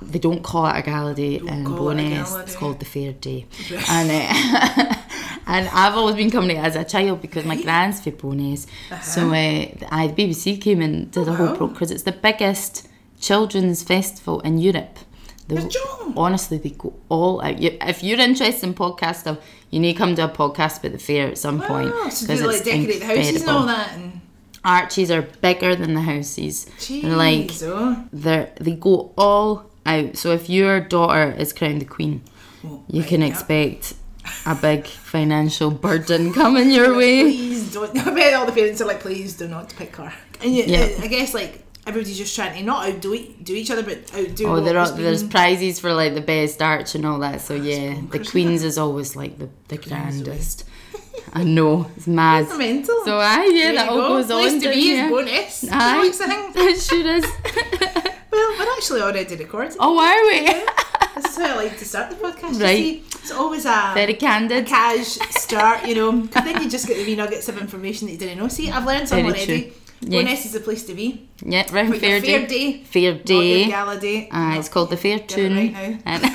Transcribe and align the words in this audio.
they 0.00 0.18
don't 0.18 0.42
call 0.42 0.66
it 0.66 0.76
a 0.76 0.82
gala 0.82 1.14
day 1.14 1.36
in 1.36 1.48
it 1.48 1.64
Bo'ness. 1.64 2.24
gala 2.30 2.42
It's 2.42 2.56
called 2.56 2.78
the 2.78 2.84
fair 2.84 3.12
day. 3.12 3.46
and 3.88 4.10
uh, 4.10 4.94
and 5.46 5.68
I've 5.68 5.94
always 5.96 6.16
been 6.16 6.30
coming 6.30 6.50
to 6.50 6.54
it 6.56 6.64
as 6.64 6.76
a 6.76 6.84
child 6.84 7.20
because 7.20 7.44
my 7.44 7.60
grand's 7.60 8.00
from 8.00 8.12
Bo'ness. 8.12 8.66
So 9.02 9.28
uh, 9.28 9.88
I, 9.90 10.06
the 10.08 10.14
BBC 10.26 10.60
came 10.60 10.80
and 10.80 11.10
did 11.10 11.26
a 11.28 11.34
whole 11.34 11.48
wow. 11.48 11.56
pro 11.56 11.66
because 11.68 11.90
it's 11.90 12.04
the 12.04 12.12
biggest 12.12 12.88
children's 13.20 13.82
festival 13.82 14.40
in 14.40 14.58
Europe. 14.58 14.98
The- 15.48 15.56
Good 15.56 15.70
job. 15.70 16.12
honestly, 16.16 16.58
they 16.58 16.70
go 16.70 16.92
all 17.08 17.40
out. 17.42 17.56
If 17.58 18.04
you're 18.04 18.20
interested 18.20 18.66
in 18.66 18.74
podcast 18.74 19.16
stuff, 19.16 19.38
you 19.70 19.80
need 19.80 19.94
to 19.94 19.98
come 19.98 20.14
to 20.16 20.24
a 20.24 20.28
podcast 20.28 20.80
about 20.80 20.92
the 20.92 20.98
fair 20.98 21.28
at 21.28 21.38
some 21.38 21.60
point 21.60 21.90
because 21.90 22.18
so 22.20 22.36
do 22.36 22.46
like 22.46 22.64
decorate 22.64 23.00
the 23.00 23.06
houses 23.06 23.40
and 23.42 23.50
all 23.50 23.66
that. 23.66 23.92
And 23.94 24.20
Archies 24.64 25.10
are 25.10 25.22
bigger 25.22 25.74
than 25.74 25.94
the 25.94 26.02
houses. 26.02 26.66
They're 26.88 27.16
like 27.16 27.46
Jeez, 27.48 27.62
oh. 27.66 28.04
they 28.12 28.52
they 28.60 28.72
go 28.74 29.12
all 29.16 29.70
out. 29.86 30.16
So 30.16 30.32
if 30.32 30.48
your 30.50 30.80
daughter 30.80 31.32
is 31.38 31.52
crowned 31.52 31.80
the 31.80 31.86
queen, 31.86 32.22
Well, 32.62 32.84
you 32.88 33.00
right, 33.00 33.08
can 33.08 33.20
yeah. 33.22 33.28
expect 33.28 33.94
a 34.46 34.54
big 34.54 34.86
financial 34.86 35.70
burden 35.70 36.32
coming 36.40 36.70
your 36.70 36.96
way. 36.96 37.22
Please 37.22 37.72
don't. 37.72 37.96
I 38.06 38.14
bet 38.14 38.34
all 38.34 38.46
the 38.46 38.52
parents 38.52 38.80
are 38.80 38.86
like, 38.86 39.00
please 39.00 39.36
do 39.36 39.48
not 39.48 39.74
pick 39.76 39.96
her. 39.96 40.12
And 40.42 40.54
you, 40.54 40.64
Yeah. 40.64 40.88
I 41.00 41.06
guess 41.06 41.32
like 41.34 41.64
everybody's 41.86 42.18
just 42.18 42.34
trying 42.36 42.54
to 42.58 42.62
not 42.62 42.86
outdo 42.88 43.16
do 43.42 43.54
each 43.54 43.70
other, 43.70 43.82
but 43.82 44.12
outdo. 44.14 44.46
Oh, 44.46 44.60
there 44.60 44.76
are, 44.78 44.90
there's 44.90 45.22
prizes 45.24 45.80
for 45.80 45.94
like 45.94 46.14
the 46.14 46.20
best 46.20 46.60
arch 46.60 46.94
and 46.94 47.06
all 47.06 47.18
that. 47.20 47.40
So 47.40 47.54
yeah, 47.54 47.98
the 48.10 48.18
queens 48.18 48.62
is 48.62 48.76
always 48.76 49.16
like 49.16 49.38
the, 49.38 49.48
the 49.68 49.78
grandest. 49.78 50.64
I 51.32 51.44
know 51.44 51.90
it's 51.96 52.06
mad. 52.20 52.44
It's 52.44 52.56
mental. 52.58 53.02
So 53.04 53.18
I 53.18 53.44
yeah, 53.52 53.64
There 53.66 53.74
that 53.76 53.88
all 53.88 53.96
go. 53.96 54.08
goes 54.08 54.26
Place 54.26 54.54
on. 54.54 54.60
to 54.60 54.68
be 54.70 54.90
is 54.92 55.10
Bo'ness. 55.10 55.68
Aye. 55.70 56.02
Likes 56.02 56.18
the 56.18 56.26
thing. 56.26 56.52
It 56.54 56.80
sure 56.80 57.06
is. 57.16 58.14
Well, 58.38 58.56
we're 58.56 58.72
actually 58.76 59.02
already 59.02 59.34
recording. 59.34 59.76
oh, 59.80 59.98
are 59.98 60.24
we? 60.30 60.40
This 61.20 61.32
is 61.32 61.36
how 61.38 61.54
I 61.58 61.64
like 61.64 61.76
to 61.78 61.84
start 61.84 62.10
the 62.10 62.16
podcast. 62.16 62.62
Right. 62.62 62.78
You 62.78 62.84
see, 62.94 63.02
it's 63.18 63.32
always 63.32 63.64
a 63.64 63.90
Very 63.94 64.14
candid. 64.14 64.64
cash 64.66 65.18
start, 65.44 65.84
you 65.88 65.96
know, 65.96 66.12
because 66.12 66.44
then 66.44 66.62
you 66.62 66.70
just 66.70 66.86
get 66.86 66.96
the 66.98 67.04
wee 67.04 67.16
nuggets 67.16 67.48
of 67.48 67.58
information 67.60 68.06
that 68.06 68.12
you 68.12 68.18
didn't 68.18 68.38
know. 68.38 68.46
See, 68.46 68.70
I've 68.70 68.86
learned 68.86 69.08
some 69.08 69.24
already. 69.26 69.44
true. 69.62 69.72
Yeah. 70.02 70.22
Bo'ness 70.22 70.44
is 70.46 70.52
the 70.52 70.60
place 70.60 70.84
to 70.84 70.94
be. 70.94 71.28
Yeah, 71.44 71.64
But 71.64 71.72
fair 71.72 71.92
fair 71.98 72.20
day. 72.20 72.46
day, 72.46 72.84
Fair 72.84 73.14
not 73.14 73.24
day. 73.24 73.66
gala 73.66 73.98
day. 73.98 74.28
Ah, 74.30 74.52
Aye, 74.52 74.58
it's 74.60 74.68
called 74.68 74.90
the 74.90 74.96
Fair 74.96 75.18
Tune. 75.18 75.56
right 75.56 75.72
now. 75.72 75.98
And 76.06 76.22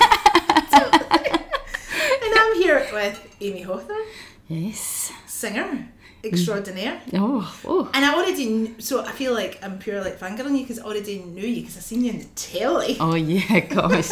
And 2.23 2.33
I'm 2.41 2.53
here 2.61 2.85
with 2.91 3.15
Amy 3.39 3.61
Hawthorn, 3.61 4.03
yes. 4.49 5.13
singer 5.25 5.87
extraordinaire. 6.23 7.01
Oh, 7.13 7.59
oh. 7.65 7.89
And 7.93 8.05
I 8.05 8.13
already 8.15 8.45
kn- 8.45 8.79
so 8.79 9.03
I 9.03 9.11
feel 9.11 9.33
like 9.33 9.59
I'm 9.61 9.77
pure 9.79 10.01
like 10.01 10.19
fangirling 10.19 10.53
you 10.57 10.61
because 10.61 10.79
I 10.79 10.83
already 10.83 11.19
knew 11.19 11.45
you 11.45 11.61
because 11.61 11.77
I 11.77 11.81
seen 11.81 12.03
you 12.05 12.11
in 12.11 12.19
the 12.19 12.25
telly. 12.35 12.97
Oh 12.99 13.15
yeah, 13.15 13.59
gosh. 13.75 14.09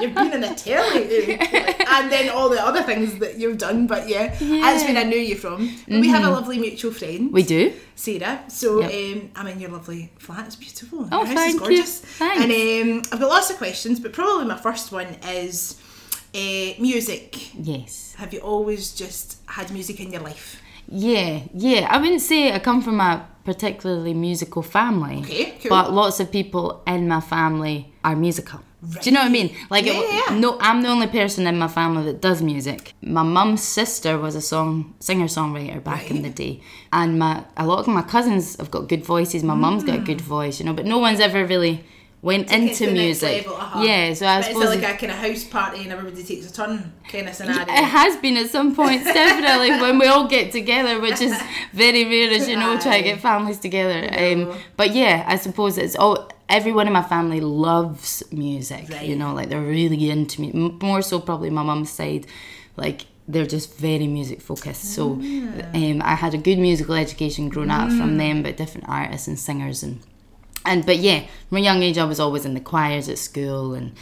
You've 0.00 0.14
been 0.14 0.32
in 0.34 0.40
the 0.42 0.54
telly, 0.54 1.34
and 1.88 2.12
then 2.12 2.28
all 2.30 2.48
the 2.50 2.64
other 2.64 2.82
things 2.82 3.18
that 3.20 3.38
you've 3.38 3.58
done. 3.58 3.86
But 3.86 4.08
yeah, 4.08 4.28
that's 4.38 4.84
when 4.84 4.96
I 4.98 5.02
knew 5.04 5.16
you 5.18 5.36
from. 5.36 5.74
But 5.88 6.00
We 6.00 6.08
have 6.08 6.24
a 6.24 6.30
lovely 6.30 6.58
mutual 6.58 6.92
friend, 6.92 7.08
Mm-hmm. 7.28 7.34
we 7.34 7.42
do. 7.42 7.72
Sarah. 7.96 8.44
So 8.48 8.80
Yep. 8.80 8.92
um, 9.22 9.30
I'm 9.34 9.46
in 9.48 9.60
your 9.60 9.70
lovely 9.70 10.10
flat. 10.18 10.46
It's 10.46 10.56
beautiful. 10.56 11.08
Oh, 11.10 11.24
thank 11.24 11.38
is 11.48 11.54
you. 11.54 11.60
gorgeous. 11.60 12.00
Thanks. 12.00 12.42
And 12.44 12.52
um, 12.52 13.02
I've 13.12 13.20
got 13.20 13.28
lots 13.30 13.50
of 13.50 13.56
questions, 13.56 13.98
but 13.98 14.12
probably 14.12 14.44
my 14.44 14.56
first 14.58 14.92
one 14.92 15.06
is 15.26 15.80
uh, 16.34 16.74
music. 16.78 17.54
Yes. 17.58 18.14
Have 18.18 18.32
you 18.34 18.40
always 18.40 18.92
just 18.94 19.38
had 19.46 19.72
music 19.72 19.98
in 20.00 20.12
your 20.12 20.22
life? 20.22 20.60
Yeah, 20.88 21.42
yeah. 21.54 21.86
I 21.90 21.98
wouldn't 22.00 22.22
say 22.22 22.52
I 22.52 22.58
come 22.58 22.82
from 22.82 23.00
a 23.00 23.28
particularly 23.44 24.14
musical 24.14 24.62
family. 24.62 25.20
Okay, 25.20 25.52
cool. 25.62 25.70
But 25.70 25.92
lots 25.92 26.20
of 26.20 26.32
people 26.32 26.82
in 26.86 27.08
my 27.08 27.20
family 27.20 27.92
are 28.04 28.16
musical. 28.16 28.60
Do 28.80 29.10
you 29.10 29.12
know 29.12 29.20
what 29.20 29.26
I 29.26 29.30
mean? 29.30 29.56
Like, 29.70 29.86
Yeah, 29.86 29.94
it, 29.94 30.30
yeah. 30.30 30.38
no, 30.38 30.56
I'm 30.60 30.82
the 30.82 30.88
only 30.88 31.08
person 31.08 31.48
in 31.48 31.58
my 31.58 31.66
family 31.66 32.04
that 32.04 32.20
does 32.20 32.40
music. 32.40 32.92
My 33.02 33.24
mum's 33.24 33.62
sister 33.62 34.16
was 34.16 34.36
a 34.36 34.40
song 34.40 34.94
singer 35.00 35.26
songwriter 35.26 35.82
back 35.82 36.10
in 36.12 36.22
the 36.22 36.30
day, 36.30 36.60
and 36.92 37.18
my 37.18 37.44
a 37.56 37.66
lot 37.66 37.80
of 37.80 37.88
my 37.88 38.02
cousins 38.02 38.56
have 38.56 38.70
got 38.70 38.88
good 38.88 39.04
voices. 39.04 39.42
My 39.42 39.56
mum's 39.56 39.82
got 39.82 39.96
a 39.96 40.02
mm. 40.02 40.06
good 40.06 40.20
voice, 40.20 40.60
you 40.60 40.66
know, 40.66 40.74
but 40.74 40.86
no 40.86 40.98
one's 40.98 41.18
ever 41.18 41.44
really 41.44 41.84
went 42.20 42.50
into 42.52 42.74
to 42.74 42.86
the 42.86 42.92
next 42.92 43.22
music. 43.22 43.46
level, 43.46 43.60
uh-huh. 43.60 43.82
Yeah, 43.82 44.12
so 44.14 44.26
I 44.26 44.38
But 44.40 44.46
suppose 44.46 44.64
is 44.64 44.70
it 44.70 44.82
like 44.82 44.94
a 44.94 44.98
kind 44.98 45.12
of 45.12 45.18
house 45.18 45.44
party 45.44 45.82
and 45.84 45.92
everybody 45.92 46.22
takes 46.24 46.50
a 46.50 46.52
turn 46.52 46.92
kind 47.08 47.28
of 47.28 47.34
scenario? 47.34 47.62
It 47.62 47.68
has 47.84 48.16
been 48.16 48.36
at 48.36 48.50
some 48.50 48.74
points, 48.74 49.04
definitely, 49.22 49.70
when 49.80 49.98
we 49.98 50.06
all 50.06 50.26
get 50.26 50.50
together, 50.52 51.00
which 51.00 51.20
is 51.20 51.40
very 51.72 52.04
rare, 52.04 52.32
as 52.32 52.48
you 52.48 52.56
know, 52.56 52.78
try 52.78 52.98
to 52.98 53.04
get 53.04 53.20
families 53.20 53.58
together. 53.58 54.08
Um, 54.18 54.58
but 54.76 54.94
yeah, 54.94 55.24
I 55.26 55.36
suppose 55.36 55.78
it's 55.78 55.96
all. 55.96 56.30
Everyone 56.48 56.86
in 56.86 56.94
my 56.94 57.02
family 57.02 57.40
loves 57.40 58.22
music, 58.32 58.88
you 59.02 59.14
know, 59.16 59.34
like 59.34 59.50
they're 59.50 59.60
really 59.60 60.10
into 60.10 60.40
me. 60.40 60.50
More 60.80 61.02
so, 61.02 61.20
probably 61.20 61.50
my 61.50 61.62
mum's 61.62 61.90
side, 61.90 62.26
like 62.76 63.02
they're 63.28 63.44
just 63.46 63.76
very 63.76 64.06
music 64.06 64.40
focused. 64.40 64.94
So 64.94 65.12
um, 65.12 66.00
I 66.02 66.14
had 66.14 66.32
a 66.32 66.38
good 66.38 66.58
musical 66.58 66.94
education 66.94 67.50
growing 67.50 67.70
up 67.70 67.90
from 67.90 68.16
them, 68.16 68.42
but 68.42 68.56
different 68.56 68.88
artists 68.88 69.28
and 69.28 69.38
singers 69.38 69.82
and 69.82 70.00
and 70.68 70.86
but 70.86 70.98
yeah, 70.98 71.20
from 71.48 71.58
a 71.58 71.60
young 71.60 71.82
age 71.82 71.98
I 71.98 72.04
was 72.04 72.20
always 72.20 72.44
in 72.44 72.54
the 72.54 72.60
choirs 72.60 73.08
at 73.08 73.18
school 73.18 73.74
and 73.74 73.92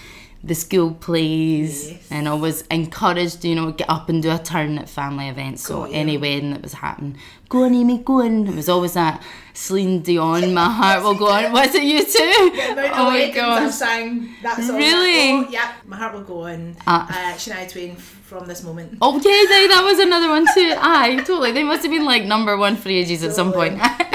the 0.45 0.55
school 0.55 0.93
plays 0.93 1.91
Yes. 1.91 2.07
and 2.11 2.29
I 2.29 2.35
was 2.35 2.63
encouraged 2.71 3.45
you 3.45 3.55
know, 3.57 3.73
get 3.73 3.89
up 3.91 4.09
and 4.09 4.23
do 4.23 4.31
a 4.31 4.39
turn 4.39 4.79
at 4.79 4.89
family 4.89 5.29
events. 5.29 5.63
So 5.67 5.85
any 5.85 6.17
wedding 6.19 6.51
that 6.53 6.63
was 6.63 6.75
happening, 6.75 7.17
go 7.49 7.65
on 7.65 7.75
Amy, 7.75 7.99
go 7.99 8.21
on. 8.23 8.47
It 8.47 8.55
was 8.55 8.69
always 8.69 8.93
that 8.95 9.23
Celine 9.55 10.03
Dion, 10.03 10.55
my 10.55 10.71
heart 10.81 11.03
will 11.03 11.15
go 11.15 11.29
on. 11.29 11.51
Was 11.53 11.75
it 11.75 11.83
you 11.83 12.05
too? 12.05 12.51
Of 12.53 12.79
oh 12.79 13.11
my 13.11 13.25
I've 13.25 13.35
gosh. 13.35 13.75
sang 13.75 14.35
that 14.43 14.63
song. 14.63 14.77
Really? 14.77 15.31
Oh, 15.33 15.49
yeah, 15.51 15.73
my 15.85 15.97
heart 15.97 16.15
will 16.15 16.23
go 16.35 16.43
on. 16.43 16.77
Ah. 16.87 17.09
Uh, 17.09 17.35
Shania 17.37 17.69
Twain 17.69 17.97
from 17.97 18.47
this 18.47 18.63
moment. 18.63 18.99
Okay, 19.03 19.47
then 19.47 19.69
that 19.69 19.83
was 19.85 19.99
another 19.99 20.29
one 20.29 20.47
too. 20.55 20.75
Aye, 20.79 21.17
totally. 21.27 21.53
They 21.53 21.65
must 21.65 21.83
have 21.83 21.91
been 21.91 22.05
like 22.05 22.25
number 22.25 22.57
one 22.57 22.77
for 22.77 22.89
ages 22.89 23.25
at 23.25 23.35
some 23.35 23.53
point. 23.53 23.81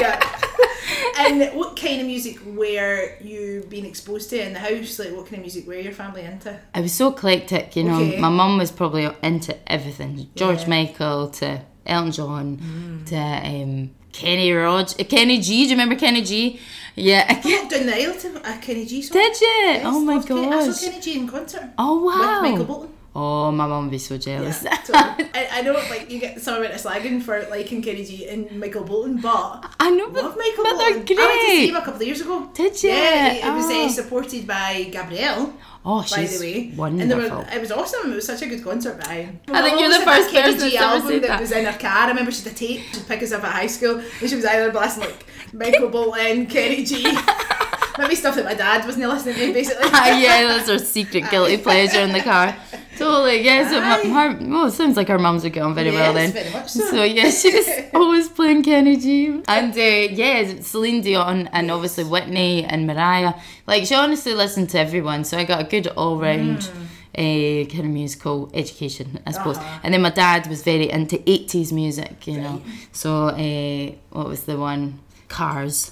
and 1.31 1.58
what 1.58 1.75
kind 1.80 2.02
of 2.02 2.08
music 2.08 2.38
were 2.46 3.16
you 3.22 3.66
being 3.69 3.86
exposed 3.86 4.30
to 4.31 4.46
in 4.46 4.53
the 4.53 4.59
house? 4.59 5.00
Like, 5.00 5.12
what 5.16 5.25
kind 5.25 5.36
of 5.36 5.42
music 5.42 5.68
were 5.68 5.75
your 5.75 5.94
family 5.94 6.24
into? 6.24 6.58
I 6.74 6.81
was 6.81 6.92
so 6.94 7.09
eclectic, 7.14 7.75
you 7.75 7.84
know. 7.84 8.00
Okay. 8.02 8.19
My 8.19 8.30
mum 8.30 8.58
was 8.58 8.72
probably 8.72 9.09
into 9.24 9.56
everything, 9.72 10.30
George 10.36 10.59
Yeah. 10.59 10.66
Mm. 10.66 10.69
Michael 10.69 11.30
to 11.30 11.62
Elton 11.86 12.12
John 12.12 13.03
to 13.08 13.16
um, 13.18 13.92
Kenny 14.12 14.52
Rogers, 14.52 14.96
uh, 15.00 15.03
Kenny 15.06 15.40
G. 15.40 15.64
Do 15.64 15.69
you 15.69 15.69
remember 15.72 15.96
Kenny 15.96 16.22
G? 16.24 16.59
Yeah. 16.96 17.25
I 17.30 17.34
walked 17.36 17.72
down 17.72 17.86
the 17.86 17.96
aisle 17.96 18.19
to 18.19 18.50
a 18.50 18.58
Kenny 18.59 18.86
G 18.86 19.02
song. 19.02 19.18
Did 19.18 19.40
you? 19.42 19.48
Yes, 19.48 19.84
oh 19.86 20.02
my 20.02 20.22
Kenny- 20.22 20.48
I 20.48 20.69
saw 20.69 20.86
Kenny 20.90 21.02
G 21.02 21.19
in 21.19 21.28
concert 21.28 21.69
Oh 21.78 22.03
wow. 22.03 22.42
with 22.42 22.52
Michael 22.52 22.66
Bolton. 22.66 22.90
Oh, 23.14 23.52
my 23.52 23.68
mum 23.68 23.86
would 23.86 23.92
be 23.92 23.98
so 23.98 24.18
jealous. 24.18 24.64
Yeah, 24.64 24.76
totally. 24.86 25.30
I, 25.34 25.48
I 25.52 25.62
know, 25.64 25.74
like 25.74 26.10
you 26.10 26.18
get 26.18 26.40
some 26.40 26.56
amount 26.60 26.74
of 26.74 26.80
slagging 26.82 27.22
for 27.22 27.46
liking 27.50 27.81
Kenny 27.81 28.06
G 28.06 28.25
and 28.30 28.50
Michael 28.58 28.86
Bolton, 28.86 29.18
but 29.19 29.66
I 29.81 29.90
know, 29.90 30.10
but, 30.10 30.24
love 30.24 30.38
Michael 30.38 30.63
but 30.63 30.78
Bolton. 30.78 30.94
they're 31.06 31.06
great. 31.06 31.19
I 31.19 31.25
went 31.28 31.42
to 31.42 31.48
see 31.48 31.68
him 31.68 31.75
a 31.75 31.81
couple 31.81 32.02
of 32.02 32.08
years 32.08 32.22
ago. 32.22 32.50
Did 32.54 32.81
you? 32.81 32.90
Yeah, 32.90 33.34
it, 33.34 33.46
it 33.46 33.54
was 33.54 33.66
uh, 33.66 33.74
Oh. 33.74 33.88
supported 33.90 34.48
by 34.48 34.88
Gabrielle. 34.94 35.54
oh, 35.86 36.00
by 36.00 36.06
she's 36.06 36.40
the 36.40 36.46
way. 36.69 36.74
wonderful. 36.78 37.02
And 37.02 37.12
there 37.12 37.18
were, 37.38 37.46
it 37.52 37.60
was 37.60 37.72
awesome. 37.74 38.13
It 38.13 38.16
was 38.16 38.25
such 38.25 38.44
a 38.44 38.48
good 38.48 38.63
concert. 38.63 38.98
But 39.00 39.10
I, 39.10 39.30
I 39.50 39.62
think 39.62 39.80
you're 39.81 39.90
the 39.90 39.96
always 39.96 39.98
had 39.98 40.07
that 40.07 40.18
first 40.18 40.31
Kenny 40.31 40.54
person 40.54 40.69
G 40.69 40.78
album 40.78 41.07
that, 41.10 41.22
that. 41.28 41.42
was 41.42 41.52
in 41.52 41.66
her 41.66 41.78
car. 41.78 41.92
I 41.92 42.07
remember 42.07 42.31
she 42.31 42.44
had 42.44 42.54
a 42.54 42.56
tape. 42.56 42.81
She'd 42.94 43.07
pick 43.10 43.22
us 43.24 43.34
up 43.34 43.44
at 43.44 43.52
high 43.52 43.68
school. 43.68 43.98
And 44.22 44.30
she 44.30 44.36
was 44.38 44.46
either 44.46 44.72
blasting 44.72 45.04
like 45.04 45.25
Michael 45.52 45.90
Bolton, 45.90 46.46
Kenny 46.46 46.86
G. 46.86 47.04
Maybe 47.98 48.16
stuff 48.16 48.36
that 48.36 48.46
my 48.46 48.54
dad 48.54 48.86
wasn't 48.86 49.08
listening 49.08 49.36
to, 49.36 49.54
basically. 49.54 49.90
Ah, 49.94 50.18
yeah, 50.18 50.48
that's 50.48 50.70
her 50.70 50.80
secret 50.80 51.30
guilty 51.30 51.58
pleasure 51.58 52.00
in 52.00 52.12
the 52.12 52.22
car. 52.22 52.56
Totally, 52.98 53.42
yeah. 53.42 53.70
So 53.70 53.82
my, 53.82 54.28
her, 54.28 54.38
well, 54.42 54.66
it 54.68 54.72
sounds 54.72 54.96
like 54.96 55.08
her 55.08 55.18
mums 55.18 55.44
would 55.44 55.54
get 55.54 55.64
on 55.64 55.74
very 55.74 55.92
well 55.92 56.14
then. 56.14 56.32
very 56.32 56.68
so. 56.68 56.80
So 56.92 57.04
yeah, 57.04 57.30
she 57.30 57.52
was 57.52 57.68
always 57.94 58.30
playing 58.30 58.64
Kenny 58.64 58.98
G. 58.98 59.42
And 59.48 59.74
uh, 59.74 60.14
yeah, 60.14 60.62
Celine 60.62 61.02
Dion 61.02 61.48
and 61.52 61.72
obviously 61.72 62.04
Whitney 62.04 62.64
and 62.64 62.86
Mariah. 62.86 63.34
Like 63.66 63.86
she 63.86 63.96
honestly 63.96 64.34
listened 64.34 64.70
to 64.72 64.80
everyone, 64.80 65.24
so 65.24 65.38
I 65.38 65.46
got 65.46 65.62
a 65.62 65.64
good 65.64 65.88
all 65.88 66.18
round 66.18 66.70
uh, 67.18 67.66
kind 67.72 67.80
of 67.80 67.86
musical 67.86 68.52
education, 68.54 69.20
I 69.26 69.32
suppose. 69.32 69.58
Uh-huh. 69.58 69.80
And 69.84 69.94
then 69.94 70.02
my 70.02 70.12
dad 70.12 70.48
was 70.48 70.64
very 70.64 70.90
into 70.90 71.18
80s 71.18 71.72
music, 71.72 72.28
you 72.28 72.40
know. 72.40 72.62
So 72.92 73.28
uh, 73.28 73.92
what 74.12 74.28
was 74.28 74.44
the 74.44 74.58
one? 74.58 75.00
Cars. 75.28 75.92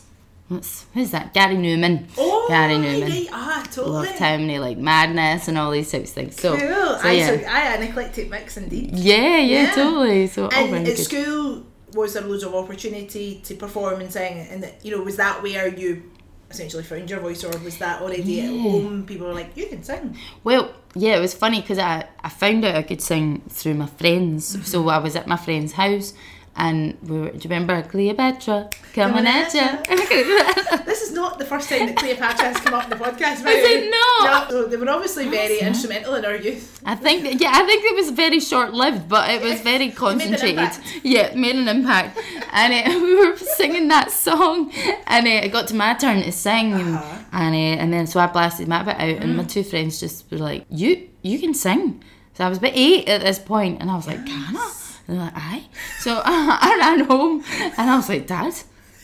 What's 0.49 0.85
who's 0.93 1.11
that? 1.11 1.33
Gary 1.33 1.55
Numan. 1.55 2.07
Oh, 2.17 2.47
Gary 2.49 2.73
Numan. 2.73 3.09
Right. 3.09 3.27
Ah, 3.31 3.63
totally. 3.71 4.07
Loved 4.07 4.21
and 4.21 4.49
he 4.49 4.59
like 4.59 4.77
madness 4.79 5.47
and 5.47 5.57
all 5.57 5.69
these 5.71 5.91
types 5.91 6.09
of 6.09 6.15
things. 6.15 6.41
So, 6.41 6.57
Cool. 6.57 6.67
so 6.67 6.99
I, 7.03 7.11
yeah. 7.11 7.27
so, 7.27 7.33
I 7.47 7.59
an 7.75 7.83
eclectic 7.83 8.29
mix 8.29 8.57
indeed. 8.57 8.91
yeah, 8.95 9.37
yeah, 9.37 9.63
Yeah. 9.63 9.71
totally. 9.75 10.27
So 10.27 10.47
And 10.49 10.75
at 10.75 10.85
good. 10.85 10.97
school, 10.97 11.63
was 11.93 12.13
there 12.15 12.23
loads 12.23 12.43
of 12.43 12.55
opportunity 12.55 13.41
to 13.45 13.53
perform 13.55 14.01
and 14.01 14.11
sing? 14.11 14.39
And 14.49 14.63
that, 14.63 14.83
you 14.83 14.95
know, 14.95 15.03
was 15.03 15.17
that 15.17 15.41
where 15.43 15.67
you 15.67 16.03
essentially 16.49 16.81
found 16.83 17.07
your 17.07 17.19
voice, 17.19 17.43
or 17.43 17.55
was 17.59 17.77
that 17.77 18.01
already 18.01 18.41
at 18.41 18.49
home? 18.49 19.05
People 19.05 19.27
were 19.27 19.35
like, 19.35 19.55
"You 19.55 19.67
can 19.67 19.83
sing." 19.83 20.17
Well, 20.43 20.73
yeah, 20.95 21.15
it 21.15 21.19
was 21.19 21.35
funny 21.35 21.61
because 21.61 21.77
I, 21.77 22.07
I 22.23 22.29
found 22.29 22.65
out 22.65 22.73
I 22.75 22.81
could 22.81 23.01
sing 23.03 23.43
through 23.49 23.75
my 23.75 23.85
friends. 23.85 24.53
Mm-hmm. 24.55 24.63
So 24.63 24.89
I 24.89 24.97
was 24.97 25.15
at 25.15 25.27
my 25.27 25.37
friend's 25.37 25.73
house 25.73 26.13
and 26.55 26.97
we 27.03 27.19
were, 27.19 27.29
do 27.29 27.37
you 27.37 27.49
remember 27.49 27.81
Cleopatra 27.83 28.69
coming, 28.93 29.25
at 29.27 29.53
you? 29.53 30.83
This 30.85 31.01
is 31.01 31.11
not 31.13 31.37
the 31.39 31.45
first 31.45 31.69
time 31.69 31.87
that 31.87 31.95
Cleopatra 31.95 32.47
has 32.47 32.57
come 32.57 32.73
up 32.73 32.83
in 32.85 32.89
the 32.89 32.95
podcast. 32.95 33.43
by 33.43 33.51
Is 33.51 33.65
it 33.69 33.89
not? 33.91 34.49
No, 34.51 34.61
so 34.63 34.67
they 34.67 34.77
were 34.77 34.89
obviously 34.89 35.27
very 35.29 35.59
instrumental 35.59 36.15
in 36.15 36.25
our 36.25 36.35
youth. 36.35 36.81
I 36.85 36.95
think, 36.95 37.23
that, 37.23 37.39
yeah, 37.39 37.51
I 37.53 37.63
think 37.65 37.83
it 37.85 37.95
was 37.95 38.09
very 38.11 38.39
short 38.39 38.73
lived, 38.73 39.07
but 39.07 39.29
it 39.29 39.41
was 39.41 39.61
very 39.61 39.91
concentrated. 39.91 40.69
Yeah, 41.03 41.27
it 41.27 41.35
made 41.37 41.55
an 41.55 41.67
impact. 41.67 42.19
and 42.51 42.73
uh, 42.73 42.99
we 43.03 43.15
were 43.15 43.37
singing 43.37 43.87
that 43.89 44.11
song, 44.11 44.71
and 45.07 45.25
uh, 45.27 45.29
it 45.29 45.49
got 45.51 45.67
to 45.67 45.75
my 45.75 45.93
turn 45.93 46.21
to 46.23 46.31
sing, 46.31 46.73
and 46.73 46.95
Uh-huh. 46.95 47.15
Mm. 47.15 47.25
and, 47.33 47.55
uh, 47.55 47.81
and 47.83 47.93
then 47.93 48.07
so 48.07 48.19
I 48.19 48.27
blasted 48.27 48.67
my 48.67 48.83
bit 48.83 48.95
out, 48.95 49.23
and 49.23 49.37
my 49.37 49.43
two 49.43 49.63
friends 49.63 49.99
just 49.99 50.29
were 50.31 50.37
like, 50.37 50.65
"You, 50.69 51.07
you 51.21 51.39
can 51.39 51.53
sing." 51.53 52.03
So 52.33 52.45
I 52.45 52.49
was 52.49 52.57
about 52.57 52.71
eight 52.73 53.07
at 53.07 53.21
this 53.21 53.37
point, 53.39 53.81
and 53.81 53.91
I 53.91 53.95
was 53.95 54.07
like, 54.07 54.25
"Can 54.25 54.55
I?" 54.57 54.73
And 55.09 55.17
they're 55.17 55.25
like, 55.25 55.33
"Aye." 55.35 55.63
So 55.99 56.21
I 56.25 56.77
ran 56.79 57.05
home, 57.05 57.43
and 57.77 57.89
I 57.89 57.95
was 57.95 58.07
like, 58.09 58.27
"Dad." 58.27 58.53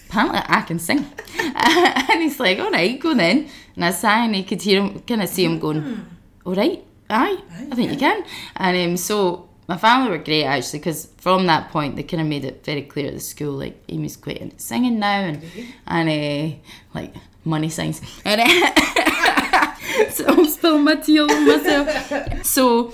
Apparently 0.07 0.39
I 0.45 0.61
can 0.61 0.77
sing, 0.77 0.99
and 1.39 2.21
he's 2.21 2.39
like, 2.39 2.59
"All 2.59 2.69
right, 2.69 2.97
go 2.99 3.15
then." 3.15 3.49
And 3.75 3.83
I 3.83 3.89
sang, 3.91 4.25
and 4.27 4.35
he 4.35 4.43
could 4.43 4.61
hear 4.61 4.81
him, 4.81 4.99
kind 5.01 5.23
of 5.23 5.27
see 5.29 5.43
him 5.43 5.57
going, 5.59 5.81
Mm. 5.81 6.03
"All 6.45 6.53
right, 6.53 6.83
aye, 7.09 7.37
I 7.71 7.75
think 7.75 7.91
you 7.91 7.97
can." 7.97 8.23
And 8.55 8.91
um, 8.91 8.97
so 8.97 9.49
my 9.67 9.77
family 9.77 10.11
were 10.11 10.19
great 10.23 10.43
actually, 10.45 10.79
because 10.79 11.09
from 11.17 11.47
that 11.47 11.71
point 11.71 11.95
they 11.95 12.03
kind 12.03 12.21
of 12.21 12.27
made 12.27 12.45
it 12.45 12.63
very 12.63 12.83
clear 12.83 13.07
at 13.07 13.13
the 13.15 13.19
school, 13.19 13.53
like 13.53 13.81
Amy's 13.89 14.15
quite 14.15 14.37
into 14.37 14.59
singing 14.59 14.99
now, 14.99 15.21
and 15.21 15.41
and 15.87 16.07
uh, 16.07 16.55
like 16.93 17.15
money 17.43 17.69
signs, 17.69 17.99
and 18.25 18.41
uh, 18.41 19.73
so 20.11 20.25
I'm 20.27 20.45
spilling 20.45 20.83
my 20.83 20.95
tea 20.95 21.19
all 21.19 21.31
over 21.31 21.57
myself. 21.57 22.45
So 22.45 22.93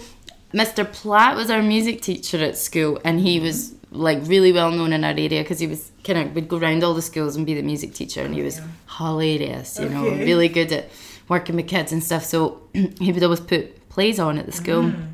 Mr. 0.54 0.92
Platt 0.92 1.36
was 1.36 1.50
our 1.50 1.62
music 1.62 2.02
teacher 2.02 2.44
at 2.44 2.58
school, 2.58 3.00
and 3.06 3.20
he 3.20 3.40
was 3.40 3.74
like 3.92 4.20
really 4.24 4.52
well 4.54 4.72
known 4.72 4.94
in 4.94 5.04
our 5.04 5.12
area 5.12 5.42
because 5.44 5.60
he 5.60 5.68
was 5.68 5.92
kind 6.04 6.20
of 6.20 6.34
would 6.36 6.48
go 6.48 6.58
around 6.58 6.84
all 6.84 6.94
the 6.94 7.02
schools 7.02 7.36
and 7.36 7.46
be 7.46 7.54
the 7.54 7.62
music 7.62 7.94
teacher, 7.94 8.22
and 8.22 8.34
he 8.34 8.42
was 8.42 8.60
hilarious, 8.98 9.80
you 9.80 9.90
know, 9.90 10.04
really 10.10 10.48
good 10.48 10.72
at 10.72 10.90
working 11.30 11.56
with 11.56 11.68
kids 11.68 11.92
and 11.92 12.04
stuff. 12.04 12.24
So 12.26 12.62
he 12.74 13.12
would 13.12 13.24
always 13.24 13.40
put 13.40 13.90
plays 13.90 14.20
on 14.20 14.38
at 14.38 14.46
the 14.46 14.52
school, 14.52 14.84
Mm. 14.84 15.08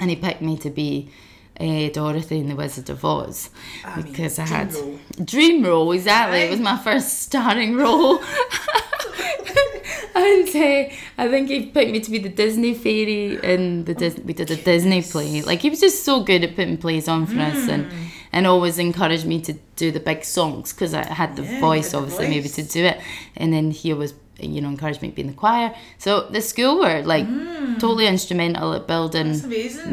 and 0.00 0.10
he 0.10 0.16
picked 0.16 0.42
me 0.42 0.56
to 0.58 0.70
be. 0.70 1.10
Uh, 1.60 1.90
Dorothy 1.90 2.40
and 2.40 2.50
the 2.50 2.56
Wizard 2.56 2.88
of 2.88 3.04
Oz 3.04 3.50
I 3.84 3.96
mean, 3.96 4.06
because 4.06 4.38
I 4.38 4.46
dream 4.46 4.56
had 4.56 4.74
role. 4.74 4.98
dream 5.22 5.62
role 5.64 5.92
exactly. 5.92 6.40
It 6.40 6.50
was 6.50 6.60
my 6.60 6.78
first 6.78 7.22
starring 7.24 7.76
role, 7.76 8.20
and 10.14 10.48
uh, 10.48 10.94
I 11.18 11.28
think 11.28 11.48
he 11.48 11.66
picked 11.66 11.90
me 11.92 12.00
to 12.00 12.10
be 12.10 12.18
the 12.18 12.28
Disney 12.28 12.74
fairy 12.74 13.38
in 13.42 13.84
the 13.84 13.94
Dis- 13.94 14.18
we 14.24 14.32
did 14.32 14.50
a 14.50 14.56
Disney 14.56 15.02
play. 15.02 15.42
Like 15.42 15.60
he 15.60 15.70
was 15.70 15.80
just 15.80 16.04
so 16.04 16.22
good 16.22 16.44
at 16.44 16.54
putting 16.56 16.76
plays 16.78 17.08
on 17.08 17.26
for 17.26 17.38
us, 17.40 17.68
and 17.68 17.90
Hmm. 17.92 18.04
and 18.32 18.46
always 18.46 18.78
encouraged 18.78 19.26
me 19.26 19.40
to 19.42 19.52
do 19.76 19.90
the 19.90 20.00
big 20.00 20.24
songs 20.24 20.72
because 20.72 20.94
I 20.94 21.04
had 21.04 21.36
the 21.36 21.42
Yeah, 21.44 21.60
voice, 21.60 21.92
had 21.92 21.92
the 21.92 21.98
obviously, 22.04 22.28
maybe 22.28 22.48
to 22.48 22.62
do 22.62 22.84
it. 22.84 23.00
And 23.36 23.52
then 23.52 23.70
he 23.70 23.92
always 23.92 24.14
you 24.50 24.60
know 24.60 24.68
encouraged 24.68 25.02
me 25.02 25.08
to 25.10 25.14
be 25.14 25.22
in 25.22 25.28
the 25.28 25.34
choir. 25.34 25.74
So 25.98 26.28
the 26.28 26.40
school 26.40 26.78
were 26.78 27.02
like 27.02 27.26
hmm. 27.26 27.74
totally 27.74 28.06
instrumental 28.06 28.72
at 28.74 28.86
building 28.86 29.40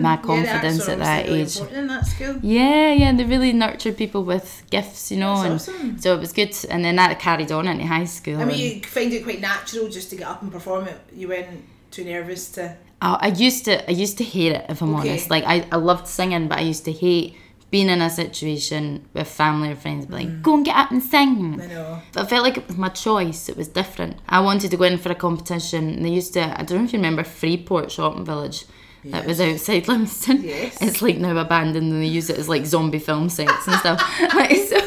my 0.02 0.18
confidence 0.18 0.88
are 0.88 0.94
at 0.94 1.00
that 1.00 1.26
age. 1.28 1.56
that. 1.56 2.40
Yeah, 2.42 2.94
yeah, 2.94 3.10
and 3.10 3.20
they 3.20 3.26
really 3.26 3.54
nurtured 3.54 3.98
people 3.98 4.24
with 4.24 4.64
gifts, 4.70 5.12
you 5.12 5.18
know, 5.18 5.42
That's 5.42 5.68
and 5.68 5.78
awesome. 5.78 6.00
so 6.00 6.16
it 6.16 6.20
was 6.20 6.34
good. 6.34 6.56
And 6.70 6.84
then 6.84 6.96
that 6.98 7.20
carried 7.20 7.52
on 7.52 7.68
into 7.68 7.86
high 7.86 8.06
school. 8.06 8.40
I 8.40 8.46
mean, 8.46 8.60
you 8.60 8.82
find 8.82 9.12
it 9.14 9.24
quite 9.24 9.42
natural 9.42 9.90
just 9.90 10.10
to 10.12 10.16
get 10.16 10.28
up 10.28 10.42
and 10.42 10.52
perform 10.52 10.88
it. 10.88 11.00
You 11.14 11.28
weren't 11.28 11.64
too 11.92 12.06
nervous 12.06 12.50
to. 12.52 12.76
I, 13.02 13.14
I 13.22 13.28
used 13.28 13.66
to, 13.66 13.90
I 13.90 13.94
used 13.94 14.18
to 14.18 14.24
hate 14.24 14.54
it 14.54 14.66
if 14.70 14.82
I'm 14.82 14.96
Okay. 14.96 15.10
honest. 15.10 15.30
Like 15.30 15.44
I, 15.46 15.66
I 15.72 15.78
loved 15.78 16.08
singing, 16.08 16.48
but 16.48 16.58
I 16.58 16.62
used 16.62 16.86
to 16.86 16.92
hate 16.92 17.36
being 17.72 17.90
in 17.90 18.02
a 18.02 18.10
situation 18.10 19.08
with 19.14 19.28
family 19.28 19.72
or 19.72 19.76
friends, 19.76 20.08
be 20.08 20.14
like, 20.14 20.42
go 20.42 20.56
and 20.56 20.66
get 20.66 20.76
up 20.76 20.92
and 20.92 21.04
sing. 21.04 21.58
Mm. 21.58 21.62
I 21.62 21.68
know. 21.68 22.02
I 22.16 22.26
felt 22.26 22.44
like 22.44 22.58
it 22.58 22.68
was 22.68 22.78
my 22.78 22.90
choice. 22.90 23.48
It 23.48 23.58
was 23.58 23.68
different. 23.68 24.18
I 24.28 24.40
wanted 24.40 24.72
to 24.72 24.78
go 24.78 24.86
in 24.86 24.98
for 24.98 25.12
a 25.12 25.16
competition. 25.16 25.90
And 25.90 26.06
they 26.06 26.10
used 26.10 26.34
to. 26.34 26.60
I 26.60 26.64
don't 26.64 26.80
know 26.80 26.84
if 26.86 26.94
you 26.94 27.00
remember 27.00 27.24
Freeport 27.24 27.92
Shopping 27.92 28.26
Village. 28.26 28.66
That 29.06 29.26
was 29.26 29.40
outside 29.40 29.88
Livingston. 29.88 30.44
Yes. 30.44 30.82
It's 30.82 31.02
like 31.02 31.18
now 31.18 31.38
abandoned 31.38 31.92
and 31.92 32.02
they 32.02 32.08
use 32.08 32.30
it 32.30 32.38
as 32.38 32.50
like 32.50 32.66
zombie 32.66 33.00
film 33.00 33.30
sets 33.30 33.68
and 33.68 33.78
stuff. 33.78 34.02
like, 34.34 34.58
so 34.58 34.80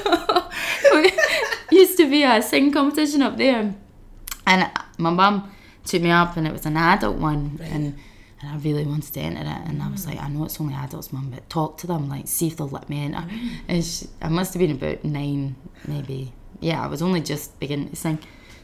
used 1.70 1.96
to 1.96 2.10
be 2.10 2.22
a 2.22 2.42
singing 2.42 2.72
competition 2.72 3.22
up 3.22 3.36
there. 3.36 3.74
And 4.46 4.70
my 4.98 5.10
mum 5.10 5.50
took 5.84 6.02
me 6.02 6.10
up 6.10 6.36
and 6.36 6.46
it 6.46 6.52
was 6.52 6.66
an 6.66 6.76
adult 6.76 7.16
one 7.16 7.58
and 7.62 7.98
and 8.42 8.50
I 8.50 8.56
really 8.58 8.84
wanted 8.84 9.14
to 9.14 9.20
enter 9.20 9.40
it 9.40 9.68
and 9.68 9.82
I 9.82 9.88
was 9.88 10.04
mm. 10.04 10.10
like, 10.10 10.20
I 10.20 10.28
know 10.28 10.44
it's 10.44 10.60
only 10.60 10.74
adults, 10.74 11.12
mum, 11.12 11.30
but 11.32 11.48
talk 11.48 11.78
to 11.78 11.86
them, 11.86 12.08
like 12.08 12.26
see 12.26 12.48
if 12.48 12.56
they'll 12.56 12.68
let 12.68 12.88
me 12.88 13.04
enter. 13.04 13.24
And 13.68 13.84
she, 13.84 14.08
I 14.20 14.28
must 14.28 14.52
have 14.54 14.60
been 14.60 14.72
about 14.72 15.04
nine, 15.04 15.54
maybe. 15.86 16.32
Yeah, 16.60 16.82
I 16.82 16.88
was 16.88 17.02
only 17.02 17.20
just 17.20 17.58
beginning 17.60 17.90
to 17.90 17.96
sing. 17.96 18.18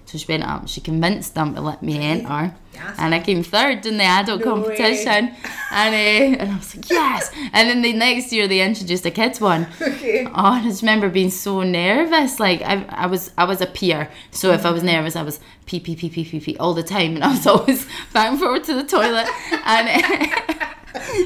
So 0.08 0.16
she 0.16 0.24
went 0.26 0.42
up, 0.42 0.66
she 0.68 0.80
convinced 0.80 1.34
them 1.34 1.54
to 1.54 1.60
let 1.60 1.82
me 1.82 1.98
enter. 1.98 2.54
Yes. 2.72 2.94
And 2.96 3.14
I 3.14 3.20
came 3.20 3.42
third 3.42 3.84
in 3.84 3.98
the 3.98 4.04
adult 4.04 4.40
No 4.40 4.54
competition. 4.54 5.36
And, 5.70 5.94
uh, 5.94 6.42
and 6.42 6.50
I 6.50 6.56
was 6.56 6.74
like, 6.74 6.88
yes. 6.88 7.30
And 7.52 7.68
then 7.68 7.82
the 7.82 7.92
next 7.92 8.32
year 8.32 8.48
they 8.48 8.62
introduced 8.62 9.04
a 9.04 9.10
kids 9.10 9.38
one. 9.38 9.66
Okay. 9.82 10.24
Oh, 10.24 10.32
I 10.32 10.62
just 10.62 10.80
remember 10.80 11.10
being 11.10 11.28
so 11.28 11.62
nervous. 11.62 12.40
Like 12.40 12.62
I, 12.62 12.86
I 12.88 13.04
was, 13.04 13.32
I 13.36 13.44
was 13.44 13.60
a 13.60 13.66
peer. 13.66 14.08
So 14.30 14.50
if 14.52 14.64
I 14.64 14.70
was 14.70 14.82
nervous, 14.82 15.14
I 15.14 15.22
was 15.22 15.40
pee, 15.66 15.78
pee, 15.78 15.94
pee, 15.94 16.08
pee, 16.08 16.24
pee, 16.24 16.40
pee 16.40 16.56
all 16.56 16.72
the 16.72 16.82
time, 16.82 17.14
and 17.16 17.22
I 17.22 17.28
was 17.28 17.46
always 17.52 17.86
back 18.14 18.30
and 18.30 18.38
forward 18.40 18.64
to 18.64 18.72
the 18.72 18.84
toilet. 18.84 19.28
And 19.66 20.32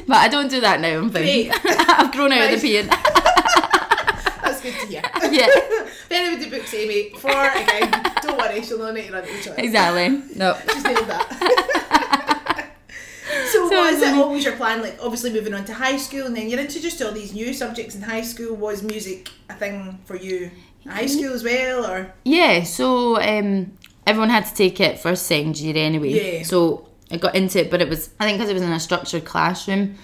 but 0.07 0.17
I 0.17 0.27
don't 0.27 0.49
do 0.49 0.59
that 0.59 0.81
now. 0.81 0.97
I'm 0.97 1.09
fine. 1.09 1.53
I've 1.63 2.11
grown 2.11 2.33
out 2.33 2.51
of 2.51 2.61
the 2.61 2.67
peeing. 2.67 3.69
Good 4.63 4.79
to 4.79 4.87
hear. 4.87 5.01
yeah, 5.23 5.47
if 5.49 6.07
anybody 6.09 6.49
books 6.49 6.73
Amy 6.73 7.09
for 7.17 7.29
again, 7.29 7.91
don't 8.21 8.37
worry, 8.37 8.61
she'll 8.61 8.79
not 8.79 8.93
need 8.93 9.07
to 9.07 9.11
run 9.13 9.23
to 9.27 9.33
the 9.33 9.43
toilet. 9.43 9.59
exactly. 9.59 10.37
No. 10.37 10.57
She's 10.73 10.83
nailed 10.85 11.07
that. 11.07 12.69
so, 13.51 13.69
So 13.69 13.91
was 13.91 14.01
it 14.01 14.13
always 14.15 14.45
your 14.45 14.55
plan? 14.55 14.81
Like, 14.81 14.97
obviously 15.01 15.33
moving 15.33 15.53
on 15.53 15.65
to 15.65 15.73
high 15.73 15.97
school, 15.97 16.25
and 16.27 16.35
then 16.35 16.49
you're 16.49 16.61
introduced 16.61 16.97
to 16.99 17.07
all 17.07 17.13
these 17.13 17.33
new 17.33 17.53
subjects 17.53 17.93
in 17.93 18.03
high 18.03 18.21
school. 18.21 18.55
Was 18.55 18.83
music 18.83 19.29
a 19.49 19.53
thing 19.53 19.99
for 20.05 20.15
you 20.15 20.49
in 20.85 20.91
high 20.91 21.07
school 21.07 21.33
as 21.33 21.43
well, 21.43 21.85
or 21.85 22.13
Yeah, 22.23 22.63
so 22.63 23.21
um, 23.21 23.77
everyone 24.07 24.29
had 24.29 24.45
to 24.45 24.53
take 24.53 24.79
it 24.79 24.97
first, 24.97 25.25
second 25.25 25.59
year 25.59 25.75
anyway. 25.75 26.37
Yeah. 26.37 26.43
So 26.43 26.87
I 27.11 27.17
got 27.17 27.35
into 27.35 27.59
it, 27.59 27.69
but 27.69 27.81
it 27.81 27.89
was 27.89 28.11
I 28.17 28.25
think 28.25 28.37
because 28.37 28.49
it 28.49 28.53
was 28.53 28.63
in 28.63 28.71
a 28.71 28.79
structured 28.79 29.25
classroom, 29.25 29.95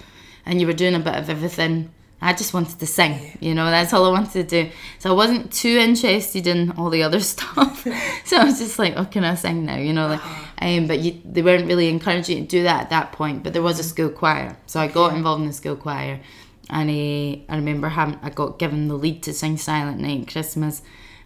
and 0.44 0.60
you 0.60 0.66
were 0.66 0.74
doing 0.74 0.94
a 0.94 1.00
bit 1.00 1.14
of 1.14 1.30
everything. 1.30 1.92
I 2.22 2.34
just 2.34 2.52
wanted 2.52 2.78
to 2.78 2.86
sing, 2.86 3.38
you 3.40 3.54
know. 3.54 3.70
That's 3.70 3.94
all 3.94 4.04
I 4.04 4.10
wanted 4.10 4.32
to 4.32 4.42
do. 4.64 4.70
So 4.98 5.10
I 5.10 5.14
wasn't 5.14 5.52
too 5.52 5.78
interested 5.78 6.46
in 6.46 6.72
all 6.72 6.90
the 6.90 7.02
other 7.02 7.20
stuff. 7.34 7.86
so 8.24 8.36
I 8.36 8.44
was 8.44 8.58
just 8.58 8.78
like, 8.78 8.94
"Oh, 8.96 9.06
can 9.06 9.24
I 9.24 9.34
sing 9.34 9.64
now?" 9.64 9.76
You 9.76 9.92
know, 9.92 10.08
like. 10.08 10.20
Um, 10.62 10.86
but 10.86 10.98
you, 10.98 11.20
they 11.24 11.40
weren't 11.40 11.66
really 11.66 11.88
encouraging 11.88 12.36
you 12.36 12.42
to 12.44 12.48
do 12.48 12.62
that 12.64 12.82
at 12.82 12.90
that 12.90 13.12
point. 13.12 13.42
But 13.42 13.54
there 13.54 13.62
was 13.62 13.78
a 13.78 13.82
school 13.82 14.10
choir, 14.10 14.56
so 14.66 14.78
I 14.78 14.88
got 14.88 15.14
involved 15.14 15.40
in 15.40 15.46
the 15.46 15.54
school 15.54 15.76
choir, 15.76 16.20
and 16.68 16.90
uh, 16.90 17.40
I 17.48 17.56
remember 17.56 17.88
having 17.88 18.18
I 18.22 18.30
got 18.30 18.58
given 18.58 18.88
the 18.88 18.94
lead 18.94 19.22
to 19.24 19.32
sing 19.32 19.56
Silent 19.56 20.00
Night 20.00 20.28
Christmas, 20.30 20.82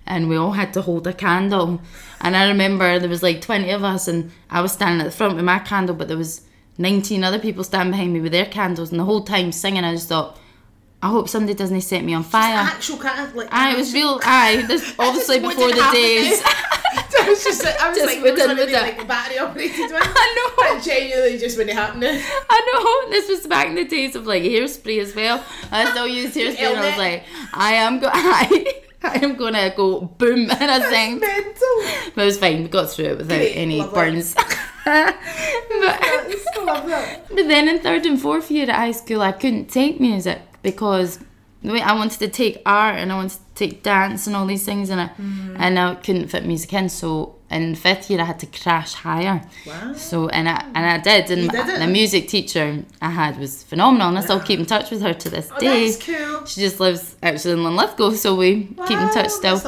and 0.07 0.29
we 0.29 0.37
all 0.37 0.53
had 0.53 0.73
to 0.75 0.83
hold 0.83 1.07
a 1.09 1.13
candle. 1.13 1.81
And 2.21 2.37
I 2.37 2.47
remember 2.47 2.99
there 2.99 3.09
was 3.09 3.23
like 3.25 3.41
twenty 3.41 3.71
of 3.71 3.83
us, 3.83 4.07
and 4.07 4.31
I 4.49 4.61
was 4.61 4.73
standing 4.73 5.01
at 5.01 5.11
the 5.11 5.17
front 5.17 5.35
with 5.35 5.45
my 5.45 5.59
candle, 5.59 5.97
but 5.97 6.07
there 6.07 6.17
was 6.17 6.43
nineteen 6.79 7.25
other 7.25 7.41
people 7.41 7.65
standing 7.65 7.91
behind 7.91 8.13
me 8.13 8.21
with 8.21 8.33
their 8.33 8.47
candles, 8.47 8.93
and 8.93 9.01
the 9.01 9.05
whole 9.05 9.25
time 9.25 9.51
singing, 9.51 9.83
I 9.83 9.95
just 9.95 10.09
thought, 10.09 10.39
I 11.05 11.09
hope 11.09 11.29
somebody 11.29 11.53
doesn't 11.53 11.83
set 11.83 12.03
me 12.03 12.15
on 12.15 12.23
fire. 12.25 12.57
actual 12.57 12.97
kind 12.97 13.21
of 13.29 13.35
like? 13.35 13.49
Aye, 13.53 13.75
it 13.75 13.77
was 13.77 13.93
real. 13.93 14.19
Aye, 14.25 14.65
this 14.67 14.95
obviously 14.99 15.39
before 15.39 15.69
the 15.69 15.87
days. 15.93 16.41
I 16.43 17.29
was 17.29 17.45
just, 17.49 17.63
I 17.83 17.91
was 17.91 17.99
Just 17.99 18.07
like, 18.07 18.23
there 18.23 18.33
was 18.33 18.41
within 18.41 18.51
of 18.53 18.57
the 18.57 18.65
the, 18.65 18.71
day. 18.73 18.81
like 18.81 19.07
battery 19.07 19.39
operated 19.39 19.91
one. 19.93 20.01
I 20.03 20.35
know. 20.57 20.75
And 20.75 20.83
genuinely 20.83 21.37
just 21.37 21.59
when 21.59 21.69
it 21.69 21.75
happened. 21.77 22.05
I 22.07 22.59
know 22.73 23.11
this 23.11 23.29
was 23.29 23.47
back 23.47 23.67
in 23.67 23.75
the 23.75 23.85
days 23.85 24.17
of 24.17 24.27
like 24.27 24.45
hairspray 24.45 24.99
as 25.03 25.15
well. 25.15 25.45
I 25.71 25.91
still 25.91 26.09
used 26.09 26.35
hairspray, 26.35 26.59
and 26.71 26.79
I 26.79 26.89
was 26.89 26.97
like, 26.99 27.25
I 27.53 27.75
am 27.75 27.99
going. 27.99 28.13
I, 28.15 28.81
I 29.03 29.19
am 29.23 29.37
gonna 29.37 29.75
go 29.77 30.01
boom, 30.01 30.51
and 30.51 30.71
I 30.71 30.81
sang. 30.91 31.19
Mental. 31.21 31.77
But 32.15 32.23
it 32.23 32.25
was 32.25 32.39
fine. 32.39 32.63
We 32.63 32.69
got 32.71 32.91
through 32.91 33.05
it 33.13 33.19
without 33.19 33.37
Great, 33.37 33.57
any 33.57 33.81
love 33.81 33.91
it. 33.91 33.95
burns. 33.95 34.35
but, 34.35 35.17
love 36.65 36.87
that. 36.87 37.29
but 37.29 37.47
then 37.49 37.69
in 37.69 37.81
third 37.81 38.07
and 38.07 38.19
fourth 38.19 38.51
year 38.51 38.65
at 38.71 38.75
high 38.75 38.93
school, 38.93 39.21
I 39.21 39.33
couldn't 39.33 39.67
take 39.67 40.01
music 40.01 40.41
because 40.65 41.21
the 41.63 41.73
way 41.73 41.81
I 41.81 41.95
wanted 41.95 42.19
to 42.19 42.29
take 42.29 42.61
art 42.67 42.97
and 43.01 43.11
I 43.13 43.17
wanted 43.17 43.39
to 43.39 43.55
take 43.55 43.83
dance 43.83 44.27
and 44.27 44.35
all 44.37 44.47
these 44.47 44.65
things 44.67 44.91
and 44.91 45.01
I 45.01 45.09
Mm. 45.19 45.57
and 45.65 45.79
I 45.79 45.95
couldn't 46.05 46.29
fit 46.29 46.45
music 46.45 46.73
in. 46.75 46.89
So 46.89 47.37
in 47.51 47.75
fifth 47.75 48.11
year 48.11 48.21
I 48.21 48.25
had 48.33 48.41
to 48.41 48.47
crash 48.47 48.93
higher. 48.95 49.37
Wow. 49.67 49.95
So 49.95 50.29
and 50.29 50.47
I 50.55 50.59
and 50.77 50.85
I 50.95 50.99
did 50.99 51.31
and 51.35 51.43
did 51.51 51.67
the 51.83 51.87
music 51.87 52.29
teacher 52.29 52.67
I 53.01 53.11
had 53.21 53.39
was 53.39 53.63
phenomenal 53.63 54.09
and 54.11 54.19
I 54.19 54.23
still 54.29 54.41
keep 54.41 54.59
in 54.61 54.67
touch 54.67 54.91
with 54.91 55.01
her 55.07 55.15
to 55.15 55.29
this 55.37 55.49
Oh, 55.55 55.59
day. 55.61 55.87
that's 55.89 56.05
cool. 56.05 56.45
She 56.51 56.61
just 56.67 56.81
lives 56.81 57.17
actually 57.23 57.53
in 57.59 57.65
Linlithgow, 57.65 58.11
so 58.25 58.35
we 58.35 58.51
keep 58.89 58.99
in 59.05 59.11
touch 59.19 59.31
still. 59.31 59.59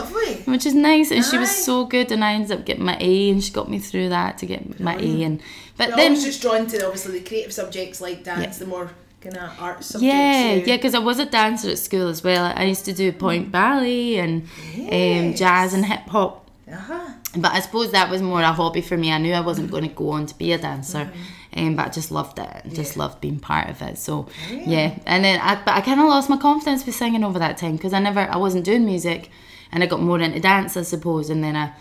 Which 0.52 0.66
is 0.66 0.74
nice, 0.74 1.08
and 1.14 1.24
she 1.24 1.38
was 1.38 1.50
so 1.68 1.74
good, 1.94 2.08
and 2.12 2.22
I 2.28 2.30
ended 2.36 2.52
up 2.56 2.66
getting 2.66 2.84
my 2.92 2.98
A, 3.00 3.30
and 3.30 3.42
she 3.42 3.50
got 3.52 3.70
me 3.70 3.78
through 3.78 4.08
that 4.10 4.36
to 4.38 4.44
get 4.52 4.60
my 4.88 4.96
A, 4.96 5.22
and 5.28 5.36
but 5.78 5.88
But 5.90 5.96
then 5.96 6.10
I 6.12 6.14
was 6.16 6.24
just 6.24 6.42
drawn 6.42 6.66
to 6.72 6.76
obviously 6.86 7.18
the 7.20 7.24
creative 7.28 7.52
subjects 7.60 8.00
like 8.06 8.18
dance, 8.24 8.58
the 8.58 8.66
more 8.66 8.90
kind 9.30 9.50
of 9.50 9.62
art 9.62 9.84
subjects. 9.84 10.02
Yeah, 10.14 10.52
you- 10.54 10.62
yeah, 10.66 10.76
because 10.76 10.94
I 10.94 10.98
was 11.00 11.18
a 11.18 11.26
dancer 11.26 11.70
at 11.70 11.78
school 11.78 12.08
as 12.08 12.22
well. 12.24 12.52
I 12.56 12.64
used 12.64 12.84
to 12.86 12.92
do 12.92 13.12
point 13.12 13.50
ballet 13.52 14.16
and 14.18 14.42
um, 14.76 15.34
jazz 15.34 15.74
and 15.74 15.84
hip 15.86 16.00
hop. 16.08 16.50
Uh-huh. 16.70 17.12
But 17.36 17.52
I 17.52 17.60
suppose 17.60 17.92
that 17.92 18.10
was 18.10 18.22
more 18.22 18.40
a 18.40 18.52
hobby 18.52 18.80
for 18.80 18.96
me. 18.96 19.12
I 19.12 19.18
knew 19.18 19.32
I 19.34 19.40
wasn't 19.40 19.70
going 19.70 19.82
to 19.88 19.94
go 19.94 20.10
on 20.10 20.26
to 20.26 20.36
be 20.38 20.52
a 20.52 20.58
dancer, 20.58 21.10
um, 21.56 21.76
but 21.76 21.86
I 21.86 21.90
just 21.90 22.10
loved 22.10 22.38
it. 22.38 22.48
and 22.64 22.74
Just 22.74 22.96
Yeah. 22.96 23.02
loved 23.02 23.20
being 23.20 23.38
part 23.38 23.68
of 23.68 23.80
it. 23.82 23.98
So 23.98 24.26
yeah, 24.50 24.98
and 25.06 25.22
then 25.24 25.38
I, 25.40 25.54
but 25.64 25.74
I 25.74 25.80
kind 25.82 26.00
of 26.00 26.06
lost 26.08 26.28
my 26.30 26.38
confidence 26.38 26.84
with 26.86 26.94
singing 26.94 27.22
over 27.24 27.38
that 27.38 27.56
time 27.58 27.76
because 27.76 27.92
I 27.92 27.98
never, 28.00 28.20
I 28.20 28.36
wasn't 28.36 28.64
doing 28.64 28.84
music, 28.86 29.30
and 29.70 29.82
I 29.82 29.86
got 29.86 30.00
more 30.00 30.18
into 30.18 30.40
dance, 30.40 30.76
I 30.76 30.82
suppose. 30.82 31.28
And 31.30 31.44
then 31.44 31.54
I, 31.56 31.72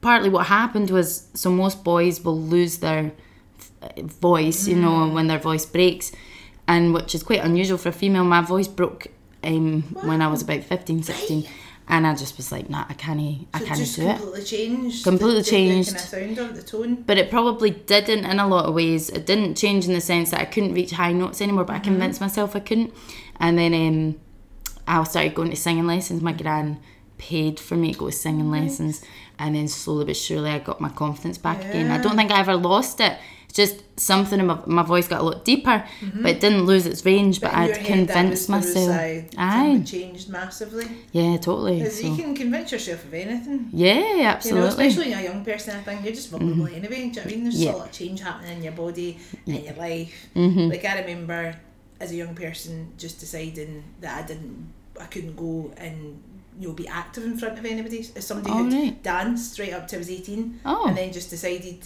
partly 0.00 0.28
what 0.30 0.46
happened 0.46 0.90
was, 0.90 1.28
so 1.34 1.50
most 1.50 1.84
boys 1.84 2.24
will 2.24 2.40
lose 2.40 2.78
their 2.78 3.12
uh, 3.82 3.88
voice, 4.20 4.66
you 4.66 4.76
know, 4.76 5.08
when 5.08 5.26
their 5.28 5.38
voice 5.38 5.66
breaks, 5.66 6.10
and 6.68 6.94
which 6.94 7.14
is 7.14 7.22
quite 7.22 7.44
unusual 7.44 7.78
for 7.78 7.88
a 7.90 7.92
female. 7.92 8.24
My 8.24 8.40
voice 8.40 8.68
broke 8.68 9.08
um, 9.42 9.82
when 10.02 10.22
I 10.22 10.28
was 10.28 10.42
about 10.42 10.62
15, 10.64 11.02
16. 11.02 11.46
And 11.88 12.06
I 12.06 12.14
just 12.14 12.36
was 12.36 12.52
like, 12.52 12.70
nah, 12.70 12.84
I 12.88 12.94
can't, 12.94 13.20
I 13.52 13.58
So 13.58 13.66
can't 13.66 13.94
do 13.96 14.02
it. 14.08 14.16
completely 14.16 14.44
changed. 14.44 15.04
Completely 15.04 15.42
the, 15.42 15.50
changed. 15.50 15.88
The, 15.90 16.16
kind 16.16 16.30
of 16.30 16.38
sound 16.38 16.56
the 16.56 16.62
tone. 16.62 16.94
but 17.02 17.18
it 17.18 17.28
probably 17.28 17.70
didn't 17.70 18.24
in 18.24 18.38
a 18.38 18.46
lot 18.46 18.66
of 18.66 18.74
ways. 18.74 19.10
It 19.10 19.26
didn't 19.26 19.56
change 19.56 19.86
in 19.86 19.92
the 19.92 20.00
sense 20.00 20.30
that 20.30 20.40
I 20.40 20.44
couldn't 20.44 20.74
reach 20.74 20.92
high 20.92 21.12
notes 21.12 21.40
anymore, 21.42 21.64
but 21.64 21.74
I 21.76 21.80
convinced 21.80 22.20
myself 22.20 22.54
I 22.54 22.60
couldn't. 22.60 22.94
And 23.40 23.58
then 23.58 23.74
um, 23.74 24.20
I 24.86 25.02
started 25.04 25.34
going 25.34 25.50
to 25.50 25.56
singing 25.56 25.86
lessons. 25.86 26.22
My 26.22 26.32
gran 26.32 26.78
paid 27.18 27.58
for 27.58 27.74
me 27.74 27.92
to 27.92 27.98
go 27.98 28.06
to 28.10 28.12
singing 28.16 28.50
lessons, 28.50 29.02
and 29.38 29.54
then 29.56 29.66
slowly 29.68 30.04
but 30.04 30.16
surely 30.16 30.50
I 30.50 30.60
got 30.60 30.80
my 30.80 30.88
confidence 30.88 31.36
back 31.36 31.64
again. 31.64 31.90
I 31.90 31.98
don't 31.98 32.16
think 32.16 32.30
I 32.30 32.40
ever 32.40 32.56
lost 32.56 33.00
it. 33.00 33.18
Just 33.52 33.82
something 34.00 34.40
in 34.40 34.46
my, 34.46 34.58
my 34.66 34.82
voice 34.82 35.06
got 35.08 35.20
a 35.20 35.24
lot 35.24 35.44
deeper, 35.44 35.84
but 36.22 36.30
it 36.30 36.40
didn't 36.40 36.64
lose 36.64 36.86
its 36.86 37.04
range. 37.04 37.38
But, 37.40 37.52
your 37.52 37.60
I'd 37.76 37.84
convinced 37.84 38.48
myself. 38.48 38.90
Aye, 39.36 39.82
changed 39.84 40.30
massively. 40.30 40.86
yeah, 41.12 41.36
totally. 41.36 41.78
Because 41.80 42.00
So, 42.00 42.06
you 42.06 42.16
can 42.16 42.34
convince 42.34 42.72
yourself 42.72 43.04
of 43.04 43.12
anything. 43.12 43.68
yeah, 43.72 43.94
You 43.94 44.16
know, 44.16 44.22
absolutely. 44.24 44.68
Mm-hmm. 44.70 44.80
especially 44.80 45.12
a 45.12 45.22
young 45.22 45.44
person, 45.44 45.76
I 45.76 45.82
think 45.82 46.02
you're 46.04 46.14
just 46.14 46.30
vulnerable 46.30 46.66
anyway. 46.66 46.88
Do 46.88 46.94
you 46.94 47.10
know 47.10 47.10
what 47.20 47.26
I 47.26 47.30
mean? 47.30 47.42
There's 47.44 47.60
Yeah. 47.62 47.72
a 47.72 47.76
lot 47.76 47.86
of 47.88 47.92
change 47.92 48.20
happening 48.22 48.56
in 48.56 48.62
your 48.64 48.72
body, 48.72 49.18
in 49.46 49.64
your 49.64 49.74
life. 49.74 50.28
Mm-hmm. 50.34 50.68
Like 50.70 50.84
I 50.86 51.00
remember 51.00 51.54
as 52.00 52.10
a 52.10 52.14
young 52.16 52.34
person 52.34 52.92
just 52.96 53.20
deciding 53.20 53.84
that 54.00 54.24
I 54.24 54.26
didn't, 54.26 54.72
I 54.98 55.04
couldn't 55.04 55.36
go 55.36 55.72
and 55.76 56.22
you 56.58 56.68
know 56.68 56.74
be 56.74 56.88
active 56.88 57.24
in 57.24 57.36
front 57.36 57.58
of 57.58 57.64
anybody. 57.66 57.98
As 58.16 58.26
somebody 58.26 58.50
Oh, 58.50 58.64
who 58.64 58.70
right. 58.70 59.02
danced 59.02 59.52
straight 59.52 59.74
up 59.74 59.86
to 59.88 59.96
I 59.96 59.98
was 59.98 60.10
eighteen, 60.10 60.58
Oh. 60.64 60.86
and 60.86 60.96
then 60.96 61.12
just 61.12 61.28
decided. 61.28 61.80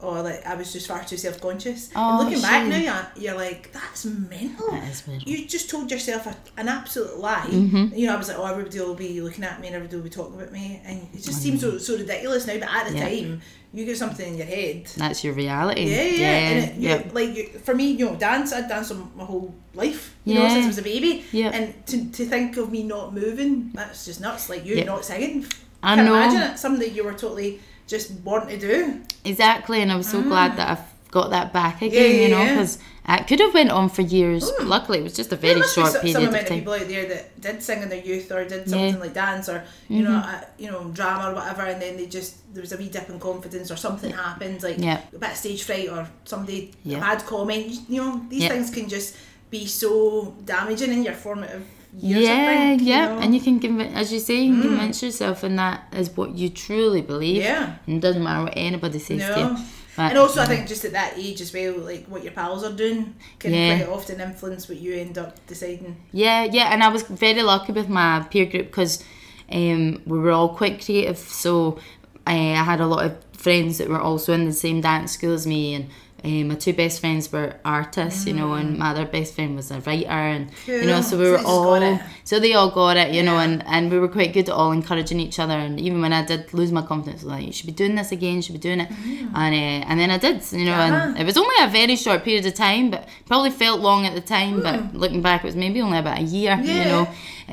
Oh, 0.00 0.20
like 0.22 0.44
I 0.44 0.54
was 0.54 0.70
just 0.72 0.86
far 0.86 1.02
too 1.04 1.16
self 1.16 1.40
conscious. 1.40 1.88
Oh, 1.96 2.18
and 2.20 2.28
looking 2.28 2.42
back 2.42 2.66
now, 2.66 2.76
you're, 2.76 3.24
you're 3.24 3.34
like, 3.36 3.72
that's 3.72 4.04
mental. 4.04 4.70
That 4.70 4.88
is 4.90 5.06
mental. 5.06 5.26
You 5.26 5.46
just 5.46 5.70
told 5.70 5.90
yourself 5.90 6.26
a, 6.26 6.36
an 6.60 6.68
absolute 6.68 7.16
lie. 7.18 7.46
Mm-hmm. 7.48 7.94
You 7.94 8.08
know, 8.08 8.14
I 8.14 8.18
was 8.18 8.28
like, 8.28 8.38
oh, 8.38 8.44
everybody 8.44 8.80
will 8.80 8.94
be 8.94 9.20
looking 9.22 9.44
at 9.44 9.60
me 9.60 9.68
and 9.68 9.76
everybody 9.76 9.96
will 9.96 10.04
be 10.04 10.10
talking 10.10 10.34
about 10.34 10.52
me. 10.52 10.82
And 10.84 11.08
it 11.14 11.22
just 11.22 11.40
seems 11.40 11.62
so, 11.62 11.78
so 11.78 11.96
ridiculous 11.96 12.46
now, 12.46 12.58
but 12.58 12.68
at 12.68 12.88
the 12.88 12.98
Yeah. 12.98 13.08
time, 13.08 13.40
you 13.72 13.84
get 13.86 13.96
something 13.96 14.26
in 14.32 14.36
your 14.36 14.46
head. 14.46 14.86
That's 14.96 15.24
your 15.24 15.32
reality. 15.32 15.84
Yeah, 15.84 16.02
yeah. 16.02 16.26
And 16.26 16.58
it, 16.70 16.74
you, 16.76 16.88
yeah. 16.90 17.02
like, 17.12 17.34
you, 17.36 17.46
for 17.60 17.74
me, 17.74 17.92
you 17.92 18.06
know, 18.06 18.16
dance, 18.16 18.52
I'd 18.52 18.68
danced 18.68 18.92
my 19.16 19.24
whole 19.24 19.54
life, 19.74 20.14
you 20.24 20.34
know, 20.34 20.46
since 20.48 20.64
I 20.64 20.68
was 20.68 20.78
a 20.78 20.82
baby. 20.82 21.24
Yeah. 21.32 21.48
And 21.50 21.86
to, 21.86 22.10
to 22.12 22.24
think 22.26 22.56
of 22.58 22.70
me 22.70 22.82
not 22.82 23.14
moving, 23.14 23.70
that's 23.72 24.04
just 24.04 24.20
nuts. 24.20 24.50
Like, 24.50 24.66
you 24.66 24.74
Yeah. 24.76 24.84
not 24.84 25.04
singing. 25.04 25.46
I 25.82 25.94
Can't 25.96 26.06
know. 26.08 26.14
imagine 26.14 26.42
it. 26.52 26.58
Something 26.58 26.80
that 26.80 26.94
you 26.94 27.04
were 27.04 27.12
totally 27.14 27.60
just 27.86 28.10
want 28.24 28.48
to 28.50 28.58
do. 28.58 29.00
Exactly, 29.24 29.80
and 29.82 29.90
I 29.92 29.96
was 29.96 30.08
so 30.08 30.22
glad 30.22 30.56
that 30.56 30.68
I've 30.78 31.10
got 31.10 31.30
that 31.30 31.52
back 31.52 31.80
again, 31.82 32.02
Ah. 32.02 32.06
Yeah, 32.14 32.22
you 32.22 32.28
know, 32.28 32.42
yeah. 32.42 32.54
because 32.54 32.78
it 33.08 33.26
could 33.28 33.40
have 33.40 33.54
went 33.54 33.70
on 33.70 33.88
for 33.88 34.02
years. 34.02 34.50
Luckily, 34.62 34.98
it 34.98 35.02
was 35.02 35.14
just 35.14 35.32
a 35.32 35.36
very 35.36 35.62
short 35.62 35.92
be 35.92 35.92
so- 35.92 36.00
period 36.00 36.12
some 36.14 36.22
of 36.24 36.28
amount 36.30 36.42
of 36.42 36.48
time. 36.48 36.58
people 36.58 36.72
out 36.74 36.88
there 36.88 37.06
that 37.06 37.40
did 37.40 37.62
sing 37.62 37.82
in 37.82 37.88
their 37.88 38.00
youth 38.02 38.32
or 38.32 38.44
did 38.44 38.50
Yeah. 38.52 38.58
Mm-hmm. 38.58 38.70
something 38.70 39.00
like 39.00 39.14
dance 39.14 39.48
or 39.48 39.62
you 39.88 40.02
know 40.02 40.16
uh, 40.16 40.40
you 40.58 40.70
know 40.70 40.84
drama 40.98 41.30
or 41.30 41.34
whatever 41.34 41.62
and 41.62 41.80
then 41.80 41.96
they 41.98 42.06
just 42.06 42.30
there 42.54 42.62
was 42.62 42.72
a 42.72 42.76
wee 42.78 42.88
dip 42.88 43.08
in 43.10 43.20
confidence 43.20 43.70
or 43.70 43.76
something 43.76 44.10
happened 44.12 44.62
like 44.62 44.78
Yeah. 44.78 45.00
a 45.14 45.18
bit 45.18 45.30
of 45.30 45.36
stage 45.36 45.62
fright 45.62 45.88
or 45.90 46.08
somebody 46.24 46.72
Yeah. 46.84 46.98
a 46.98 47.00
bad 47.00 47.26
comment 47.26 47.66
you 47.88 48.00
know 48.02 48.22
these 48.30 48.42
Yeah. 48.44 48.48
things 48.48 48.70
can 48.70 48.88
just 48.88 49.14
be 49.50 49.66
so 49.66 50.34
damaging 50.44 50.90
in 50.92 51.02
your 51.04 51.14
formative 51.14 51.62
years 51.98 52.24
yeah, 52.24 52.46
think, 52.46 52.82
you 52.82 52.88
yeah, 52.88 53.06
know? 53.06 53.18
and 53.20 53.34
you 53.34 53.40
can 53.40 53.60
convince, 53.60 53.94
as 53.94 54.12
you 54.12 54.18
say, 54.18 54.42
you 54.42 54.60
can 54.60 54.62
convince 54.70 55.02
yourself, 55.02 55.42
and 55.42 55.58
that 55.58 55.84
is 55.92 56.10
what 56.16 56.34
you 56.34 56.48
truly 56.48 57.02
believe. 57.02 57.42
Yeah. 57.42 57.76
and 57.86 57.96
it 57.96 58.00
doesn't 58.00 58.22
matter 58.22 58.44
what 58.44 58.54
anybody 58.56 58.98
says 58.98 59.20
to 59.20 59.40
you. 59.40 59.56
But, 59.96 60.10
and 60.10 60.18
also, 60.18 60.40
I 60.40 60.46
think 60.46 60.66
just 60.66 60.84
at 60.84 60.90
that 60.92 61.14
age 61.16 61.40
as 61.40 61.54
well, 61.54 61.78
like 61.78 62.06
what 62.06 62.24
your 62.24 62.32
pals 62.32 62.64
are 62.64 62.72
doing 62.72 63.14
can 63.38 63.52
Yeah. 63.52 63.76
quite 63.78 63.88
often 63.88 64.20
influence 64.20 64.68
what 64.68 64.78
you 64.78 64.94
end 64.94 65.18
up 65.18 65.46
deciding. 65.46 65.96
Yeah, 66.10 66.44
yeah, 66.44 66.72
and 66.72 66.82
I 66.82 66.88
was 66.88 67.04
very 67.04 67.42
lucky 67.42 67.70
with 67.72 67.88
my 67.88 68.26
peer 68.28 68.46
group 68.46 68.66
because 68.66 69.04
um, 69.52 70.02
we 70.04 70.18
were 70.18 70.32
all 70.32 70.48
quite 70.56 70.84
creative. 70.84 71.18
So 71.18 71.78
I, 72.26 72.34
I 72.34 72.64
had 72.64 72.80
a 72.80 72.86
lot 72.86 73.04
of 73.04 73.16
friends 73.32 73.78
that 73.78 73.88
were 73.88 74.00
also 74.00 74.32
in 74.32 74.46
the 74.46 74.52
same 74.52 74.80
dance 74.80 75.12
school 75.12 75.32
as 75.34 75.46
me, 75.46 75.74
and 75.74 75.86
um, 76.24 76.48
my 76.48 76.54
two 76.54 76.72
best 76.72 77.00
friends 77.00 77.30
were 77.30 77.54
artists, 77.64 78.26
you 78.26 78.32
know, 78.32 78.54
and 78.54 78.78
my 78.78 78.90
other 78.92 79.04
best 79.04 79.34
friend 79.34 79.54
was 79.56 79.70
a 79.70 79.80
writer, 79.80 80.08
and 80.08 80.50
you 80.66 80.86
know, 80.86 81.00
so 81.02 81.18
we 81.18 81.24
So 81.24 81.32
were 81.32 81.38
all 81.46 82.00
so 82.24 82.40
they 82.40 82.54
all 82.54 82.70
got 82.70 82.96
it, 82.96 83.12
you 83.12 83.22
know, 83.22 83.36
and, 83.38 83.62
and 83.66 83.90
we 83.92 83.98
were 83.98 84.08
quite 84.08 84.32
good 84.32 84.48
at 84.48 84.54
all 84.54 84.72
encouraging 84.72 85.20
each 85.20 85.38
other. 85.38 85.52
And 85.54 85.78
even 85.78 86.00
when 86.00 86.12
I 86.14 86.24
did 86.24 86.52
lose 86.54 86.72
my 86.72 86.80
confidence, 86.82 87.22
I 87.22 87.26
was 87.26 87.32
like, 87.34 87.46
you 87.46 87.52
should 87.52 87.66
be 87.66 87.72
doing 87.72 87.94
this 87.94 88.10
again, 88.12 88.36
you 88.36 88.42
should 88.42 88.54
be 88.54 88.58
doing 88.68 88.80
it. 88.80 88.90
And 89.34 89.54
uh, 89.54 89.86
and 89.88 90.00
then 90.00 90.10
I 90.10 90.18
did, 90.18 90.36
you 90.52 90.64
know, 90.64 90.72
and 90.72 90.94
Mm. 90.94 91.10
Uh-huh. 91.10 91.20
it 91.20 91.24
was 91.26 91.36
only 91.36 91.56
a 91.60 91.68
very 91.68 91.96
short 91.96 92.24
period 92.24 92.46
of 92.46 92.54
time, 92.54 92.90
but 92.90 93.06
probably 93.26 93.50
felt 93.50 93.80
long 93.80 94.06
at 94.06 94.14
the 94.14 94.20
time. 94.36 94.62
But 94.62 94.94
looking 94.94 95.20
back, 95.22 95.44
it 95.44 95.46
was 95.46 95.56
maybe 95.56 95.80
only 95.82 95.98
about 95.98 96.18
a 96.18 96.22
year, 96.22 96.52
you 96.56 96.62
Hmm. 96.62 96.68
Yeah. 96.68 96.84
Hmm. 96.84 96.88
know. 96.88 97.08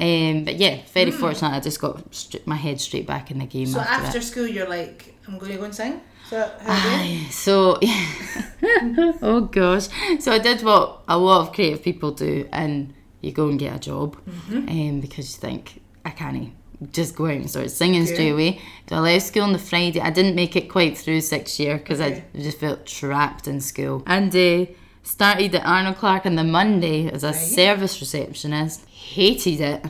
Um, 0.07 0.45
but 0.45 0.55
yeah, 0.55 0.75
very 0.93 1.11
fortunate. 1.11 1.51
I 1.51 1.59
just 1.59 1.81
got 1.81 2.09
stri- 2.11 2.45
my 2.47 2.55
head 2.55 2.79
straight 2.79 3.05
back 3.05 3.29
in 3.31 3.39
the 3.39 3.45
game 3.45 3.65
So 3.67 3.79
after, 3.81 4.05
after 4.07 4.21
school, 4.21 4.47
you're 4.47 4.69
like, 4.69 5.13
I'm 5.27 5.37
going 5.37 5.51
to 5.51 5.57
go 5.57 5.65
and 5.65 5.75
sing. 5.75 5.99
So 6.31 6.49
how 6.61 6.81
do 6.81 6.89
you? 6.89 6.95
Aye, 6.95 7.27
so 7.29 7.77
oh 9.21 9.49
gosh, 9.51 9.87
so 10.19 10.31
I 10.31 10.39
did 10.39 10.63
what 10.63 11.01
a 11.09 11.17
lot 11.17 11.41
of 11.41 11.53
creative 11.53 11.83
people 11.83 12.11
do, 12.11 12.47
and 12.53 12.93
you 13.19 13.33
go 13.33 13.49
and 13.49 13.59
get 13.59 13.75
a 13.75 13.79
job, 13.79 14.15
Mm-hmm. 14.25 14.69
um, 14.69 15.01
because 15.01 15.33
you 15.35 15.39
think 15.41 15.81
I 16.05 16.11
can't 16.11 16.53
just 16.93 17.17
go 17.17 17.25
out 17.25 17.31
and 17.33 17.49
start 17.49 17.69
singing 17.69 18.03
Okay. 18.03 18.13
straight 18.13 18.29
away. 18.31 18.61
So 18.87 18.95
I 18.95 18.99
left 18.99 19.25
school 19.27 19.43
on 19.43 19.51
the 19.51 19.59
Friday. 19.59 19.99
I 19.99 20.09
didn't 20.09 20.35
make 20.35 20.55
it 20.55 20.69
quite 20.69 20.97
through 20.97 21.19
sixth 21.19 21.59
year 21.59 21.77
because 21.77 21.99
Okay. 21.99 22.23
I 22.33 22.37
just 22.39 22.59
felt 22.59 22.85
trapped 22.85 23.45
in 23.49 23.59
school, 23.59 24.01
and 24.07 24.33
uh, 24.33 24.67
started 25.03 25.53
at 25.55 25.65
Arnold 25.65 25.97
Clark 25.97 26.25
on 26.25 26.35
the 26.35 26.45
Monday 26.45 27.09
as 27.11 27.25
a 27.25 27.27
Right. 27.27 27.35
service 27.35 27.99
receptionist. 27.99 28.85
Hated 28.87 29.59
it. 29.59 29.85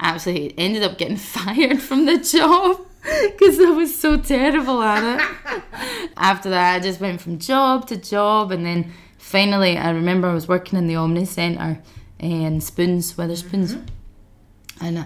Absolutely 0.00 0.54
ended 0.58 0.82
up 0.82 0.98
getting 0.98 1.16
fired 1.36 1.80
from 1.80 2.04
the 2.04 2.18
job 2.18 2.84
because 3.30 3.58
I 3.58 3.70
was 3.70 3.98
so 3.98 4.16
terrible 4.16 4.82
at 4.82 5.20
it. 5.20 5.62
After 6.16 6.50
that, 6.50 6.76
I 6.76 6.80
just 6.80 7.00
went 7.00 7.20
from 7.20 7.38
job 7.38 7.86
to 7.88 7.96
job, 7.96 8.52
and 8.52 8.64
then 8.64 8.92
finally, 9.18 9.76
I 9.76 9.90
remember 9.90 10.28
I 10.28 10.34
was 10.34 10.48
working 10.48 10.78
in 10.78 10.86
the 10.86 10.96
Omni 10.96 11.24
Centre 11.24 11.80
in 12.18 12.60
Spoons, 12.60 13.14
Wetherspoons, 13.14 13.80
and 14.80 14.98
uh, 14.98 15.04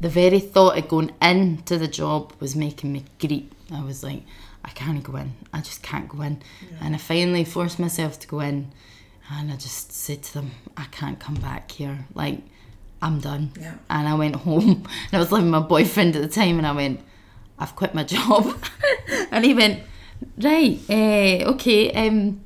the 0.00 0.08
very 0.08 0.40
thought 0.40 0.78
of 0.78 0.88
going 0.88 1.12
into 1.22 1.78
the 1.78 1.88
job 1.88 2.32
was 2.40 2.56
making 2.56 2.92
me 2.92 3.04
greet. 3.18 3.52
I 3.72 3.82
was 3.84 4.02
like, 4.02 4.22
I 4.64 4.70
can't 4.70 5.02
go 5.02 5.16
in. 5.16 5.34
I 5.52 5.60
just 5.60 5.82
can't 5.82 6.08
go 6.08 6.22
in. 6.22 6.42
And 6.80 6.94
I 6.94 6.98
finally 6.98 7.44
forced 7.44 7.78
myself 7.78 8.18
to 8.20 8.26
go 8.28 8.40
in, 8.40 8.72
and 9.30 9.52
I 9.52 9.56
just 9.56 9.92
said 9.92 10.22
to 10.24 10.34
them, 10.34 10.50
I 10.76 10.84
can't 10.90 11.20
come 11.20 11.36
back 11.36 11.70
here. 11.70 12.06
Like, 12.14 12.40
I'm 13.00 13.20
done. 13.20 13.52
Yeah. 13.58 13.74
And 13.88 14.08
I 14.08 14.14
went 14.14 14.36
home, 14.36 14.86
and 15.12 15.12
I 15.12 15.18
was 15.18 15.32
living 15.32 15.50
with 15.50 15.62
my 15.62 15.66
boyfriend 15.66 16.16
at 16.16 16.22
the 16.22 16.28
time, 16.28 16.58
and 16.58 16.66
I 16.66 16.72
went, 16.72 17.00
I've 17.60 17.76
quit 17.76 17.94
my 17.94 18.04
job. 18.16 18.56
and 19.30 19.44
he 19.44 19.54
went, 19.54 19.82
right, 20.38 20.80
uh, 20.88 21.50
okay, 21.52 21.92
um, 21.92 22.40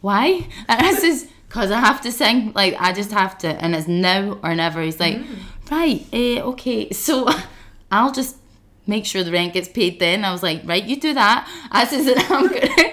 why? 0.00 0.46
And 0.68 0.86
I 0.86 0.94
says, 0.94 1.28
because 1.48 1.70
I 1.70 1.80
have 1.80 2.00
to 2.02 2.12
sing. 2.12 2.52
Like, 2.54 2.76
I 2.78 2.92
just 2.92 3.10
have 3.10 3.38
to. 3.38 3.48
And 3.48 3.74
it's 3.74 3.88
now 3.88 4.38
or 4.42 4.54
never. 4.54 4.82
He's 4.82 5.00
like, 5.00 5.18
right, 5.70 6.04
uh, 6.12 6.50
okay, 6.50 6.90
so 7.06 7.28
I'll 7.90 8.12
just 8.12 8.36
make 8.86 9.04
sure 9.04 9.22
the 9.24 9.32
rent 9.32 9.54
gets 9.54 9.68
paid 9.68 9.98
then. 9.98 10.24
I 10.24 10.32
was 10.32 10.42
like, 10.42 10.62
right, 10.64 10.84
you 10.84 10.98
do 11.00 11.14
that. 11.14 11.48
I 11.70 11.84
says, 11.84 12.06
I'm 12.30 12.48
going 12.48 12.60
to... 12.60 12.88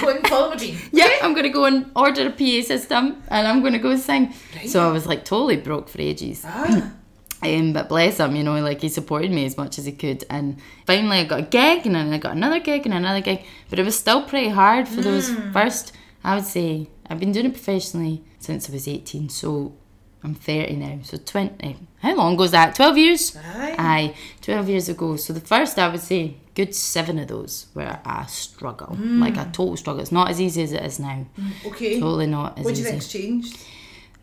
go 0.00 0.08
and 0.08 0.26
follow 0.26 0.50
my 0.50 0.56
dream. 0.56 0.78
Yeah, 0.92 1.10
I'm 1.22 1.34
gonna 1.34 1.50
go 1.50 1.64
and 1.64 1.90
order 1.94 2.26
a 2.26 2.30
PA 2.30 2.66
system 2.66 3.22
and 3.28 3.46
I'm 3.46 3.62
gonna 3.62 3.78
go 3.78 3.96
sing. 3.96 4.32
So 4.66 4.88
I 4.88 4.92
was 4.92 5.06
like 5.06 5.24
totally 5.24 5.56
broke 5.56 5.88
for 5.88 6.00
ages. 6.00 6.42
Ah, 6.44 6.92
Um, 7.42 7.72
but 7.72 7.88
bless 7.88 8.18
him, 8.18 8.34
you 8.34 8.42
know, 8.42 8.60
like 8.60 8.80
he 8.80 8.88
supported 8.88 9.30
me 9.30 9.44
as 9.44 9.56
much 9.56 9.78
as 9.78 9.84
he 9.84 9.92
could. 9.92 10.24
And 10.30 10.58
finally, 10.86 11.18
I 11.18 11.24
got 11.24 11.40
a 11.40 11.42
gig, 11.42 11.86
and 11.86 11.94
then 11.94 12.12
I 12.12 12.18
got 12.18 12.32
another 12.32 12.60
gig, 12.60 12.86
and 12.86 12.94
another 12.94 13.20
gig. 13.20 13.44
But 13.68 13.78
it 13.78 13.84
was 13.84 13.98
still 13.98 14.22
pretty 14.22 14.48
hard 14.48 14.88
for 14.88 15.02
those 15.02 15.30
hmm. 15.30 15.52
first. 15.52 15.92
I 16.24 16.34
would 16.34 16.44
say 16.44 16.88
I've 17.08 17.20
been 17.20 17.32
doing 17.32 17.46
it 17.46 17.52
professionally 17.52 18.24
since 18.38 18.68
I 18.68 18.72
was 18.72 18.88
18, 18.88 19.28
so 19.28 19.74
I'm 20.24 20.34
30 20.34 20.76
now. 20.76 20.98
So 21.02 21.18
20. 21.18 21.76
How 22.00 22.14
long 22.16 22.36
goes 22.36 22.50
that? 22.52 22.74
12 22.74 22.98
years? 22.98 23.36
Aye. 23.36 23.76
Aye, 23.78 24.14
12 24.40 24.68
years 24.68 24.88
ago. 24.88 25.16
So 25.16 25.32
the 25.32 25.40
first, 25.40 25.78
I 25.78 25.88
would 25.88 26.00
say, 26.00 26.36
good 26.54 26.74
seven 26.74 27.18
of 27.18 27.28
those 27.28 27.66
were 27.74 28.00
a 28.04 28.26
struggle, 28.28 28.96
hmm. 28.96 29.20
like 29.20 29.36
a 29.36 29.44
total 29.44 29.76
struggle. 29.76 30.00
It's 30.00 30.10
not 30.10 30.30
as 30.30 30.40
easy 30.40 30.62
as 30.62 30.72
it 30.72 30.82
is 30.82 30.98
now. 30.98 31.26
Mm, 31.38 31.66
okay. 31.66 32.00
Totally 32.00 32.26
not 32.26 32.58
as 32.58 32.64
what 32.64 32.74
do 32.74 32.80
you 32.80 32.86
easy 32.86 32.90
think's 32.90 33.08
changed? 33.12 33.58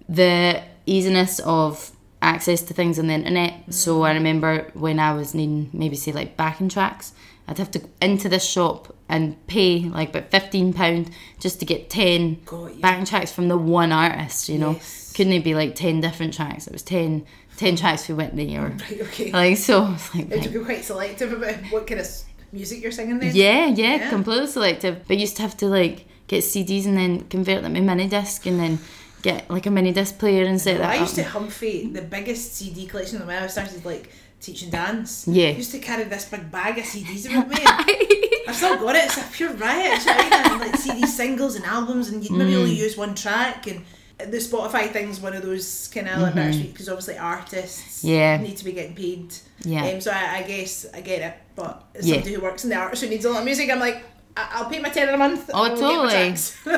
the 0.10 0.62
easiness 0.86 1.40
of 1.40 1.92
access 2.24 2.62
to 2.64 2.74
things 2.74 2.98
on 2.98 3.08
the 3.08 3.14
internet. 3.14 3.74
So 3.74 4.04
I 4.04 4.12
mm. 4.12 4.16
remember 4.16 4.72
when 4.74 5.00
I 5.00 5.14
was 5.14 5.34
needing 5.36 5.70
maybe 5.74 5.96
say 5.96 6.12
like 6.12 6.38
backing 6.38 6.70
tracks, 6.70 7.14
I'd 7.48 7.58
have 7.58 7.72
to 7.72 7.80
go 7.80 7.90
into 8.02 8.30
this 8.30 8.46
shop 8.46 8.96
and 9.10 9.36
pay 9.48 9.82
like 9.82 10.10
about 10.10 10.32
fifteen 10.32 10.74
pound 10.74 11.12
just 11.40 11.60
to 11.60 11.66
get 11.66 11.90
ten 11.90 12.40
backing 12.80 13.06
tracks 13.06 13.32
from 13.32 13.50
the 13.50 13.58
one 13.58 13.92
artist. 13.92 14.50
You 14.50 14.58
know, 14.60 14.72
Yes. 14.72 15.14
couldn't 15.16 15.34
it 15.34 15.44
be 15.44 15.54
like 15.54 15.76
ten 15.76 16.02
different 16.02 16.34
tracks? 16.34 16.68
It 16.68 16.74
was 16.74 16.84
10, 16.84 17.26
10 17.58 17.76
tracks 17.76 18.06
for 18.08 18.16
Whitney 18.16 18.58
or 18.58 18.70
Right, 18.70 19.02
okay. 19.02 19.32
like 19.32 19.58
so. 19.58 19.92
It's 19.94 20.16
like 20.16 20.32
have 20.32 20.44
to 20.44 20.50
be 20.50 20.60
quite 20.60 20.84
selective 20.86 21.34
about 21.34 21.56
what 21.72 21.86
kind 21.86 22.00
of 22.00 22.08
music 22.52 22.82
you're 22.82 22.92
singing 22.92 23.20
then. 23.20 23.36
yeah, 23.36 23.68
yeah, 23.68 23.96
Yeah. 23.96 24.10
completely 24.10 24.48
selective. 24.48 25.06
But 25.08 25.18
you 25.18 25.22
used 25.22 25.36
to 25.36 25.42
have 25.42 25.58
to 25.58 25.68
like 25.68 26.06
get 26.28 26.44
CDs 26.44 26.86
and 26.86 26.98
then 26.98 27.22
convert 27.30 27.62
them 27.64 27.74
to 27.74 27.82
mini 27.82 28.08
disc 28.08 28.46
and 28.46 28.60
then 28.60 28.80
get 29.24 29.50
like 29.50 29.66
a 29.66 29.72
mini 29.72 29.92
disc 29.92 30.20
player 30.20 30.46
and 30.46 30.62
set 30.62 30.78
that 30.78 30.90
I 30.92 31.00
used 31.00 31.18
up. 31.18 31.26
to 31.26 31.32
Humphrey, 31.32 31.88
the 31.88 32.02
biggest 32.04 32.54
CD 32.56 32.86
collection 32.86 33.26
when 33.26 33.42
I 33.42 33.48
started 33.48 33.84
like 33.84 34.12
teaching 34.40 34.70
dance. 34.70 35.28
Yeah. 35.28 35.48
I 35.48 35.52
used 35.52 35.72
to 35.72 35.80
carry 35.80 36.04
this 36.04 36.26
big 36.26 36.52
bag 36.52 36.78
of 36.78 36.84
CDs 36.86 37.28
around 37.28 37.50
me. 37.50 37.58
I've 38.48 38.56
still 38.56 38.78
got 38.78 38.96
it. 38.96 39.06
It's 39.06 39.18
a 39.18 39.24
pure 39.32 39.54
riot. 39.54 39.94
It's 39.96 40.06
right 40.06 40.32
and 40.52 40.60
like 40.60 40.76
CD 40.76 41.08
singles 41.08 41.56
and 41.56 41.66
albums, 41.66 42.10
and 42.10 42.22
you'd 42.24 42.34
maybe 42.38 42.52
Mm. 42.52 42.58
only 42.60 42.76
use 42.76 42.96
one 42.98 43.16
track. 43.16 43.66
And 43.68 43.82
the 44.20 44.38
Spotify 44.38 44.92
thing's 44.92 45.20
one 45.22 45.34
of 45.34 45.42
those 45.44 45.88
kind 45.94 46.08
of 46.10 46.34
bittersweet 46.36 46.74
because 46.74 46.88
obviously 46.90 47.18
artists 47.18 48.00
Mm-hmm. 48.04 48.08
Yeah. 48.10 48.38
need 48.38 48.58
to 48.58 48.66
be 48.66 48.74
getting 48.74 48.96
paid. 48.96 49.34
Yeah. 49.64 49.86
Um, 49.88 50.02
so 50.02 50.12
I, 50.12 50.40
I 50.40 50.44
guess 50.44 50.86
I 50.94 51.00
get 51.00 51.22
it, 51.22 51.34
but 51.56 51.86
as 51.96 52.06
Yeah. 52.08 52.16
somebody 52.16 52.36
who 52.36 52.42
works 52.42 52.64
in 52.66 52.70
the 52.70 52.76
arts 52.76 53.00
who 53.02 53.08
needs 53.08 53.24
a 53.26 53.30
lot 53.30 53.40
of 53.40 53.46
music, 53.46 53.70
I'm 53.72 53.80
like, 53.80 53.96
I- 53.96 54.02
I'll 54.36 54.70
pay 54.70 54.80
my 54.80 54.90
ten 54.90 55.10
a 55.10 55.18
month. 55.18 55.50
Oh, 55.54 55.70
totally. 55.76 56.36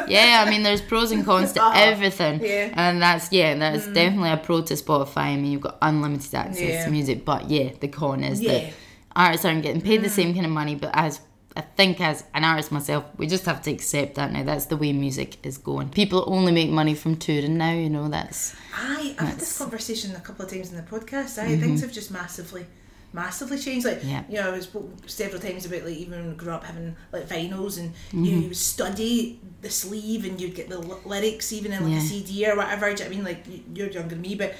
yeah, 0.11 0.43
I 0.45 0.49
mean, 0.49 0.63
there's 0.63 0.81
pros 0.81 1.11
and 1.11 1.23
cons 1.23 1.53
to 1.53 1.61
Uh-huh. 1.65 1.79
everything. 1.79 2.41
Yeah. 2.43 2.73
And 2.73 3.01
that's, 3.01 3.31
yeah, 3.31 3.55
that's 3.55 3.85
mm. 3.85 3.93
definitely 3.93 4.31
a 4.31 4.37
pro 4.37 4.61
to 4.63 4.73
Spotify. 4.73 5.17
I 5.17 5.35
mean, 5.37 5.51
you've 5.51 5.61
got 5.61 5.77
unlimited 5.81 6.33
access 6.35 6.61
Yeah. 6.61 6.85
to 6.85 6.91
music, 6.91 7.23
but 7.25 7.49
yeah, 7.49 7.71
the 7.79 7.87
con 7.87 8.23
is 8.23 8.41
Yeah. 8.41 8.51
that 8.51 8.73
artists 9.15 9.45
aren't 9.45 9.63
getting 9.63 9.81
paid 9.81 10.01
the 10.03 10.07
mm. 10.07 10.11
same 10.11 10.33
kind 10.33 10.45
of 10.45 10.51
money, 10.51 10.75
but 10.75 10.91
as 10.93 11.21
I 11.57 11.61
think 11.61 12.01
as 12.01 12.25
an 12.33 12.43
artist 12.43 12.71
myself, 12.71 13.05
we 13.17 13.27
just 13.27 13.45
have 13.45 13.61
to 13.61 13.71
accept 13.71 14.15
that 14.15 14.33
now. 14.33 14.43
That's 14.43 14.65
the 14.65 14.75
way 14.75 14.91
music 14.91 15.37
is 15.45 15.57
going. 15.57 15.89
People 15.89 16.25
only 16.27 16.51
make 16.51 16.69
money 16.69 16.95
from 16.95 17.15
touring 17.15 17.57
now, 17.57 17.71
you 17.71 17.89
know, 17.89 18.09
that's. 18.09 18.53
I, 18.75 19.15
I've 19.17 19.27
had 19.29 19.39
this 19.39 19.57
conversation 19.57 20.13
a 20.15 20.19
couple 20.19 20.43
of 20.45 20.51
times 20.51 20.71
in 20.71 20.75
the 20.75 20.83
podcast. 20.83 21.37
I 21.37 21.47
things 21.47 21.61
mm-hmm. 21.61 21.77
have 21.77 21.93
just 21.93 22.11
massively, 22.11 22.65
massively 23.15 23.57
changed. 23.57 23.85
Like, 23.85 23.99
Mm-hmm. 24.01 24.09
Yeah. 24.09 24.23
you 24.29 24.35
know, 24.41 24.53
I 24.53 24.59
spoke 24.59 24.91
several 25.07 25.41
times 25.41 25.65
about 25.65 25.83
like 25.85 25.95
even 26.05 26.35
grew 26.35 26.51
up 26.51 26.63
having 26.65 26.95
like 27.11 27.27
vinyls 27.27 27.79
and 27.79 27.93
you, 28.11 28.19
Mm-hmm. 28.31 28.41
you 28.41 28.47
would 28.49 28.57
study 28.57 29.39
the 29.61 29.69
sleeve 29.69 30.25
and 30.25 30.39
you'd 30.39 30.53
get 30.55 30.69
the 30.69 30.75
l- 30.75 30.99
lyrics 31.05 31.51
even 31.53 31.71
in 31.71 31.83
like 31.83 31.93
Yeah. 31.93 31.97
a 31.99 32.01
CD 32.01 32.47
or 32.49 32.55
whatever. 32.57 32.93
Do 32.93 33.03
you 33.03 33.09
know 33.09 33.13
I 33.13 33.15
mean? 33.17 33.23
Like 33.31 33.41
you- 33.47 33.63
you're 33.75 33.89
younger 33.97 34.09
than 34.15 34.21
me, 34.21 34.35
but 34.35 34.53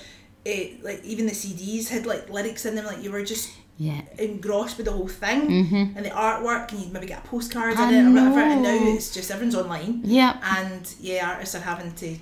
it, 0.45 0.83
like 0.83 1.03
even 1.03 1.25
the 1.25 1.33
CDs 1.33 1.89
had 1.89 2.05
like 2.05 2.29
lyrics 2.29 2.65
in 2.65 2.75
them. 2.75 2.85
Like 2.85 3.03
you 3.03 3.11
were 3.11 3.23
just 3.23 3.49
Yeah. 3.77 4.01
engrossed 4.17 4.77
with 4.77 4.85
the 4.85 4.91
whole 4.93 5.07
thing 5.23 5.41
and 5.97 6.05
the 6.05 6.09
artwork, 6.11 6.71
and 6.71 6.79
you'd 6.81 6.93
maybe 6.93 7.07
get 7.07 7.25
a 7.25 7.27
postcard 7.27 7.75
I 7.75 7.89
in 7.91 7.93
it 7.95 8.09
or 8.09 8.13
whatever. 8.13 8.39
And 8.39 8.61
now 8.63 8.77
it's 8.95 9.13
just 9.13 9.29
everyone's 9.31 9.55
online. 9.55 10.01
Yeah. 10.05 10.37
And 10.57 10.83
yeah, 11.01 11.29
artists 11.31 11.55
are 11.55 11.59
having 11.71 11.91
to 11.95 12.15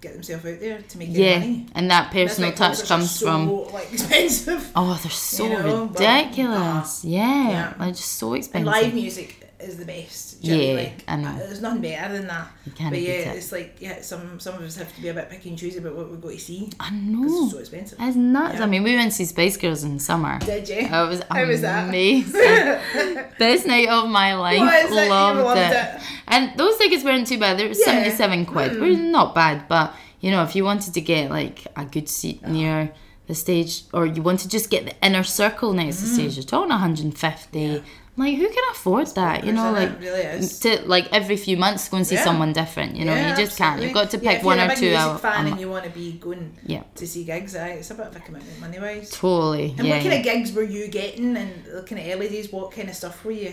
get 0.00 0.12
themselves 0.14 0.44
out 0.46 0.60
there 0.60 0.80
to 0.80 0.98
make 0.98 1.08
Yeah. 1.10 1.38
money. 1.40 1.66
And 1.74 1.90
that 1.90 2.10
personal 2.12 2.52
touch 2.52 2.84
comes 2.86 3.10
so, 3.10 3.26
from. 3.26 3.72
like 3.72 3.92
expensive. 3.92 4.70
Oh, 4.76 4.98
they're 5.02 5.10
so 5.10 5.44
You 5.44 5.50
know, 5.50 5.86
but- 5.86 5.98
ridiculous. 6.00 7.04
yeah. 7.04 7.48
Yeah. 7.48 7.74
They're 7.78 7.88
just 7.88 8.12
so 8.14 8.28
And 8.28 8.36
expensive. 8.38 8.66
live 8.66 8.94
music 8.94 9.47
is 9.60 9.76
the 9.76 9.84
best. 9.84 10.40
Do 10.42 10.48
you 10.48 10.52
know 10.52 10.58
what 10.58 10.64
I 10.64 10.66
mean? 10.66 10.76
Yeah, 10.76 10.82
like, 10.84 11.04
I 11.08 11.16
know. 11.16 11.28
uh, 11.28 11.46
There's 11.46 11.60
nothing 11.60 11.80
better 11.82 12.12
than 12.16 12.26
that. 12.28 12.48
You 12.64 12.72
can't 12.72 12.90
but 12.92 13.00
yeah, 13.00 13.10
it. 13.10 13.36
it's 13.36 13.50
like 13.52 13.76
yeah, 13.80 14.00
some 14.02 14.38
some 14.40 14.54
of 14.54 14.62
us 14.62 14.76
have 14.76 14.94
to 14.94 15.02
be 15.02 15.08
a 15.08 15.14
bit 15.14 15.28
picky 15.30 15.48
and 15.50 15.58
choosy 15.58 15.78
about 15.78 15.94
what 15.96 16.10
we 16.10 16.16
go 16.18 16.30
to 16.30 16.38
see 16.38 16.70
I 16.78 16.90
know. 16.90 17.24
it's 17.44 17.52
so 17.52 17.58
expensive. 17.58 17.98
It's 18.00 18.16
nuts. 18.16 18.54
Yeah. 18.58 18.62
I 18.64 18.66
mean, 18.66 18.82
we 18.84 18.94
went 18.94 19.10
to 19.10 19.16
see 19.16 19.24
Spice 19.24 19.56
Girls 19.56 19.82
in 19.84 19.98
summer. 19.98 20.38
Did 20.38 20.68
you? 20.68 20.76
It 20.76 20.90
was 20.90 21.22
How 21.30 21.44
was 21.46 21.62
amazing. 21.64 22.32
Best 23.38 23.66
night 23.66 23.88
of 23.88 24.08
my 24.08 24.34
life. 24.34 24.58
What 24.60 24.84
is 24.84 24.90
it? 24.90 25.02
You 25.04 25.10
Loved, 25.10 25.40
loved 25.40 25.60
it. 25.60 25.72
it. 25.96 26.02
And 26.28 26.58
those 26.58 26.76
tickets 26.78 27.04
weren't 27.04 27.26
too 27.26 27.38
bad. 27.38 27.58
They 27.58 27.64
were 27.66 27.74
Yeah. 27.74 27.84
Hmm. 28.04 28.10
77 28.10 28.46
quid. 28.46 28.80
We're 28.80 28.96
not 28.98 29.34
bad, 29.34 29.68
but 29.68 29.94
you 30.20 30.30
know, 30.30 30.42
if 30.42 30.54
you 30.56 30.64
wanted 30.64 30.94
to 30.94 31.00
get 31.00 31.30
like 31.30 31.66
a 31.76 31.84
good 31.84 32.08
seat 32.08 32.40
Uh-huh. 32.42 32.52
near 32.52 32.92
the 33.26 33.34
stage 33.34 33.82
or 33.92 34.06
you 34.06 34.22
want 34.22 34.40
to 34.40 34.48
just 34.48 34.70
get 34.70 34.84
the 34.86 35.06
inner 35.06 35.22
circle 35.22 35.72
next 35.72 35.96
to 35.98 36.02
the 36.04 36.08
stage, 36.14 36.36
you're 36.36 36.44
talking 36.44 36.70
150. 36.70 37.76
I'm 37.76 37.82
like, 38.18 38.36
who 38.36 38.48
can 38.48 38.64
afford 38.72 39.06
that? 39.14 39.44
You 39.46 39.52
know, 39.52 39.70
like 39.72 39.90
It 39.90 40.00
really 40.00 40.20
is. 40.22 40.58
to 40.60 40.82
like 40.86 41.06
every 41.12 41.36
few 41.36 41.56
months 41.56 41.88
go 41.88 41.96
and 41.98 42.06
see 42.06 42.16
Yeah. 42.16 42.24
someone 42.24 42.52
different. 42.52 42.96
You 42.96 43.04
know, 43.04 43.14
Yeah, 43.14 43.30
you 43.30 43.36
just 43.44 43.56
can't. 43.56 43.80
You've 43.80 43.94
got 43.94 44.10
to 44.10 44.18
pick 44.18 44.38
yeah, 44.40 44.44
one 44.44 44.58
or 44.58 44.62
you're 44.62 44.66
a 44.66 44.68
big 44.74 44.78
two 44.78 44.84
music 44.90 45.00
out. 45.00 45.20
fan 45.20 45.46
and 45.46 45.60
you 45.60 45.68
want 45.70 45.84
to 45.84 45.90
be 45.90 46.12
going 46.12 46.52
Yeah. 46.66 46.82
to 46.96 47.06
see 47.06 47.24
gigs, 47.24 47.54
aye, 47.56 47.76
it's 47.80 47.90
a 47.90 47.94
bit 47.94 48.06
of 48.08 48.16
a 48.16 48.20
commitment 48.20 48.60
money 48.60 48.78
wise. 48.80 49.10
Totally. 49.10 49.74
And 49.78 49.88
what 49.88 50.02
kind 50.02 50.14
of 50.14 50.22
gigs 50.24 50.52
were 50.52 50.62
you 50.64 50.88
getting 50.88 51.36
and 51.36 51.64
the 51.64 51.82
kind 51.82 52.00
of 52.02 52.06
early 52.12 52.28
days? 52.28 52.52
What 52.52 52.72
kind 52.72 52.88
of 52.88 52.94
stuff 52.96 53.24
were 53.24 53.30
you? 53.32 53.52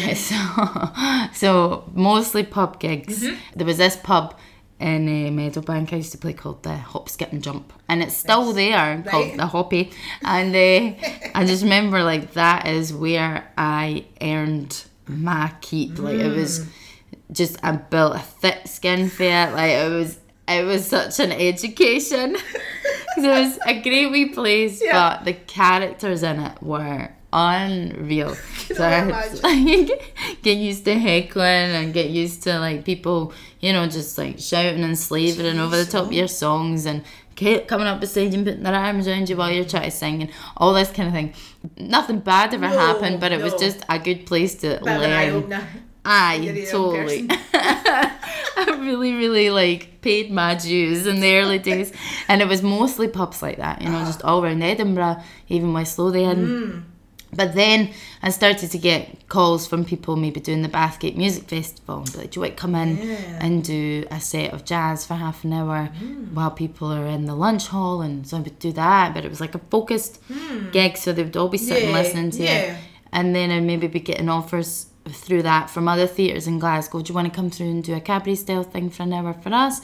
Yeah, 0.00 0.14
so, 0.30 0.36
so 1.34 1.90
mostly 1.94 2.42
pub 2.44 2.78
gigs. 2.80 3.22
Mm-hmm. 3.24 3.36
There 3.56 3.66
was 3.66 3.78
this 3.78 3.96
pub 3.96 4.34
in 4.78 5.08
uh, 5.08 5.30
Meadowbank 5.30 5.92
I 5.92 5.96
used 5.96 6.12
to 6.12 6.18
play 6.18 6.32
called 6.34 6.62
the 6.62 6.76
Hop, 6.76 7.08
Skip 7.08 7.32
and 7.32 7.42
Jump, 7.42 7.72
and 7.88 8.02
it's 8.02 8.16
still 8.16 8.52
there 8.52 9.02
called 9.06 9.38
the 9.38 9.46
Hoppy. 9.46 9.90
And 10.22 10.54
uh, 10.54 10.96
I 11.34 11.44
just 11.46 11.62
remember 11.68 12.02
like 12.02 12.32
that 12.34 12.66
is 12.66 12.92
where 12.92 13.50
I 13.56 14.04
earned 14.20 14.84
my 15.06 15.52
keep. 15.60 15.98
Like 15.98 16.16
it 16.16 16.26
Mm. 16.32 16.36
was 16.36 16.66
just 17.32 17.56
I 17.64 17.72
built 17.72 18.16
a 18.16 18.20
thick 18.20 18.66
skin 18.66 19.08
for 19.08 19.22
it. 19.24 19.52
Like 19.52 19.72
it 19.72 19.90
was. 19.90 20.18
It 20.48 20.64
was 20.64 20.86
such 20.86 21.18
an 21.18 21.32
education. 21.32 22.36
'Cause 23.16 23.24
it 23.24 23.28
was 23.28 23.58
a 23.66 23.80
great 23.80 24.12
wee 24.12 24.26
place, 24.28 24.80
Yeah. 24.84 24.92
but 25.16 25.24
the 25.24 25.32
characters 25.32 26.22
in 26.22 26.38
it 26.38 26.62
were 26.62 27.08
unreal. 27.36 28.34
so 28.74 28.82
I 28.84 28.90
had 28.90 29.42
like, 29.42 30.16
get 30.42 30.56
used 30.56 30.84
to 30.86 30.98
heckling 30.98 31.44
and 31.76 31.92
get 31.92 32.08
used 32.10 32.42
to 32.44 32.58
like 32.58 32.84
people, 32.84 33.32
you 33.60 33.72
know, 33.72 33.86
just 33.86 34.16
like 34.16 34.38
shouting 34.38 34.82
and 34.82 34.98
slavering 34.98 35.58
over 35.58 35.76
the 35.76 35.84
top 35.84 36.06
of 36.06 36.12
your 36.12 36.28
songs 36.28 36.86
and 36.86 37.04
coming 37.36 37.86
up 37.86 38.00
beside 38.00 38.32
you 38.32 38.38
and 38.38 38.46
putting 38.46 38.62
their 38.62 38.74
arms 38.74 39.06
around 39.06 39.28
you 39.28 39.36
while 39.36 39.50
you're 39.52 39.64
trying 39.66 39.84
to 39.84 39.90
sing 39.90 40.22
and 40.22 40.30
all 40.56 40.72
this 40.72 40.90
kind 40.90 41.08
of 41.08 41.14
thing. 41.14 41.34
Nothing 41.76 42.20
bad 42.20 42.54
ever 42.54 42.68
No, 42.68 42.78
happened, 42.78 43.20
but 43.20 43.30
it 43.32 43.42
was 43.42 43.54
just 43.54 43.84
a 43.90 43.98
good 43.98 44.24
place 44.26 44.54
to 44.56 44.76
of 44.78 44.82
learn. 44.82 45.30
opener. 45.34 45.68
Aye, 46.08 46.36
You're 46.36 46.54
your 46.54 46.76
own 46.76 46.94
totally. 46.94 47.28
I 47.52 48.78
really, 48.78 49.12
really 49.14 49.50
like 49.50 50.00
paid 50.00 50.30
my 50.30 50.54
dues 50.54 51.04
in 51.06 51.20
the 51.20 51.36
early 51.36 51.58
days, 51.58 51.92
and 52.28 52.40
it 52.40 52.48
was 52.48 52.62
mostly 52.62 53.08
pubs 53.08 53.42
like 53.42 53.56
that, 53.58 53.82
you 53.82 53.88
know, 53.88 53.98
just 54.04 54.22
all 54.22 54.42
around 54.42 54.62
Edinburgh, 54.62 55.16
even 55.48 55.72
West 55.72 55.98
Lothian. 55.98 56.46
Hmm. 56.46 56.80
But 57.32 57.54
then 57.54 57.90
I 58.22 58.30
started 58.30 58.70
to 58.70 58.78
get 58.78 59.28
calls 59.28 59.66
from 59.66 59.84
people 59.84 60.16
maybe 60.16 60.40
doing 60.40 60.62
the 60.62 60.68
Bathgate 60.68 61.16
Music 61.16 61.48
Festival 61.48 62.04
like, 62.16 62.30
do 62.30 62.38
you 62.38 62.42
want 62.42 62.56
to 62.56 62.60
come 62.60 62.74
in 62.74 62.96
Yeah. 62.96 63.38
and 63.40 63.64
do 63.64 64.04
a 64.10 64.20
set 64.20 64.52
of 64.52 64.64
jazz 64.64 65.04
for 65.04 65.14
half 65.14 65.44
an 65.44 65.52
hour 65.52 65.86
hmm. 65.86 66.34
while 66.34 66.50
people 66.50 66.92
are 66.92 67.06
in 67.06 67.26
the 67.26 67.34
lunch 67.34 67.66
hall? 67.68 68.00
And 68.00 68.26
so 68.26 68.38
I 68.38 68.40
would 68.40 68.58
do 68.58 68.72
that, 68.72 69.14
but 69.14 69.24
it 69.24 69.28
was 69.28 69.40
like 69.40 69.54
a 69.54 69.60
focused 69.70 70.20
hmm. 70.28 70.70
gig, 70.70 70.96
so 70.96 71.12
they 71.12 71.24
would 71.24 71.36
all 71.36 71.48
be 71.48 71.58
sitting 71.58 71.90
Yeah, 71.90 71.96
listening 71.96 72.30
to 72.32 72.42
yeah. 72.42 72.50
it. 72.50 72.78
And 73.12 73.34
then 73.34 73.50
I'd 73.50 73.64
maybe 73.64 73.86
be 73.86 74.00
getting 74.00 74.28
offers 74.28 74.86
through 75.08 75.42
that 75.42 75.70
from 75.70 75.88
other 75.88 76.06
theatres 76.06 76.46
in 76.46 76.58
Glasgow. 76.58 77.00
Do 77.00 77.10
you 77.10 77.14
want 77.14 77.32
to 77.32 77.34
come 77.34 77.50
through 77.50 77.70
and 77.70 77.84
do 77.84 77.94
a 77.94 78.00
cabaret 78.00 78.34
style 78.36 78.64
thing 78.64 78.90
for 78.90 79.04
an 79.04 79.12
hour 79.12 79.32
for 79.34 79.52
us? 79.52 79.80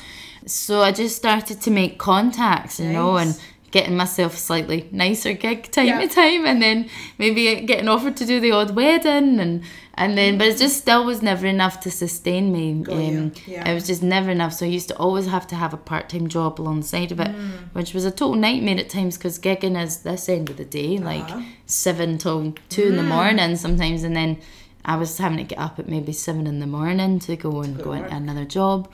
So 0.46 0.82
I 0.82 0.92
just 0.92 1.16
started 1.16 1.60
to 1.60 1.70
make 1.70 1.98
contacts, 1.98 2.80
you 2.80 2.92
know, 2.92 3.16
and 3.16 3.38
getting 3.72 3.96
myself 3.96 4.36
slightly 4.38 4.88
nicer 4.92 5.32
gig 5.32 5.70
time 5.72 5.86
Yeah. 5.86 6.00
to 6.00 6.08
time 6.08 6.44
and 6.46 6.62
then 6.62 6.88
maybe 7.18 7.42
getting 7.62 7.88
offered 7.88 8.16
to 8.18 8.24
do 8.26 8.38
the 8.38 8.52
odd 8.52 8.76
wedding 8.76 9.40
and 9.40 9.62
and 9.94 10.16
then 10.16 10.38
but 10.38 10.46
it 10.46 10.58
just 10.58 10.76
still 10.78 11.04
was 11.04 11.20
never 11.22 11.46
enough 11.46 11.80
to 11.80 11.90
sustain 11.90 12.52
me 12.52 12.66
Got 12.84 12.94
um, 12.96 13.32
Yeah. 13.46 13.68
it 13.70 13.74
was 13.74 13.86
just 13.86 14.02
never 14.02 14.30
enough 14.30 14.52
so 14.54 14.64
I 14.66 14.68
used 14.68 14.88
to 14.88 14.96
always 14.96 15.26
have 15.26 15.46
to 15.48 15.56
have 15.56 15.72
a 15.74 15.78
part-time 15.90 16.28
job 16.28 16.60
alongside 16.60 17.10
of 17.12 17.20
it 17.20 17.28
Mm. 17.34 17.50
which 17.72 17.92
was 17.94 18.04
a 18.04 18.10
total 18.10 18.34
nightmare 18.34 18.78
at 18.78 18.90
times 18.90 19.16
because 19.16 19.38
gigging 19.38 19.76
is 19.82 19.98
this 19.98 20.28
end 20.28 20.50
of 20.50 20.56
the 20.58 20.64
day 20.80 20.98
like 20.98 21.28
Uh-huh. 21.30 21.42
7 21.66 22.18
till 22.18 22.54
2 22.68 22.82
in 22.88 22.96
the 22.96 23.02
morning 23.02 23.56
sometimes 23.56 24.02
and 24.04 24.14
then 24.14 24.36
I 24.84 24.96
was 24.96 25.16
having 25.18 25.38
to 25.38 25.44
get 25.44 25.58
up 25.58 25.78
at 25.78 25.88
maybe 25.88 26.12
7 26.12 26.46
in 26.46 26.58
the 26.58 26.66
morning 26.66 27.18
to 27.20 27.36
go 27.36 27.60
and 27.62 27.76
Go 27.78 27.84
go 27.84 27.90
to 27.92 27.98
into 28.02 28.14
another 28.16 28.44
job 28.44 28.88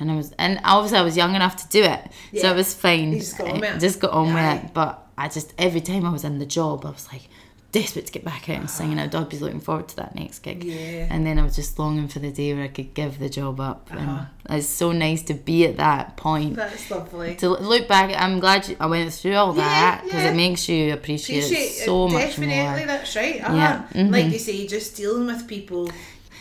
and 0.00 0.10
I 0.10 0.16
was 0.16 0.32
and 0.38 0.60
obviously 0.64 0.98
I 0.98 1.02
was 1.02 1.16
young 1.16 1.34
enough 1.34 1.56
to 1.56 1.68
do 1.68 1.82
it 1.84 2.10
so 2.40 2.50
it 2.50 2.56
was 2.56 2.74
fine 2.74 3.12
You 3.12 3.18
just 3.20 3.38
got 3.38 3.48
on 3.48 3.60
with 3.60 3.76
it. 3.76 3.80
just 3.80 4.00
got 4.00 4.10
on 4.12 4.28
Aye. 4.28 4.54
with 4.54 4.64
it 4.64 4.74
but 4.74 5.06
I 5.18 5.28
just 5.28 5.52
every 5.58 5.80
time 5.80 6.04
I 6.06 6.10
was 6.10 6.24
in 6.24 6.38
the 6.38 6.46
job, 6.46 6.84
I 6.86 6.90
was 6.90 7.06
like 7.12 7.28
desperate 7.70 8.04
to 8.06 8.12
get 8.12 8.22
back 8.24 8.50
out 8.50 8.56
and 8.56 8.68
sing, 8.68 8.90
and 8.92 9.00
I'd 9.00 9.14
always 9.14 9.40
looking 9.40 9.60
forward 9.60 9.88
to 9.88 9.96
that 9.96 10.14
next 10.14 10.40
gig. 10.40 10.62
Yeah. 10.64 11.06
And 11.10 11.24
then 11.26 11.38
I 11.38 11.42
was 11.42 11.56
just 11.56 11.78
longing 11.78 12.06
for 12.08 12.18
the 12.18 12.30
day 12.30 12.52
where 12.52 12.64
I 12.64 12.68
could 12.68 12.92
give 12.92 13.18
the 13.18 13.28
job 13.30 13.60
up, 13.60 13.88
and 13.90 14.26
it's 14.50 14.66
so 14.66 14.92
nice 14.92 15.22
to 15.24 15.34
be 15.34 15.64
at 15.66 15.76
that 15.78 16.16
point. 16.18 16.56
That's 16.56 16.90
lovely. 16.90 17.36
To 17.36 17.48
look 17.50 17.88
back, 17.88 18.12
I'm 18.14 18.40
glad 18.40 18.68
you, 18.68 18.76
I 18.80 18.86
went 18.86 19.12
through 19.12 19.34
all 19.36 19.52
that 19.54 20.02
because 20.04 20.22
yeah. 20.24 20.32
it 20.32 20.36
makes 20.36 20.68
you 20.68 20.92
appreciate, 20.92 21.44
Appreciate 21.44 21.64
it 21.66 21.84
so 21.86 22.08
much 22.08 22.22
definitely, 22.36 22.56
more. 22.84 22.86
that's 22.86 23.16
right. 23.16 23.36
Yeah, 23.36 23.84
Uh-huh. 23.94 24.04
Like 24.08 24.32
you 24.32 24.38
say, 24.38 24.66
just 24.66 24.96
dealing 24.96 25.26
with 25.26 25.46
people, 25.46 25.90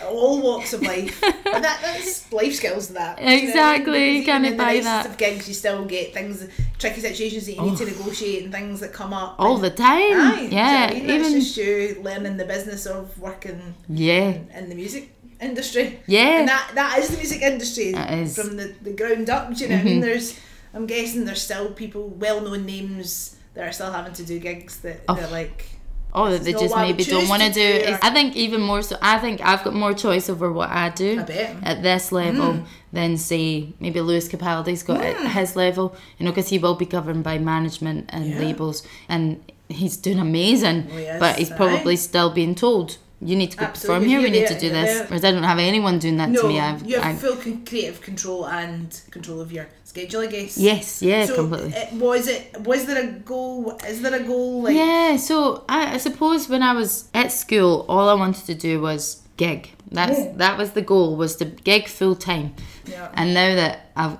all 0.06 0.42
walks 0.42 0.74
of 0.74 0.82
life. 0.82 1.22
and 1.24 1.64
that, 1.64 1.80
that's 1.82 2.32
life 2.32 2.56
skills. 2.56 2.90
That 2.90 3.18
Do 3.18 3.24
you 3.24 3.30
know 3.30 3.34
what 3.34 3.34
I 3.34 3.36
mean? 3.42 3.48
Exactly, 3.50 3.92
Because 3.92 4.16
you 4.20 4.26
can't 4.26 4.44
the 4.50 4.56
buy 4.64 4.80
that. 4.82 5.06
Of 5.06 5.18
gigs, 5.18 5.48
you 5.48 5.54
still 5.54 5.86
get 5.86 6.14
things, 6.14 6.48
tricky 6.80 7.02
situations 7.02 7.46
that 7.46 7.54
you 7.56 7.62
need 7.62 7.78
to 7.78 7.86
negotiate, 7.86 8.44
and 8.44 8.52
things 8.54 8.80
that 8.80 8.94
come 8.94 9.14
up. 9.14 9.36
all 9.40 9.56
and- 9.56 9.64
the 9.64 9.70
time. 9.70 9.90
Aye, 9.90 10.50
yeah, 10.52 10.92
you 10.92 11.04
know 11.04 11.14
I 11.14 11.18
mean? 11.18 11.26
even 11.26 11.38
It's 11.38 11.46
just 11.54 11.58
you 11.58 12.02
learning 12.04 12.38
the 12.38 12.46
business 12.46 12.86
of 12.86 13.18
working 13.20 13.74
yeah, 13.90 14.38
in 14.56 14.70
the 14.70 14.76
music 14.76 15.14
industry. 15.40 16.00
Yeah. 16.08 16.40
And 16.40 16.48
that 16.48 16.72
that 16.76 17.00
is 17.00 17.10
the 17.10 17.18
music 17.18 17.42
industry 17.42 17.86
It 17.90 17.96
is. 18.20 18.38
Mm-hmm. 18.38 18.48
from 18.48 18.58
the, 18.58 18.74
the 18.82 18.94
ground 18.94 19.30
up. 19.30 19.54
Do 19.54 19.64
you 19.64 19.70
know 19.70 19.76
what 19.78 19.82
I 19.82 19.86
mean? 19.86 20.00
There's 20.02 20.40
I'm 20.74 20.86
guessing 20.86 21.26
there's 21.26 21.42
still 21.42 21.72
people, 21.72 22.08
well 22.10 22.42
known 22.42 22.66
names 22.66 23.36
that 23.56 23.68
are 23.68 23.72
still 23.74 23.92
having 23.92 24.14
to 24.14 24.24
do 24.24 24.40
gigs 24.40 24.78
that 24.82 25.02
Oh. 25.10 25.16
they're 25.16 25.28
like 25.28 25.66
Oh, 26.14 26.30
that 26.30 26.44
they 26.44 26.52
just 26.52 26.70
what 26.72 26.80
I 26.80 26.88
would 26.88 26.98
maybe 26.98 27.10
don't 27.10 27.30
want 27.30 27.42
to 27.44 27.52
do. 27.52 27.86
do, 27.86 27.92
or- 27.94 28.00
I 28.02 28.10
think 28.12 28.36
even 28.36 28.62
more 28.62 28.82
so. 28.82 28.98
I 29.02 29.18
think 29.20 29.40
I've 29.42 29.64
got 29.64 29.74
more 29.74 29.94
choice 29.94 30.30
over 30.30 30.52
what 30.52 30.70
I 30.70 30.90
do 30.90 31.20
I. 31.20 31.24
Mm. 31.24 31.60
at 31.64 31.84
this 31.84 32.12
level 32.12 32.64
than 32.92 33.18
say 33.18 33.70
maybe 33.80 34.02
Lewis 34.02 34.28
Capaldi's 34.28 34.84
got 34.84 35.02
at 35.02 35.16
his 35.32 35.56
level. 35.56 35.96
You 36.18 36.26
know, 36.26 36.32
because 36.32 36.50
he 36.50 36.58
will 36.60 36.76
be 36.76 36.86
governed 36.86 37.24
by 37.24 37.38
management 37.38 38.06
and 38.10 38.26
Yeah. 38.26 38.40
labels, 38.40 38.84
and 39.08 39.42
he's 39.70 39.96
doing 39.98 40.20
amazing. 40.20 40.90
Oh, 40.94 40.98
yes, 40.98 41.20
but 41.20 41.38
he's 41.40 41.50
probably 41.50 41.96
still 41.96 42.30
being 42.30 42.56
told. 42.56 42.98
You 43.24 43.36
need 43.36 43.52
to 43.52 43.58
go 43.58 43.68
perform 43.68 44.04
here. 44.06 44.20
We 44.20 44.32
need 44.32 44.48
to 44.48 44.60
do 44.60 44.70
this. 44.72 45.08
Whereas 45.08 45.24
I 45.24 45.30
don't 45.32 45.44
have 45.44 45.60
anyone 45.60 46.00
doing 46.00 46.18
that 46.18 46.30
No, 46.32 46.42
to 46.42 46.48
me. 46.48 46.60
I've, 46.60 46.84
you 46.84 47.00
have 47.00 47.16
I, 47.16 47.20
full 47.20 47.36
creative 47.38 48.02
control 48.02 48.48
and 48.48 49.00
control 49.12 49.40
of 49.40 49.52
your 49.52 49.68
schedule, 49.92 50.22
I 50.22 50.28
guess. 50.36 50.58
yes, 50.58 51.02
yeah, 51.02 51.26
so 51.26 51.36
completely. 51.36 51.74
It, 51.82 51.94
was 52.08 52.24
it? 52.36 52.42
Was 52.70 52.82
there 52.88 53.02
a 53.08 53.08
goal? 53.34 53.78
Is 53.92 54.02
there 54.04 54.16
a 54.22 54.24
goal? 54.32 54.64
Like 54.64 54.76
yeah, 54.76 55.18
so 55.18 55.64
I, 55.68 55.96
I 55.96 55.98
suppose 56.08 56.48
when 56.54 56.64
I 56.64 56.74
was 56.82 57.10
at 57.14 57.32
school, 57.32 57.86
all 57.90 58.08
I 58.10 58.16
wanted 58.24 58.46
to 58.52 58.56
do 58.56 58.74
was 58.82 59.02
gig. 59.38 59.62
That's 59.92 60.20
Yeah. 60.20 60.32
that 60.44 60.58
was 60.58 60.70
the 60.80 60.82
goal 60.94 61.16
was 61.24 61.36
to 61.38 61.46
gig 61.46 61.88
full 61.88 62.16
time. 62.16 62.48
Yeah. 62.86 63.10
And 63.14 63.34
now 63.34 63.50
that 63.62 63.76
I've 63.96 64.18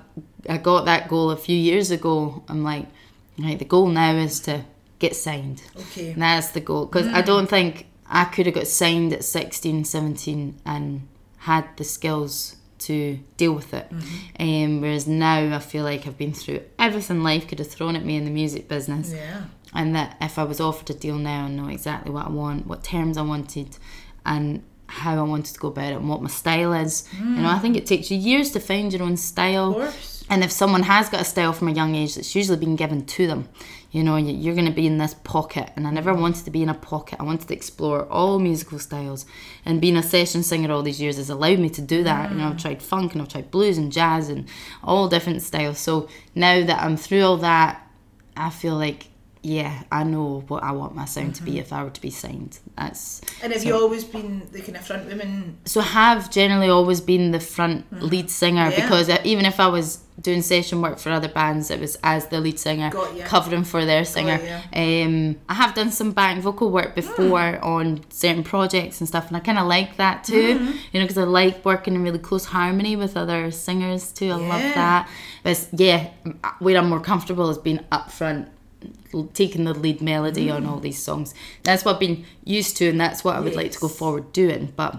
I 0.54 0.56
got 0.58 0.84
that 0.86 1.08
goal 1.08 1.30
a 1.30 1.36
few 1.46 1.56
years 1.70 1.90
ago, 1.90 2.42
I'm 2.50 2.62
like, 2.72 2.86
right, 3.38 3.58
the 3.58 3.64
goal 3.74 3.86
now 3.88 4.12
is 4.16 4.40
to 4.40 4.54
get 4.98 5.14
signed. 5.16 5.62
Okay. 5.82 6.10
And 6.12 6.22
that's 6.22 6.50
the 6.56 6.60
goal 6.60 6.86
because 6.86 7.06
Mm. 7.06 7.14
I 7.14 7.22
don't 7.22 7.48
think 7.48 7.86
I 8.20 8.24
could 8.32 8.46
have 8.46 8.54
got 8.60 8.66
signed 8.66 9.12
at 9.12 9.24
16, 9.24 9.84
17 9.84 10.60
and 10.66 11.06
had 11.48 11.64
the 11.78 11.84
skills 11.84 12.56
to 12.86 13.18
deal 13.36 13.52
with 13.52 13.72
it. 13.74 13.88
Mm-hmm. 13.90 14.42
Um, 14.74 14.80
whereas 14.80 15.06
now 15.06 15.54
I 15.54 15.58
feel 15.58 15.84
like 15.84 16.06
I've 16.06 16.18
been 16.18 16.32
through 16.34 16.60
everything 16.78 17.22
life 17.22 17.46
could 17.48 17.58
have 17.58 17.70
thrown 17.70 17.96
at 17.96 18.04
me 18.04 18.16
in 18.16 18.24
the 18.24 18.30
music 18.30 18.68
business 18.68 19.12
Yeah. 19.12 19.42
and 19.74 19.94
that 19.94 20.16
if 20.20 20.38
I 20.38 20.44
was 20.44 20.60
offered 20.60 20.90
a 20.90 20.94
deal 20.94 21.16
now 21.16 21.46
and 21.46 21.56
know 21.56 21.68
exactly 21.68 22.10
what 22.12 22.26
I 22.26 22.30
want, 22.30 22.66
what 22.66 22.82
terms 22.84 23.16
I 23.16 23.22
wanted, 23.22 23.76
and 24.24 24.62
how 24.86 25.16
I 25.18 25.22
wanted 25.22 25.54
to 25.54 25.60
go 25.60 25.68
about 25.68 25.92
it, 25.92 25.96
and 25.96 26.08
what 26.08 26.20
my 26.22 26.28
style 26.28 26.72
is, 26.74 27.08
you 27.18 27.24
know, 27.24 27.48
I 27.48 27.58
think 27.58 27.76
it 27.76 27.86
takes 27.86 28.10
you 28.10 28.18
years 28.18 28.50
to 28.52 28.60
find 28.60 28.92
your 28.92 29.02
own 29.02 29.16
style. 29.16 29.70
Of 29.70 29.76
course. 29.76 30.24
And 30.28 30.44
if 30.44 30.52
someone 30.52 30.82
has 30.84 31.08
got 31.08 31.20
a 31.20 31.24
style 31.24 31.52
from 31.52 31.68
a 31.68 31.72
young 31.72 31.94
age, 31.94 32.14
that's 32.14 32.34
usually 32.34 32.58
been 32.58 32.76
given 32.76 33.04
to 33.06 33.26
them. 33.26 33.48
You 33.92 34.02
know, 34.02 34.16
you- 34.16 34.34
you're 34.34 34.54
going 34.54 34.66
to 34.66 34.72
be 34.72 34.86
in 34.86 34.98
this 34.98 35.14
pocket, 35.14 35.70
and 35.76 35.86
I 35.86 35.90
never 35.90 36.12
wanted 36.14 36.44
to 36.46 36.50
be 36.50 36.62
in 36.62 36.68
a 36.68 36.74
pocket. 36.74 37.20
I 37.20 37.24
wanted 37.24 37.46
to 37.46 37.54
explore 37.54 38.06
all 38.10 38.38
musical 38.38 38.78
styles, 38.78 39.26
and 39.64 39.80
being 39.80 39.96
a 39.96 40.02
session 40.02 40.42
singer 40.42 40.72
all 40.72 40.82
these 40.82 41.00
years 41.00 41.18
has 41.18 41.30
allowed 41.30 41.58
me 41.60 41.68
to 41.70 41.82
do 41.82 42.02
that. 42.02 42.30
You 42.32 42.38
know, 42.38 42.48
I've 42.48 42.56
mm. 42.56 42.62
tried 42.62 42.82
funk 42.82 43.12
and 43.12 43.22
I've 43.22 43.28
tried 43.28 43.50
blues 43.50 43.78
and 43.78 43.92
jazz 43.92 44.28
and 44.28 44.46
all 44.82 45.08
different 45.08 45.42
styles. 45.42 45.78
So 45.78 46.08
now 46.34 46.64
that 46.64 46.82
I'm 46.82 46.96
through 46.96 47.22
all 47.22 47.36
that, 47.36 47.86
I 48.36 48.50
feel 48.50 48.76
like 48.76 49.08
yeah, 49.44 49.82
I 49.90 50.04
know 50.04 50.44
what 50.48 50.62
I 50.62 50.70
want 50.72 50.94
my 50.94 51.04
sound 51.04 51.34
to 51.36 51.42
be 51.42 51.58
if 51.58 51.72
I 51.72 51.82
were 51.82 51.90
to 51.90 52.00
be 52.00 52.10
signed. 52.10 52.58
That's 52.76 53.20
And 53.42 53.52
have 53.52 53.62
so- 53.62 53.68
you 53.68 53.74
always 53.74 54.04
been 54.04 54.46
the 54.52 54.60
kind 54.60 54.76
of 54.76 54.86
front 54.86 55.08
woman? 55.08 55.58
so 55.64 55.80
I 55.80 55.84
have 55.84 56.30
generally 56.30 56.68
always 56.68 57.00
been 57.00 57.32
the 57.32 57.40
front 57.40 57.84
lead 58.02 58.30
singer 58.30 58.66
Mm-hmm. 58.70 58.78
Yeah. 58.78 58.82
because 58.88 59.08
even 59.24 59.44
if 59.46 59.58
I 59.58 59.66
was 59.66 59.98
doing 60.20 60.42
session 60.42 60.80
work 60.82 60.98
for 60.98 61.10
other 61.10 61.28
bands, 61.28 61.70
it 61.70 61.80
was 61.80 61.98
as 62.04 62.26
the 62.26 62.38
lead 62.40 62.58
singer 62.60 62.90
covering 63.24 63.64
for 63.64 63.84
their 63.84 64.04
singer. 64.04 64.38
Um, 64.72 65.36
I 65.48 65.54
have 65.54 65.74
done 65.74 65.90
some 65.90 66.12
back 66.12 66.38
vocal 66.38 66.70
work 66.70 66.94
before 66.94 67.58
Mm. 67.58 67.64
on 67.64 68.00
certain 68.10 68.44
projects 68.44 69.00
and 69.00 69.08
stuff, 69.08 69.26
and 69.28 69.36
I 69.36 69.40
kind 69.40 69.58
of 69.58 69.66
like 69.66 69.96
that 69.96 70.22
too. 70.24 70.58
Mm-hmm. 70.58 70.72
You 70.92 71.00
know, 71.00 71.06
because 71.06 71.18
I 71.18 71.24
like 71.24 71.64
working 71.64 71.94
in 71.94 72.02
really 72.04 72.18
close 72.20 72.44
harmony 72.44 72.94
with 72.94 73.16
other 73.16 73.50
singers 73.50 74.12
too. 74.12 74.30
I 74.30 74.36
love 74.36 74.62
that. 74.74 75.08
But 75.42 75.66
yeah, 75.72 76.10
where 76.60 76.76
I'm 76.78 76.88
more 76.90 77.00
comfortable 77.00 77.50
is 77.50 77.58
being 77.58 77.80
up 77.90 78.10
front 78.12 78.48
taking 79.34 79.64
the 79.64 79.74
lead 79.74 80.00
melody 80.00 80.50
on 80.50 80.64
Mm. 80.64 80.68
all 80.70 80.78
these 80.80 81.02
songs. 81.02 81.34
That's 81.62 81.84
what 81.84 81.94
I've 81.94 82.00
been 82.00 82.24
used 82.44 82.76
to, 82.78 82.88
and 82.88 83.00
that's 83.00 83.22
what 83.24 83.36
I 83.36 83.40
would 83.40 83.54
like 83.54 83.72
to 83.72 83.78
go 83.78 83.88
forward 83.88 84.32
doing. 84.32 84.72
But 84.76 84.96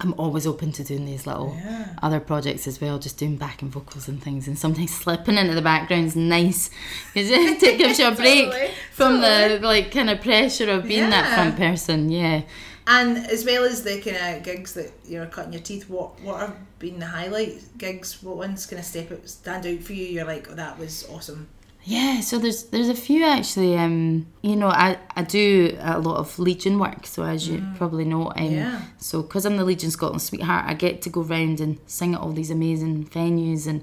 I'm 0.00 0.14
always 0.18 0.46
open 0.46 0.72
to 0.72 0.84
doing 0.84 1.06
these 1.06 1.26
little 1.26 1.56
Yeah. 1.64 1.86
other 2.02 2.20
projects 2.20 2.66
as 2.66 2.80
well, 2.80 2.98
just 2.98 3.16
doing 3.16 3.36
backing 3.36 3.70
vocals 3.70 4.08
and 4.08 4.22
things, 4.22 4.46
and 4.48 4.58
sometimes 4.58 4.92
slipping 5.02 5.38
into 5.38 5.54
the 5.54 5.62
background 5.62 6.06
is 6.08 6.16
nice 6.16 6.68
because 7.14 7.30
it 7.30 7.78
gives 7.78 7.98
you 7.98 8.08
a 8.08 8.10
break 8.12 8.46
Totally, 8.50 8.70
from 8.92 9.20
totally. 9.20 9.58
the 9.58 9.66
like 9.66 9.90
kind 9.92 10.10
of 10.10 10.20
pressure 10.20 10.68
of 10.70 10.84
being 10.88 11.10
that 11.10 11.32
front 11.34 11.56
person. 11.56 12.10
Yeah. 12.10 12.42
And 12.86 13.16
as 13.16 13.46
well 13.46 13.64
as 13.64 13.82
the 13.82 13.98
kind 14.02 14.36
of 14.36 14.42
gigs 14.42 14.74
that 14.74 14.92
you're 15.08 15.24
cutting 15.26 15.54
your 15.54 15.62
teeth, 15.62 15.88
what 15.88 16.20
what 16.20 16.40
have 16.40 16.56
been 16.78 16.98
the 16.98 17.06
highlight 17.06 17.78
gigs? 17.78 18.22
What 18.22 18.36
ones 18.36 18.66
kind 18.66 18.78
of 18.80 18.84
step 18.84 19.10
out, 19.10 19.26
stand 19.26 19.64
out 19.64 19.80
for 19.80 19.94
you? 19.94 20.04
You're 20.04 20.26
like, 20.26 20.48
oh, 20.50 20.54
that 20.56 20.78
was 20.78 21.06
awesome. 21.10 21.48
Yeah, 21.86 22.20
so 22.20 22.38
there's 22.38 22.64
there's 22.64 22.88
a 22.88 22.94
few 22.94 23.24
actually. 23.24 23.76
Um, 23.76 24.26
you 24.42 24.56
know, 24.56 24.68
I, 24.68 24.98
I 25.16 25.22
do 25.22 25.76
a 25.80 25.98
lot 26.00 26.16
of 26.16 26.38
Legion 26.38 26.78
work, 26.78 27.06
so 27.06 27.22
as 27.24 27.46
you 27.46 27.62
probably 27.76 28.04
know, 28.06 28.32
um, 28.36 28.50
Yeah. 28.50 28.80
so 28.98 29.20
because 29.22 29.44
I'm 29.44 29.56
the 29.58 29.64
Legion 29.64 29.90
Scotland 29.90 30.22
sweetheart, 30.22 30.64
I 30.66 30.72
get 30.74 31.02
to 31.02 31.10
go 31.10 31.20
round 31.22 31.60
and 31.60 31.78
sing 31.86 32.14
at 32.14 32.20
all 32.20 32.32
these 32.32 32.50
amazing 32.50 33.04
venues, 33.08 33.66
and 33.66 33.82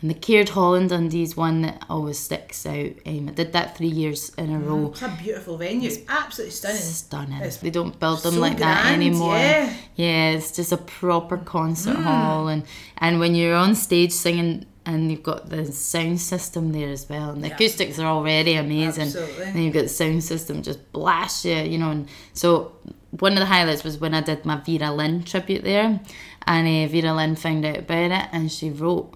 and 0.00 0.10
the 0.10 0.14
Caird 0.14 0.50
Hall 0.50 0.74
in 0.74 0.86
Dundee 0.88 1.22
is 1.22 1.36
one 1.36 1.62
that 1.62 1.84
always 1.90 2.18
sticks 2.18 2.64
out. 2.66 2.90
Um, 3.06 3.28
I 3.28 3.32
did 3.32 3.52
that 3.52 3.76
three 3.76 3.88
years 3.88 4.30
in 4.38 4.52
a 4.52 4.58
row. 4.58 4.88
It's 4.90 5.02
a 5.02 5.08
beautiful 5.22 5.56
venue. 5.58 5.88
It's 5.88 5.98
absolutely 6.08 6.52
stunning. 6.52 6.80
Stunning. 6.82 7.42
It's 7.42 7.56
they 7.58 7.70
don't 7.70 7.98
build 8.00 8.22
them 8.24 8.34
so 8.34 8.40
like 8.40 8.58
that 8.58 8.86
anymore. 8.92 9.34
yeah. 9.36 9.72
Yeah, 9.96 10.30
it's 10.30 10.52
just 10.56 10.72
a 10.72 10.76
proper 10.76 11.36
concert 11.36 11.96
Mm. 11.96 12.02
hall, 12.02 12.48
and 12.48 12.64
and 12.98 13.20
when 13.20 13.36
you're 13.36 13.54
on 13.54 13.76
stage 13.76 14.10
singing. 14.10 14.66
And 14.88 15.10
you've 15.10 15.22
got 15.32 15.50
the 15.50 15.62
sound 15.70 16.18
system 16.20 16.72
there 16.72 16.88
as 16.98 17.04
well, 17.10 17.28
and 17.30 17.42
the 17.44 17.48
Yeah. 17.48 17.54
acoustics 17.56 17.98
are 17.98 18.06
already 18.16 18.54
amazing. 18.54 19.08
Absolutely. 19.08 19.44
And 19.44 19.64
you've 19.64 19.74
got 19.74 19.82
the 19.90 19.96
sound 20.02 20.24
system 20.24 20.62
just 20.62 20.80
blast 20.92 21.44
you, 21.44 21.56
you 21.72 21.78
know. 21.78 21.90
And 21.90 22.08
so 22.32 22.72
one 23.10 23.32
of 23.32 23.40
the 23.44 23.46
highlights 23.54 23.84
was 23.84 23.98
when 23.98 24.14
I 24.14 24.22
did 24.22 24.44
my 24.44 24.56
Vera 24.56 24.90
Lynn 24.98 25.24
tribute 25.24 25.62
there, 25.62 26.00
and 26.46 26.62
uh, 26.66 26.90
Vera 26.92 27.12
Lynn 27.14 27.36
found 27.36 27.66
out 27.66 27.78
about 27.84 28.10
it, 28.20 28.26
and 28.32 28.50
she 28.50 28.70
wrote 28.70 29.12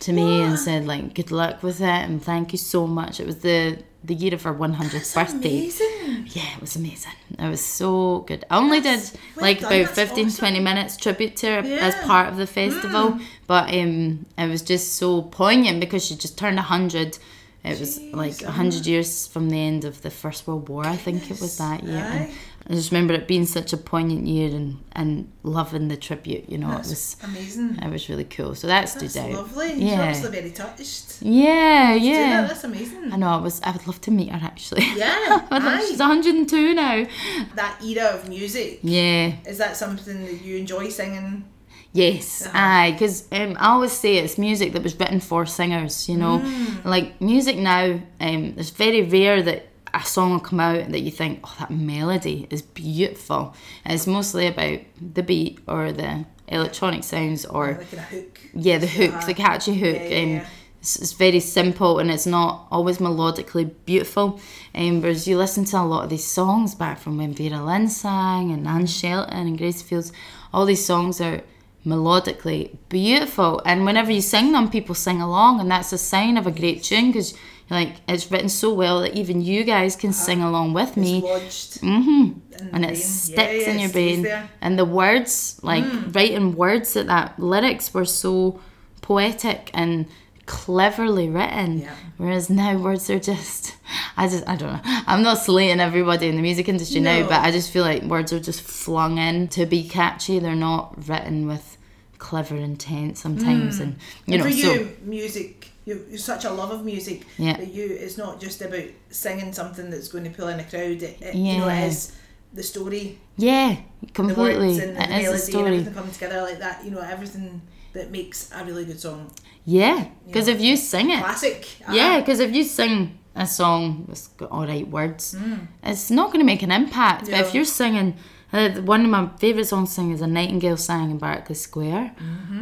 to 0.00 0.12
me 0.12 0.42
and 0.42 0.56
said 0.66 0.86
like, 0.86 1.14
"Good 1.14 1.32
luck 1.32 1.62
with 1.62 1.80
it, 1.80 2.02
and 2.06 2.22
thank 2.22 2.52
you 2.52 2.58
so 2.58 2.86
much." 2.86 3.18
It 3.18 3.26
was 3.26 3.38
the 3.38 3.78
the 4.04 4.14
year 4.14 4.34
of 4.34 4.42
her 4.42 4.54
100th 4.54 5.14
birthday. 5.14 5.58
Amazing. 5.58 6.28
Yeah, 6.28 6.54
it 6.54 6.60
was 6.60 6.76
amazing. 6.76 7.12
It 7.38 7.48
was 7.48 7.64
so 7.64 8.20
good. 8.28 8.44
I 8.50 8.58
only 8.58 8.80
That's- 8.80 9.10
did 9.10 9.20
well 9.36 9.42
like 9.46 9.60
done, 9.60 9.72
about 9.72 9.94
that's 9.94 10.10
15, 10.10 10.26
awesome. 10.26 10.38
20 10.38 10.60
minutes 10.60 10.96
tribute 10.96 11.36
to 11.36 11.46
her 11.46 11.58
as 11.58 11.66
Yeah. 11.68 12.02
Mm. 12.02 12.06
part 12.06 12.28
of 12.28 12.36
the 12.36 12.46
festival. 12.46 13.18
But 13.46 13.74
um, 13.74 14.26
it 14.38 14.48
was 14.48 14.62
just 14.62 14.94
so 14.94 15.22
poignant 15.22 15.80
because 15.80 16.04
she 16.06 16.14
just 16.14 16.38
turned 16.38 16.56
100. 16.56 17.18
It 17.64 17.80
was 17.80 18.00
like 18.12 18.32
Jeez, 18.34 18.44
100 18.44 18.86
years 18.86 19.26
from 19.26 19.50
the 19.50 19.58
end 19.58 19.84
of 19.84 20.02
the 20.02 20.10
First 20.10 20.46
World 20.46 20.68
War, 20.68 20.86
I 20.86 20.96
think 20.96 21.28
it 21.30 21.40
was 21.40 21.58
that 21.58 21.82
year. 21.82 21.96
And 21.98 22.24
Aye. 22.30 22.34
I 22.68 22.72
just 22.74 22.90
remember 22.90 23.14
it 23.14 23.28
being 23.28 23.46
such 23.46 23.72
a 23.72 23.76
poignant 23.76 24.26
year 24.26 24.48
and, 24.54 24.78
and 24.90 25.30
loving 25.44 25.86
the 25.86 25.96
tribute, 25.96 26.48
you 26.48 26.58
know, 26.58 26.72
it 26.72 26.78
was 26.78 27.16
amazing. 27.22 27.78
it 27.80 27.88
was 27.88 28.08
really 28.08 28.24
cool. 28.24 28.56
So 28.56 28.66
that 28.66 28.88
stood 28.88 29.02
That's 29.02 29.16
out. 29.18 29.30
lovely. 29.30 29.68
You're 29.74 29.90
Yeah. 29.92 30.00
obviously 30.08 30.30
very 30.30 30.50
touched. 30.50 31.22
Yeah, 31.22 31.94
Do 31.94 32.00
that, 32.00 32.04
yeah. 32.04 32.42
That's 32.48 32.64
amazing. 32.64 33.12
I 33.12 33.16
know, 33.16 33.28
I 33.28 33.36
was 33.36 33.60
I 33.62 33.70
would 33.70 33.86
love 33.86 34.00
to 34.00 34.10
meet 34.10 34.30
her 34.30 34.40
actually. 34.44 34.84
Yeah. 34.96 35.46
aye. 35.52 35.86
She's 35.88 35.98
102 36.00 36.74
now. 36.74 37.06
That 37.54 37.80
era 37.84 38.06
of 38.16 38.28
music. 38.28 38.80
Yeah. 38.82 39.34
Is 39.46 39.58
that 39.58 39.76
something 39.76 40.24
that 40.24 40.42
you 40.42 40.56
enjoy 40.56 40.88
singing? 40.88 41.44
Yes, 41.92 42.42
Uh-huh. 42.46 42.52
aye, 42.58 42.90
because 42.92 43.24
um, 43.32 43.56
I 43.58 43.68
always 43.68 43.92
say 43.92 44.16
it's 44.18 44.36
music 44.38 44.72
that 44.74 44.82
was 44.82 44.98
written 44.98 45.20
for 45.20 45.46
singers, 45.46 46.08
you 46.10 46.16
know. 46.18 46.40
Mm. 46.40 46.84
Like 46.84 47.20
music 47.22 47.56
now, 47.56 48.00
um, 48.20 48.54
it's 48.58 48.70
very 48.70 49.02
rare 49.02 49.40
that 49.42 49.68
a 50.02 50.04
song 50.06 50.32
will 50.32 50.40
come 50.40 50.60
out 50.60 50.90
that 50.90 51.00
you 51.00 51.10
think, 51.10 51.40
oh, 51.44 51.56
that 51.60 51.70
melody 51.70 52.46
is 52.50 52.62
beautiful. 52.62 53.54
And 53.84 53.94
it's 53.94 54.06
mostly 54.06 54.46
about 54.46 54.80
the 55.14 55.22
beat 55.22 55.60
or 55.66 55.92
the 55.92 56.24
electronic 56.48 57.04
sounds 57.04 57.44
or, 57.44 57.74
Like 57.78 57.92
a 57.92 58.00
hook. 58.02 58.40
yeah, 58.54 58.78
the 58.78 58.86
hook, 58.86 59.14
Uh-huh. 59.14 59.26
the 59.26 59.34
catchy 59.34 59.74
hook. 59.78 59.96
Yeah, 59.96 60.08
yeah, 60.18 60.40
um, 60.40 60.46
it's, 60.80 60.96
it's 60.96 61.12
very 61.12 61.40
simple 61.40 61.98
and 61.98 62.10
it's 62.10 62.26
not 62.26 62.66
always 62.70 62.98
melodically 62.98 63.70
beautiful. 63.86 64.40
Um, 64.74 65.00
whereas 65.00 65.26
you 65.26 65.36
listen 65.38 65.64
to 65.66 65.78
a 65.78 65.82
lot 65.82 66.04
of 66.04 66.10
these 66.10 66.26
songs 66.26 66.74
back 66.74 66.98
from 66.98 67.16
when 67.18 67.32
Vera 67.34 67.64
Lynn 67.64 67.88
sang 67.88 68.52
and 68.52 68.66
Anne 68.68 68.86
Shelton 68.86 69.46
and 69.48 69.58
Gracie 69.58 69.84
Fields, 69.84 70.12
all 70.52 70.64
these 70.66 70.84
songs 70.84 71.20
are 71.20 71.42
melodically 71.84 72.76
beautiful. 72.88 73.62
And 73.64 73.84
whenever 73.84 74.10
you 74.12 74.20
sing 74.20 74.52
them, 74.52 74.70
people 74.70 74.94
sing 74.94 75.20
along, 75.22 75.60
and 75.60 75.70
that's 75.70 75.92
a 75.92 75.98
sign 75.98 76.36
of 76.36 76.46
a 76.46 76.50
great 76.50 76.82
tune 76.82 77.08
because 77.12 77.34
like 77.68 77.96
it's 78.06 78.30
written 78.30 78.48
so 78.48 78.72
well 78.72 79.00
that 79.00 79.14
even 79.14 79.40
you 79.40 79.64
guys 79.64 79.96
can 79.96 80.10
ah, 80.10 80.12
sing 80.12 80.40
along 80.40 80.72
with 80.72 80.96
me. 80.96 81.22
Mm-hmm. 81.22 82.38
And 82.72 82.84
it 82.84 82.88
brain. 82.88 82.96
sticks 82.96 83.66
Yeah, 83.66 83.72
in 83.72 83.78
your 83.80 83.90
brain. 83.90 84.48
And 84.60 84.78
the 84.78 84.84
words, 84.84 85.58
like 85.62 85.84
mm. 85.84 86.14
writing 86.14 86.54
words 86.54 86.94
that 86.94 87.06
that 87.06 87.38
lyrics 87.38 87.92
were 87.92 88.04
so 88.04 88.60
poetic 89.02 89.70
and 89.74 90.06
cleverly 90.46 91.28
written. 91.28 91.80
Yeah. 91.80 91.94
Whereas 92.18 92.48
now 92.48 92.78
words 92.78 93.10
are 93.10 93.18
just 93.18 93.76
I 94.16 94.28
just 94.28 94.46
I 94.48 94.56
don't 94.56 94.72
know. 94.72 94.80
I'm 94.84 95.22
not 95.22 95.38
slating 95.38 95.80
everybody 95.80 96.28
in 96.28 96.36
the 96.36 96.42
music 96.42 96.68
industry 96.68 97.00
now, 97.00 97.20
No. 97.20 97.28
but 97.28 97.40
I 97.40 97.50
just 97.50 97.72
feel 97.72 97.82
like 97.82 98.02
words 98.04 98.32
are 98.32 98.40
just 98.40 98.62
flung 98.62 99.18
in 99.18 99.48
to 99.48 99.66
be 99.66 99.88
catchy. 99.88 100.38
They're 100.38 100.54
not 100.54 101.08
written 101.08 101.46
with 101.46 101.76
clever 102.18 102.56
intent 102.56 103.18
sometimes 103.18 103.78
mm. 103.78 103.82
and 103.82 103.96
you 104.26 104.34
And 104.34 104.42
know 104.42 104.50
for 104.50 104.56
so 104.56 104.72
you, 104.72 104.96
music, 105.02 105.55
you're, 105.86 106.02
you're 106.10 106.18
such 106.18 106.44
a 106.44 106.50
love 106.50 106.70
of 106.70 106.84
music 106.84 107.22
Yeah. 107.38 107.56
that 107.56 107.72
you, 107.72 107.86
it's 108.04 108.18
not 108.18 108.40
just 108.40 108.60
about 108.60 108.84
singing 109.10 109.52
something 109.54 109.88
that's 109.90 110.08
going 110.08 110.24
to 110.24 110.30
pull 110.30 110.48
in 110.48 110.60
a 110.60 110.64
crowd. 110.64 111.00
It, 111.02 111.16
it, 111.22 111.34
You 111.34 111.58
know, 111.58 111.68
Yeah. 111.68 111.84
it 111.84 111.88
is 111.88 112.12
the 112.52 112.62
story, 112.62 113.18
yeah, 113.36 113.76
the 114.02 114.10
completely. 114.12 114.68
words 114.68 114.78
and 114.78 114.96
the 114.96 115.02
it 115.16 115.22
is 115.22 115.32
a 115.32 115.38
story. 115.38 115.66
everything 115.78 115.94
come 115.94 116.10
together 116.10 116.42
like 116.42 116.58
that. 116.58 116.84
You 116.84 116.90
know, 116.90 117.00
everything 117.00 117.62
that 117.92 118.10
makes 118.10 118.50
a 118.52 118.64
really 118.64 118.84
good 118.84 119.00
song. 119.00 119.30
Yeah, 119.64 120.08
because 120.26 120.48
if 120.48 120.60
you 120.60 120.76
sing 120.76 121.10
it, 121.10 121.20
Classic. 121.20 121.66
Ah, 121.88 121.92
Yeah, 121.94 122.20
because 122.20 122.40
if 122.40 122.54
you 122.54 122.62
sing 122.64 123.18
a 123.34 123.46
song 123.46 124.04
that's 124.08 124.28
got 124.40 124.50
all 124.50 124.66
right 124.66 124.88
words, 124.88 125.34
Mm. 125.34 125.66
it's 125.82 126.10
not 126.10 126.26
going 126.32 126.40
to 126.40 126.46
make 126.52 126.62
an 126.62 126.70
impact. 126.72 127.26
But 127.30 127.40
if 127.40 127.54
you're 127.54 127.64
singing, 127.82 128.14
uh, 128.52 128.70
one 128.82 129.04
of 129.04 129.10
my 129.10 129.28
favourite 129.38 129.66
songs 129.66 129.88
to 129.90 129.94
sing 129.96 130.10
is 130.12 130.20
A 130.20 130.26
Nightingale 130.26 130.76
Sang 130.76 131.10
in 131.10 131.18
Berkeley 131.18 131.54
Square. 131.54 132.14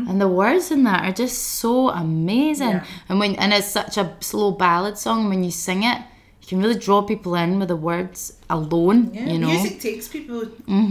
And 0.09 0.21
the 0.21 0.29
words 0.29 0.71
in 0.71 0.85
that 0.85 1.05
are 1.09 1.13
just 1.13 1.39
so 1.39 1.91
amazing. 1.91 2.69
Mm-hmm. 2.69 2.85
Yeah. 2.85 3.07
And 3.09 3.19
when 3.19 3.35
and 3.37 3.53
it's 3.53 3.69
such 3.69 3.97
a 3.97 4.17
slow 4.21 4.51
ballad 4.53 4.97
song, 4.99 5.29
when 5.29 5.45
you 5.45 5.51
sing 5.51 5.83
it, 5.83 5.99
you 6.43 6.47
can 6.49 6.61
really 6.61 6.79
draw 6.79 7.03
people 7.03 7.35
in 7.37 7.59
with 7.59 7.69
the 7.69 7.77
words 7.77 8.39
alone, 8.51 9.13
Yeah, 9.15 9.27
you 9.27 9.39
know? 9.39 9.49
Mm-hmm. 9.49 9.63
music 9.63 9.81
takes 9.81 10.09
people 10.09 10.45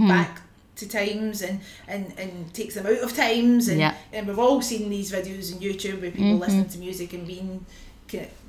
back 0.07 0.41
to 0.77 0.87
times 0.89 1.43
and, 1.43 1.59
and, 1.87 2.11
and 2.17 2.51
takes 2.53 2.73
them 2.73 2.87
out 2.87 2.97
of 2.97 3.15
times 3.15 3.67
and, 3.67 3.79
Yeah. 3.79 3.91
Mm-hmm. 3.91 4.15
and 4.15 4.27
we've 4.27 4.39
all 4.39 4.61
seen 4.61 4.89
these 4.89 5.11
videos 5.11 5.53
on 5.53 5.59
YouTube 5.61 6.01
where 6.01 6.11
people 6.11 6.37
listening 6.37 6.69
to 6.69 6.77
music 6.79 7.13
and 7.13 7.27
being 7.27 7.65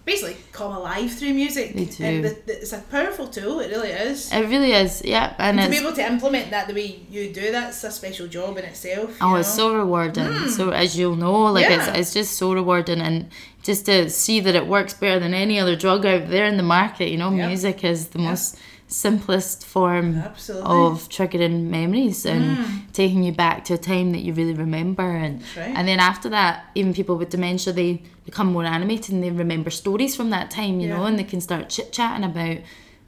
basically 0.05 0.37
come 0.53 0.73
alive 0.73 1.11
through 1.12 1.33
music. 1.35 1.75
They 1.75 1.85
do. 1.87 2.05
And 2.05 2.25
the, 2.25 2.37
the, 2.47 2.61
it's 2.61 2.73
a 2.73 2.79
powerful 2.90 3.27
tool, 3.29 3.61
it 3.61 3.71
really 3.71 3.90
is. 3.90 4.33
It 4.33 4.47
really 4.49 4.73
is, 4.73 5.03
yeah. 5.05 5.35
And 5.38 5.59
to 5.59 5.69
be 5.71 5.77
able 5.79 5.93
to 5.95 6.07
implement 6.07 6.51
that 6.51 6.69
the 6.69 6.75
way 6.75 7.01
you 7.11 7.33
do, 7.33 7.51
that's 7.53 7.83
a 7.85 7.90
special 7.90 8.27
job 8.27 8.59
in 8.59 8.64
itself. 8.64 9.17
Oh, 9.21 9.37
it's 9.37 9.49
so 9.53 9.75
rewarding. 9.75 10.27
Hmm. 10.27 10.49
So 10.49 10.71
as 10.71 10.97
you'll 10.99 11.17
know, 11.17 11.45
like 11.53 11.69
Yeah. 11.69 11.88
it's, 11.88 11.99
it's 11.99 12.14
just 12.14 12.37
so 12.37 12.53
rewarding, 12.53 13.01
and 13.01 13.31
just 13.62 13.87
to 13.87 14.11
see 14.11 14.40
that 14.40 14.55
it 14.55 14.67
works 14.67 14.93
better 14.95 15.19
than 15.19 15.33
any 15.33 15.59
other 15.59 15.75
drug 15.77 16.05
out 16.05 16.29
there 16.29 16.45
in 16.47 16.57
the 16.59 16.62
market. 16.62 17.09
You 17.09 17.17
know, 17.17 17.31
Yeah. 17.31 17.47
music 17.49 17.83
is 17.85 18.09
the 18.09 18.19
most 18.19 18.59
simplest 18.94 19.66
form 19.66 20.16
Absolutely. 20.18 20.70
of 20.70 21.09
triggering 21.09 21.64
memories 21.64 22.24
and 22.24 22.44
taking 22.92 23.22
you 23.24 23.33
back 23.33 23.64
to 23.66 23.74
a 23.74 23.78
time 23.78 24.12
that 24.12 24.20
you 24.20 24.33
really 24.33 24.54
remember. 24.54 25.02
And 25.24 25.42
right. 25.57 25.74
and 25.76 25.87
then 25.88 25.98
after 26.00 26.28
that, 26.30 26.64
even 26.74 26.94
people 26.94 27.16
with 27.16 27.30
dementia, 27.30 27.72
they 27.72 28.02
become 28.24 28.52
more 28.52 28.64
animated 28.64 29.12
and 29.14 29.22
they 29.22 29.30
remember 29.30 29.70
stories 29.70 30.14
from 30.16 30.30
that 30.30 30.50
time. 30.50 30.80
You 30.80 30.88
know, 30.88 31.04
and 31.04 31.18
they 31.18 31.24
can 31.24 31.40
start 31.40 31.68
chit 31.68 31.92
chatting 31.92 32.24
about. 32.24 32.59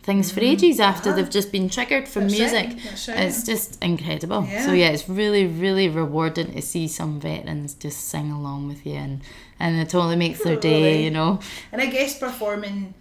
Things 0.02 0.30
for 0.30 0.38
ages 0.38 0.78
after 0.78 1.10
Ah. 1.10 1.14
they've 1.16 1.28
just 1.38 1.50
been 1.50 1.68
triggered 1.68 2.06
from 2.06 2.28
That's 2.28 2.38
music. 2.38 2.68
that's 2.84 3.08
right. 3.08 3.18
It's 3.26 3.42
just 3.42 3.82
incredible. 3.82 4.42
So 4.44 4.70
Yeah. 4.70 4.72
yeah, 4.82 4.90
it's 4.94 5.08
really, 5.08 5.48
really 5.48 5.88
rewarding 5.88 6.52
to 6.54 6.62
see 6.62 6.86
some 6.86 7.18
veterans 7.18 7.74
just 7.74 7.98
sing 8.08 8.30
along 8.30 8.68
with 8.68 8.86
you, 8.86 8.94
and 8.94 9.20
and 9.58 9.70
it 9.82 9.88
totally 9.88 10.14
makes 10.14 10.44
their 10.44 10.54
day. 10.70 11.02
You 11.02 11.10
know. 11.10 11.40
And 11.72 11.82
I 11.82 11.86
guess 11.86 12.16
performing 12.16 12.94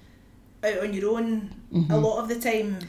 out 0.66 0.80
on 0.84 0.94
your 0.94 1.12
own 1.18 1.52
Mm-hmm. 1.74 1.92
a 1.92 1.98
lot 1.98 2.20
of 2.24 2.30
the 2.30 2.40
time, 2.40 2.80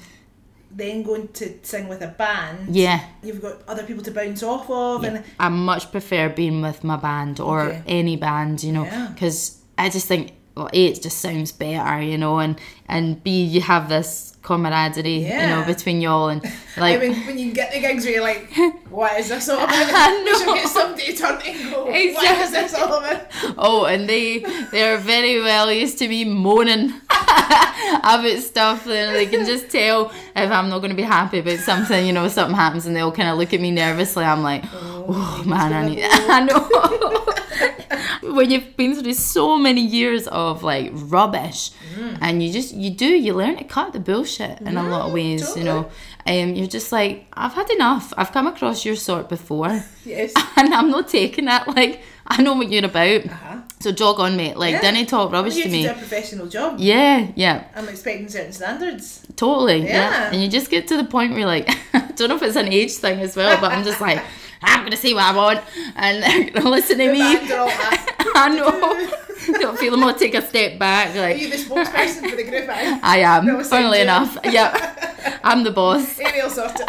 then 0.70 1.02
going 1.02 1.26
to 1.28 1.58
sing 1.62 1.88
with 1.88 2.02
a 2.02 2.08
band. 2.08 2.74
Yeah. 2.76 3.00
You've 3.22 3.42
got 3.42 3.62
other 3.66 3.82
people 3.82 4.04
to 4.04 4.10
bounce 4.12 4.42
off 4.44 4.70
of, 4.70 5.02
and 5.04 5.24
I 5.40 5.48
much 5.48 5.90
prefer 5.90 6.28
being 6.28 6.62
with 6.62 6.84
my 6.84 6.96
band 6.96 7.40
or 7.40 7.62
Okay. 7.62 7.82
any 7.88 8.16
band, 8.16 8.62
you 8.62 8.72
know, 8.72 8.84
Yeah. 8.84 9.08
because 9.12 9.60
I 9.76 9.88
just 9.88 10.06
think 10.06 10.32
well, 10.56 10.70
a 10.72 10.86
it 10.88 11.02
just 11.02 11.18
sounds 11.18 11.50
better, 11.52 12.00
you 12.00 12.16
know, 12.16 12.38
and 12.38 12.58
and 12.88 13.22
b 13.22 13.42
you 13.44 13.60
have 13.60 13.88
this 13.88 14.32
camaraderie, 14.42 15.24
you 15.26 15.28
know, 15.50 15.64
between 15.66 16.00
y'all 16.00 16.28
and 16.28 16.40
I 16.76 16.80
like. 16.80 17.00
mean, 17.00 17.26
when 17.26 17.36
you 17.36 17.52
get 17.52 17.72
the 17.72 17.80
gigs 17.80 18.04
where 18.04 18.14
you're 18.14 18.22
like, 18.22 18.48
what 18.90 19.18
is 19.18 19.28
this 19.28 19.48
all 19.48 19.56
about? 19.58 19.70
I 19.74 20.22
You 20.24 20.38
should 20.38 20.54
get 20.54 20.68
somebody 20.68 21.06
to 21.06 21.12
turn 21.16 21.40
and 21.44 21.72
go, 21.72 21.84
what 21.86 21.96
Exactly. 21.96 22.44
is 22.44 22.50
this 22.52 22.74
all 22.74 22.94
about? 22.94 23.26
Oh, 23.58 23.86
and 23.86 24.08
they 24.08 24.38
they're 24.70 24.98
very 24.98 25.40
well 25.40 25.72
used 25.72 25.98
to 25.98 26.06
me 26.08 26.24
moaning 26.24 26.92
about 27.10 28.38
stuff. 28.38 28.86
And 28.86 29.16
they 29.16 29.26
can 29.26 29.44
just 29.44 29.68
tell 29.70 30.12
if 30.36 30.50
I'm 30.50 30.68
not 30.68 30.78
going 30.78 30.90
to 30.90 30.96
be 30.96 31.02
happy 31.02 31.38
about 31.40 31.58
something. 31.58 32.06
You 32.06 32.12
know, 32.12 32.28
something 32.28 32.54
happens, 32.56 32.86
and 32.86 32.94
they'll 32.94 33.12
kind 33.12 33.28
of 33.28 33.38
look 33.38 33.52
at 33.52 33.60
me 33.60 33.70
nervously. 33.72 34.24
I'm 34.24 34.42
like, 34.44 34.62
oh, 34.72 35.42
man, 35.46 35.72
I 35.72 35.88
need. 35.88 36.02
I 36.04 36.40
know. 36.44 38.32
when 38.34 38.50
you've 38.50 38.76
been 38.76 38.94
through 38.94 39.14
so 39.14 39.56
many 39.56 39.80
years 39.80 40.26
of 40.28 40.62
like 40.62 40.90
rubbish, 40.94 41.70
Mm. 41.96 42.18
and 42.20 42.42
you 42.42 42.52
just 42.52 42.74
you 42.76 42.90
do 42.90 43.06
you 43.06 43.32
learn 43.34 43.56
to 43.56 43.64
cut 43.64 43.92
the 43.92 44.00
bullshit 44.00 44.60
in 44.60 44.76
a 44.76 44.82
lot 44.82 45.06
of 45.06 45.12
ways. 45.12 45.56
You 45.56 45.64
know, 45.64 45.90
um, 46.26 46.54
you're 46.54 46.66
just 46.66 46.92
like 46.92 47.26
I've 47.32 47.54
had 47.54 47.70
enough. 47.70 48.12
I've 48.16 48.32
come 48.32 48.46
across 48.46 48.84
your 48.84 48.96
sort 48.96 49.28
before 49.28 49.84
Yes. 50.04 50.32
and 50.56 50.72
I'm 50.74 50.90
not 50.90 51.08
taking 51.08 51.48
it. 51.48 51.68
Like 51.68 52.02
I 52.26 52.42
know 52.42 52.54
what 52.54 52.70
you're 52.70 52.84
about. 52.84 53.24
Uh-huh. 53.26 53.58
So 53.80 53.92
jog 53.92 54.18
on, 54.20 54.36
mate. 54.36 54.56
Like 54.56 54.72
Yeah. 54.72 54.80
didn't 54.90 55.08
talk 55.08 55.30
Well, 55.30 55.42
rubbish 55.42 55.56
you 55.56 55.64
to 55.64 55.68
me. 55.70 55.82
do 55.84 55.90
a 55.90 55.94
professional 55.94 56.46
job. 56.46 56.76
Yeah, 56.78 57.26
yeah, 57.34 57.64
I'm 57.76 57.88
expecting 57.88 58.28
certain 58.28 58.52
standards. 58.52 59.20
totally. 59.36 59.84
Yeah. 59.84 60.10
Yeah. 60.10 60.30
And 60.32 60.42
you 60.42 60.48
just 60.48 60.70
get 60.70 60.88
to 60.88 60.96
the 60.96 61.04
point 61.04 61.30
where 61.32 61.40
you're 61.40 61.48
like, 61.48 61.68
I 61.94 62.00
don't 62.16 62.28
know 62.30 62.36
if 62.36 62.42
it's 62.42 62.56
an 62.56 62.72
age 62.72 62.92
thing 62.94 63.20
as 63.20 63.36
well, 63.36 63.60
but 63.60 63.72
I'm 63.72 63.84
just 63.84 64.00
like, 64.00 64.20
I'm 64.62 64.82
gonna 64.84 64.96
say 64.96 65.12
what 65.12 65.24
I 65.24 65.36
want, 65.36 65.60
and 65.96 66.22
they're 66.22 66.50
gonna 66.50 66.70
listen 66.70 66.96
to 66.98 67.12
me. 67.12 67.20
are 67.36 67.58
all. 67.58 67.70
I 68.34 68.48
know. 68.48 69.60
don't 69.60 69.78
feel 69.78 69.92
I'm 69.94 70.00
gonna 70.00 70.18
take 70.18 70.34
a 70.34 70.42
step 70.46 70.78
back. 70.78 71.14
Are 71.14 71.20
Like 71.20 71.38
you 71.38 71.50
the 71.50 71.56
spokesperson 71.56 72.30
for 72.30 72.36
the 72.36 72.42
group? 72.44 72.68
eh? 72.68 72.98
I 73.02 73.18
am. 73.18 73.62
Funnily 73.64 74.00
enough, 74.00 74.38
yeah, 74.44 75.38
I'm 75.44 75.62
the 75.62 75.70
boss. 75.70 76.18
Amy 76.18 76.42
will 76.42 76.50
sort 76.50 76.72
it. 76.74 76.86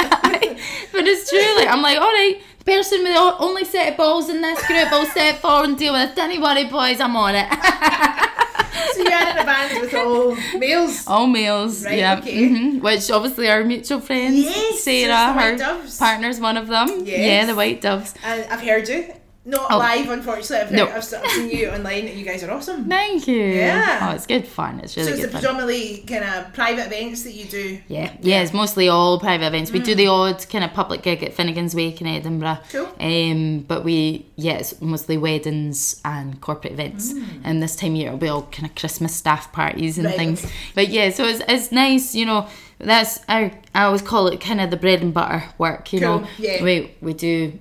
but 0.94 1.04
it's 1.06 1.30
true. 1.30 1.56
Like 1.58 1.68
I'm 1.68 1.82
like, 1.82 1.98
all 2.00 2.08
right, 2.08 2.42
person 2.68 3.04
with 3.04 3.14
the 3.14 3.36
only 3.40 3.64
set 3.66 3.92
of 3.92 3.98
balls 3.98 4.30
in 4.30 4.42
this 4.42 4.60
group, 4.68 4.92
I'll 4.92 5.06
step 5.08 5.38
forward 5.40 5.70
and 5.70 5.78
deal 5.78 5.94
with 5.94 6.12
it. 6.12 6.16
Don't 6.16 6.42
worry, 6.42 6.66
boys, 6.66 7.00
I'm 7.00 7.16
on 7.16 7.34
it. 7.36 7.48
so 8.94 9.02
you're 9.02 9.30
in 9.32 9.38
a 9.38 9.44
band 9.46 9.82
with 9.82 9.94
all 9.94 10.36
males. 10.60 11.08
All 11.08 11.28
males, 11.28 11.84
Right, 11.86 11.98
yeah. 11.98 12.20
okay. 12.20 12.50
mhm, 12.50 12.82
Which 12.82 13.10
obviously 13.12 13.50
are 13.50 13.64
mutual 13.64 14.00
friends. 14.02 14.36
Yes, 14.38 14.84
Sarah, 14.84 15.14
it's 15.14 15.32
the 15.32 15.34
White 15.34 15.44
her 15.44 15.58
Doves. 15.58 15.98
partner's 15.98 16.40
one 16.40 16.58
of 16.58 16.68
them. 16.68 16.88
Yes. 17.06 17.20
Yeah, 17.20 17.46
the 17.46 17.56
White 17.56 17.82
Doves. 17.82 18.14
And 18.24 18.46
I've 18.52 18.62
heard 18.62 18.88
you. 18.88 19.14
Not 19.50 19.68
Oh. 19.72 19.78
live, 19.78 20.10
unfortunately. 20.10 20.58
I've, 20.58 20.72
No. 20.74 20.88
I've, 20.90 21.04
seen 21.06 21.50
you 21.50 21.70
online 21.70 22.06
and 22.10 22.20
you 22.20 22.26
guys 22.26 22.44
are 22.44 22.52
awesome. 22.52 22.84
Thank 22.90 23.28
you. 23.30 23.42
Yeah. 23.46 24.00
Oh, 24.10 24.14
it's 24.14 24.26
good 24.28 24.46
fun. 24.46 24.82
It's 24.84 24.98
really 24.98 25.08
so 25.08 25.14
it's 25.16 25.22
good 25.24 25.32
predominantly 25.32 26.04
kind 26.06 26.26
of 26.26 26.52
private 26.54 26.88
events 26.88 27.24
that 27.24 27.32
you 27.34 27.46
do. 27.46 27.80
Yeah, 27.88 28.12
yeah, 28.22 28.42
it's 28.42 28.54
mostly 28.54 28.90
all 28.90 29.20
private 29.22 29.46
events. 29.48 29.72
We 29.72 29.80
do 29.80 29.94
Mm. 29.94 29.98
the 29.98 30.08
odd 30.08 30.50
kind 30.50 30.66
of 30.66 30.74
public 30.74 31.02
gig 31.02 31.24
at 31.24 31.34
Finnegan's 31.34 31.74
Wake 31.74 32.02
in 32.02 32.08
Edinburgh. 32.08 32.60
Cool. 32.74 32.90
Um, 33.00 33.60
but 33.66 33.86
we, 33.86 34.26
yeah, 34.36 34.56
it's 34.58 34.82
mostly 34.82 35.18
weddings 35.18 36.02
and 36.04 36.42
corporate 36.42 36.74
events. 36.74 37.14
And 37.46 37.64
this 37.64 37.76
time 37.78 37.92
of 37.92 37.98
year 37.98 38.08
it'll 38.08 38.20
be 38.20 38.28
all 38.28 38.42
kind 38.52 38.68
of 38.70 38.76
Christmas 38.76 39.16
staff 39.16 39.54
parties 39.54 39.98
and 39.98 40.06
Mm. 40.08 40.10
Right, 40.10 40.18
things. 40.18 40.46
But 40.76 40.90
yeah, 40.90 41.10
so 41.12 41.24
it's, 41.24 41.42
it's 41.48 41.72
nice, 41.72 42.14
you 42.14 42.26
know. 42.26 42.48
That's 42.80 43.22
I 43.30 43.54
I 43.74 43.84
always 43.86 44.02
call 44.02 44.28
it 44.28 44.42
kind 44.42 44.60
of 44.62 44.70
the 44.72 44.78
bread 44.78 45.02
and 45.02 45.14
butter 45.14 45.46
work. 45.58 45.92
You 45.94 46.00
Cool, 46.02 46.20
know, 46.20 46.28
yeah. 46.38 46.62
we 46.62 46.92
we 47.02 47.14
do 47.14 47.54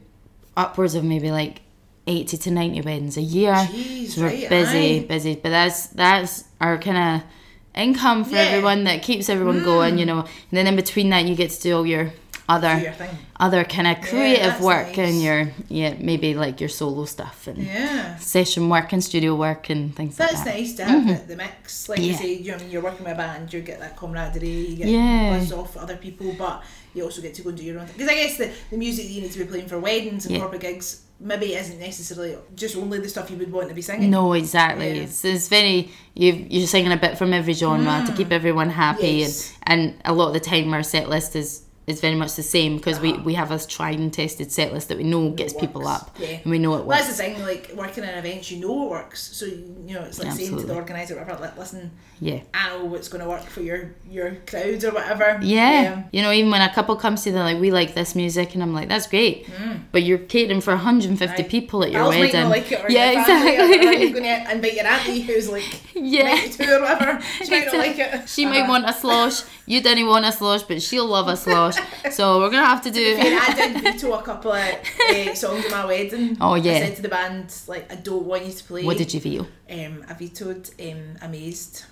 upwards 0.56 0.94
of 0.96 1.04
maybe 1.04 1.30
like. 1.30 1.60
80 2.06 2.36
to 2.38 2.50
90 2.50 2.80
weddings 2.82 3.16
a 3.16 3.22
year 3.22 3.52
Jeez, 3.54 4.08
so 4.10 4.22
we're 4.22 4.28
right, 4.28 4.48
busy 4.48 5.00
aye. 5.00 5.06
busy 5.06 5.34
but 5.34 5.50
that's 5.50 5.86
that's 5.88 6.44
our 6.60 6.78
kind 6.78 6.96
of 7.22 7.28
income 7.74 8.24
for 8.24 8.34
Yeah. 8.34 8.42
everyone 8.42 8.84
that 8.84 9.02
keeps 9.02 9.28
everyone 9.28 9.60
mm. 9.60 9.64
going, 9.64 9.98
you 9.98 10.06
know. 10.06 10.20
And 10.20 10.52
then 10.52 10.66
in 10.66 10.76
between 10.76 11.10
that, 11.10 11.26
you 11.26 11.34
get 11.34 11.50
to 11.50 11.60
do 11.60 11.76
all 11.76 11.86
your 11.86 12.10
other 12.48 12.78
your 12.78 12.94
other 13.38 13.64
kind 13.64 13.88
of 13.88 14.00
creative 14.08 14.44
that's 14.44 14.62
work 14.62 14.86
nice. 14.96 14.98
and 14.98 15.20
your 15.20 15.48
yeah 15.68 15.94
maybe 15.98 16.32
like 16.34 16.60
your 16.60 16.68
solo 16.70 17.04
stuff 17.04 17.48
and 17.48 17.58
Yeah. 17.58 18.16
session 18.18 18.68
work 18.70 18.92
and 18.92 19.02
studio 19.04 19.34
work 19.34 19.68
and 19.68 19.94
things 19.94 20.16
That's 20.16 20.32
like 20.32 20.44
that. 20.44 20.50
That's 20.52 20.58
nice 20.60 20.74
to 20.76 20.84
have 20.84 21.02
mm-hmm. 21.02 21.26
the, 21.28 21.34
the 21.34 21.36
mix. 21.36 21.88
Like 21.88 21.98
you 21.98 22.14
say, 22.14 22.34
you 22.34 22.52
know, 22.52 22.58
you're 22.70 22.82
working 22.82 23.04
with 23.04 23.12
a 23.14 23.16
band, 23.16 23.52
you 23.52 23.60
get 23.60 23.80
that 23.80 23.96
camaraderie, 23.96 24.48
you 24.48 24.76
get 24.76 24.86
Yeah. 24.88 25.36
buzz 25.38 25.52
off 25.52 25.76
other 25.76 25.96
people, 25.96 26.34
but 26.38 26.62
you 26.94 27.02
also 27.04 27.20
get 27.20 27.34
to 27.34 27.42
go 27.42 27.48
and 27.50 27.58
do 27.58 27.64
your 27.64 27.78
own 27.80 27.86
thing. 27.86 27.96
Because 27.98 28.08
I 28.10 28.14
guess 28.14 28.38
the, 28.38 28.50
the 28.70 28.78
music 28.78 29.06
that 29.06 29.12
you 29.12 29.22
need 29.22 29.32
to 29.32 29.38
be 29.40 29.44
playing 29.44 29.66
for 29.68 29.78
weddings 29.80 30.24
and 30.24 30.34
Yeah. 30.34 30.40
corporate 30.40 30.62
gigs 30.62 31.02
maybe 31.18 31.54
isn't 31.54 31.78
necessarily 31.80 32.36
just 32.54 32.76
only 32.76 32.98
the 33.00 33.08
stuff 33.08 33.30
you 33.30 33.36
would 33.38 33.50
want 33.52 33.68
to 33.68 33.74
be 33.74 33.82
singing. 33.82 34.10
No, 34.10 34.32
exactly. 34.34 34.96
Yeah. 34.96 35.02
It's, 35.04 35.24
it's 35.24 35.48
very 35.48 35.90
you 36.14 36.46
you're 36.50 36.66
singing 36.66 36.92
a 36.92 36.96
bit 36.96 37.16
from 37.18 37.32
every 37.32 37.52
genre 37.54 38.04
to 38.06 38.12
keep 38.12 38.30
everyone 38.32 38.70
happy, 38.70 39.16
Mm. 39.16 39.20
Yes. 39.20 39.52
and 39.62 39.80
and 39.80 39.94
a 40.04 40.12
lot 40.12 40.28
of 40.28 40.34
the 40.34 40.40
time 40.40 40.72
our 40.72 40.82
set 40.82 41.08
list 41.08 41.34
is 41.36 41.62
is 41.86 42.00
very 42.00 42.16
much 42.16 42.34
the 42.34 42.42
same 42.42 42.76
because 42.76 42.98
we, 42.98 43.12
we 43.18 43.34
have 43.34 43.52
a 43.52 43.58
tried 43.64 43.98
and 43.98 44.12
tested 44.12 44.50
set 44.50 44.72
list 44.72 44.88
that 44.88 44.98
we 44.98 45.04
know 45.04 45.30
gets 45.30 45.52
people 45.54 45.86
up 45.86 46.16
Yeah. 46.18 46.38
and 46.42 46.46
we 46.50 46.58
know 46.58 46.74
it 46.74 46.84
Well, 46.84 46.98
that's 46.98 47.08
the 47.08 47.14
thing, 47.14 47.40
like 47.42 47.70
working 47.76 48.02
in 48.02 48.10
events, 48.10 48.50
you 48.50 48.58
know 48.60 48.86
it 48.86 48.90
works. 48.90 49.22
So, 49.36 49.46
you 49.46 49.94
know, 49.94 50.02
it's 50.02 50.18
like 50.18 50.32
saying 50.32 50.56
to 50.58 50.64
the 50.66 50.74
organiser, 50.74 51.14
whatever, 51.16 51.40
like, 51.40 51.56
listen, 51.56 51.92
Yeah. 52.20 52.40
I 52.52 52.70
know 52.70 52.86
what's 52.86 53.06
going 53.08 53.22
to 53.22 53.28
work 53.30 53.44
for 53.44 53.60
your, 53.60 53.94
your 54.10 54.36
crowd 54.48 54.82
or 54.82 54.90
whatever. 54.92 55.38
Yeah. 55.42 56.02
You 56.12 56.22
know, 56.22 56.32
even 56.32 56.50
when 56.50 56.60
a 56.60 56.72
couple 56.74 56.96
comes 56.96 57.22
to, 57.22 57.30
they're 57.30 57.44
like, 57.44 57.60
we 57.60 57.70
like 57.70 57.94
this 57.94 58.16
music, 58.16 58.54
and 58.54 58.62
I'm 58.64 58.74
like, 58.74 58.88
that's 58.88 59.06
great. 59.06 59.46
Mm. 59.46 59.82
But 59.92 60.02
you're 60.02 60.18
catering 60.18 60.60
for 60.60 60.72
150 60.74 61.24
Aye. 61.42 61.46
people 61.48 61.84
at 61.84 61.92
your 61.92 62.02
might 62.04 62.18
wedding. 62.18 62.40
not 62.40 62.48
like 62.50 62.72
it 62.72 62.84
or 62.84 62.90
yeah, 62.90 63.24
family 63.24 63.56
or 63.58 63.62
exactly. 63.62 64.02
You're 64.02 64.12
going 64.20 64.44
to 64.44 64.50
invite 64.52 64.74
your 64.74 64.86
auntie 64.86 65.20
who's 65.20 65.48
like 65.48 65.80
Yeah. 65.94 66.34
92 66.34 66.64
or 66.64 66.80
whatever. 66.80 67.22
She 67.44 67.50
might 67.50 67.66
not 67.66 67.76
like 67.76 67.98
it. 67.98 68.28
She 68.28 68.44
might 68.46 68.68
want 68.68 68.88
a 68.88 68.92
slosh. 68.92 69.42
You 69.66 69.80
didn't 69.80 70.06
want 70.08 70.24
a 70.24 70.32
slosh, 70.32 70.62
but 70.64 70.82
she'll 70.82 71.06
love 71.06 71.28
a 71.28 71.36
slosh. 71.36 71.75
So 72.12 72.38
we're 72.40 72.50
gonna 72.50 72.64
have 72.66 72.82
to 72.82 72.90
do. 72.90 73.16
And 73.18 73.38
I 73.38 73.52
did 73.54 73.82
veto 73.82 74.12
a 74.12 74.22
couple 74.22 74.52
of 74.52 74.74
uh, 75.10 75.34
songs 75.34 75.64
at 75.64 75.70
my 75.70 75.84
wedding. 75.84 76.36
Oh, 76.40 76.54
yeah. 76.54 76.72
I 76.74 76.80
said 76.80 76.96
to 76.96 77.02
the 77.02 77.08
band, 77.08 77.52
like, 77.66 77.90
I 77.92 77.96
don't 77.96 78.24
want 78.24 78.44
you 78.46 78.52
to 78.52 78.64
play. 78.64 78.84
What 78.84 78.96
did 78.96 79.12
you 79.12 79.20
feel? 79.20 79.46
Um, 79.68 80.04
I 80.08 80.14
vetoed 80.14 80.70
um, 80.80 81.16
Amazed. 81.22 81.84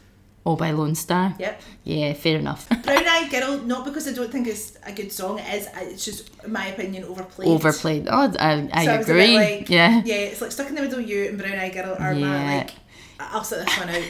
Oh, 0.46 0.56
by 0.56 0.70
Lonestar. 0.72 1.34
Yep. 1.38 1.60
Yeah, 1.84 2.12
fair 2.12 2.38
enough. 2.38 2.68
Brown 2.84 3.04
Eyed 3.08 3.30
Girl, 3.30 3.58
not 3.62 3.84
because 3.84 4.06
I 4.06 4.12
don't 4.12 4.30
think 4.30 4.46
it's 4.46 4.76
a 4.84 4.92
good 4.92 5.10
song, 5.10 5.38
it 5.38 5.54
is, 5.54 5.68
it's 5.74 6.04
just, 6.04 6.30
in 6.44 6.52
my 6.52 6.66
opinion, 6.66 7.04
overplayed. 7.04 7.48
Overplayed. 7.48 8.08
Oh, 8.10 8.30
I, 8.38 8.68
I 8.72 8.84
So 8.84 8.90
I 8.92 8.98
was 8.98 9.08
a 9.08 9.14
bit 9.14 9.22
agree. 9.30 9.34
like, 9.36 9.70
yeah. 9.70 10.02
Yeah, 10.04 10.14
it's 10.16 10.40
like 10.42 10.52
Stuck 10.52 10.68
in 10.68 10.74
the 10.74 10.82
Middle, 10.82 11.00
you 11.00 11.24
and 11.28 11.38
Brown 11.38 11.58
Eyed 11.58 11.72
Girl 11.72 11.96
are 11.98 12.12
Yeah. 12.12 12.26
my, 12.28 12.56
like, 12.58 12.70
I'll 13.18 13.42
sit 13.42 13.64
this 13.66 13.78
one 13.78 13.88
out. 13.88 14.04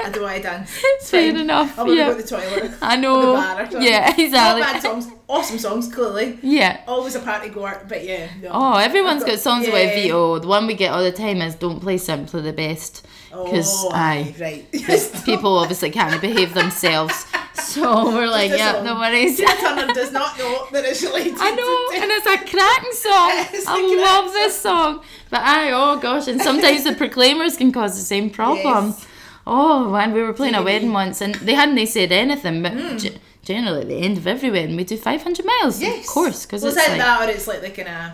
I 0.00 0.10
don't 0.10 0.22
want 0.22 0.36
to 0.36 0.42
dance. 0.42 0.80
It's 0.82 1.10
Fair 1.10 1.32
fine. 1.32 1.40
enough, 1.40 1.78
I'm 1.78 1.86
going 1.86 1.98
to 1.98 2.04
go 2.04 2.16
to 2.16 2.22
the 2.22 2.28
toilet. 2.28 2.72
I 2.80 2.96
know. 2.96 3.20
the 3.20 3.32
bar 3.32 3.62
or 3.62 3.70
something. 3.70 4.30
Not 4.32 4.60
bad 4.60 4.82
songs. 4.82 5.08
Awesome 5.28 5.58
songs, 5.58 5.92
clearly. 5.92 6.38
Yeah. 6.42 6.80
Always 6.86 7.14
a 7.14 7.20
party 7.20 7.48
goer, 7.48 7.84
but 7.88 8.04
yeah. 8.04 8.28
No. 8.40 8.50
Oh, 8.52 8.76
everyone's 8.76 9.22
I've 9.22 9.28
got 9.28 9.38
songs 9.40 9.66
yeah. 9.66 9.74
about 9.74 9.94
veto. 9.94 10.38
The 10.38 10.48
one 10.48 10.66
we 10.66 10.74
get 10.74 10.92
all 10.92 11.02
the 11.02 11.12
time 11.12 11.42
is 11.42 11.54
"Don't 11.54 11.80
play 11.80 11.98
simply 11.98 12.42
the 12.42 12.52
best" 12.52 13.06
because 13.28 13.84
oh, 13.84 13.90
I 13.92 14.34
right. 14.40 14.72
people 15.24 15.58
obviously 15.58 15.90
can't 15.90 16.20
behave 16.20 16.54
themselves. 16.54 17.26
So 17.54 18.06
we're 18.06 18.28
like, 18.28 18.50
yeah, 18.50 18.82
no 18.82 18.94
worries. 18.94 19.36
Tina 19.36 19.52
Turner 19.56 19.92
does 19.92 20.12
not 20.12 20.38
know 20.38 20.68
that 20.72 20.84
it's 20.84 21.02
related 21.02 21.34
I 21.38 21.50
know, 21.50 22.02
and 22.02 22.10
it's 22.10 22.26
a 22.26 22.38
cracking 22.38 22.92
song. 22.92 23.12
I 23.12 23.50
a 23.52 23.58
I 23.58 23.80
cracking 23.80 24.00
love 24.00 24.32
this 24.32 24.60
song. 24.60 25.04
But 25.28 25.40
I, 25.40 25.72
oh 25.72 25.98
gosh, 25.98 26.28
and 26.28 26.40
sometimes 26.40 26.84
the 26.84 26.94
Proclaimers 26.94 27.56
can 27.56 27.72
cause 27.72 27.96
the 27.96 28.04
same 28.04 28.30
problem. 28.30 28.86
Yes. 28.86 29.07
Oh 29.50 29.90
man, 29.90 30.12
we 30.12 30.22
were 30.22 30.34
playing 30.34 30.54
a 30.54 30.62
wedding 30.62 30.92
once, 30.92 31.22
and 31.22 31.34
they 31.36 31.54
hadn't 31.54 31.74
they 31.74 31.86
said 31.86 32.12
anything, 32.12 32.62
but 32.62 32.72
hmm. 32.72 32.98
ge- 32.98 33.18
generally 33.42 33.80
at 33.80 33.88
the 33.88 33.96
end 33.96 34.18
of 34.18 34.26
every 34.26 34.50
wedding 34.50 34.76
we 34.76 34.84
do 34.84 34.98
500 34.98 35.44
miles. 35.44 35.80
Yes. 35.80 36.06
Of 36.06 36.12
course, 36.12 36.44
because 36.44 36.62
well, 36.62 36.72
it's 36.72 36.80
it's 36.80 36.88
like 36.88 36.98
that 36.98 37.28
or 37.28 37.32
it's 37.32 37.46
like 37.48 37.60
the 37.62 37.70
kind 37.70 37.88
of 37.88 38.12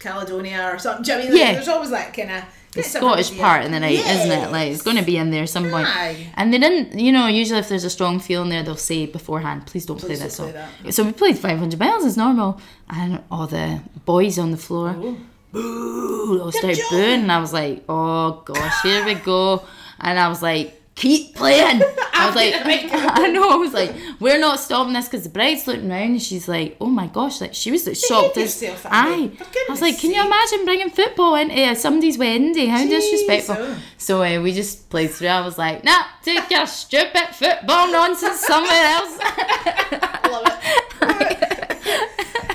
Caledonia 0.00 0.70
or 0.72 0.78
something. 0.78 1.04
Do 1.04 1.12
you 1.12 1.18
know 1.18 1.24
I 1.24 1.28
mean? 1.28 1.38
Yeah. 1.38 1.52
There's 1.52 1.68
always 1.68 1.90
that 1.90 2.12
kind 2.12 2.32
of 2.32 2.44
the 2.72 2.82
Scottish 2.82 3.36
part 3.38 3.64
in 3.64 3.70
the 3.72 3.80
night, 3.80 3.98
isn't 3.98 4.30
it? 4.30 4.50
Like 4.50 4.72
it's 4.72 4.82
going 4.82 4.96
to 4.96 5.04
be 5.04 5.16
in 5.16 5.30
there 5.30 5.44
at 5.44 5.48
some 5.48 5.70
point. 5.70 5.88
Aye. 5.88 6.26
And 6.34 6.52
they 6.52 6.58
didn't, 6.58 6.98
you 6.98 7.12
know, 7.12 7.26
usually 7.26 7.60
if 7.60 7.68
there's 7.68 7.84
a 7.84 7.90
strong 7.90 8.18
feeling 8.18 8.50
there, 8.50 8.62
they'll 8.62 8.76
say 8.76 9.06
beforehand, 9.06 9.66
please 9.66 9.86
don't 9.86 9.98
Please 9.98 10.18
play 10.18 10.26
this 10.28 10.36
play 10.36 10.90
So 10.90 11.04
we 11.04 11.12
played 11.12 11.38
500 11.38 11.78
miles 11.78 12.04
as 12.04 12.16
normal, 12.16 12.60
and 12.90 13.22
all 13.30 13.46
the 13.46 13.82
boys 14.04 14.38
on 14.38 14.50
the 14.50 14.56
floor, 14.56 14.94
Oh. 14.96 15.16
boo, 15.52 16.40
all 16.42 16.52
started 16.52 16.82
booing, 16.90 17.22
and 17.22 17.32
I 17.32 17.38
was 17.38 17.52
like, 17.52 17.84
oh 17.88 18.42
gosh, 18.44 18.82
here 18.82 19.04
we 19.04 19.14
go. 19.14 19.64
And 20.00 20.18
I 20.18 20.28
was 20.28 20.42
like, 20.42 20.80
keep 20.96 21.34
playing. 21.34 21.82
I 22.18 22.26
was 22.26 22.34
like, 22.34 22.54
I 22.56 23.28
know, 23.28 23.50
I 23.52 23.56
was 23.56 23.72
like, 23.72 23.94
we're 24.18 24.38
not 24.38 24.58
stopping 24.58 24.94
this 24.94 25.04
because 25.06 25.22
the 25.22 25.28
bride's 25.28 25.66
looking 25.66 25.88
round 25.88 26.12
and 26.12 26.22
she's 26.22 26.48
like, 26.48 26.76
oh 26.80 26.86
my 26.86 27.06
gosh, 27.06 27.40
like 27.40 27.54
she 27.54 27.70
was 27.70 27.86
like, 27.86 27.96
shocked. 27.96 28.36
as 28.38 28.62
Aye. 28.86 29.30
I 29.38 29.70
was 29.70 29.82
like, 29.82 29.98
can 30.00 30.10
you 30.10 30.24
imagine 30.24 30.64
bringing 30.64 30.90
football 30.90 31.36
into 31.36 31.54
uh, 31.54 31.74
somebody's 31.74 32.18
wedding 32.18 32.52
day? 32.52 32.66
How 32.66 32.84
disrespectful. 32.84 33.54
Jeez, 33.54 33.74
oh. 33.76 33.82
So 33.98 34.22
uh, 34.24 34.40
we 34.40 34.52
just 34.52 34.88
played 34.88 35.10
through. 35.10 35.28
I 35.28 35.42
was 35.42 35.58
like, 35.58 35.84
nah, 35.84 36.04
take 36.22 36.50
your 36.50 36.66
stupid 36.66 37.28
football 37.32 37.92
nonsense 37.92 38.40
somewhere 38.40 38.72
else. 38.72 39.18
Love 40.30 40.58
it. 41.00 41.78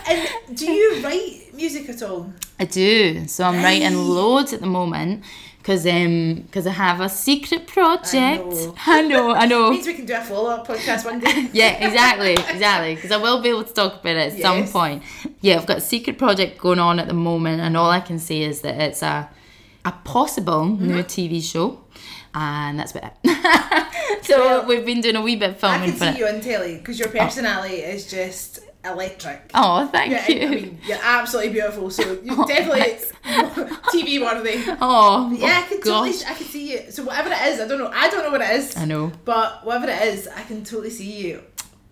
and 0.10 0.58
do 0.58 0.72
you 0.72 1.04
write 1.04 1.54
music 1.54 1.88
at 1.90 2.02
all? 2.02 2.34
I 2.60 2.66
do. 2.66 3.28
So 3.28 3.44
I'm 3.44 3.64
writing 3.64 3.96
loads 3.96 4.54
at 4.54 4.62
the 4.62 4.68
moment 4.68 5.24
because 5.62 5.86
um, 5.86 6.44
cause 6.52 6.66
I 6.66 6.72
have 6.72 7.00
a 7.02 7.08
secret 7.10 7.68
project. 7.68 8.44
know. 8.46 8.76
I 8.88 9.02
know, 9.04 9.32
I 9.34 9.46
know. 9.46 9.72
Means 9.72 9.86
we 9.88 9.94
can 9.94 10.06
do 10.06 10.16
a 10.16 10.22
follow 10.22 10.50
up 10.50 10.68
podcast 10.68 11.06
one 11.06 11.20
day. 11.20 11.50
yeah, 11.54 11.86
exactly, 11.88 12.34
exactly. 12.54 12.96
Because 12.96 13.12
I 13.12 13.18
will 13.18 13.42
be 13.42 13.50
able 13.50 13.64
to 13.64 13.74
talk 13.74 14.02
about 14.02 14.16
it 14.18 14.34
at 14.34 14.40
some 14.42 14.66
point. 14.68 15.04
Yeah, 15.42 15.58
I've 15.58 15.68
got 15.68 15.78
a 15.78 15.82
secret 15.82 16.18
project 16.18 16.58
going 16.60 16.80
on 16.80 17.00
at 17.00 17.08
the 17.08 17.14
moment, 17.14 17.62
and 17.62 17.78
all 17.78 17.90
I 17.92 18.00
can 18.00 18.18
say 18.20 18.42
is 18.42 18.62
that 18.62 18.80
it's 18.82 19.02
a 19.04 19.30
a 19.86 19.92
possible 20.04 20.64
Mm-hmm. 20.66 20.88
new 20.88 21.04
TV 21.04 21.42
show, 21.44 21.80
and 22.36 22.80
that's 22.80 22.92
about 22.96 23.14
it. 23.24 24.26
so 24.26 24.38
Well, 24.40 24.66
we've 24.68 24.86
been 24.86 25.02
doing 25.02 25.16
a 25.16 25.22
wee 25.22 25.36
bit 25.36 25.52
of 25.52 25.64
I 25.64 25.86
can 25.86 25.96
see 25.96 26.06
it. 26.08 26.18
you 26.18 26.28
on 26.28 26.40
telly 26.42 26.78
because 26.78 27.00
your 27.00 27.10
personality 27.10 27.76
is 27.78 28.10
just 28.10 28.51
electric. 28.86 29.52
Oh, 29.54 29.88
thank 29.88 30.12
Yeah, 30.12 30.28
you. 30.32 30.48
I 30.48 30.50
mean, 30.50 30.80
you're 30.86 30.98
absolutely 31.02 31.54
beautiful, 31.54 31.90
so 31.90 32.04
you're 32.24 32.36
Oh, 32.40 32.48
definitely 32.48 32.98
TV 33.92 34.22
worthy. 34.22 34.64
oh, 34.82 35.32
Yeah, 35.38 35.64
I 35.64 35.68
can 35.70 35.82
totally. 35.82 36.10
I 36.28 36.34
can 36.34 36.46
see 36.48 36.72
you. 36.74 36.92
So 36.92 37.04
whatever 37.04 37.30
it 37.30 37.42
is, 37.48 37.60
I 37.60 37.68
don't 37.68 37.80
know, 37.80 37.92
I 37.94 38.10
don't 38.10 38.24
know 38.24 38.32
what 38.32 38.42
it 38.42 38.52
is, 38.52 38.76
I 38.78 38.86
know. 38.86 39.12
but 39.26 39.66
whatever 39.66 39.90
it 39.90 40.02
is, 40.14 40.28
I 40.28 40.42
can 40.44 40.64
totally 40.64 40.90
see 40.90 41.28
you 41.28 41.44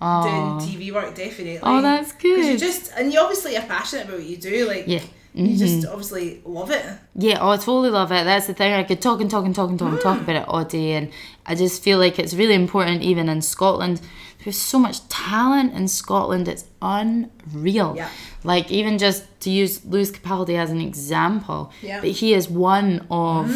Oh, 0.01 0.23
doing 0.23 0.53
TV 0.59 0.93
work. 0.93 1.13
Definitely. 1.13 1.59
Oh, 1.61 1.81
that's 1.81 2.13
Because 2.13 2.45
you 2.45 2.53
good. 2.53 2.59
just, 2.59 2.91
and 2.97 3.11
you 3.11 3.19
obviously 3.19 3.57
are 3.57 3.65
passionate 3.65 4.05
about 4.05 4.19
what 4.19 4.25
you 4.27 4.37
do. 4.37 4.65
Like, 4.67 4.85
Yeah. 4.87 5.01
you 5.33 5.57
just 5.57 5.79
Mm-hmm. 5.83 5.91
obviously 5.91 6.41
love 6.45 6.71
it. 6.71 6.85
Yeah, 7.15 7.39
oh, 7.41 7.49
I 7.49 7.57
totally 7.57 7.89
love 7.89 8.11
it. 8.13 8.23
That's 8.23 8.47
the 8.47 8.53
thing. 8.53 8.71
I 8.73 8.83
could 8.83 9.01
talk 9.01 9.19
and 9.19 9.29
talk 9.29 9.45
and 9.45 9.53
talk 9.53 9.69
and 9.69 9.77
talk 9.77 9.89
and 9.89 9.99
Mm. 9.99 10.01
talk 10.01 10.21
about 10.21 10.35
it 10.37 10.47
all 10.47 10.63
day, 10.63 10.93
and 10.93 11.11
I 11.45 11.53
just 11.55 11.83
feel 11.83 11.97
like 11.99 12.17
it's 12.17 12.33
really 12.33 12.53
important, 12.55 13.01
even 13.03 13.27
in 13.27 13.41
Scotland. 13.41 13.99
There's 14.43 14.57
so 14.57 14.79
much 14.79 15.07
talent 15.09 15.73
in 15.73 15.87
Scotland. 15.87 16.47
It's 16.47 16.65
unreal. 16.81 17.93
Yeah. 17.97 18.09
Like 18.43 18.71
even 18.71 18.97
just 18.97 19.23
to 19.41 19.49
use 19.49 19.83
Lewis 19.85 20.11
Capaldi 20.11 20.55
as 20.57 20.69
an 20.71 20.79
example, 20.81 21.71
Yeah. 21.81 21.97
Mm. 21.99 22.01
but 22.01 22.09
he 22.11 22.33
is 22.33 22.47
one 22.49 23.05
of 23.11 23.51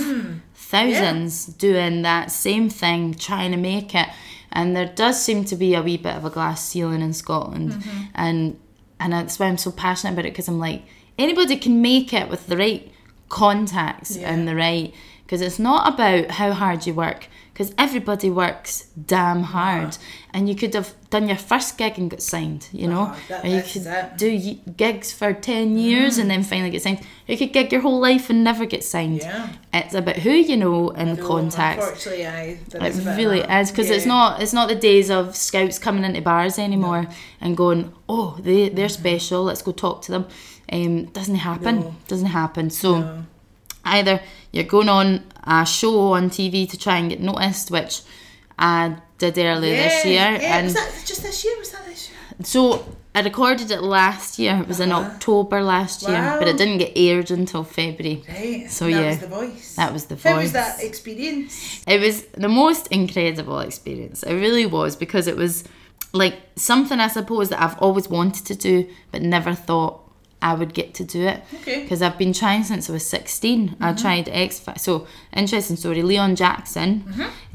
thousands 0.54 1.46
doing 1.46 2.02
that 2.02 2.32
same 2.32 2.70
thing, 2.70 3.14
trying 3.14 3.52
to 3.52 3.58
make 3.58 3.94
it. 3.96 4.10
And 4.52 4.76
there 4.76 4.86
does 4.94 5.22
seem 5.24 5.46
to 5.46 5.56
be 5.56 5.74
a 5.74 5.82
wee 5.82 5.98
bit 5.98 6.16
of 6.16 6.26
a 6.26 6.30
glass 6.30 6.68
ceiling 6.68 7.02
in 7.02 7.14
Scotland, 7.14 7.72
Mm-hmm. 7.74 8.04
and 8.16 8.60
and 9.00 9.12
that's 9.12 9.38
why 9.40 9.48
I'm 9.48 9.58
so 9.58 9.72
passionate 9.72 10.14
about 10.14 10.26
it 10.26 10.32
because 10.34 10.48
I'm 10.48 10.60
like 10.60 10.84
anybody 11.18 11.58
can 11.58 11.82
make 11.82 12.14
it 12.14 12.30
with 12.30 12.48
the 12.48 12.56
right 12.56 12.90
contacts 13.30 14.16
Yeah. 14.16 14.32
and 14.32 14.48
the 14.48 14.56
right 14.56 14.94
because 15.24 15.42
it's 15.42 15.60
not 15.60 15.94
about 15.94 16.32
how 16.32 16.54
hard 16.54 16.86
you 16.88 16.94
work 16.94 17.28
because 17.54 17.72
everybody 17.78 18.30
works 18.32 18.88
damn 19.06 19.44
hard. 19.44 19.96
And 20.34 20.50
you 20.50 20.56
could 20.56 20.74
have 20.74 20.94
done 21.12 21.28
your 21.28 21.38
first 21.38 21.78
gig 21.78 22.00
and 22.00 22.10
got 22.10 22.22
signed 22.24 22.68
you 22.72 22.88
know? 22.88 23.04
Uh-huh, 23.04 23.20
that- 23.30 23.46
or 23.46 23.48
you 23.48 23.62
could 23.62 23.86
it. 23.86 24.18
do 24.18 24.56
gigs 24.76 25.14
for 25.14 25.34
10 25.34 25.78
years 25.78 26.18
and 26.18 26.32
then 26.32 26.42
finally 26.42 26.72
get 26.72 26.82
signed. 26.82 27.02
You 27.28 27.38
could 27.38 27.54
gig 27.54 27.72
your 27.72 27.82
whole 27.82 28.00
life 28.00 28.32
and 28.32 28.44
never 28.44 28.66
get 28.66 28.84
signed. 28.84 29.20
Yeah. 29.20 29.50
it's 29.72 29.94
about 29.94 30.16
who 30.18 30.32
you 30.32 30.58
know 30.58 30.90
and 30.92 31.18
No, 31.20 31.28
contacts. 31.28 31.84
Unfortunately, 31.86 32.26
I. 32.26 32.58
there 32.70 32.84
it 32.86 32.96
is 32.96 33.06
really 33.06 33.42
is 33.42 33.70
because 33.72 33.90
it's 33.92 34.06
not 34.08 34.42
it's 34.42 34.54
not 34.54 34.68
the 34.70 34.76
days 34.76 35.12
of 35.12 35.36
scouts 35.36 35.78
coming 35.80 36.04
into 36.04 36.22
bars 36.22 36.58
anymore 36.58 37.06
and 37.40 37.56
going 37.56 37.94
oh 38.10 38.38
they 38.42 38.70
they're 38.70 38.90
special 38.90 39.44
let's 39.44 39.62
go 39.62 39.72
talk 39.72 40.02
to 40.04 40.12
them. 40.12 40.26
Um 40.72 41.06
doesn't 41.06 41.36
happen. 41.36 41.76
No. 41.82 41.96
doesn't 42.08 42.28
happen. 42.42 42.70
So 42.72 43.00
No. 43.02 43.26
Either 43.86 44.22
you're 44.52 44.64
going 44.64 44.90
on 44.90 45.24
a 45.46 45.66
show 45.66 46.14
on 46.14 46.30
TV 46.30 46.70
to 46.70 46.78
try 46.78 46.98
and 46.98 47.10
get 47.10 47.20
noticed 47.20 47.72
which 47.72 48.02
I 48.58 48.96
did 49.18 49.38
earlier 49.38 49.76
this 49.76 50.06
year 50.06 50.38
Yeah, 50.40 50.58
and 50.58 50.66
was 50.66 50.74
that 50.76 50.92
just 51.06 51.24
this 51.24 51.44
year? 51.44 51.56
Was 51.60 51.72
that 51.72 51.86
this 51.86 52.10
year? 52.10 52.18
so 52.44 52.86
I 53.16 53.22
recorded 53.22 53.70
it 53.72 53.82
last 53.84 54.40
year 54.40 54.58
it 54.62 54.68
was 54.68 54.80
in 54.80 54.92
Uh-huh. 54.92 55.08
October 55.12 55.62
last 55.62 56.02
year 56.08 56.36
but 56.40 56.48
it 56.48 56.58
didn't 56.58 56.78
get 56.80 56.94
aired 56.96 57.30
until 57.32 57.64
February 57.64 58.24
Right. 58.28 58.70
So, 58.72 58.86
that 58.86 58.92
yeah, 58.92 59.08
was 59.10 59.20
the 59.20 59.28
voice. 59.28 59.76
that 59.76 59.94
was 59.94 60.06
the 60.06 60.16
voice. 60.16 60.32
How 60.34 60.38
was 60.40 60.52
that 60.54 60.84
experience? 60.84 61.84
It 61.88 62.00
was 62.00 62.24
the 62.46 62.50
most 62.50 62.88
incredible 62.88 63.60
experience. 63.60 64.24
It 64.24 64.34
really 64.34 64.66
was 64.66 64.96
because 64.96 65.28
it 65.28 65.36
was 65.38 65.64
like 66.14 66.36
something 66.56 67.00
I 67.00 67.08
suppose 67.08 67.50
that 67.50 67.62
I've 67.62 67.78
always 67.80 68.08
wanted 68.08 68.46
to 68.46 68.56
do, 68.56 68.88
but 69.12 69.22
never 69.24 69.54
thought 69.56 70.00
I 70.52 70.54
would 70.60 70.74
get 70.74 70.94
to 70.96 71.04
do 71.06 71.22
it. 71.34 71.42
Okay. 71.62 71.84
Because 71.84 72.02
I've 72.02 72.18
been 72.18 72.34
trying 72.34 72.64
since 72.64 72.90
I 72.90 72.94
was 72.94 73.06
16. 73.06 73.78
I 73.80 73.94
tried 73.94 74.28
X 74.30 74.60
Factor. 74.60 74.80
So, 74.88 75.08
interesting 75.36 75.78
story. 75.78 76.02
Leon 76.04 76.36
Jackson, 76.36 76.90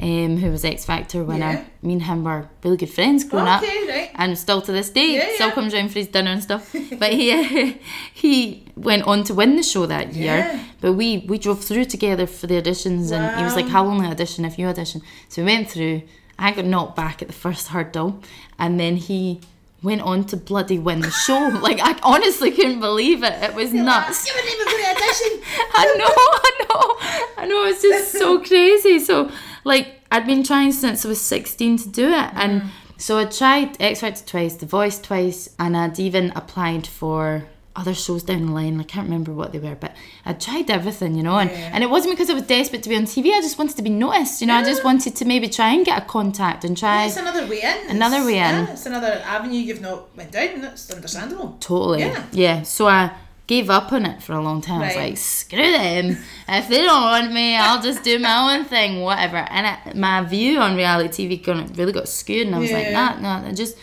um, 0.01 0.37
who 0.39 0.51
was 0.51 0.65
X 0.65 0.85
Factor 0.87 1.23
when 1.23 1.39
Yeah. 1.41 1.65
I, 1.83 1.87
me 1.87 1.93
and 1.95 2.03
him 2.03 2.25
were 2.25 2.49
really 2.65 2.77
good 2.79 2.91
friends 2.99 3.25
growing 3.25 3.47
up. 3.47 3.63
Right. 3.63 4.11
And 4.15 4.39
still 4.39 4.61
to 4.63 4.73
this 4.73 4.91
day, 4.91 5.11
Yeah, 5.17 5.29
still 5.35 5.49
yeah. 5.49 5.55
comes 5.55 5.75
round 5.75 5.93
for 5.93 5.99
his 5.99 6.09
dinner 6.09 6.31
and 6.31 6.43
stuff. 6.43 6.75
but 7.03 7.13
he 7.13 7.29
he 8.23 8.65
went 8.77 9.03
on 9.05 9.25
to 9.25 9.35
win 9.35 9.57
the 9.57 9.63
show 9.63 9.85
that 9.87 10.15
year. 10.15 10.41
But 10.81 10.93
we 10.95 11.09
we 11.29 11.37
drove 11.39 11.63
through 11.65 11.85
together 11.97 12.27
for 12.27 12.47
the 12.47 12.55
auditions, 12.63 13.13
and 13.13 13.37
he 13.39 13.45
was 13.45 13.55
like, 13.55 13.67
Wow. 13.67 13.73
"How 13.85 13.87
only 13.93 14.07
audition 14.07 14.45
if 14.45 14.59
you 14.59 14.67
audition?" 14.67 15.03
So 15.29 15.43
we 15.43 15.47
went 15.53 15.69
through. 15.71 16.03
I 16.39 16.53
got 16.53 16.65
knocked 16.65 16.95
back 16.97 17.21
at 17.23 17.29
the 17.29 17.35
first 17.47 17.69
hurdle, 17.69 18.11
and 18.59 18.79
then 18.81 18.95
he 18.97 19.41
went 19.83 20.01
on 20.03 20.25
to 20.25 20.37
bloody 20.37 20.79
win 20.79 21.01
the 21.01 21.11
show. 21.11 21.49
like 21.63 21.79
I 21.81 21.99
honestly 22.03 22.51
couldn't 22.51 22.81
believe 22.81 23.23
it. 23.23 23.43
It 23.43 23.55
was 23.55 23.73
nuts. 23.73 24.27
You 24.27 24.35
wouldn't 24.35 24.55
even 24.55 24.67
go 24.67 24.77
to 24.77 24.91
audition. 24.91 25.43
I 25.75 25.95
know, 25.99 26.15
I 26.49 26.51
know, 26.65 27.43
I 27.43 27.47
know. 27.47 27.65
It's 27.67 27.83
just 27.83 28.13
so 28.13 28.41
crazy. 28.45 28.99
So, 28.99 29.31
like, 29.65 30.01
I'd 30.11 30.27
been 30.27 30.43
trying 30.43 30.73
since 30.73 31.05
I 31.05 31.09
was 31.09 31.21
16 31.21 31.79
to 31.79 31.89
do 31.89 32.09
it. 32.09 32.31
And 32.35 32.65
so 32.97 33.19
I 33.19 33.27
tried 33.27 33.81
X 33.81 34.01
Factor 34.01 34.25
twice, 34.25 34.57
The 34.57 34.67
Voice 34.67 35.01
twice, 35.01 35.55
and 35.59 35.77
I'd 35.77 35.99
even 35.99 36.33
applied 36.35 36.87
for 36.87 37.47
other 37.79 37.95
shows 37.95 38.23
down 38.25 38.47
the 38.47 38.53
line. 38.53 38.79
I 38.81 38.83
can't 38.83 39.07
remember 39.07 39.33
what 39.33 39.53
they 39.53 39.61
were, 39.61 39.77
but 39.77 39.93
I 40.27 40.33
tried 40.33 40.69
everything, 40.69 41.15
you 41.15 41.23
know. 41.23 41.39
And, 41.39 41.49
Yeah. 41.51 41.71
and 41.73 41.85
it 41.85 41.91
wasn't 41.91 42.13
because 42.15 42.29
I 42.29 42.35
was 42.35 42.43
desperate 42.43 42.83
to 42.83 42.89
be 42.89 42.97
on 42.97 43.05
TV. 43.05 43.27
I 43.33 43.41
just 43.41 43.57
wanted 43.59 43.77
to 43.77 43.83
be 43.83 43.91
noticed, 43.91 44.41
you 44.41 44.47
know. 44.49 44.57
I 44.57 44.65
just 44.65 44.83
wanted 44.85 45.15
to 45.17 45.25
maybe 45.25 45.49
try 45.49 45.69
and 45.75 45.87
get 45.87 45.97
a 46.03 46.05
contact 46.05 46.65
and 46.65 46.77
try. 46.77 47.07
It's 47.07 47.17
another 47.17 47.47
way 47.47 47.61
in. 47.63 47.97
Another 47.97 48.21
way 48.27 48.39
in. 48.49 48.55
Yeah, 48.67 48.73
it's 48.73 48.87
another 48.87 49.23
avenue 49.25 49.61
you've 49.61 49.81
not 49.81 50.15
went 50.17 50.33
down. 50.33 50.61
That's 50.61 50.91
understandable. 50.91 51.57
Totally. 51.61 52.01
Yeah. 52.01 52.25
Yeah. 52.33 52.63
So 52.63 52.89
I 52.89 53.13
gave 53.47 53.71
up 53.71 53.93
on 53.93 54.05
it 54.07 54.23
for 54.23 54.33
a 54.35 54.43
long 54.43 54.61
time. 54.61 54.83
I 54.83 54.87
was 54.89 54.97
like, 54.97 55.17
screw 55.17 55.71
them. 55.71 56.19
if 56.49 56.69
they 56.69 56.83
don't 56.83 57.03
want 57.03 57.33
me, 57.33 57.57
I'll 57.57 57.81
just 57.81 58.03
do 58.03 58.19
my 58.19 58.37
own 58.57 58.65
thing, 58.65 59.01
whatever. 59.03 59.37
And 59.39 59.65
it, 59.73 59.97
my 59.97 60.23
view 60.23 60.59
on 60.59 60.77
reality 60.77 61.29
TV 61.29 61.77
really 61.79 61.93
got 61.93 62.09
skewed, 62.09 62.47
and 62.49 62.57
I 62.57 62.59
was 62.59 62.73
like, 62.73 62.87
Yeah. 62.87 63.17
nah, 63.21 63.39
nah, 63.41 63.49
I 63.49 63.53
just. 63.53 63.77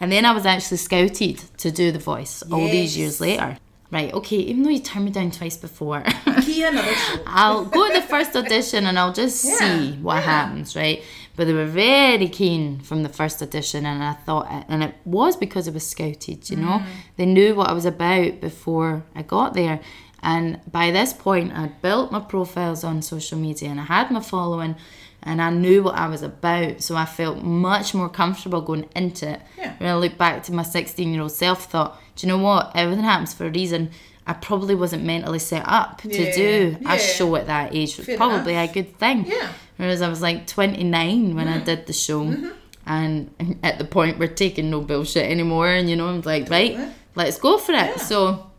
And 0.00 0.10
then 0.10 0.24
I 0.24 0.32
was 0.32 0.46
actually 0.46 0.78
scouted 0.78 1.38
to 1.58 1.70
do 1.70 1.92
The 1.92 1.98
Voice 1.98 2.42
all 2.50 2.66
these 2.68 2.96
years 2.96 3.20
later. 3.20 3.58
Right, 3.92 4.12
okay, 4.14 4.36
even 4.36 4.62
though 4.62 4.70
you 4.70 4.78
turned 4.78 5.06
me 5.06 5.10
down 5.10 5.32
twice 5.32 5.56
before, 5.56 6.02
Key 6.42 6.62
another 6.62 6.94
show. 6.94 7.22
I'll 7.26 7.64
go 7.64 7.88
to 7.88 7.94
the 8.00 8.06
first 8.06 8.36
audition 8.36 8.86
and 8.86 8.96
I'll 8.96 9.12
just 9.12 9.44
Yeah, 9.44 9.56
see 9.56 9.92
what 9.94 10.14
yeah. 10.14 10.20
happens, 10.20 10.76
right? 10.76 11.02
But 11.34 11.48
they 11.48 11.52
were 11.52 11.66
very 11.66 12.28
keen 12.28 12.78
from 12.80 13.02
the 13.02 13.08
first 13.08 13.42
audition, 13.42 13.84
and 13.86 14.02
I 14.04 14.12
thought, 14.12 14.46
and 14.68 14.84
it 14.84 14.94
was 15.04 15.36
because 15.36 15.66
I 15.66 15.72
was 15.72 15.84
scouted, 15.86 16.48
you 16.50 16.56
know? 16.56 16.78
Mm. 16.78 16.84
They 17.16 17.26
knew 17.26 17.54
what 17.56 17.68
I 17.68 17.72
was 17.72 17.84
about 17.84 18.40
before 18.40 19.02
I 19.16 19.22
got 19.22 19.54
there. 19.54 19.80
And 20.22 20.60
by 20.70 20.90
this 20.90 21.12
point, 21.12 21.52
I'd 21.54 21.80
built 21.82 22.12
my 22.12 22.20
profiles 22.20 22.84
on 22.84 23.00
social 23.02 23.38
media 23.38 23.70
and 23.70 23.80
I 23.80 23.84
had 23.84 24.10
my 24.10 24.20
following, 24.20 24.76
and 25.22 25.40
I 25.40 25.50
knew 25.50 25.82
what 25.82 25.94
I 25.96 26.08
was 26.08 26.22
about. 26.22 26.82
So 26.82 26.96
I 26.96 27.04
felt 27.06 27.42
much 27.42 27.94
more 27.94 28.08
comfortable 28.08 28.60
going 28.60 28.88
into 28.94 29.30
it. 29.30 29.40
Yeah. 29.58 29.74
When 29.78 29.88
I 29.90 29.94
look 29.96 30.16
back 30.18 30.42
to 30.44 30.52
my 30.52 30.62
16 30.62 31.12
year 31.12 31.22
old 31.22 31.32
self, 31.32 31.70
thought, 31.70 31.98
do 32.16 32.26
you 32.26 32.32
know 32.32 32.38
what? 32.42 32.72
Everything 32.74 33.04
happens 33.04 33.32
for 33.34 33.46
a 33.46 33.50
reason. 33.50 33.90
I 34.26 34.34
probably 34.34 34.74
wasn't 34.74 35.04
mentally 35.04 35.38
set 35.38 35.64
up 35.66 36.02
to 36.02 36.32
do 36.32 36.76
yeah. 36.80 36.94
a 36.94 36.98
show 36.98 37.34
at 37.36 37.46
that 37.46 37.74
age 37.74 37.96
was 37.96 38.06
Fair 38.06 38.16
probably 38.16 38.52
enough. 38.52 38.70
a 38.70 38.74
good 38.74 38.96
thing. 38.98 39.24
Yeah. 39.26 39.48
Whereas 39.78 40.02
I 40.02 40.08
was 40.08 40.20
like 40.22 40.46
29 40.46 41.34
when 41.34 41.48
I 41.48 41.58
did 41.64 41.86
the 41.86 41.92
show, 41.94 42.24
Mm-hmm. 42.24 42.48
and 42.86 43.58
at 43.62 43.78
the 43.78 43.84
point 43.84 44.18
we're 44.18 44.28
taking 44.28 44.70
no 44.70 44.82
bullshit 44.82 45.24
anymore, 45.30 45.68
and 45.68 45.88
you 45.88 45.96
know 45.96 46.08
I'm 46.08 46.20
like, 46.20 46.50
right, 46.50 46.78
let's 47.14 47.38
go 47.38 47.56
for 47.58 47.72
it. 47.72 47.76
Yeah. 47.76 47.96
So, 47.96 48.50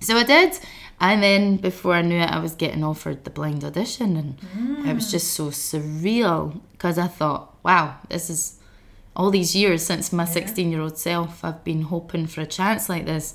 so 0.00 0.16
I 0.16 0.24
did, 0.24 0.58
and 1.02 1.22
then 1.22 1.56
before 1.58 1.94
I 1.94 2.02
knew 2.02 2.18
it, 2.18 2.30
I 2.30 2.38
was 2.38 2.54
getting 2.54 2.82
offered 2.84 3.24
the 3.24 3.30
blind 3.30 3.62
audition, 3.64 4.16
and 4.16 4.86
it 4.88 4.94
was 4.94 5.10
just 5.10 5.34
so 5.34 5.50
surreal 5.50 6.60
because 6.72 6.96
I 6.98 7.08
thought, 7.08 7.54
wow, 7.62 7.96
this 8.08 8.30
is 8.30 8.58
all 9.14 9.30
these 9.30 9.54
years 9.54 9.84
since 9.84 10.10
my 10.12 10.24
16 10.24 10.70
year 10.70 10.80
old 10.80 10.96
self 10.96 11.44
I've 11.44 11.62
been 11.64 11.82
hoping 11.82 12.26
for 12.26 12.40
a 12.40 12.46
chance 12.46 12.88
like 12.88 13.04
this 13.04 13.34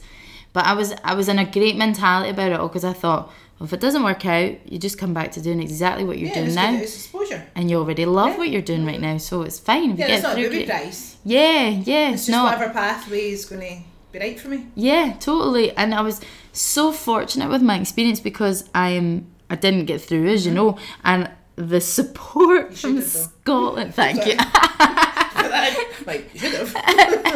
but 0.51 0.65
I 0.65 0.73
was 0.73 0.95
I 1.03 1.13
was 1.13 1.29
in 1.29 1.37
a 1.37 1.45
great 1.45 1.75
mentality 1.77 2.31
about 2.31 2.51
it 2.51 2.59
all 2.59 2.67
because 2.67 2.83
I 2.83 2.93
thought 2.93 3.27
well, 3.59 3.67
if 3.67 3.73
it 3.73 3.79
doesn't 3.79 4.01
work 4.03 4.25
out 4.25 4.53
you 4.71 4.79
just 4.79 4.97
come 4.97 5.13
back 5.13 5.31
to 5.33 5.39
doing 5.41 5.61
exactly 5.61 6.03
what 6.03 6.17
you're 6.17 6.29
Yeah, 6.29 6.33
doing 6.33 6.47
it's 6.47 6.55
now 6.55 6.71
good. 6.71 6.81
It's 6.81 6.95
exposure. 6.95 7.45
and 7.53 7.69
you 7.69 7.77
already 7.77 8.05
love 8.07 8.29
Yeah. 8.29 8.37
what 8.39 8.49
you're 8.49 8.63
doing 8.63 8.87
right 8.87 8.99
now 8.99 9.17
so 9.19 9.43
it's 9.43 9.59
fine 9.59 9.91
if 9.91 9.99
Yeah, 9.99 10.07
you 10.07 10.13
it's 10.13 10.23
get 10.23 10.27
not 10.29 10.39
a 10.39 10.49
through 10.49 10.65
price. 10.65 11.17
yeah 11.23 11.67
yeah 11.69 12.07
It's 12.09 12.13
it's 12.21 12.25
just 12.25 12.29
not 12.35 12.45
whatever 12.57 12.73
pathway 12.73 13.29
is 13.29 13.45
going 13.45 13.61
to 13.61 13.75
be 14.19 14.25
right 14.25 14.39
for 14.39 14.49
me. 14.49 14.67
yeah, 14.75 15.15
totally. 15.19 15.75
And 15.75 15.93
I 15.93 16.01
was 16.01 16.21
so 16.51 16.91
fortunate 16.91 17.49
with 17.49 17.61
my 17.61 17.79
experience 17.79 18.19
because 18.19 18.69
I'm 18.73 19.27
I 19.49 19.55
didn't 19.55 19.85
get 19.85 20.01
through, 20.01 20.27
as 20.27 20.45
you 20.45 20.51
mm. 20.51 20.55
know, 20.55 20.77
and 21.03 21.29
the 21.55 21.81
support 21.81 22.73
from 22.73 22.75
should 22.75 22.95
have, 22.95 23.13
though. 23.13 23.19
Scotland. 23.19 23.93
Thank 23.95 24.25
you. 24.25 24.35
like, 26.05 26.33
you 26.33 26.39
should 26.39 26.53
have. 26.53 26.75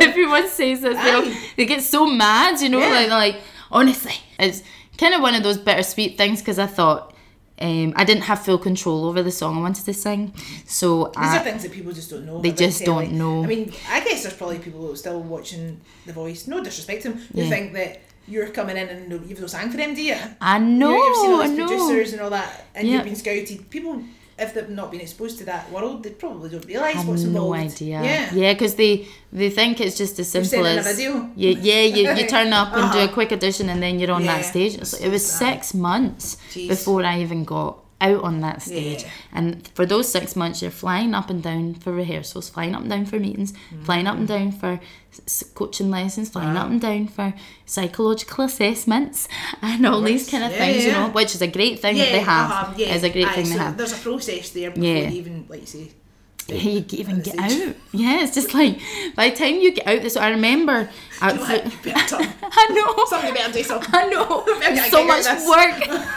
Everyone 0.02 0.48
says 0.50 0.82
this. 0.82 1.02
They, 1.02 1.12
all- 1.12 1.34
they 1.58 1.66
get 1.66 1.82
so 1.82 2.06
mad, 2.06 2.62
you 2.62 2.70
know. 2.70 2.80
Yeah. 2.80 2.90
Like, 2.90 3.10
like 3.10 3.36
honestly, 3.72 4.14
it's 4.40 4.64
kind 4.98 5.14
of 5.14 5.22
one 5.22 5.36
of 5.36 5.44
those 5.44 5.58
bittersweet 5.58 6.18
things 6.18 6.42
because 6.42 6.60
I 6.60 6.68
thought. 6.68 7.16
Um, 7.62 7.94
I 7.96 8.04
didn't 8.04 8.24
have 8.24 8.44
full 8.44 8.58
control 8.58 9.06
over 9.06 9.22
the 9.22 9.32
song 9.32 9.58
I 9.58 9.62
wanted 9.62 9.86
to 9.86 9.94
sing, 9.94 10.34
so 10.66 11.06
These 11.06 11.14
I, 11.18 11.38
are 11.38 11.44
things 11.44 11.62
that 11.64 11.72
people 11.72 11.92
just 11.92 12.10
don't 12.10 12.26
know. 12.26 12.42
They 12.42 12.52
just 12.52 12.84
telly. 12.84 13.06
don't 13.08 13.18
know. 13.18 13.44
I 13.44 13.48
mean, 13.48 13.72
I 13.90 14.00
guess 14.04 14.24
there's 14.24 14.34
probably 14.36 14.60
people 14.60 14.82
who 14.82 14.92
are 14.94 14.96
still 14.96 15.22
watching 15.22 15.80
The 16.08 16.14
Voice. 16.14 16.48
No 16.48 16.64
disrespect 16.64 17.04
to 17.04 17.10
them. 17.10 17.20
Who 17.36 17.44
Yeah. 17.44 17.50
think 17.50 17.74
that 17.74 18.02
you're 18.28 18.48
coming 18.50 18.78
in 18.78 18.88
and 18.90 19.30
you've 19.30 19.40
no 19.42 19.48
sang 19.48 19.70
for 19.70 19.78
them, 19.78 19.94
do 19.94 20.02
you? 20.02 20.16
I 20.40 20.58
know, 20.58 20.96
you 20.96 21.04
have 21.04 21.16
seen 21.18 21.32
all 21.32 21.42
these 21.48 21.58
know. 21.58 21.68
producers 21.68 22.14
and 22.14 22.22
all 22.22 22.30
that, 22.32 22.66
and 22.76 22.88
Yeah. 22.88 22.96
you've 22.96 23.06
been 23.06 23.16
scouted. 23.16 23.70
People, 23.70 24.02
if 24.44 24.54
they've 24.54 24.70
not 24.82 24.88
been 24.94 25.02
exposed 25.08 25.36
to 25.40 25.46
that 25.46 25.64
world, 25.72 26.04
they 26.04 26.10
probably 26.24 26.50
don't 26.54 26.66
realise 26.66 26.96
what's 27.08 27.24
no 27.24 27.54
involved. 27.54 27.74
idea. 27.76 27.98
Yeah. 28.10 28.34
yeah, 28.42 28.54
because 28.54 28.74
they 28.82 28.94
they 29.40 29.50
think 29.60 29.80
it's 29.80 29.98
just 30.04 30.20
as 30.24 30.28
simple 30.36 30.50
sending 30.50 30.78
a 30.78 30.80
as 30.80 30.88
video. 30.96 31.30
yeah, 31.36 31.56
yeah. 31.70 31.82
You, 31.96 32.04
you 32.20 32.28
turn 32.36 32.52
up 32.62 32.70
and 32.78 32.86
do 32.92 32.98
a 33.00 33.04
Uh-huh. 33.04 33.14
quick 33.18 33.32
audition 33.38 33.70
and 33.70 33.80
then 33.84 34.00
you're 34.00 34.12
on 34.20 34.26
that 34.26 34.44
stage. 34.52 34.74
It's 34.76 34.94
like- 34.94 35.04
it 35.08 35.10
was 35.18 35.24
six 35.46 35.74
months 35.90 36.26
Jeez. 36.54 36.68
before 36.74 37.02
I 37.12 37.22
even 37.26 37.44
got 37.56 37.74
out 38.02 38.24
on 38.24 38.42
that 38.42 38.62
stage. 38.62 39.04
Yeah. 39.04 39.10
And 39.32 39.68
for 39.70 39.86
those 39.86 40.12
six 40.12 40.36
months, 40.36 40.62
you're 40.62 40.72
flying 40.72 41.14
up 41.14 41.30
and 41.30 41.42
down 41.42 41.76
for 41.76 41.94
rehearsals, 41.94 42.50
flying 42.50 42.74
up 42.76 42.82
and 42.82 42.90
down 42.90 43.06
for 43.06 43.20
meetings, 43.20 43.54
flying 43.84 44.08
up 44.08 44.18
and 44.18 44.28
Mm-hmm. 44.28 44.50
down 44.50 44.52
for 44.52 44.80
s- 45.26 45.44
coaching 45.56 45.90
lessons, 45.92 46.30
flying 46.30 46.58
up 46.58 46.68
and 46.70 46.82
down 46.82 47.08
for 47.08 47.34
psychological 47.66 48.44
assessments, 48.46 49.28
and 49.62 49.86
all 49.86 50.02
these 50.02 50.30
kind 50.30 50.44
of 50.44 50.52
Yeah, 50.52 50.58
things. 50.58 50.86
You 50.86 50.92
know, 50.94 51.10
which 51.10 51.36
is 51.36 51.42
a 51.42 51.48
great 51.48 51.80
thing 51.80 51.98
that 51.98 52.12
they 52.12 52.20
have. 52.20 52.52
uh-huh. 52.52 52.74
Is 52.78 53.04
a 53.04 53.10
great 53.10 53.28
Aye, 53.28 53.34
thing 53.36 53.46
so 53.46 53.54
they 53.54 53.60
have. 53.60 53.78
There's 53.78 53.94
a 53.94 53.98
process 53.98 54.50
there 54.50 54.72
before 54.72 54.84
Yeah. 54.90 55.10
you 55.10 55.18
even, 55.20 55.46
like 55.48 55.62
you 55.62 55.68
say. 55.68 55.92
You 56.50 56.84
even 56.90 57.22
get 57.22 57.38
out. 57.38 57.76
Yeah, 57.94 58.24
it's 58.24 58.34
just 58.34 58.54
like 58.54 58.78
by 59.16 59.30
the 59.30 59.36
time 59.36 59.56
you 59.56 59.72
get 59.74 59.88
out 59.88 60.02
this, 60.02 60.18
I 60.18 60.32
remember. 60.32 60.90
I, 61.22 61.32
better 61.84 62.18
turn. 62.18 62.28
I 62.44 62.68
know. 62.74 63.06
Somebody 63.06 63.34
better 63.34 63.54
do 63.54 63.64
something. 63.64 63.90
I 63.94 64.08
know. 64.10 64.44
So 64.90 65.06
much 65.06 65.26
work. 65.48 66.08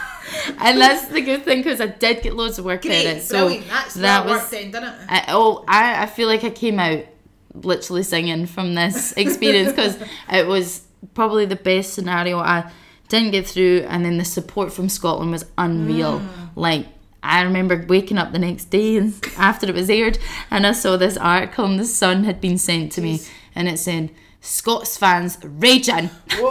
and 0.59 0.79
that's 0.79 1.07
the 1.07 1.21
good 1.21 1.43
thing 1.43 1.59
because 1.59 1.81
I 1.81 1.87
did 1.87 2.21
get 2.21 2.35
loads 2.35 2.59
of 2.59 2.65
work 2.65 2.83
Great, 2.83 3.05
of 3.05 3.17
it. 3.17 3.23
So 3.23 3.45
brilliant. 3.45 3.67
That's 3.67 3.93
that 3.95 4.25
was. 4.25 4.41
worked 4.41 4.51
then, 4.51 4.71
didn't 4.71 4.83
it? 4.83 4.95
I, 5.09 5.25
oh, 5.29 5.63
I, 5.67 6.03
I 6.03 6.05
feel 6.05 6.27
like 6.27 6.43
I 6.43 6.49
came 6.49 6.79
out 6.79 7.05
literally 7.53 8.03
singing 8.03 8.45
from 8.45 8.75
this 8.75 9.11
experience 9.17 9.69
because 9.69 9.97
it 10.31 10.47
was 10.47 10.83
probably 11.13 11.45
the 11.45 11.55
best 11.55 11.93
scenario. 11.93 12.39
I 12.39 12.71
didn't 13.07 13.31
get 13.31 13.47
through, 13.47 13.85
and 13.87 14.03
then 14.03 14.17
the 14.17 14.25
support 14.25 14.73
from 14.73 14.89
Scotland 14.89 15.31
was 15.31 15.45
unreal. 15.57 16.19
Mm. 16.19 16.49
Like, 16.55 16.87
I 17.21 17.41
remember 17.41 17.85
waking 17.87 18.17
up 18.17 18.31
the 18.31 18.39
next 18.39 18.65
day 18.65 18.97
and 18.97 19.13
after 19.37 19.67
it 19.67 19.75
was 19.75 19.89
aired, 19.89 20.17
and 20.51 20.65
I 20.65 20.71
saw 20.71 20.97
this 20.97 21.17
article, 21.17 21.65
and 21.65 21.79
the 21.79 21.85
Sun 21.85 22.23
had 22.23 22.41
been 22.41 22.57
sent 22.57 22.91
to 22.93 23.01
me, 23.01 23.21
and 23.53 23.67
it 23.67 23.79
said, 23.79 24.11
Scots 24.45 24.97
fans 24.97 25.37
raging. 25.43 26.09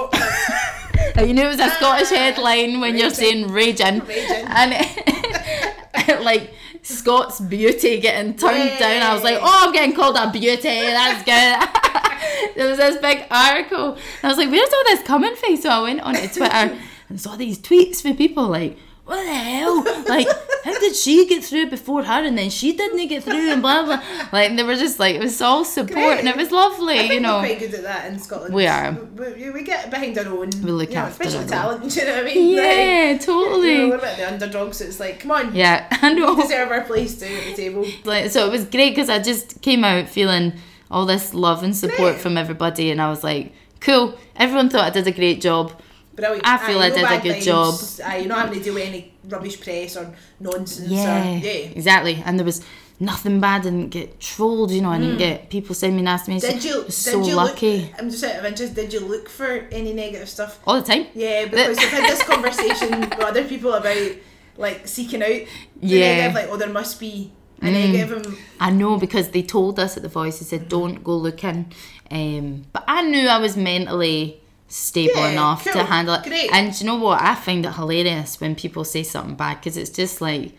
You 1.16 1.32
knew 1.32 1.42
it 1.42 1.47
was 1.47 1.61
a 1.61 1.70
Scottish 1.70 2.11
ah, 2.12 2.16
headline 2.16 2.80
when 2.80 2.97
you're 2.97 3.11
saying 3.11 3.49
raging. 3.49 4.01
Raging. 4.01 4.47
And 4.47 4.72
it, 4.74 6.22
like 6.24 6.53
Scots 6.82 7.40
beauty 7.40 8.01
getting 8.01 8.36
turned 8.36 8.70
Yay. 8.70 8.78
down. 8.78 9.03
I 9.03 9.14
was 9.14 9.22
like, 9.22 9.38
oh, 9.40 9.64
I'm 9.66 9.72
getting 9.72 9.95
called 9.95 10.16
a 10.16 10.30
beauty. 10.30 10.62
That's 10.62 11.22
good. 11.24 12.55
there 12.57 12.68
was 12.68 12.78
this 12.78 13.01
big 13.01 13.26
article. 13.30 13.97
I 14.22 14.28
was 14.28 14.38
like, 14.38 14.51
where's 14.51 14.72
all 14.72 14.84
this 14.84 15.03
coming 15.05 15.36
from? 15.36 15.57
So 15.57 15.70
I 15.70 15.82
went 15.82 16.01
onto 16.01 16.26
Twitter 16.28 16.78
and 17.09 17.20
saw 17.20 17.36
these 17.36 17.59
tweets 17.59 18.03
from 18.03 18.16
people 18.16 18.49
like, 18.49 18.76
what 19.05 19.22
the 19.22 19.34
hell? 19.34 19.84
Like, 20.09 20.26
how 20.64 20.78
did 20.78 20.96
she 20.96 21.26
get 21.26 21.44
through 21.44 21.68
before 21.70 22.05
her 22.05 22.24
and 22.24 22.38
then 22.38 22.48
she 22.50 22.72
didn't 22.72 23.07
get 23.09 23.22
through 23.22 23.50
and 23.52 23.61
blah 23.61 23.84
blah. 23.84 24.02
Like 24.32 24.57
they 24.57 24.62
were 24.62 24.76
just 24.76 24.98
like 24.98 25.14
it 25.16 25.20
was 25.20 25.40
all 25.42 25.64
support 25.64 26.18
and 26.18 26.28
it 26.28 26.36
was 26.36 26.50
lovely, 26.50 26.94
I 26.94 26.98
think 27.00 27.12
you 27.14 27.20
know. 27.20 27.36
we're 27.40 27.46
quite 27.46 27.59
good 27.61 27.74
at 27.74 27.82
that 27.82 28.11
in 28.11 28.18
Scotland. 28.18 28.55
We 28.55 28.66
are. 28.66 28.92
We, 28.92 29.50
we, 29.50 29.62
get 29.62 29.90
behind 29.90 30.16
our 30.18 30.26
own. 30.26 30.50
We 30.62 30.70
look 30.70 30.88
you 30.88 30.94
know, 30.96 31.02
after 31.02 31.24
own. 31.38 31.46
talent. 31.46 31.96
You 31.96 32.05
know 32.05 32.14
what 32.16 32.20
I 32.22 32.34
mean? 32.34 32.57
Yeah, 32.57 33.12
Like, 33.12 33.20
totally. 33.26 33.72
you 33.72 33.78
know, 33.78 33.88
we're 33.90 33.96
about 33.96 34.16
the 34.16 34.26
underdogs. 34.32 34.78
So 34.78 34.84
it's 34.86 35.00
like, 35.00 35.20
come 35.20 35.30
on, 35.32 35.55
Yeah, 35.55 35.86
I 36.02 36.12
know. 36.14 36.34
we 36.34 36.42
deserve 36.42 36.70
our 36.70 36.82
place 36.82 37.18
too 37.18 37.26
at 37.26 37.44
the 37.44 37.55
table. 37.55 37.84
like 38.05 38.30
so 38.30 38.46
it 38.46 38.50
was 38.50 38.64
great 38.64 38.90
because 38.90 39.11
I 39.11 39.18
just 39.18 39.61
came 39.61 39.84
out 39.84 40.09
feeling 40.09 40.55
all 40.90 41.05
this 41.07 41.34
love 41.34 41.62
and 41.62 41.76
support 41.76 41.98
Great. 42.14 42.20
from 42.20 42.36
everybody, 42.38 42.90
and 42.90 43.00
I 43.02 43.11
was 43.11 43.22
like, 43.24 43.52
cool. 43.80 44.16
Everyone 44.36 44.68
thought 44.70 44.84
I 44.84 44.90
did 44.90 45.07
a 45.07 45.12
great 45.12 45.40
job. 45.40 45.72
Brilliant. 46.14 46.46
I 46.46 46.58
feel 46.58 46.78
Aye, 46.78 46.86
I 46.86 46.90
did 46.90 47.04
a 47.04 47.22
good 47.22 47.42
vibes. 47.42 47.44
job. 47.44 48.06
Aye, 48.06 48.18
you're 48.18 48.28
not 48.28 48.46
having 48.46 48.58
to 48.58 48.64
deal 48.64 48.74
with 48.74 48.84
any 48.84 49.14
rubbish 49.28 49.60
press 49.60 49.96
or 49.96 50.14
nonsense. 50.38 50.88
Yeah, 50.88 51.22
Or, 51.22 51.38
yeah. 51.38 51.50
exactly. 51.50 52.22
And 52.24 52.38
there 52.38 52.46
was 52.46 52.64
nothing 53.00 53.40
bad. 53.40 53.62
I 53.62 53.64
didn't 53.64 53.88
get 53.90 54.20
trolled, 54.20 54.70
you 54.70 54.80
know. 54.82 54.90
I 54.90 54.98
didn't 54.98 55.14
hmm. 55.14 55.18
get 55.18 55.50
people 55.50 55.74
sending 55.74 55.96
me 55.96 56.02
nasty 56.02 56.32
messages. 56.32 56.62
Did 56.62 56.64
you? 56.64 56.82
Did 56.84 56.92
so 56.92 57.24
you 57.24 57.34
lucky 57.34 57.78
Look, 57.80 57.90
I'm 57.98 58.10
just 58.10 58.24
out 58.24 58.36
of 58.36 58.44
interest. 58.44 58.74
Did 58.74 58.92
you 58.92 59.00
look 59.00 59.28
for 59.28 59.66
any 59.72 59.92
negative 59.92 60.28
stuff? 60.28 60.60
all 60.66 60.80
the 60.80 60.86
time. 60.86 61.06
Yeah, 61.14 61.46
because 61.46 61.78
we've 61.78 61.88
had 61.88 62.10
this 62.10 62.22
conversation 62.34 63.00
with 63.00 63.20
other 63.20 63.44
people 63.44 63.72
about 63.72 64.12
like 64.56 64.86
seeking 64.86 65.22
out 65.22 65.28
the 65.28 65.48
Yeah. 65.80 66.16
negative. 66.16 66.34
Like, 66.34 66.48
oh, 66.50 66.56
there 66.56 66.68
must 66.68 67.00
be 67.00 67.32
a 67.60 67.66
mm. 67.66 67.72
negative. 67.72 68.24
And, 68.24 68.36
I 68.60 68.70
know 68.70 68.98
because 68.98 69.30
they 69.30 69.42
told 69.42 69.80
us 69.80 69.96
at 69.96 70.04
the 70.04 70.08
voice. 70.08 70.38
They 70.38 70.46
said 70.46 70.60
mm-hmm. 70.60 70.68
don't 70.68 71.04
go 71.04 71.16
looking. 71.16 71.72
Um, 72.10 72.66
but 72.72 72.84
I 72.86 73.02
knew 73.02 73.26
I 73.26 73.38
was 73.38 73.56
mentally 73.56 74.40
stable 74.75 75.14
Yeah, 75.16 75.31
enough 75.31 75.64
cool, 75.64 75.72
to 75.75 75.85
handle 75.85 76.14
it. 76.14 76.25
great. 76.25 76.51
And 76.53 76.79
you 76.81 76.87
know 76.87 76.97
what? 76.97 77.20
I 77.22 77.35
find 77.35 77.64
it 77.64 77.72
hilarious 77.75 78.41
when 78.41 78.55
people 78.57 78.85
say 78.85 79.03
something 79.03 79.37
bad 79.37 79.59
because 79.61 79.77
it's 79.77 79.91
just 79.91 80.20
like. 80.20 80.53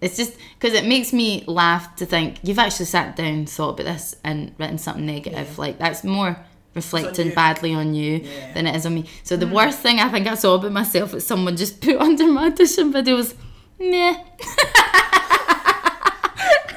It's 0.00 0.16
just 0.18 0.36
because 0.58 0.74
it 0.78 0.84
makes 0.84 1.14
me 1.14 1.44
laugh 1.46 1.96
to 1.96 2.04
think 2.04 2.36
you've 2.42 2.58
actually 2.58 2.84
sat 2.86 3.16
down, 3.16 3.46
thought 3.46 3.70
about 3.80 3.84
this, 3.92 4.14
and 4.22 4.52
written 4.58 4.76
something 4.76 5.06
negative. 5.06 5.56
Like 5.58 5.78
that's 5.78 6.04
more 6.04 6.36
reflecting 6.74 7.28
you. 7.28 7.34
badly 7.34 7.72
on 7.72 7.94
you 7.94 8.18
Yeah. 8.18 8.52
than 8.52 8.66
it 8.66 8.76
is 8.76 8.84
on 8.84 8.94
me. 8.96 9.06
So 9.22 9.36
the 9.38 9.46
worst 9.46 9.78
thing 9.78 10.00
I 10.00 10.10
think 10.10 10.26
I 10.26 10.34
saw 10.34 10.56
about 10.56 10.72
myself 10.72 11.14
is 11.14 11.24
someone 11.26 11.56
just 11.56 11.80
put 11.80 11.96
under 12.08 12.26
my 12.30 12.46
audition 12.48 12.92
video 12.92 13.16
was, 13.16 13.34
meh. 13.78 14.08
and 14.18 14.24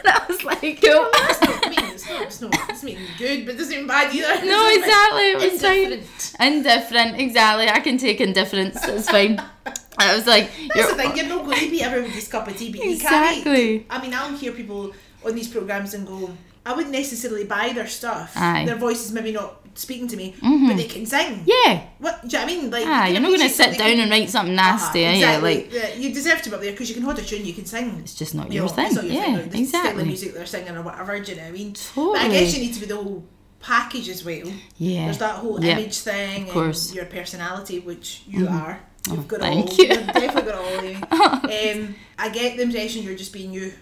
I 0.05 0.25
was 0.29 0.43
like, 0.45 0.81
cool. 0.81 1.83
It's 2.21 2.41
not, 2.41 2.53
it's 2.69 2.83
not, 2.83 2.83
mean 2.83 2.99
good, 3.17 3.45
but 3.45 3.55
it 3.55 3.57
doesn't 3.57 3.75
mean 3.75 3.87
bad 3.87 4.13
either. 4.13 4.45
No, 4.45 4.69
exactly. 4.73 5.31
It 5.31 5.51
was 5.51 5.61
fine. 5.61 5.91
Indifferent. 5.93 6.35
Indifferent, 6.39 7.19
exactly. 7.19 7.69
I 7.69 7.79
can 7.79 7.97
take 7.97 8.21
indifference. 8.21 8.83
It's 8.87 9.09
fine. 9.09 9.41
I 9.99 10.15
was 10.15 10.27
like, 10.27 10.51
That's 10.51 10.75
you're, 10.75 10.87
the 10.89 10.95
thing, 10.95 11.17
you're 11.17 11.25
not 11.25 11.45
going 11.45 11.59
to 11.59 11.71
be 11.71 11.81
everybody's 11.81 12.27
cup 12.27 12.47
of 12.47 12.55
tea, 12.55 12.71
but 12.71 12.85
you 12.85 12.97
can't. 12.99 13.37
Exactly. 13.37 13.85
I 13.89 14.01
mean, 14.01 14.13
I'll 14.13 14.35
hear 14.37 14.51
people 14.51 14.93
on 15.25 15.35
these 15.35 15.47
programs 15.47 15.93
and 15.95 16.05
go, 16.05 16.29
I 16.67 16.73
wouldn't 16.75 16.93
necessarily 16.93 17.45
buy 17.45 17.71
their 17.73 17.87
stuff. 17.87 18.33
Aye. 18.35 18.39
Mm-hmm. 18.39 18.65
Their 18.67 18.75
voice 18.75 19.05
is 19.05 19.11
maybe 19.11 19.31
not 19.31 19.61
speaking 19.75 20.07
to 20.07 20.17
me, 20.17 20.35
but 20.41 20.75
they 20.75 20.85
can 20.85 21.05
sing. 21.05 21.43
yeah. 21.45 21.81
What 21.99 22.21
do 22.21 22.27
you 22.27 22.33
know 22.33 22.39
what 22.45 22.51
I 22.51 22.55
mean? 22.61 22.71
Like, 22.71 22.85
Ah, 22.87 23.05
you 23.05 23.13
you're 23.13 23.21
not 23.21 23.27
going 23.29 23.41
to 23.41 23.49
sit 23.49 23.77
down 23.77 23.91
and 23.99 24.09
write 24.11 24.29
something 24.29 24.57
Uh-huh, 24.57 24.71
nasty, 24.77 25.01
you? 25.01 25.07
exactly. 25.09 25.55
Like, 25.55 25.73
Yeah, 25.73 25.93
you 25.95 26.13
deserve 26.13 26.41
to 26.41 26.49
be 26.49 26.55
up 26.55 26.61
there 26.61 26.71
because 26.71 26.89
you 26.89 26.95
can 26.95 27.03
hold 27.03 27.19
a 27.19 27.21
tune, 27.21 27.45
you 27.45 27.53
can 27.53 27.65
sing. 27.65 27.95
it's 27.99 28.15
just 28.15 28.33
not 28.35 28.47
You 28.51 28.55
your 28.61 28.63
know, 28.67 28.73
thing. 28.73 28.85
It's 28.87 28.95
not 28.95 29.03
your 29.05 29.13
yeah, 29.13 29.37
thing, 29.37 29.49
the 29.49 29.59
exactly. 29.59 30.01
of 30.01 30.07
music 30.07 30.33
they're 30.33 30.45
singing 30.45 30.75
or 30.75 30.81
whatever. 30.81 31.19
Do 31.19 31.31
you 31.31 31.37
know 31.37 31.43
what 31.43 31.49
I 31.49 31.51
mean? 31.51 31.73
Totally. 31.73 32.17
But 32.19 32.21
I 32.25 32.29
guess 32.29 32.53
you 32.57 32.61
need 32.65 32.73
to 32.73 32.79
be 32.79 32.85
the 32.87 32.95
whole 32.95 33.23
package 33.59 34.09
as 34.09 34.25
well. 34.25 34.51
Yeah. 34.77 35.05
There's 35.05 35.17
that 35.19 35.35
whole 35.35 35.63
Yeah. 35.63 35.77
image 35.77 35.97
thing 35.99 36.43
Of 36.47 36.49
course. 36.49 36.87
Mm-hmm. 36.87 36.89
and 36.89 36.95
your 36.95 37.05
personality, 37.21 37.79
which 37.79 38.21
you 38.27 38.47
are. 38.47 38.79
You've 39.09 39.19
Oh, 39.19 39.23
got 39.23 39.39
thank 39.41 39.69
all. 39.69 39.75
you. 39.77 39.85
You've 39.85 40.07
definitely 40.07 40.51
got 40.51 40.55
all. 40.55 41.39
Um, 41.47 41.95
I 42.19 42.29
get 42.29 42.57
the 42.57 42.63
impression 42.63 43.03
you're 43.03 43.15
just 43.15 43.31
being 43.31 43.53
you. 43.53 43.73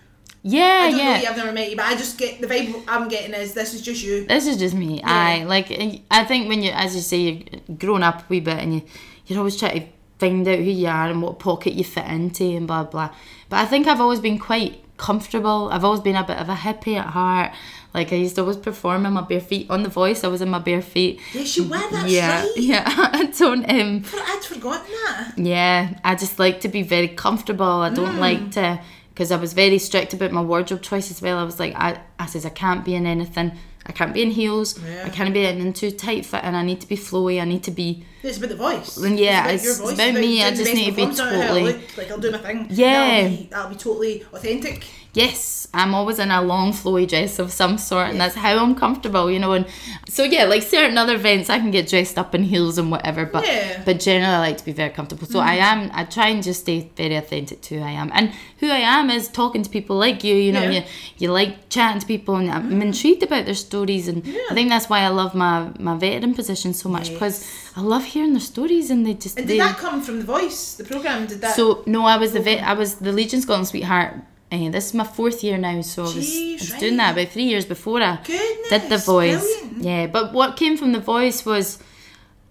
Yeah, 0.48 0.62
I 0.64 0.90
don't 0.92 0.98
know 1.00 1.04
yeah. 1.04 1.22
you, 1.22 1.28
I've 1.28 1.38
never 1.38 1.52
met 1.52 1.70
you, 1.72 1.76
but 1.76 1.86
I 1.86 1.96
just 1.96 2.20
get 2.20 2.40
the 2.40 2.46
vibe 2.46 2.84
I'm 2.88 3.08
getting 3.08 3.34
is 3.34 3.56
this 3.56 3.74
is 3.74 3.82
just 3.82 4.04
you. 4.04 4.26
This 4.28 4.46
is 4.46 4.58
just 4.58 4.76
me. 4.76 5.02
I 5.04 5.44
like. 5.46 5.72
I 6.12 6.24
think 6.24 6.48
when 6.50 6.62
you, 6.62 6.70
as 6.72 6.94
you 6.96 7.02
say, 7.02 7.18
you've 7.18 7.80
grown 7.80 8.04
up 8.04 8.22
a 8.22 8.26
wee 8.30 8.42
bit, 8.42 8.60
and 8.60 8.76
you, 8.76 8.82
you're 9.26 9.40
always 9.40 9.58
trying 9.58 9.82
to 9.82 9.88
find 10.20 10.48
out 10.48 10.60
who 10.60 10.64
you 10.82 10.88
are 10.88 11.08
and 11.10 11.20
what 11.24 11.40
pocket 11.40 11.74
you 11.74 11.84
fit 11.84 12.06
into, 12.06 12.44
and 12.44 12.68
blah 12.68 12.84
blah. 12.84 13.10
But 13.50 13.58
I 13.58 13.66
think 13.66 13.88
I've 13.88 14.00
always 14.00 14.20
been 14.20 14.38
quite 14.38 14.84
comfortable. 14.98 15.70
I've 15.72 15.84
always 15.84 16.02
been 16.02 16.16
a 16.16 16.24
bit 16.24 16.38
of 16.38 16.48
a 16.48 16.54
hippie 16.56 16.96
at 16.98 17.08
heart. 17.08 17.52
Like 17.96 18.14
I 18.14 18.18
used 18.18 18.36
to 18.36 18.42
always 18.42 18.58
perform 18.58 19.06
in 19.08 19.14
my 19.14 19.22
bare 19.22 19.40
feet 19.42 19.68
on 19.72 19.82
the 19.82 19.90
voice. 19.90 20.24
I 20.24 20.28
was 20.28 20.42
in 20.42 20.50
my 20.50 20.60
bare 20.60 20.82
feet. 20.84 21.22
Yes, 21.34 21.58
you 21.58 21.64
were. 21.64 21.90
That's 21.90 22.12
yeah, 22.12 22.42
right. 22.44 22.52
yeah. 22.58 22.84
I 22.86 23.26
don't. 23.26 23.68
Um, 23.68 24.04
I'd 24.14 24.44
forgotten 24.44 24.92
that. 25.06 25.34
yeah, 25.38 25.98
I 26.04 26.14
just 26.14 26.38
like 26.38 26.60
to 26.62 26.68
be 26.68 26.84
very 26.84 27.08
comfortable. 27.08 27.66
I 27.66 27.90
Mm. 27.90 27.96
don't 27.96 28.18
like 28.20 28.52
to 28.52 28.80
because 29.16 29.32
I 29.32 29.38
was 29.38 29.54
very 29.54 29.78
strict 29.78 30.14
about 30.14 30.34
my 30.34 30.42
wardrobe 30.42 30.82
choice 30.82 31.10
as 31.10 31.22
well. 31.22 31.38
I 31.38 31.44
was 31.44 31.58
like, 31.58 31.74
I, 31.74 32.02
I 32.20 32.26
says 32.26 32.46
I 32.46 32.50
can't 32.50 32.84
be 32.84 32.96
in 32.96 33.06
anything. 33.06 33.54
I 33.88 33.92
can't 33.92 34.14
be 34.14 34.22
in 34.24 34.32
heels. 34.32 34.80
Yeah. 34.80 35.04
I 35.06 35.10
can't 35.10 35.34
be 35.34 35.46
in 35.46 35.74
too 35.74 35.92
tight 35.92 36.26
fit, 36.26 36.44
and 36.44 36.56
I 36.58 36.64
need 36.64 36.82
to 36.82 36.88
be 36.88 36.98
flowy. 36.98 37.40
I 37.42 37.46
need 37.46 37.64
to 37.64 37.72
be 37.72 38.04
It's 38.24 38.38
about 38.38 38.50
the 38.50 38.56
voice. 38.56 38.98
Yeah, 38.98 39.48
it's 39.50 39.64
it's 39.64 39.78
about, 39.80 39.86
your 39.86 39.96
voice. 39.96 40.10
about 40.10 40.22
me, 40.22 40.44
I 40.44 40.50
just 40.52 40.74
need 40.74 40.86
to 40.86 40.92
be 40.92 41.06
performance, 41.06 41.18
not 41.20 41.32
how 41.34 41.40
I 41.40 41.48
totally- 41.48 41.64
look, 41.74 41.98
like 41.98 42.12
I'll 42.12 42.18
do 42.18 42.32
my 42.32 42.38
thing. 42.40 42.68
Yeah. 42.72 43.22
that'll 43.22 43.30
be, 43.38 43.48
that'll 43.52 43.70
be 43.70 43.76
totally 43.76 44.24
authentic. 44.34 44.86
yes. 45.14 45.62
I'm 45.76 45.94
always 45.94 46.20
in 46.20 46.32
a 46.32 46.42
long 46.42 46.72
flowy 46.72 47.06
dress 47.06 47.38
of 47.38 47.52
some 47.52 47.78
sort, 47.78 48.08
and 48.12 48.20
that's 48.22 48.36
how 48.36 48.58
I'm 48.64 48.76
comfortable, 48.76 49.30
you 49.30 49.40
know. 49.40 49.52
And 49.52 49.66
so 50.08 50.24
yeah, 50.24 50.46
like 50.46 50.64
certain 50.64 50.98
other 50.98 51.16
events, 51.16 51.50
I 51.50 51.60
can 51.60 51.70
get 51.70 51.90
dressed 51.90 52.18
up 52.18 52.34
in 52.34 52.44
heels 52.44 52.78
and 52.78 52.90
whatever, 52.90 53.26
but 53.26 53.46
Yeah. 53.46 53.82
but 53.84 54.00
generally 54.00 54.34
I 54.36 54.40
like 54.40 54.58
to 54.60 54.64
be 54.64 54.72
very 54.72 54.92
comfortable. 54.92 55.28
So 55.28 55.42
I 55.42 55.58
mm. 55.58 55.62
am. 55.62 55.92
I 55.94 56.06
try 56.06 56.30
and 56.30 56.42
just 56.42 56.62
stay 56.62 56.90
very 56.96 57.16
authentic 57.16 57.62
to 57.64 57.80
who 57.80 57.84
I 57.84 57.92
am, 57.92 58.10
and 58.14 58.32
who 58.60 58.70
I 58.70 58.78
am 58.78 59.10
is 59.10 59.28
talking 59.28 59.64
to 59.64 59.70
people 59.70 59.98
like 59.98 60.24
you. 60.24 60.34
You 60.36 60.54
know, 60.54 60.64
Yeah. 60.64 60.70
you 60.70 60.84
you 61.18 61.32
like 61.34 61.68
chatting 61.68 62.00
to 62.00 62.08
people, 62.08 62.38
and 62.38 62.50
I'm 62.50 62.72
mm. 62.72 62.82
intrigued 62.82 63.22
about 63.24 63.44
their 63.44 63.54
stories, 63.76 64.06
and 64.12 64.18
I 64.52 64.54
think 64.58 64.68
that's 64.74 64.88
why 64.92 65.00
I 65.10 65.12
love 65.22 65.32
my 65.46 65.56
my 65.90 65.96
veteran 66.06 66.34
position 66.42 66.74
so 66.74 66.88
much 66.96 67.08
because 67.14 67.36
I 67.80 67.82
love 67.94 68.04
hearing 68.14 68.34
their 68.38 68.48
stories, 68.54 68.90
and 68.92 69.00
they 69.06 69.14
just 69.26 69.38
And 69.40 69.48
they, 69.48 69.58
did 69.58 69.68
that 69.68 69.78
come 69.86 70.02
from 70.02 70.16
the 70.22 70.26
voice, 70.38 70.60
the 70.80 70.84
program? 70.94 71.20
Did 71.32 71.40
that? 71.42 71.56
So 71.56 71.84
no, 71.86 72.02
I 72.14 72.18
was 72.24 72.32
the 72.38 72.42
vet. 72.48 72.60
I 72.72 72.74
was 72.82 72.90
the 73.08 73.12
Legion 73.20 73.42
Scotland 73.42 73.68
sweetheart. 73.68 74.12
Uh, 74.52 74.70
this 74.76 74.86
is 74.90 74.94
my 74.94 75.04
fourth 75.18 75.44
year 75.44 75.58
now, 75.58 75.82
so 75.82 76.04
I 76.04 76.06
was, 76.06 76.16
I 76.16 76.54
was 76.62 76.72
right. 76.72 76.80
doing 76.84 76.98
that 76.98 77.12
about 77.14 77.30
three 77.34 77.48
years 77.54 77.66
before 77.66 78.00
I 78.02 78.14
Goodness, 78.24 78.70
did 78.70 78.84
the 78.94 78.98
voice. 79.16 79.44
brilliant. 79.44 79.84
Yeah, 79.84 80.08
but 80.16 80.26
what 80.34 80.56
came 80.56 80.78
from 80.78 80.92
the 80.94 81.00
voice 81.16 81.40
was, 81.46 81.80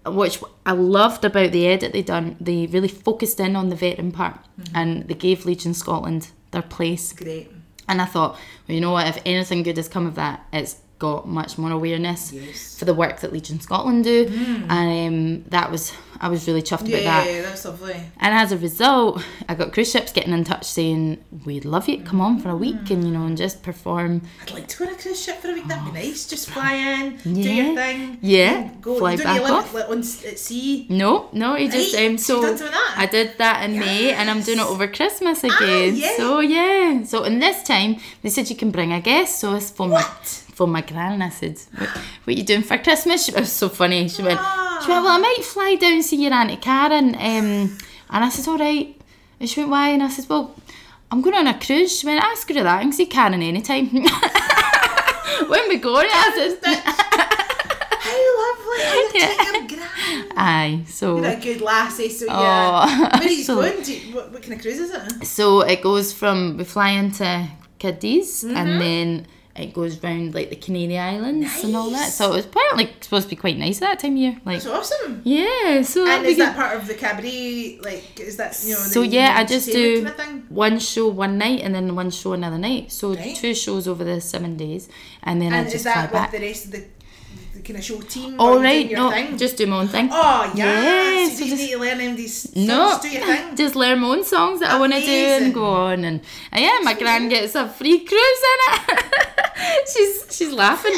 which 0.05 0.35
I 0.65 0.73
loved 0.73 1.23
about 1.25 1.51
the 1.51 1.65
edit 1.67 1.93
they 1.93 2.03
done. 2.03 2.35
They 2.39 2.67
really 2.67 2.89
focused 3.07 3.39
in 3.39 3.55
on 3.55 3.69
the 3.69 3.75
veteran 3.75 4.11
part, 4.11 4.35
Mm-hmm. 4.35 4.75
and 4.79 4.89
they 5.07 5.15
gave 5.27 5.45
Legion 5.45 5.73
Scotland 5.73 6.21
their 6.51 6.61
place. 6.61 7.13
Great. 7.13 7.47
And 7.87 8.01
I 8.01 8.05
thought, 8.05 8.31
well, 8.67 8.75
you 8.75 8.81
know 8.81 8.91
what? 8.91 9.07
If 9.07 9.17
anything 9.25 9.63
good 9.63 9.77
has 9.77 9.87
come 9.87 10.05
of 10.07 10.15
that, 10.15 10.45
it's 10.51 10.75
got 10.97 11.27
much 11.27 11.57
more 11.57 11.71
awareness 11.71 12.31
Yes. 12.31 12.77
for 12.79 12.85
the 12.85 12.93
work 12.93 13.19
that 13.19 13.33
Legion 13.33 13.59
Scotland 13.59 14.03
do, 14.05 14.27
and 14.69 15.41
um, 15.41 15.43
that 15.49 15.69
was 15.71 15.93
I 16.21 16.29
was 16.29 16.47
really 16.47 16.61
chuffed 16.61 16.87
about 16.87 17.03
that. 17.03 17.27
Yeah, 17.29 17.41
that's 17.41 17.65
lovely. 17.65 17.93
And 18.21 18.33
as 18.33 18.53
a 18.53 18.57
result, 18.57 19.21
I 19.49 19.53
got 19.55 19.73
cruise 19.73 19.91
ships 19.91 20.13
getting 20.13 20.31
in 20.31 20.45
touch 20.45 20.63
saying, 20.65 21.21
We'd 21.45 21.65
love 21.65 21.89
you 21.89 21.97
to 21.97 22.03
come 22.03 22.21
on 22.21 22.39
for 22.39 22.47
a 22.49 22.55
week 22.55 22.89
and, 22.89 23.03
you 23.03 23.11
know, 23.11 23.25
and 23.25 23.35
just 23.35 23.61
perform. 23.61 24.21
I'd 24.41 24.51
like 24.51 24.67
to 24.69 24.77
go 24.77 24.85
on 24.85 24.93
a 24.93 24.95
cruise 24.95 25.21
ship 25.21 25.41
for 25.41 25.49
a 25.49 25.53
week. 25.53 25.67
That'd 25.67 25.83
be 25.93 25.99
nice. 25.99 26.25
Just 26.25 26.49
fly 26.49 26.73
in, 26.75 27.17
do 27.17 27.29
Yeah. 27.41 27.53
your 27.63 27.75
thing. 27.75 28.17
Yeah, 28.21 28.69
Go. 28.79 28.97
fly 28.97 29.11
you 29.11 29.17
don't 29.17 29.25
back 29.25 29.35
you 29.35 29.41
live 29.43 29.51
off. 29.51 29.73
like, 29.73 29.89
on 29.89 29.99
at 29.99 30.39
sea. 30.39 30.87
No, 30.89 31.27
no, 31.33 31.55
he 31.55 31.67
just, 31.67 31.93
Right, 31.93 32.07
um, 32.11 32.17
so 32.17 32.23
so 32.27 32.33
you've 32.35 32.43
done 32.49 32.57
some 32.59 32.67
of 32.67 32.73
that? 32.73 32.93
I 32.97 33.05
did 33.07 33.37
that 33.37 33.69
in 33.69 33.77
May 33.77 34.13
and 34.13 34.29
I'm 34.29 34.41
doing 34.41 34.59
it 34.59 34.65
Ah, 34.65 34.69
over 34.69 34.87
Christmas 34.87 35.43
again. 35.43 35.97
yeah. 35.97 36.15
So, 36.15 36.39
yeah. 36.39 37.03
So, 37.03 37.25
in 37.25 37.39
this 37.39 37.61
time 37.63 37.97
they 38.21 38.29
said 38.29 38.49
you 38.49 38.55
can 38.55 38.71
bring 38.71 38.93
a 38.93 39.01
guest. 39.01 39.41
So, 39.41 39.53
it's 39.55 39.69
for 39.69 39.89
What? 39.89 40.43
For 40.55 40.67
my 40.67 40.81
gran. 40.81 41.21
I 41.21 41.29
said, 41.29 41.59
what, 41.77 41.89
what 42.23 42.35
you 42.35 42.43
doing 42.43 42.63
for 42.63 42.77
Christmas? 42.77 43.25
She 43.25 43.31
was 43.33 43.51
so 43.51 43.69
funny. 43.69 44.07
She 44.09 44.23
went, 44.23 44.39
Ah. 44.41 44.81
she 44.83 44.89
went, 44.91 45.03
well, 45.03 45.15
I 45.17 45.19
might 45.19 45.43
fly 45.43 45.75
down 45.75 45.93
and 45.93 46.03
see 46.03 46.15
your 46.23 46.33
Auntie 46.33 46.55
Karen. 46.57 47.13
Um, 47.15 47.77
and 48.09 48.23
I 48.25 48.29
said, 48.29 48.47
all 48.49 48.57
right. 48.57 48.99
And 49.39 49.49
she 49.49 49.59
went, 49.59 49.71
why? 49.71 49.89
And 49.89 50.01
I 50.01 50.09
said, 50.09 50.25
well, 50.29 50.55
I'm 51.11 51.21
going 51.21 51.35
on 51.35 51.47
a 51.47 51.59
cruise. 51.59 51.99
She 51.99 52.07
went, 52.07 52.23
ask 52.23 52.47
her 52.47 52.53
that. 52.55 52.65
I 52.65 52.81
can 52.81 52.91
see 52.93 53.05
Karen 53.05 53.41
anytime. 53.41 53.87
when 55.49 55.67
we 55.69 55.77
go, 55.77 55.95
I 55.97 56.31
said, 56.35 56.59
How 57.99 58.17
lovely. 58.41 58.83
How 58.85 58.93
you 58.95 59.67
treat 59.67 59.71
your 59.77 60.29
aye. 60.37 60.83
So, 60.87 61.17
You're 61.17 61.25
a 61.31 61.35
good 61.39 61.61
lassie, 61.61 62.09
so 62.09 62.25
Oh, 62.29 62.41
yeah. 62.41 63.19
Where 63.19 63.27
are 63.27 63.31
you 63.31 63.43
so- 63.43 63.55
going? 63.55 63.81
Do 63.83 63.93
you, 63.93 64.15
what, 64.15 64.31
what 64.31 64.41
kind 64.41 64.53
of 64.53 64.61
cruise 64.61 64.79
is 64.79 64.91
it? 64.93 65.25
so 65.25 65.61
it 65.61 65.81
goes 65.81 66.13
from, 66.13 66.57
we 66.57 66.63
fly 66.63 66.89
into 66.91 67.47
Cadiz 67.79 68.43
Mm-hmm. 68.43 68.57
and 68.57 68.81
then 68.81 69.27
it 69.55 69.73
goes 69.73 70.01
round 70.03 70.35
like 70.35 70.49
the 70.49 70.55
Canary 70.57 70.97
Islands 70.97 71.63
and 71.63 71.75
all 71.75 71.89
that. 71.91 72.11
So 72.11 72.33
it 72.33 72.35
was 72.35 72.45
apparently 72.45 72.93
supposed 72.99 73.29
to 73.29 73.29
be 73.29 73.35
quite 73.37 73.57
nice 73.57 73.79
that 73.79 73.99
time 73.99 74.11
of 74.11 74.17
year. 74.17 74.37
Like, 74.45 74.61
That's 74.61 74.67
awesome. 74.67 75.21
yeah, 75.23 75.81
so 75.81 76.05
And 76.07 76.25
is 76.25 76.37
that 76.37 76.55
part 76.55 76.75
of 76.77 76.87
the 76.87 76.93
cabaret? 76.93 77.79
Like, 77.81 78.19
is 78.19 78.35
that 78.37 78.59
you 78.65 78.73
know? 78.73 78.79
So 78.79 79.01
yeah, 79.01 79.33
I 79.37 79.45
just 79.45 79.67
do 79.71 80.03
kind 80.05 80.43
of 80.43 80.51
one 80.51 80.79
show 80.79 81.07
one 81.07 81.37
night 81.37 81.61
and 81.61 81.73
then 81.73 81.95
one 81.95 82.11
show 82.11 82.33
another 82.33 82.57
night. 82.57 82.91
So 82.91 83.15
Right. 83.15 83.35
two 83.35 83.55
shows 83.55 83.87
over 83.87 84.03
the 84.03 84.19
seven 84.19 84.57
days, 84.57 84.89
and 85.23 85.41
then 85.41 85.53
And 85.53 85.63
I 85.63 85.67
is 85.67 85.71
just 85.73 85.83
fly 85.85 85.93
that 85.93 86.03
with 86.11 86.11
back. 86.11 86.31
the 86.31 86.39
rest 86.39 86.65
of 86.65 86.71
the, 86.71 86.83
kind 87.63 87.79
of 87.79 87.83
show 87.83 87.99
team? 88.01 88.35
All 88.39 88.59
right, 88.61 88.91
no, 88.91 89.09
thing? 89.09 89.37
just 89.39 89.57
do 89.57 89.65
my 89.65 89.77
own 89.79 89.87
thing. 89.87 90.07
Oh 90.11 90.51
yeah. 90.53 90.83
Yeah, 90.83 91.29
so, 91.29 91.43
you 91.45 91.49
just- 91.49 91.61
need 91.63 91.71
to 91.71 91.79
learn 91.79 91.97
them 91.97 92.15
these 92.15 92.41
songs. 92.41 92.55
No, 92.67 92.99
Do 93.01 93.09
your 93.09 93.25
thing. 93.25 93.55
just 93.63 93.75
learn 93.75 93.99
my 94.01 94.07
own 94.09 94.23
songs 94.23 94.59
that 94.59 94.69
I 94.69 94.77
want 94.79 94.93
to 94.93 95.01
do 95.01 95.07
and 95.45 95.51
go 95.53 95.65
on 95.65 96.03
and, 96.03 96.21
yeah, 96.53 96.77
my 96.83 96.93
gran 96.93 97.27
gets 97.29 97.55
a 97.55 97.67
free 97.67 97.99
cruise 98.05 98.43
in 98.51 98.59
it. 98.89 99.05
she's 99.91 100.25
she's 100.29 100.51
laughing. 100.51 100.93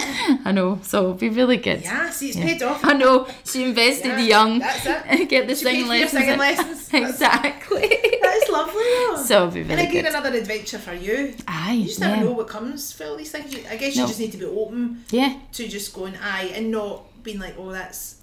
I 0.45 0.51
know, 0.51 0.79
so 0.83 0.99
it'll 0.99 1.13
be 1.13 1.29
really 1.29 1.57
good. 1.57 1.81
Yeah, 1.81 2.09
see, 2.09 2.29
it's 2.29 2.37
paid 2.37 2.61
off. 2.63 2.83
I 2.83 2.93
know. 2.93 3.27
She 3.45 3.63
invested 3.63 4.07
Yeah, 4.09 4.19
young. 4.19 4.59
that's 4.59 4.85
it. 4.85 5.29
Get 5.29 5.47
the 5.47 5.55
She 5.55 5.63
singing 5.65 5.87
paid 5.87 6.09
for 6.09 6.19
your 6.19 6.37
lessons. 6.37 6.81
singing 6.85 7.03
lessons. 7.03 7.11
exactly. 7.13 7.87
That 8.21 8.39
is 8.43 8.49
lovely 8.49 8.83
though. 8.83 9.23
so 9.23 9.35
it'll 9.47 9.51
be 9.51 9.61
very 9.63 9.63
good. 9.63 9.69
and 9.79 9.89
again, 9.89 10.03
good. 10.03 10.09
another 10.13 10.37
adventure 10.37 10.79
for 10.79 10.93
you. 10.93 11.35
Aye, 11.47 11.73
You 11.73 11.85
just 11.85 11.99
never 11.99 12.23
know 12.23 12.31
what 12.31 12.47
comes 12.47 12.91
for 12.91 13.05
all 13.05 13.17
these 13.17 13.31
things. 13.31 13.53
I 13.69 13.75
guess 13.77 13.95
you 13.95 14.01
No. 14.01 14.07
just 14.07 14.19
need 14.19 14.31
to 14.31 14.37
be 14.37 14.45
open 14.45 15.03
Yeah. 15.11 15.37
to 15.53 15.67
just 15.67 15.93
going 15.93 16.15
aye 16.21 16.51
and 16.55 16.71
not 16.71 17.03
being 17.23 17.39
like, 17.39 17.55
oh, 17.57 17.71
that's 17.71 18.15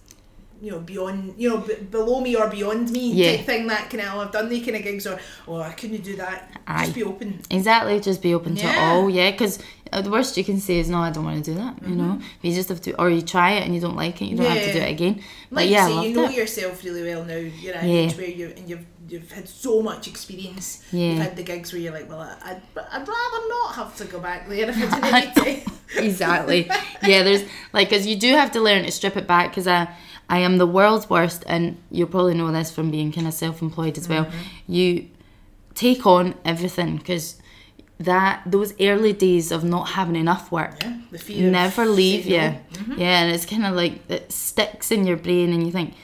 you 0.62 0.70
know 0.70 0.78
beyond, 0.78 1.34
you 1.36 1.48
know, 1.50 1.58
b- 1.58 1.74
below 1.90 2.20
me 2.20 2.34
or 2.36 2.48
beyond 2.48 2.90
me 2.90 3.12
Yeah. 3.12 3.36
type 3.36 3.46
thing. 3.46 3.66
That 3.66 3.92
oh, 4.14 4.20
I've 4.20 4.32
done 4.32 4.48
the 4.48 4.60
kind 4.60 4.76
of 4.76 4.82
gigs, 4.82 5.06
or 5.06 5.18
oh, 5.48 5.60
I 5.60 5.72
couldn't 5.72 6.02
do 6.02 6.16
that. 6.16 6.50
Aye. 6.66 6.84
Just 6.84 6.94
be 6.94 7.02
open. 7.02 7.40
Exactly, 7.50 8.00
just 8.00 8.22
be 8.22 8.32
open 8.34 8.54
to 8.56 8.78
all, 8.80 9.10
yeah. 9.10 9.30
Because 9.32 9.58
the 10.02 10.10
worst 10.10 10.36
you 10.36 10.44
can 10.44 10.58
say 10.60 10.78
is 10.78 10.88
no, 10.88 10.98
I 10.98 11.10
don't 11.10 11.24
want 11.24 11.44
to 11.44 11.50
do 11.52 11.56
that. 11.58 11.74
You 11.86 11.94
know, 11.94 12.20
you 12.42 12.52
just 12.54 12.68
have 12.68 12.80
to, 12.82 13.00
or 13.00 13.10
you 13.10 13.22
try 13.22 13.52
it 13.52 13.64
and 13.64 13.74
you 13.74 13.80
don't 13.80 13.96
like 13.96 14.20
it, 14.22 14.26
you 14.26 14.36
don't 14.36 14.46
have 14.46 14.62
to 14.64 14.72
do 14.72 14.78
Mm-hmm. 14.78 14.88
It 14.88 14.90
again. 14.90 15.14
Like 15.16 15.24
But 15.50 15.68
yeah, 15.68 15.88
you 15.88 15.94
say, 16.02 16.08
you 16.08 16.14
know 16.16 16.24
it. 16.26 16.34
yourself 16.34 16.84
really 16.84 17.02
well 17.04 17.24
now. 17.24 17.36
You're 17.36 17.74
at 17.74 17.84
Yeah. 17.84 18.10
where 18.12 18.26
you 18.28 18.52
and 18.56 18.68
you've 18.68 18.86
you've 19.08 19.30
had 19.32 19.46
so 19.48 19.82
much 19.82 20.08
experience. 20.08 20.82
Yeah. 20.90 21.10
You've 21.10 21.18
had 21.22 21.36
the 21.36 21.42
gigs 21.42 21.72
where 21.72 21.80
you're 21.82 21.92
like, 21.92 22.08
well, 22.08 22.20
I- 22.20 22.36
I'd, 22.50 22.62
I'd 22.92 23.06
rather 23.06 23.48
not 23.48 23.74
have 23.74 23.96
to 23.98 24.04
go 24.06 24.18
back 24.18 24.48
there 24.48 24.68
if 24.70 24.76
I 24.80 25.30
didn't 25.34 25.68
exactly. 25.96 26.70
Yeah, 27.02 27.22
there's 27.22 27.42
like 27.72 27.88
because 27.90 28.06
you 28.06 28.16
do 28.16 28.30
have 28.34 28.50
to 28.52 28.60
learn 28.60 28.84
to 28.84 28.90
strip 28.90 29.16
it 29.16 29.26
back 29.26 29.50
because 29.50 29.66
I 29.66 29.88
I 30.28 30.38
am 30.38 30.56
the 30.56 30.66
world's 30.66 31.08
worst, 31.10 31.44
and 31.46 31.76
you'll 31.90 32.08
probably 32.08 32.34
know 32.34 32.50
this 32.50 32.70
from 32.70 32.90
being 32.90 33.12
kind 33.12 33.26
of 33.26 33.34
self-employed 33.34 33.98
as 33.98 34.08
well. 34.08 34.26
You 34.66 35.08
take 35.74 36.06
on 36.06 36.34
everything 36.44 36.96
because 36.96 37.36
that 38.04 38.42
those 38.46 38.74
early 38.80 39.12
days 39.12 39.50
of 39.52 39.64
not 39.64 39.84
having 39.90 40.16
enough 40.16 40.50
work 40.52 40.82
Yeah, 40.82 40.98
the 41.10 41.50
never 41.50 41.84
leave 41.86 42.26
you. 42.26 42.38
no. 42.38 42.96
Yeah, 42.96 43.22
and 43.22 43.34
it's 43.34 43.46
kind 43.46 43.64
of 43.66 43.74
like 43.74 44.08
it 44.10 44.30
sticks 44.32 44.90
in 44.90 45.06
your 45.06 45.16
brain, 45.16 45.52
and 45.52 45.64
you 45.66 45.72
think. 45.72 45.94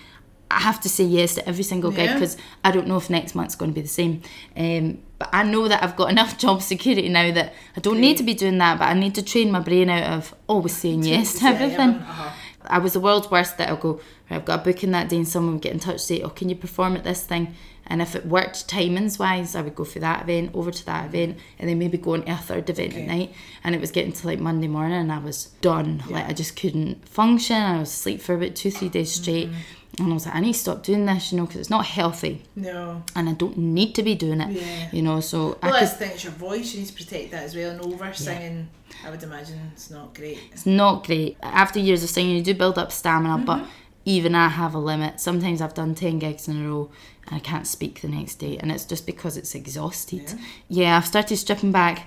I 0.52 0.58
have 0.58 0.80
to 0.80 0.88
say 0.88 1.04
yes 1.04 1.36
to 1.36 1.48
every 1.48 1.62
single 1.62 1.92
gig 1.92 2.06
Yeah. 2.06 2.14
because 2.14 2.36
I 2.64 2.72
don't 2.72 2.88
know 2.88 2.96
if 2.96 3.08
next 3.08 3.36
month's 3.36 3.54
going 3.54 3.70
to 3.70 3.74
be 3.74 3.82
the 3.82 3.86
same. 4.02 4.20
Um, 4.56 4.98
but 5.20 5.28
I 5.32 5.44
know 5.44 5.68
that 5.68 5.80
I've 5.80 5.94
got 5.94 6.10
enough 6.16 6.38
job 6.38 6.60
security 6.60 7.08
now 7.08 7.30
that 7.30 7.52
I 7.76 7.80
don't 7.80 8.00
need 8.00 8.16
to 8.16 8.24
be 8.24 8.34
doing 8.34 8.58
that, 8.58 8.80
but 8.80 8.86
I 8.88 8.94
need 8.94 9.14
to 9.14 9.22
train 9.22 9.52
my 9.52 9.60
brain 9.60 9.88
out 9.88 10.12
of 10.12 10.34
always 10.48 10.76
saying 10.76 11.04
yes 11.12 11.34
to 11.38 11.44
Yeah, 11.44 11.50
everything. 11.52 11.90
uh-huh. 12.02 12.30
I 12.64 12.78
was 12.78 12.94
the 12.94 13.00
world's 13.00 13.30
worst 13.30 13.58
that 13.58 13.68
I'll 13.68 13.76
go, 13.76 14.00
right, 14.30 14.36
I've 14.36 14.44
got 14.44 14.60
a 14.60 14.62
booking 14.64 14.92
that 14.92 15.08
day 15.08 15.16
and 15.16 15.28
someone 15.28 15.54
would 15.54 15.62
get 15.62 15.72
in 15.72 15.80
touch 15.80 16.00
say, 16.00 16.20
oh, 16.22 16.28
can 16.30 16.48
you 16.48 16.54
perform 16.56 16.96
at 16.96 17.04
this 17.04 17.22
thing? 17.24 17.54
And 17.86 18.00
if 18.00 18.14
it 18.14 18.24
worked 18.26 18.68
timings 18.68 19.18
wise, 19.18 19.56
I 19.56 19.62
would 19.62 19.74
go 19.74 19.84
for 19.84 19.98
that 19.98 20.22
event, 20.22 20.52
over 20.54 20.70
to 20.70 20.86
that 20.86 21.06
event, 21.06 21.38
and 21.58 21.68
then 21.68 21.78
maybe 21.78 21.98
go 21.98 22.14
on 22.14 22.22
to 22.22 22.32
a 22.32 22.36
third 22.36 22.70
event 22.70 22.92
Okay. 22.92 23.02
at 23.02 23.08
night. 23.08 23.34
And 23.64 23.74
it 23.74 23.80
was 23.80 23.90
getting 23.90 24.12
to 24.12 24.26
like 24.28 24.38
Monday 24.38 24.68
morning 24.68 24.98
and 24.98 25.10
I 25.10 25.18
was 25.18 25.46
done. 25.60 26.04
Like 26.08 26.28
I 26.28 26.32
just 26.32 26.54
couldn't 26.54 27.08
function. 27.08 27.56
I 27.56 27.80
was 27.80 27.88
asleep 27.88 28.20
for 28.20 28.34
about 28.34 28.54
two, 28.54 28.70
three 28.70 28.88
days 28.90 29.10
straight. 29.12 29.48
Mm-hmm. 29.48 30.04
And 30.04 30.12
I 30.12 30.14
was 30.14 30.24
like, 30.24 30.36
I 30.36 30.40
need 30.40 30.52
to 30.52 30.58
stop 30.58 30.84
doing 30.84 31.04
this, 31.04 31.32
you 31.32 31.38
know, 31.38 31.46
because 31.46 31.60
it's 31.60 31.68
not 31.68 31.84
healthy 31.84 32.42
No. 32.54 33.02
and 33.16 33.28
I 33.28 33.32
don't 33.32 33.58
need 33.58 33.94
to 33.96 34.04
be 34.04 34.14
doing 34.14 34.40
it, 34.40 34.52
Yeah. 34.52 34.88
you 34.92 35.02
know. 35.02 35.18
So 35.20 35.58
Well, 35.60 35.74
I 35.74 35.80
could, 35.80 35.88
the 35.88 35.92
thing, 35.94 36.10
it's 36.12 36.22
your 36.22 36.32
voice, 36.34 36.72
you 36.72 36.80
need 36.80 36.86
to 36.86 36.94
protect 36.94 37.32
that 37.32 37.42
as 37.42 37.56
well. 37.56 37.70
And 37.72 37.80
over 37.80 38.12
singing, 38.14 38.68
I 39.04 39.10
would 39.10 39.22
imagine 39.22 39.58
it's 39.72 39.90
not 39.90 40.14
great. 40.14 40.38
it's 40.52 40.64
not 40.64 41.04
great. 41.04 41.36
After 41.42 41.80
years 41.80 42.04
of 42.04 42.08
singing, 42.10 42.36
you 42.36 42.42
do 42.42 42.54
build 42.54 42.78
up 42.78 42.92
stamina, 42.92 43.38
but 43.44 43.56
Mm-hmm. 43.58 43.70
Even 44.10 44.34
I 44.34 44.48
have 44.48 44.74
a 44.74 44.78
limit. 44.78 45.20
Sometimes 45.20 45.60
I've 45.62 45.74
done 45.74 45.94
10 45.94 46.18
gigs 46.18 46.48
in 46.48 46.64
a 46.64 46.68
row 46.68 46.90
and 47.26 47.36
I 47.36 47.38
can't 47.38 47.66
speak 47.66 48.00
the 48.00 48.08
next 48.08 48.36
day, 48.36 48.56
and 48.58 48.72
it's 48.72 48.84
just 48.84 49.06
because 49.06 49.36
it's 49.36 49.54
exhausted. 49.54 50.34
Yeah, 50.68 50.96
I've 50.96 51.06
started 51.06 51.36
stripping 51.36 51.70
back, 51.72 52.06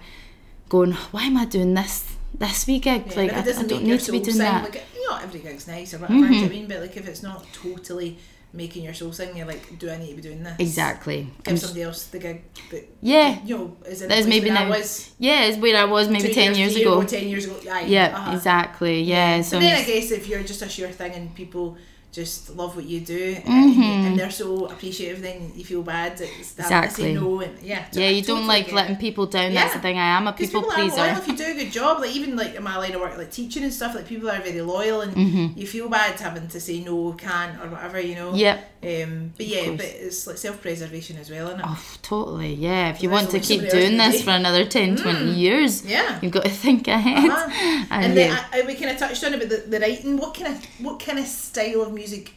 going, 0.69 0.91
why 1.11 1.23
am 1.23 1.37
I 1.37 1.45
doing 1.45 1.73
this? 1.73 2.15
This 2.33 2.65
wee 2.67 2.79
gig, 2.79 3.03
Yeah, 3.11 3.15
like 3.15 3.33
I, 3.33 3.39
I 3.39 3.63
don't 3.63 3.83
need 3.83 3.99
to 4.01 4.11
be 4.11 4.19
doing 4.19 4.37
sing. 4.37 4.39
that. 4.39 4.63
Like, 4.63 4.83
you 4.95 5.09
know, 5.09 5.17
every 5.21 5.39
gig's 5.39 5.67
nice 5.67 5.93
or 5.93 5.99
whatever, 5.99 6.19
you 6.31 6.45
I 6.45 6.49
mean? 6.49 6.67
But 6.67 6.81
like, 6.81 6.97
if 6.97 7.07
it's 7.07 7.21
not 7.23 7.45
totally 7.53 8.17
making 8.53 8.83
your 8.83 8.93
soul 8.93 9.11
sing, 9.13 9.37
you're 9.37 9.45
like, 9.47 9.77
do 9.79 9.89
I 9.89 9.97
need 9.97 10.09
to 10.09 10.15
be 10.15 10.21
doing 10.23 10.41
this? 10.43 10.55
exactly. 10.59 11.21
Give 11.43 11.47
I'm- 11.53 11.57
somebody 11.57 11.83
else 11.83 12.05
the 12.07 12.19
gig 12.19 12.41
that, 12.71 12.83
Yeah. 13.01 13.37
you 13.45 13.57
know, 13.57 13.77
is 13.85 14.01
in 14.01 14.09
That 14.09 14.17
is 14.17 14.27
maybe 14.27 14.49
where 14.49 14.57
I 14.57 14.63
now. 14.63 14.69
was 14.71 15.11
Yeah, 15.19 15.43
it's 15.45 15.57
where 15.59 15.77
I 15.77 15.85
was 15.85 16.09
maybe 16.09 16.33
10 16.33 16.55
years 16.55 16.73
three 16.73 16.81
ago. 16.81 17.03
ten 17.03 17.27
years 17.27 17.45
ago. 17.45 17.55
Aye, 17.71 17.85
Yeah, 17.87 18.13
uh-huh. 18.17 18.35
exactly. 18.35 19.03
Yeah, 19.03 19.41
so 19.41 19.57
But 19.57 19.61
then 19.61 19.75
I 19.81 19.83
guess 19.85 20.11
if 20.11 20.27
you're 20.27 20.43
just 20.43 20.61
a 20.63 20.69
sure 20.69 20.89
thing 20.89 21.13
and 21.13 21.33
people 21.35 21.77
just 22.13 22.55
love 22.55 22.75
what 22.77 22.85
you 22.85 22.99
do 23.01 23.33
Mm-hmm. 23.35 23.81
and, 23.81 24.07
and 24.07 24.19
they're 24.19 24.29
so 24.31 24.67
appreciative, 24.67 25.21
then 25.21 25.51
you 25.55 25.63
feel 25.65 25.81
bad 25.81 26.13
it's 26.21 26.53
Exactly. 26.59 27.03
say 27.05 27.13
no 27.15 27.41
and 27.41 27.59
yeah. 27.61 27.85
yeah, 27.91 28.09
you 28.09 28.21
don't 28.21 28.47
like 28.47 28.71
letting 28.71 28.95
people 28.97 29.25
down. 29.25 29.53
That's 29.53 29.73
the 29.73 29.79
thing. 29.79 29.97
I 29.97 30.15
am 30.17 30.27
a 30.27 30.33
people, 30.33 30.61
people, 30.61 30.71
are 30.71 30.75
pleaser. 30.75 30.97
loyal 30.97 31.17
if 31.17 31.27
you 31.27 31.35
do 31.35 31.43
a 31.45 31.53
good 31.55 31.71
job. 31.71 31.99
Like 32.01 32.15
even 32.15 32.35
like 32.35 32.53
in 32.55 32.63
my 32.63 32.77
line 32.77 32.93
of 32.95 33.01
work, 33.01 33.17
like 33.17 33.31
teaching 33.31 33.63
and 33.63 33.73
stuff, 33.73 33.95
like 33.95 34.07
people 34.07 34.29
are 34.29 34.39
very 34.41 34.61
loyal, 34.61 35.01
and 35.01 35.13
Mm-hmm. 35.15 35.59
you 35.59 35.65
feel 35.67 35.89
bad 35.89 36.19
having 36.19 36.47
to 36.49 36.59
say 36.59 36.79
no, 36.81 37.13
can't, 37.13 37.59
or 37.61 37.67
whatever, 37.69 37.99
you 37.99 38.15
know. 38.15 38.33
Yep. 38.35 38.69
Um, 38.83 39.33
but 39.37 39.45
yeah, 39.47 39.71
but 39.71 39.85
it's 39.85 40.27
like 40.27 40.37
self 40.37 40.61
preservation 40.61 41.17
as 41.17 41.29
well, 41.31 41.47
isn't 41.47 41.61
it? 41.61 41.65
Oh, 41.67 41.81
totally. 42.01 42.53
Yeah. 42.53 42.89
If 42.89 43.01
you 43.01 43.09
want 43.09 43.29
to 43.31 43.39
keep 43.39 43.61
doing 43.69 43.97
this 43.97 44.21
for 44.23 44.31
another 44.31 44.65
10, 44.65 44.97
20 44.97 45.31
years, 45.31 45.85
Yeah. 45.85 46.19
you've 46.21 46.33
got 46.33 46.43
to 46.43 46.51
think 46.51 46.87
ahead. 46.87 47.29
Uh-huh. 47.31 47.85
And, 47.93 48.05
And 48.05 48.17
then 48.17 48.29
yeah. 48.31 48.45
I, 48.53 48.61
I, 48.61 48.65
we 48.65 48.75
kind 48.75 48.91
of 48.91 48.97
touched 48.97 49.23
on 49.23 49.33
it, 49.33 49.39
but 49.39 49.49
the, 49.49 49.57
the 49.69 49.79
writing. 49.79 50.17
What 50.17 50.33
kind 50.35 50.53
of 50.55 50.63
what 50.85 50.99
kind 50.99 51.17
of 51.19 51.25
style 51.25 51.81
of 51.81 51.89
music 51.93 52.02
like? 52.11 52.33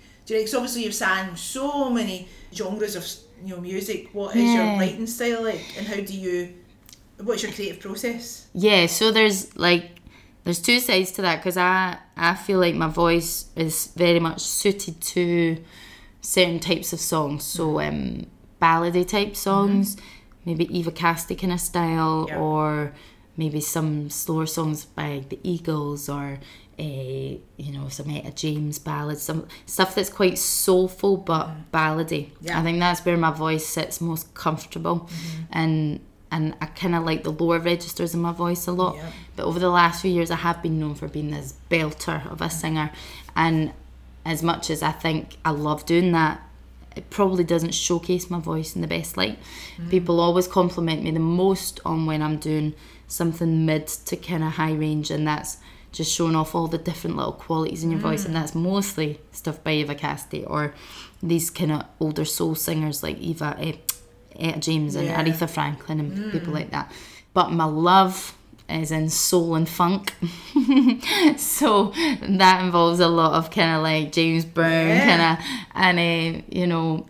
So 0.49 0.59
obviously 0.59 0.85
you've 0.85 0.95
sang 0.95 1.35
so 1.37 1.91
many 1.91 2.29
genres 2.55 2.97
of 2.97 3.07
you 3.45 3.55
know 3.55 3.61
music. 3.61 4.11
What 4.13 4.37
is 4.37 4.53
your 4.55 4.65
writing 4.79 5.07
style 5.07 5.43
like, 5.43 5.61
and 5.79 5.87
how 5.87 5.97
do 5.97 6.15
you? 6.17 6.55
What's 7.23 7.43
your 7.43 7.53
creative 7.53 7.81
process? 7.81 8.47
yeah, 8.53 8.87
so 8.87 9.11
there's 9.11 9.57
like, 9.57 9.91
there's 10.45 10.61
two 10.61 10.81
sides 10.81 11.13
to 11.13 11.23
that 11.23 11.37
because 11.37 11.57
I, 11.57 11.97
I 12.17 12.35
feel 12.35 12.59
like 12.61 12.75
my 12.75 12.89
voice 12.89 13.47
is 13.57 13.87
very 13.97 14.21
much 14.21 14.41
suited 14.41 15.01
to 15.01 15.57
certain 16.21 16.61
types 16.61 16.93
of 16.93 17.01
songs. 17.01 17.43
So, 17.45 17.81
um, 17.81 18.27
ballady 18.61 19.07
type 19.09 19.35
songs, 19.35 19.97
maybe 20.45 20.65
Eva 20.79 20.91
kind 20.93 21.53
of 21.53 21.61
style, 21.61 22.27
Yeah. 22.29 22.39
or 22.39 22.93
maybe 23.37 23.61
some 23.61 24.11
slower 24.11 24.47
songs 24.47 24.85
by 24.85 25.25
the 25.29 25.39
Eagles, 25.43 26.09
or 26.09 26.39
a 26.79 27.41
you 27.57 27.73
know 27.73 27.89
some 27.89 28.11
Etta 28.11 28.33
James 28.33 28.79
ballads, 28.79 29.23
some 29.23 29.47
stuff 29.65 29.95
that's 29.95 30.11
quite 30.11 30.39
soulful 30.39 31.17
but 31.17 31.51
ballady. 31.73 32.31
Yeah. 32.41 32.59
I 32.59 32.63
think 32.63 32.79
that's 32.79 33.05
where 33.05 33.17
my 33.17 33.31
voice 33.31 33.67
sits 33.67 34.01
most 34.01 34.35
comfortable, 34.35 35.01
mm-hmm. 35.01 35.43
and 35.53 36.01
and 36.31 36.55
I 36.61 36.67
kind 36.67 36.95
of 36.95 37.05
like 37.05 37.23
the 37.23 37.33
lower 37.33 37.59
registers 37.59 38.15
in 38.15 38.21
my 38.21 38.33
voice 38.33 38.67
a 38.67 38.73
lot. 38.73 38.97
Yeah. 38.97 39.11
But 39.37 39.47
over 39.47 39.59
the 39.59 39.71
last 39.71 40.03
few 40.03 40.11
years, 40.11 40.31
I 40.31 40.37
have 40.37 40.63
been 40.63 40.79
known 40.79 40.95
for 40.95 41.09
being 41.09 41.31
this 41.31 41.55
belter 41.71 42.31
of 42.31 42.41
a 42.41 42.51
singer, 42.51 42.91
and 43.35 43.73
as 44.25 44.43
much 44.43 44.71
as 44.71 44.83
I 44.83 44.93
think 44.93 45.37
I 45.45 45.51
love 45.51 45.87
doing 45.87 46.13
that, 46.13 46.43
it 46.97 47.11
probably 47.11 47.45
doesn't 47.45 47.75
showcase 47.75 48.29
my 48.29 48.41
voice 48.41 48.75
in 48.75 48.81
the 48.81 48.89
best 48.89 49.17
light. 49.17 49.39
Mm. 49.77 49.91
People 49.91 50.19
always 50.19 50.49
compliment 50.49 51.05
me 51.05 51.11
the 51.11 51.21
most 51.21 51.81
on 51.85 52.07
when 52.07 52.23
I'm 52.23 52.39
doing 52.39 52.75
something 53.09 53.65
mid 53.67 53.87
to 53.89 54.17
kind 54.17 54.43
of 54.45 54.53
high 54.55 54.73
range, 54.73 55.11
and 55.11 55.27
that's 55.27 55.59
just 55.93 56.13
showing 56.15 56.37
off 56.37 56.55
all 56.55 56.67
the 56.67 56.79
different 56.79 57.17
little 57.17 57.33
qualities 57.33 57.83
in 57.85 57.91
your 57.91 58.01
voice, 58.01 58.25
and 58.27 58.35
that's 58.37 58.55
mostly 58.55 59.19
stuff 59.33 59.63
by 59.65 59.73
Eva 59.73 59.95
Cassidy 59.95 60.45
or 60.45 60.75
these 61.23 61.49
kind 61.51 61.73
of 61.73 61.85
older 62.01 62.25
soul 62.25 62.55
singers 62.55 63.03
like 63.03 63.19
Eva, 63.19 63.57
eh, 63.59 63.73
Etta 64.39 64.61
James, 64.61 64.95
and 64.95 65.07
Yeah. 65.07 65.23
Aretha 65.25 65.49
Franklin, 65.49 66.01
and 66.01 66.33
people 66.33 66.53
like 66.53 66.71
that. 66.71 66.93
But 67.33 67.53
my 67.53 67.65
love 67.65 68.37
is 68.69 68.91
in 68.91 69.09
soul 69.09 69.55
and 69.55 69.69
funk. 69.69 70.15
so 71.37 71.93
that 72.23 72.61
involves 72.65 73.01
a 73.01 73.09
lot 73.09 73.33
of 73.35 73.51
kind 73.51 73.77
of 73.77 73.83
like 73.83 74.13
James 74.13 74.45
Brown 74.45 74.89
Yeah. 74.89 75.07
kind 75.17 75.23
of 75.39 75.45
and 75.75 75.99
uh, 75.99 76.43
you 76.51 76.67
know 76.67 77.07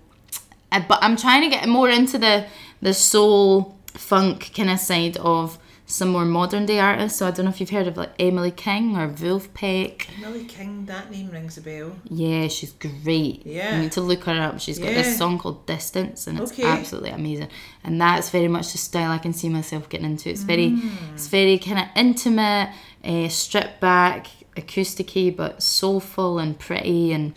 uh, 0.72 0.82
but 0.88 0.98
I'm 1.02 1.16
trying 1.16 1.42
to 1.42 1.48
get 1.48 1.68
more 1.68 1.88
into 1.88 2.18
the 2.18 2.46
the 2.82 2.92
soul 2.94 3.76
funk 3.94 4.52
kind 4.54 4.70
of 4.70 4.78
side 4.78 5.16
of 5.18 5.58
some 5.88 6.08
more 6.08 6.24
modern 6.24 6.66
day 6.66 6.80
artists. 6.80 7.18
So 7.18 7.26
I 7.26 7.30
don't 7.30 7.44
know 7.44 7.50
if 7.50 7.60
you've 7.60 7.70
heard 7.70 7.86
of 7.86 7.96
like 7.96 8.12
Emily 8.18 8.50
King 8.50 8.96
or 8.96 9.08
Vulfpeck. 9.08 10.06
Emily 10.20 10.44
King, 10.44 10.84
that 10.86 11.10
name 11.10 11.30
rings 11.30 11.56
a 11.58 11.60
bell. 11.60 11.92
Yeah, 12.10 12.48
she's 12.48 12.72
great. 12.72 13.46
Yeah. 13.46 13.76
You 13.76 13.82
need 13.82 13.92
to 13.92 14.00
look 14.00 14.24
her 14.24 14.32
up. 14.32 14.58
She's 14.60 14.78
got 14.78 14.88
Yeah. 14.92 15.02
this 15.02 15.16
song 15.16 15.38
called 15.38 15.64
Distance 15.66 16.26
and 16.26 16.40
it's 16.40 16.50
Okay. 16.52 16.64
absolutely 16.64 17.10
amazing. 17.10 17.48
And 17.84 18.00
that's 18.00 18.30
very 18.30 18.48
much 18.48 18.72
the 18.72 18.78
style 18.78 19.12
I 19.12 19.18
can 19.18 19.32
see 19.32 19.48
myself 19.48 19.88
getting 19.88 20.06
into. 20.06 20.28
It's 20.28 20.42
very 20.42 20.70
Mm. 20.70 20.90
it's 21.14 21.28
very 21.28 21.56
kind 21.58 21.78
of 21.78 21.86
intimate, 21.94 22.70
uh, 23.04 23.28
stripped 23.28 23.80
back, 23.80 24.26
acousticy 24.56 25.34
but 25.36 25.62
soulful 25.62 26.38
and 26.38 26.58
pretty 26.58 27.12
and 27.12 27.32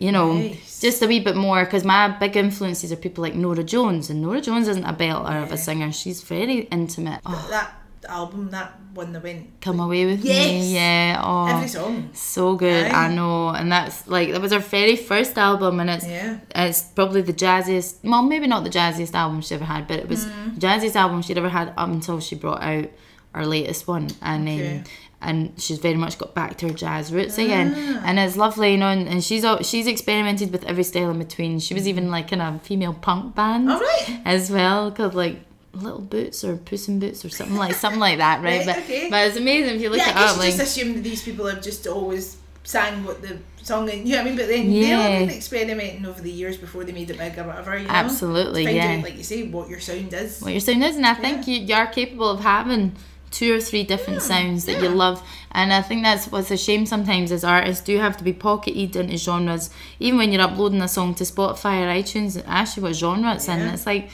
you 0.00 0.12
know, 0.12 0.34
Nice. 0.34 0.78
just 0.80 1.02
a 1.02 1.08
wee 1.08 1.18
bit 1.18 1.34
more 1.34 1.64
because 1.64 1.82
my 1.82 2.06
big 2.06 2.36
influences 2.36 2.92
are 2.92 2.96
people 2.96 3.20
like 3.20 3.34
Norah 3.34 3.64
Jones, 3.64 4.08
and 4.08 4.22
Norah 4.22 4.40
Jones 4.40 4.68
isn't 4.68 4.84
a 4.84 4.92
belter 4.92 5.42
of 5.42 5.50
a 5.50 5.56
singer. 5.56 5.90
She's 5.90 6.22
very 6.22 6.68
intimate. 6.70 7.18
Oh, 7.26 7.46
That 7.50 7.72
album, 8.08 8.50
that 8.50 8.72
one 8.94 9.12
that 9.12 9.22
went 9.22 9.60
come 9.60 9.78
away 9.80 10.06
with 10.06 10.24
Yes. 10.24 10.46
me, 10.48 10.74
yeah. 10.74 11.20
Oh, 11.24 11.46
every 11.46 11.68
song. 11.68 12.10
so 12.14 12.56
good, 12.56 12.86
Aye. 12.86 13.06
I 13.06 13.14
know, 13.14 13.50
and 13.50 13.70
that's 13.70 14.08
like 14.08 14.32
that 14.32 14.40
was 14.40 14.52
her 14.52 14.58
very 14.58 14.96
first 14.96 15.36
album, 15.38 15.78
and 15.80 15.90
it's 15.90 16.06
Yeah. 16.06 16.38
it's 16.54 16.82
probably 16.82 17.22
the 17.22 17.32
jazziest. 17.34 17.96
Well, 18.02 18.22
maybe 18.22 18.46
not 18.46 18.64
the 18.64 18.70
jazziest 18.70 19.14
album 19.14 19.40
she 19.40 19.54
ever 19.54 19.64
had, 19.64 19.86
but 19.86 19.98
it 19.98 20.08
was 20.08 20.24
Mm. 20.26 20.54
the 20.54 20.60
jazziest 20.66 20.96
album 20.96 21.22
she'd 21.22 21.38
ever 21.38 21.48
had 21.50 21.68
up 21.76 21.88
until 21.88 22.18
she 22.20 22.34
brought 22.34 22.62
out 22.62 22.86
her 23.34 23.46
latest 23.46 23.86
one, 23.86 24.08
and 24.22 24.48
Okay. 24.48 24.76
um, 24.78 24.84
and 25.20 25.52
she's 25.58 25.78
very 25.78 25.96
much 25.96 26.16
got 26.16 26.32
back 26.34 26.56
to 26.58 26.68
her 26.68 26.72
jazz 26.74 27.12
roots 27.12 27.38
again, 27.38 27.74
and 28.04 28.18
it's 28.20 28.36
lovely, 28.36 28.72
you 28.72 28.78
know. 28.78 28.88
And, 28.88 29.08
and 29.08 29.22
she's 29.22 29.44
she's 29.62 29.86
experimented 29.88 30.50
with 30.52 30.64
every 30.64 30.84
style 30.84 31.10
in 31.10 31.18
between. 31.18 31.58
She 31.60 31.74
was 31.74 31.86
even 31.88 32.10
like 32.10 32.32
in 32.32 32.40
a 32.40 32.58
female 32.62 32.94
punk 32.94 33.34
band 33.34 33.68
All 33.70 33.80
right. 33.80 34.20
as 34.24 34.48
well, 34.50 34.90
called 34.92 35.14
like 35.14 35.40
Little 35.72 36.00
Boots 36.00 36.42
or 36.44 36.56
Puss 36.56 36.88
in 36.88 36.98
Boots 36.98 37.24
or 37.24 37.28
something 37.28 37.56
like 37.56 37.74
something 37.74 38.00
like 38.00 38.18
that, 38.18 38.42
right? 38.42 38.66
Right, 38.66 38.66
but 38.76 38.78
okay. 38.78 39.10
but 39.10 39.26
it's 39.28 39.36
amazing 39.36 39.76
if 39.76 39.80
you 39.82 39.90
look 39.90 39.98
Yeah, 39.98 40.10
I 40.10 40.12
guess 40.12 40.30
up. 40.30 40.36
you 40.36 40.42
Like 40.42 40.56
just 40.56 40.62
assume 40.62 40.94
that 40.94 41.04
these 41.04 41.22
people 41.22 41.46
have 41.46 41.62
just 41.62 41.86
always 41.86 42.36
sang 42.64 43.04
what 43.04 43.22
the 43.22 43.38
song, 43.62 43.88
and 43.90 44.06
you 44.06 44.14
know 44.14 44.18
what 44.22 44.26
I 44.26 44.28
mean. 44.30 44.36
But 44.36 44.48
then 44.48 44.70
Yeah. 44.70 45.08
they've 45.18 45.28
been 45.28 45.36
experimenting 45.36 46.06
over 46.06 46.20
the 46.20 46.30
years 46.30 46.56
before 46.56 46.84
they 46.84 46.92
made 46.92 47.10
it 47.10 47.18
big 47.18 47.38
or 47.38 47.44
whatever. 47.44 47.76
You 47.78 47.86
know? 47.86 47.92
Absolutely, 47.94 48.74
yeah. 48.74 48.96
out, 48.96 49.04
like 49.04 49.16
you 49.16 49.22
say, 49.24 49.48
what 49.48 49.68
your 49.68 49.80
sound 49.80 50.12
is. 50.12 50.40
what 50.40 50.52
your 50.52 50.60
sound 50.60 50.84
is, 50.84 50.96
and 50.96 51.06
I 51.06 51.14
think 51.14 51.46
you, 51.46 51.56
you 51.60 51.74
are 51.74 51.86
capable 51.86 52.28
of 52.28 52.40
having 52.40 52.94
two 53.30 53.54
or 53.54 53.60
three 53.60 53.84
different 53.84 54.22
sounds 54.22 54.64
that 54.64 54.80
you 54.82 54.88
love. 54.88 55.22
And 55.52 55.72
I 55.72 55.82
think 55.82 56.02
that's 56.02 56.26
what's 56.32 56.50
a 56.50 56.56
shame 56.56 56.86
sometimes 56.86 57.30
is 57.30 57.44
artists 57.44 57.84
do 57.84 57.98
have 57.98 58.16
to 58.16 58.24
be 58.24 58.32
pocketed 58.32 58.96
into 58.96 59.18
genres. 59.18 59.68
Even 60.00 60.18
when 60.18 60.32
you're 60.32 60.40
uploading 60.42 60.80
a 60.80 60.88
song 60.88 61.14
to 61.16 61.24
Spotify 61.24 61.82
or 61.82 62.02
iTunes, 62.02 62.36
it 62.38 62.44
asks 62.46 62.76
you 62.78 62.82
what 62.82 62.94
genre 62.94 63.34
it's 63.34 63.46
in. 63.48 63.60
It's 63.60 63.84
like, 63.84 64.08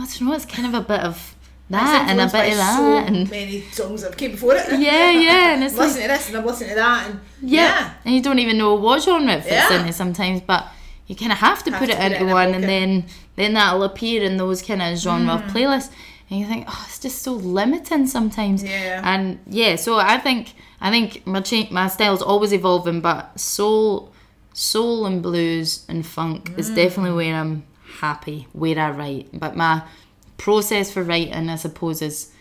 I 0.00 0.06
don't 0.06 0.22
know, 0.28 0.32
it's 0.34 0.44
kind 0.46 0.66
of 0.66 0.74
a 0.74 0.86
bit 0.86 1.00
of 1.00 1.34
that 1.70 2.08
and 2.08 2.18
a 2.20 2.24
influenced 2.24 2.32
by 2.32 2.42
bit 2.42 2.52
of 2.52 2.58
that. 2.58 2.76
So 2.78 2.96
and 2.98 3.30
many 3.30 3.60
songs 3.70 4.02
that 4.02 4.16
came 4.16 4.32
before 4.32 4.54
it. 4.56 4.66
yeah, 4.80 5.10
yeah, 5.10 5.54
and 5.54 5.62
it's 5.64 5.74
I'm 5.74 5.78
like, 5.78 5.88
listening 5.88 6.08
to 6.08 6.14
this 6.14 6.28
and 6.28 6.36
I'm 6.38 6.46
listening 6.46 6.68
to 6.70 6.74
that, 6.76 7.06
and 7.10 7.20
yeah. 7.42 7.60
yeah. 7.62 7.92
and 8.04 8.14
you 8.14 8.22
don't 8.22 8.38
even 8.38 8.58
know 8.58 8.74
what 8.74 9.02
genre 9.02 9.32
it 9.34 9.42
fits 9.44 9.70
Yeah. 9.70 9.80
into 9.80 9.92
sometimes, 9.92 10.40
but 10.40 10.66
you 11.06 11.14
kind 11.16 11.32
of 11.32 11.38
have 11.38 11.62
to 11.64 11.70
Have 11.70 11.80
put 11.80 11.86
to 11.86 11.92
it 11.92 11.98
put 11.98 12.12
it 12.12 12.12
into 12.12 12.26
in 12.26 12.30
one, 12.32 12.54
and 12.54 12.64
then 12.64 13.04
then 13.36 13.54
that'll 13.54 13.84
appear 13.84 14.22
in 14.22 14.36
those 14.36 14.62
kind 14.62 14.82
of 14.82 14.98
genre 14.98 15.34
Mm. 15.34 15.44
of 15.46 15.52
playlists, 15.52 15.90
and 16.28 16.38
you 16.40 16.46
think, 16.46 16.64
oh, 16.68 16.84
it's 16.88 16.98
just 16.98 17.22
so 17.22 17.32
limiting 17.34 18.06
sometimes. 18.06 18.62
Yeah. 18.64 19.00
And 19.04 19.38
yeah, 19.46 19.76
so 19.76 19.98
I 19.98 20.18
think 20.18 20.54
I 20.80 20.90
think 20.90 21.26
my 21.26 21.40
cha- 21.40 21.68
my 21.70 21.86
style's 21.88 22.22
always 22.22 22.52
evolving, 22.52 23.00
but 23.00 23.38
soul, 23.38 24.12
soul 24.54 25.06
and 25.06 25.22
blues 25.22 25.84
and 25.88 26.04
funk 26.06 26.50
Mm. 26.50 26.58
is 26.58 26.70
definitely 26.70 27.12
where 27.12 27.34
I'm 27.36 27.64
happy, 28.00 28.46
where 28.52 28.78
I 28.78 28.90
write. 28.90 29.28
But 29.32 29.56
my 29.56 29.82
process 30.38 30.90
for 30.90 31.02
writing, 31.02 31.48
I 31.48 31.56
suppose, 31.56 32.02
is 32.02 32.32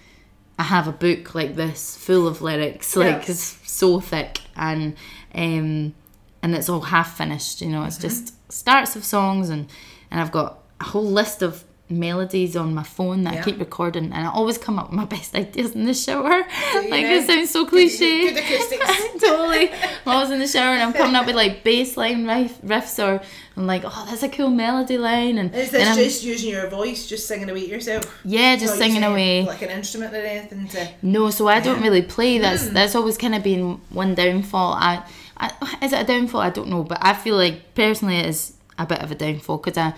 I 0.58 0.64
have 0.64 0.88
a 0.88 0.92
book 0.92 1.36
like 1.36 1.56
this 1.56 1.96
full 1.98 2.28
of 2.28 2.42
lyrics, 2.42 2.96
like 2.96 3.28
Yes. 3.28 3.30
it's 3.30 3.72
so 3.72 4.00
thick 4.00 4.42
and 4.56 4.96
um 5.36 5.94
and 6.42 6.56
it's 6.56 6.70
all 6.70 6.82
half 6.82 7.18
finished. 7.18 7.62
You 7.62 7.70
know, 7.70 7.84
it's 7.84 7.98
just 7.98 8.34
starts 8.52 8.96
of 8.96 9.04
songs 9.06 9.50
and 9.50 9.68
and 10.12 10.20
I've 10.22 10.32
got 10.32 10.60
a 10.82 10.86
whole 10.86 11.06
list 11.06 11.42
of 11.42 11.64
melodies 11.90 12.56
on 12.56 12.74
my 12.74 12.84
phone 12.84 13.24
that 13.24 13.34
I 13.34 13.42
keep 13.42 13.60
recording 13.60 14.06
and 14.14 14.28
I 14.28 14.30
always 14.30 14.58
come 14.58 14.78
up 14.78 14.90
with 14.90 14.96
my 14.96 15.06
best 15.16 15.36
ideas 15.36 15.74
in 15.74 15.86
the 15.86 15.94
shower. 15.94 16.30
like 16.30 16.90
know? 16.90 17.16
it 17.16 17.26
sounds 17.28 17.50
so 17.50 17.66
cliche. 17.66 18.30
Good 18.30 18.38
acoustics. 18.38 18.86
totally. 19.24 19.72
I'm 19.72 20.16
always 20.16 20.30
in 20.30 20.40
the 20.40 20.48
shower 20.48 20.74
and 20.74 20.84
I'm 20.84 20.94
coming 20.94 21.16
up 21.16 21.26
with 21.26 21.36
like 21.36 21.64
bass 21.64 21.98
line 21.98 22.28
riff, 22.28 22.62
riffs 22.62 23.04
or 23.04 23.22
I'm 23.58 23.66
like, 23.68 23.82
oh, 23.86 24.06
that's 24.10 24.24
a 24.24 24.30
cool 24.30 24.50
melody 24.50 24.98
line 24.98 25.38
and 25.38 25.54
Is 25.56 25.72
this 25.72 25.88
I'm- 25.88 25.98
just 25.98 26.24
using 26.24 26.52
your 26.52 26.68
voice, 26.70 27.08
just 27.08 27.28
singing 27.28 27.50
away 27.50 27.62
to 27.66 27.68
yourself? 27.72 28.20
yeah, 28.24 28.56
just 28.56 28.74
Not 28.74 28.78
singing 28.78 29.04
away. 29.04 29.44
Like 29.46 29.62
an 29.62 29.70
instrument 29.70 30.14
or 30.14 30.18
anything 30.18 30.68
to. 30.70 30.90
No, 31.02 31.30
so 31.32 31.48
I 31.48 31.60
don't 31.60 31.82
really 31.82 32.02
play. 32.04 32.38
That's 32.38 32.68
Hmm. 32.68 32.74
that's 32.74 32.96
always 32.96 33.18
kind 33.18 33.34
of 33.36 33.44
been 33.44 33.82
one 33.90 34.16
downfall. 34.16 34.74
I, 34.74 35.04
I 35.38 35.52
is 35.82 35.94
it 35.94 36.02
a 36.02 36.04
downfall? 36.04 36.42
I 36.42 36.50
don't 36.52 36.68
know, 36.70 36.84
but 36.84 37.00
I 37.02 37.14
feel 37.14 37.36
like 37.36 37.74
personally 37.74 38.18
it 38.18 38.26
is 38.28 38.54
a 38.78 38.86
bit 38.86 39.02
of 39.02 39.12
a 39.12 39.16
downfall 39.16 39.58
because 39.58 39.78
I 39.78 39.94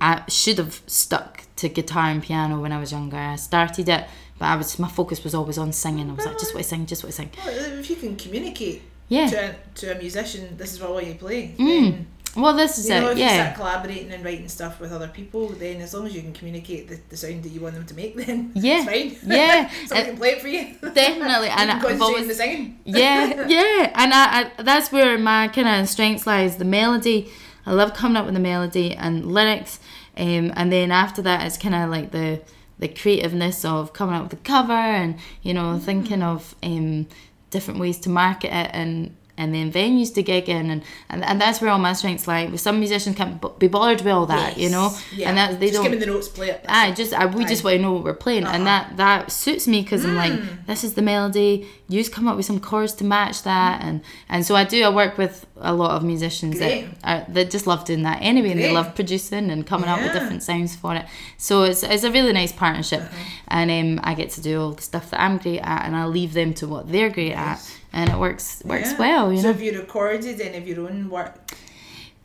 I 0.00 0.22
should 0.28 0.58
have 0.58 0.80
stuck 0.86 1.42
to 1.56 1.68
guitar 1.68 2.04
and 2.10 2.22
piano 2.22 2.60
when 2.60 2.72
I 2.72 2.78
was 2.78 2.92
younger. 2.92 3.16
I 3.16 3.36
started 3.36 3.88
it, 3.88 4.04
but 4.38 4.46
I 4.46 4.56
was 4.56 4.78
my 4.78 4.88
focus 4.88 5.24
was 5.24 5.34
always 5.34 5.58
on 5.58 5.72
singing. 5.72 6.08
I 6.10 6.14
was 6.14 6.24
like, 6.26 6.38
just 6.38 6.54
want 6.54 6.64
to 6.64 6.68
sing, 6.70 6.86
just 6.86 7.02
want 7.02 7.14
to 7.14 7.16
sing. 7.22 7.30
Well, 7.44 7.78
if 7.80 7.90
you 7.90 7.96
can 7.96 8.14
communicate 8.16 8.82
Yeah. 9.08 9.26
to 9.28 9.36
a, 9.50 9.54
to 9.76 9.96
a 9.96 9.98
musician, 9.98 10.56
this 10.56 10.72
is 10.72 10.80
what 10.80 10.90
I 10.90 10.92
want 10.92 11.06
you 11.06 11.12
to 11.14 11.18
play. 11.18 11.54
Mm. 11.58 12.04
Well, 12.36 12.54
this 12.54 12.78
is 12.78 12.88
you 12.88 12.94
know, 13.00 13.08
it. 13.08 13.12
if 13.12 13.18
you 13.18 13.24
Yeah. 13.24 13.42
start 13.42 13.56
collaborating 13.56 14.12
and 14.12 14.22
writing 14.24 14.48
stuff 14.48 14.78
with 14.78 14.92
other 14.92 15.08
people, 15.08 15.48
then 15.48 15.80
as 15.80 15.94
long 15.94 16.06
as 16.06 16.14
you 16.14 16.20
can 16.22 16.32
communicate 16.34 16.86
the, 16.86 17.00
the 17.08 17.16
sound 17.16 17.42
that 17.42 17.48
you 17.48 17.60
want 17.60 17.74
them 17.74 17.86
to 17.86 17.94
make, 17.94 18.14
then 18.22 18.52
Yeah. 18.54 18.84
it's 18.88 19.18
fine. 19.20 19.30
Yeah. 19.36 19.70
Someone 19.86 19.96
And- 19.98 20.06
can 20.10 20.16
play 20.18 20.28
it 20.34 20.40
for 20.40 20.48
you. 20.48 20.76
Definitely, 20.94 21.48
and 21.48 21.70
I've 21.72 22.00
always 22.02 22.28
the 22.28 22.34
singing. 22.34 22.78
yeah, 22.84 23.46
yeah, 23.48 23.90
and 23.96 24.14
I, 24.14 24.50
I 24.58 24.62
that's 24.62 24.92
where 24.92 25.18
my 25.18 25.48
kind 25.48 25.66
of 25.68 25.88
strengths 25.88 26.26
lies. 26.26 26.56
The 26.58 26.64
melody, 26.64 27.28
I 27.68 27.72
love 27.72 27.92
coming 27.94 28.16
up 28.16 28.24
with 28.24 28.34
the 28.34 28.40
melody 28.40 28.94
and 28.94 29.14
lyrics, 29.36 29.78
um, 30.16 30.52
and 30.56 30.72
then 30.72 30.90
after 30.90 31.20
that, 31.22 31.46
it's 31.46 31.58
kind 31.58 31.74
of 31.74 31.90
like 31.90 32.10
the 32.12 32.40
the 32.78 32.88
creativeness 32.88 33.64
of 33.64 33.92
coming 33.92 34.14
up 34.14 34.22
with 34.22 34.30
the 34.30 34.44
cover 34.54 34.72
and 34.72 35.16
you 35.42 35.52
know 35.52 35.78
thinking 35.78 36.22
of 36.22 36.54
um, 36.62 37.06
different 37.50 37.78
ways 37.80 37.98
to 37.98 38.08
market 38.08 38.52
it 38.62 38.70
and 38.72 39.14
and 39.40 39.54
then 39.54 39.70
venues 39.70 40.12
to 40.12 40.20
gig 40.22 40.48
in 40.48 40.68
and, 40.70 40.82
and 41.10 41.24
and 41.24 41.40
that's 41.40 41.60
where 41.60 41.70
all 41.70 41.78
my 41.78 41.92
strengths 41.92 42.26
lie. 42.26 42.46
With 42.46 42.60
some 42.60 42.76
musicians 42.80 43.14
can't 43.16 43.40
b- 43.40 43.48
be 43.60 43.68
bothered 43.68 43.98
with 44.04 44.12
all 44.12 44.26
that, 44.26 44.58
you 44.58 44.68
know, 44.68 44.92
Yeah. 45.14 45.28
and 45.28 45.36
that 45.38 45.60
they 45.60 45.66
just 45.68 45.74
don't. 45.74 45.84
give 45.90 45.92
me 45.92 46.04
the 46.04 46.10
notes, 46.12 46.26
play 46.28 46.50
it. 46.50 46.64
I 46.68 46.90
just 47.00 47.12
I, 47.14 47.26
we 47.26 47.44
just 47.44 47.62
want 47.64 47.76
to 47.76 47.82
know 47.82 47.92
what 47.92 48.02
we're 48.04 48.14
playing, 48.26 48.44
and 48.44 48.62
Uh-huh. 48.66 48.84
that 48.88 48.96
that 48.96 49.30
suits 49.32 49.68
me 49.68 49.82
because 49.82 50.04
I'm 50.04 50.14
Mm. 50.16 50.22
like, 50.24 50.66
this 50.66 50.82
is 50.82 50.94
the 50.94 51.02
melody. 51.02 51.68
You 51.88 52.00
just 52.00 52.12
come 52.12 52.26
up 52.28 52.36
with 52.36 52.46
some 52.46 52.58
chords 52.60 52.92
to 52.94 53.04
match 53.04 53.42
that, 53.44 53.74
and 53.84 54.00
and 54.28 54.44
so 54.46 54.56
I 54.56 54.64
do. 54.64 54.82
I 54.82 54.88
work 55.02 55.18
with 55.18 55.46
a 55.60 55.72
lot 55.74 55.90
of 55.92 56.04
musicians 56.04 56.58
Great. 56.58 56.88
that 57.02 57.26
are, 57.28 57.32
that 57.34 57.50
just 57.50 57.66
love 57.66 57.84
doing 57.84 58.02
that 58.04 58.18
anyway, 58.22 58.50
and 58.52 58.60
they 58.60 58.72
love 58.72 58.94
producing 58.94 59.50
and 59.50 59.66
coming 59.66 59.88
up 59.88 60.00
with 60.00 60.12
different 60.12 60.42
sounds 60.42 60.76
for 60.76 60.94
it. 60.94 61.06
So 61.36 61.64
it's 61.64 61.82
it's 61.82 62.04
a 62.04 62.10
really 62.10 62.32
nice 62.32 62.52
partnership, 62.52 63.00
Uh-huh. 63.02 63.24
and 63.48 63.70
um, 63.70 64.00
I 64.04 64.14
get 64.14 64.30
to 64.30 64.40
do 64.40 64.60
all 64.60 64.72
the 64.72 64.82
stuff 64.82 65.10
that 65.10 65.20
I'm 65.20 65.38
great 65.38 65.60
at, 65.60 65.84
and 65.86 65.96
I 65.96 66.06
leave 66.06 66.32
them 66.34 66.54
to 66.54 66.66
what 66.68 66.90
they're 66.92 67.10
great 67.10 67.32
at, 67.32 67.58
and 67.92 68.10
it 68.10 68.18
works 68.18 68.62
works 68.64 68.92
Yeah. 68.92 68.98
well. 68.98 69.32
You 69.32 69.38
so 69.38 69.44
know. 69.48 69.52
have 69.52 69.62
you 69.62 69.78
recorded 69.78 70.40
any 70.40 70.56
of 70.58 70.66
your 70.68 70.88
own 70.88 71.10
work? 71.10 71.34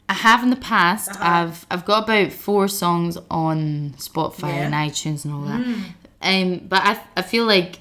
I 0.09 0.13
have 0.13 0.43
in 0.43 0.49
the 0.49 0.55
past. 0.57 1.09
Uh-huh. 1.11 1.23
I've 1.23 1.65
I've 1.71 1.85
got 1.85 2.03
about 2.03 2.31
four 2.33 2.67
songs 2.67 3.17
on 3.31 3.93
Spotify 3.97 4.49
Yeah. 4.49 4.69
Mm. 4.69 4.73
and 4.73 4.73
iTunes 4.91 5.25
and 5.25 5.33
all 5.33 5.41
that. 5.41 5.61
Um, 6.21 6.59
but 6.67 6.81
I 6.83 6.99
I 7.17 7.21
feel 7.21 7.45
like 7.45 7.79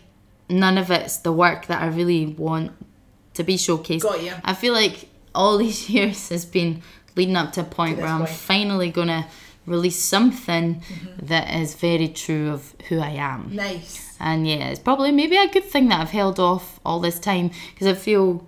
none 0.49 0.79
of 0.79 0.91
it's 0.91 1.19
the 1.19 1.33
work 1.33 1.67
that 1.67 1.83
I 1.83 1.87
really 1.89 2.27
want 2.27 2.73
to 3.35 3.43
be 3.45 3.57
showcased. 3.57 4.03
Got 4.03 4.23
you. 4.23 4.33
I 4.45 4.55
feel 4.55 4.75
like 4.75 5.09
all 5.35 5.59
these 5.59 5.89
years 5.95 6.29
has 6.31 6.45
been 6.45 6.83
leading 7.17 7.37
up 7.37 7.53
to 7.53 7.61
a 7.61 7.65
point 7.65 7.97
To 7.97 8.03
where 8.03 8.11
I'm 8.13 8.21
point. 8.21 8.31
finally 8.31 8.91
gonna 8.91 9.27
release 9.67 9.99
something 10.03 10.81
Mm-hmm. 10.81 11.27
that 11.27 11.55
is 11.55 11.75
very 11.75 12.09
true 12.09 12.51
of 12.51 12.75
who 12.89 12.99
I 12.99 13.11
am. 13.11 13.55
Nice. 13.55 14.17
And 14.19 14.47
yeah, 14.47 14.69
it's 14.69 14.81
probably 14.81 15.13
maybe 15.13 15.37
a 15.37 15.49
good 15.49 15.65
thing 15.65 15.89
that 15.89 16.01
I've 16.01 16.11
held 16.11 16.39
off 16.41 16.81
all 16.85 17.01
this 17.01 17.19
time 17.19 17.51
because 17.75 17.87
I 17.87 17.95
feel 17.95 18.47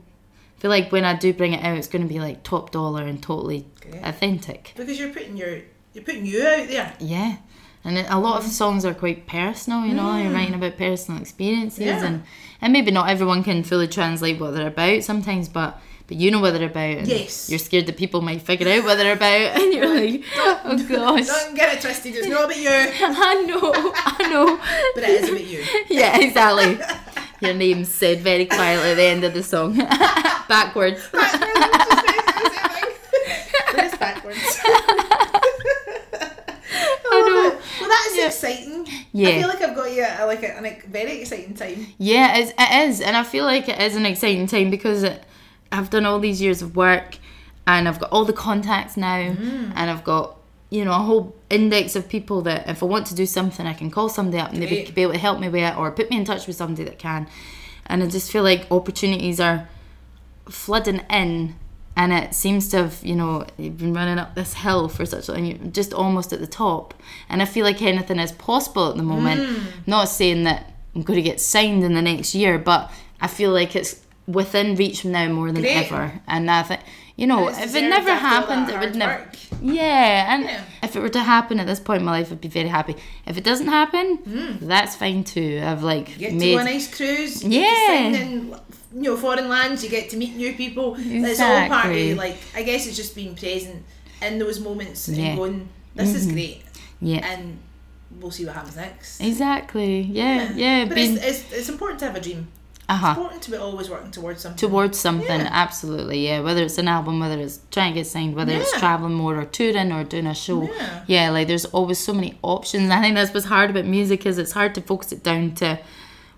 feel 0.59 0.71
like 0.71 0.91
when 0.93 1.05
I 1.05 1.15
do 1.15 1.33
bring 1.33 1.53
it 1.53 1.63
out, 1.65 1.77
it's 1.77 1.89
going 1.89 2.03
to 2.03 2.09
be 2.13 2.21
like 2.21 2.43
top 2.43 2.71
dollar 2.71 3.03
and 3.03 3.23
totally 3.23 3.67
authentic. 4.03 4.73
Because 4.77 4.99
you're 4.99 5.13
putting 5.13 5.37
your 5.37 5.61
you're 5.93 6.05
putting 6.05 6.27
you 6.27 6.47
out 6.47 6.69
there. 6.69 6.95
Yeah, 7.01 7.37
and 7.85 7.99
a 7.99 8.19
lot 8.19 8.39
of 8.43 8.51
songs 8.51 8.85
are 8.85 8.95
quite 8.95 9.27
personal. 9.27 9.85
You 9.87 9.95
know, 9.95 10.17
you're 10.17 10.33
writing 10.33 10.55
about 10.55 10.77
personal 10.79 11.21
experiences, 11.21 11.81
Mm. 11.81 11.87
Yeah. 11.87 12.05
and 12.07 12.23
and 12.61 12.73
maybe 12.73 12.91
not 12.91 13.09
everyone 13.11 13.45
can 13.45 13.63
fully 13.63 13.89
translate 13.89 14.41
what 14.41 14.55
they're 14.55 14.69
about 14.69 15.03
sometimes, 15.05 15.49
but. 15.49 15.81
But 16.07 16.19
you 16.19 16.31
know 16.31 16.41
what 16.41 16.53
they're 16.53 16.69
about, 16.69 16.99
and 16.99 17.07
Yes. 17.09 17.49
you're 17.49 17.59
scared 17.59 17.87
that 17.87 17.97
people 17.97 18.21
might 18.21 18.43
figure 18.43 18.69
out 18.69 18.85
what 18.85 18.97
they're 18.97 19.15
about, 19.15 19.57
and 19.61 19.73
you're 19.73 19.89
like, 19.89 20.23
"Oh 20.37 20.85
gosh, 20.89 21.27
Don't 21.27 21.55
get 21.55 21.75
it 21.75 21.81
twisted. 21.81 22.15
It's 22.17 22.27
not 22.29 22.45
about 22.45 22.57
you, 22.59 22.69
I 22.71 23.43
know, 23.47 23.73
I 23.97 24.29
know." 24.31 24.61
but 24.95 25.03
it 25.05 25.23
is 25.25 25.29
about 25.31 25.47
you. 25.47 25.65
Yeah, 25.89 26.19
exactly. 26.21 26.79
Your 27.41 27.55
name's 27.55 27.89
said 27.89 28.21
very 28.21 28.45
quietly 28.47 28.91
at 28.91 28.95
the 28.97 29.03
end 29.05 29.25
of 29.25 29.33
the 29.35 29.43
song, 29.43 29.77
backwards. 30.49 31.09
Backwards. 33.99 34.61
I 37.11 37.21
know. 37.21 37.59
Well, 37.81 37.89
that's 37.89 38.17
Yeah. 38.17 38.27
exciting. 38.27 38.87
Yeah. 39.13 39.29
I 39.29 39.39
feel 39.39 39.49
like 39.49 39.63
I've 39.63 39.75
got 39.77 39.93
you 39.93 40.03
at 40.03 40.25
like 40.27 40.43
a, 40.43 40.59
a 40.59 40.89
very 40.89 41.21
exciting 41.21 41.55
time. 41.55 41.87
Yeah, 41.99 42.37
it's, 42.37 42.53
it 42.59 42.89
is, 42.89 43.01
and 43.01 43.17
I 43.17 43.23
feel 43.23 43.45
like 43.45 43.69
it 43.69 43.81
is 43.81 43.97
an 43.97 44.05
exciting 44.07 44.47
time 44.47 44.71
because 44.71 45.03
it, 45.05 45.23
I've 45.73 45.91
done 45.91 46.07
all 46.07 46.21
these 46.21 46.41
years 46.41 46.63
of 46.63 46.77
work, 46.77 47.19
and 47.67 47.89
I've 47.89 47.99
got 47.99 48.11
all 48.13 48.25
the 48.25 48.33
contacts 48.33 48.97
now, 48.97 49.19
Mm. 49.19 49.73
and 49.75 49.91
I've 49.91 50.05
got 50.05 50.37
you 50.71 50.85
know 50.85 50.93
a 50.93 51.05
whole 51.09 51.35
index 51.51 51.95
of 51.97 52.09
people 52.09 52.43
that 52.43 52.69
if 52.69 52.83
I 52.83 52.87
want 52.87 53.07
to 53.09 53.15
do 53.15 53.27
something, 53.27 53.67
I 53.67 53.75
can 53.75 53.91
call 53.91 54.09
somebody 54.09 54.39
up 54.39 54.53
and 54.53 54.61
they'd 54.63 54.95
be 54.95 55.03
able 55.03 55.13
to 55.13 55.19
help 55.19 55.39
me 55.41 55.49
with 55.49 55.63
it, 55.63 55.77
or 55.77 55.91
put 55.93 56.11
me 56.11 56.17
in 56.17 56.25
touch 56.25 56.47
with 56.47 56.57
somebody 56.57 56.85
that 56.85 56.99
can, 56.99 57.27
and 57.87 58.03
I 58.03 58.07
just 58.07 58.31
feel 58.33 58.43
like 58.43 58.67
opportunities 58.71 59.41
are 59.41 59.69
flooding 60.49 61.01
in. 61.11 61.55
And 61.97 62.13
it 62.13 62.35
seems 62.35 62.69
to 62.71 62.79
have, 62.79 62.99
you 63.05 63.15
know, 63.15 63.47
you've 63.57 63.79
been 63.79 63.95
running 63.95 64.19
up 64.19 64.35
this 64.35 64.55
hill 64.55 64.89
for 64.89 65.07
such 65.07 65.29
a 65.29 65.33
long, 65.33 65.45
you're 65.45 65.59
just 65.71 65.93
almost 65.95 66.33
at 66.33 66.41
the 66.41 66.47
top. 66.49 66.93
And 67.29 67.41
I 67.41 67.45
feel 67.45 67.65
like 67.65 67.81
anything 67.83 68.19
is 68.19 68.33
possible 68.33 68.91
at 68.91 68.97
the 68.97 69.05
moment. 69.05 69.41
Mm. 69.43 69.63
Not 69.87 70.09
saying 70.09 70.43
that 70.43 70.73
I'm 70.97 71.03
going 71.03 71.19
to 71.19 71.23
get 71.23 71.41
signed 71.41 71.85
in 71.85 71.95
the 71.95 72.03
next 72.03 72.35
year, 72.35 72.59
but 72.59 72.91
I 73.21 73.29
feel 73.29 73.53
like 73.53 73.77
it's 73.77 74.01
within 74.27 74.75
reach 74.77 75.05
now 75.05 75.29
more 75.29 75.53
than 75.53 75.63
Great. 75.63 75.91
ever. 75.91 76.21
And 76.27 76.51
I 76.51 76.63
think, 76.63 76.81
you 77.17 77.27
know, 77.27 77.49
if 77.49 77.75
it 77.75 77.83
never 77.89 78.15
happened, 78.15 78.71
it 78.71 78.79
would 78.81 78.97
never. 78.97 79.19
work. 79.23 79.37
Yeah, 79.63 80.35
and 80.35 80.45
Yeah. 80.45 80.63
if 80.83 80.97
it 80.97 81.01
were 81.01 81.09
to 81.11 81.23
happen 81.23 81.61
at 81.61 81.67
this 81.67 81.81
point 81.81 82.01
in 82.01 82.07
my 82.07 82.13
life, 82.13 82.33
I'd 82.33 82.41
be 82.41 82.49
very 82.49 82.69
happy. 82.69 82.97
If 83.27 83.37
it 83.39 83.45
doesn't 83.45 83.69
happen, 83.69 84.59
that's 84.61 84.97
fine 84.97 85.25
too. 85.25 85.63
I've 85.65 85.83
like 85.83 86.11
You 86.15 86.19
get 86.19 86.31
to 86.31 86.37
made. 86.37 86.55
on 86.59 86.67
a 86.67 86.71
nice 86.71 86.95
cruise. 86.95 87.43
Yeah. 87.45 87.99
in 88.01 88.55
you 88.95 89.03
know 89.11 89.17
foreign 89.17 89.49
lands. 89.49 89.83
You 89.85 89.91
get 89.91 90.11
to 90.11 90.17
meet 90.17 90.35
new 90.37 90.55
people. 90.55 90.95
Exactly. 90.95 91.31
It's 91.31 91.41
all 91.41 91.69
part 91.69 91.95
of 91.95 92.17
like 92.17 92.37
I 92.55 92.63
guess 92.63 92.87
it's 92.87 92.97
just 92.97 93.15
being 93.15 93.35
present 93.35 93.85
in 94.23 94.39
those 94.39 94.59
moments 94.61 95.09
Yeah. 95.09 95.17
Mm-hmm. 95.17 95.27
and 95.29 95.39
going. 95.39 95.69
This 95.97 96.15
is 96.15 96.27
great, 96.27 96.63
yeah, 97.01 97.25
and 97.25 97.59
we'll 98.21 98.33
see 98.33 98.45
what 98.45 98.55
happens 98.57 98.75
next. 98.77 99.21
exactly. 99.21 100.01
Yeah, 100.01 100.51
yeah. 100.57 100.85
but 100.87 100.97
being 100.97 101.15
it's, 101.15 101.25
it's 101.25 101.53
it's 101.53 101.69
important 101.69 102.01
to 102.01 102.07
have 102.07 102.17
a 102.17 102.21
dream. 102.21 102.49
Uh 102.89 102.97
huh. 102.97 103.09
Important 103.17 103.43
to 103.45 103.51
be 103.51 103.57
always 103.57 103.89
working 103.89 104.11
towards 104.11 104.43
something. 104.43 104.59
towards 104.69 104.99
something 104.99 105.41
Yeah. 105.41 105.49
absolutely 105.51 106.19
yeah 106.29 106.41
whether 106.41 106.63
it's 106.63 106.77
an 106.77 106.87
album 106.89 107.19
whether 107.19 107.39
it's 107.41 107.61
trying 107.71 107.95
to 107.95 108.01
get 108.01 108.07
signed 108.07 108.35
whether 108.37 108.53
it's 108.53 108.73
traveling 108.79 109.15
more 109.15 109.39
or 109.41 109.45
touring 109.47 109.91
or 109.91 110.05
doing 110.05 110.27
a 110.27 110.35
show 110.35 110.69
Yeah. 111.07 111.31
like 111.31 111.49
there's 111.49 111.65
always 111.67 111.99
so 111.99 112.13
many 112.13 112.39
options 112.43 112.91
i 112.97 113.01
think 113.01 113.15
that's 113.17 113.33
what's 113.33 113.47
hard 113.47 113.71
about 113.71 113.87
music 113.87 114.27
is 114.27 114.37
it's 114.37 114.53
hard 114.53 114.75
to 114.75 114.83
focus 114.83 115.13
it 115.13 115.23
down 115.23 115.53
to 115.57 115.79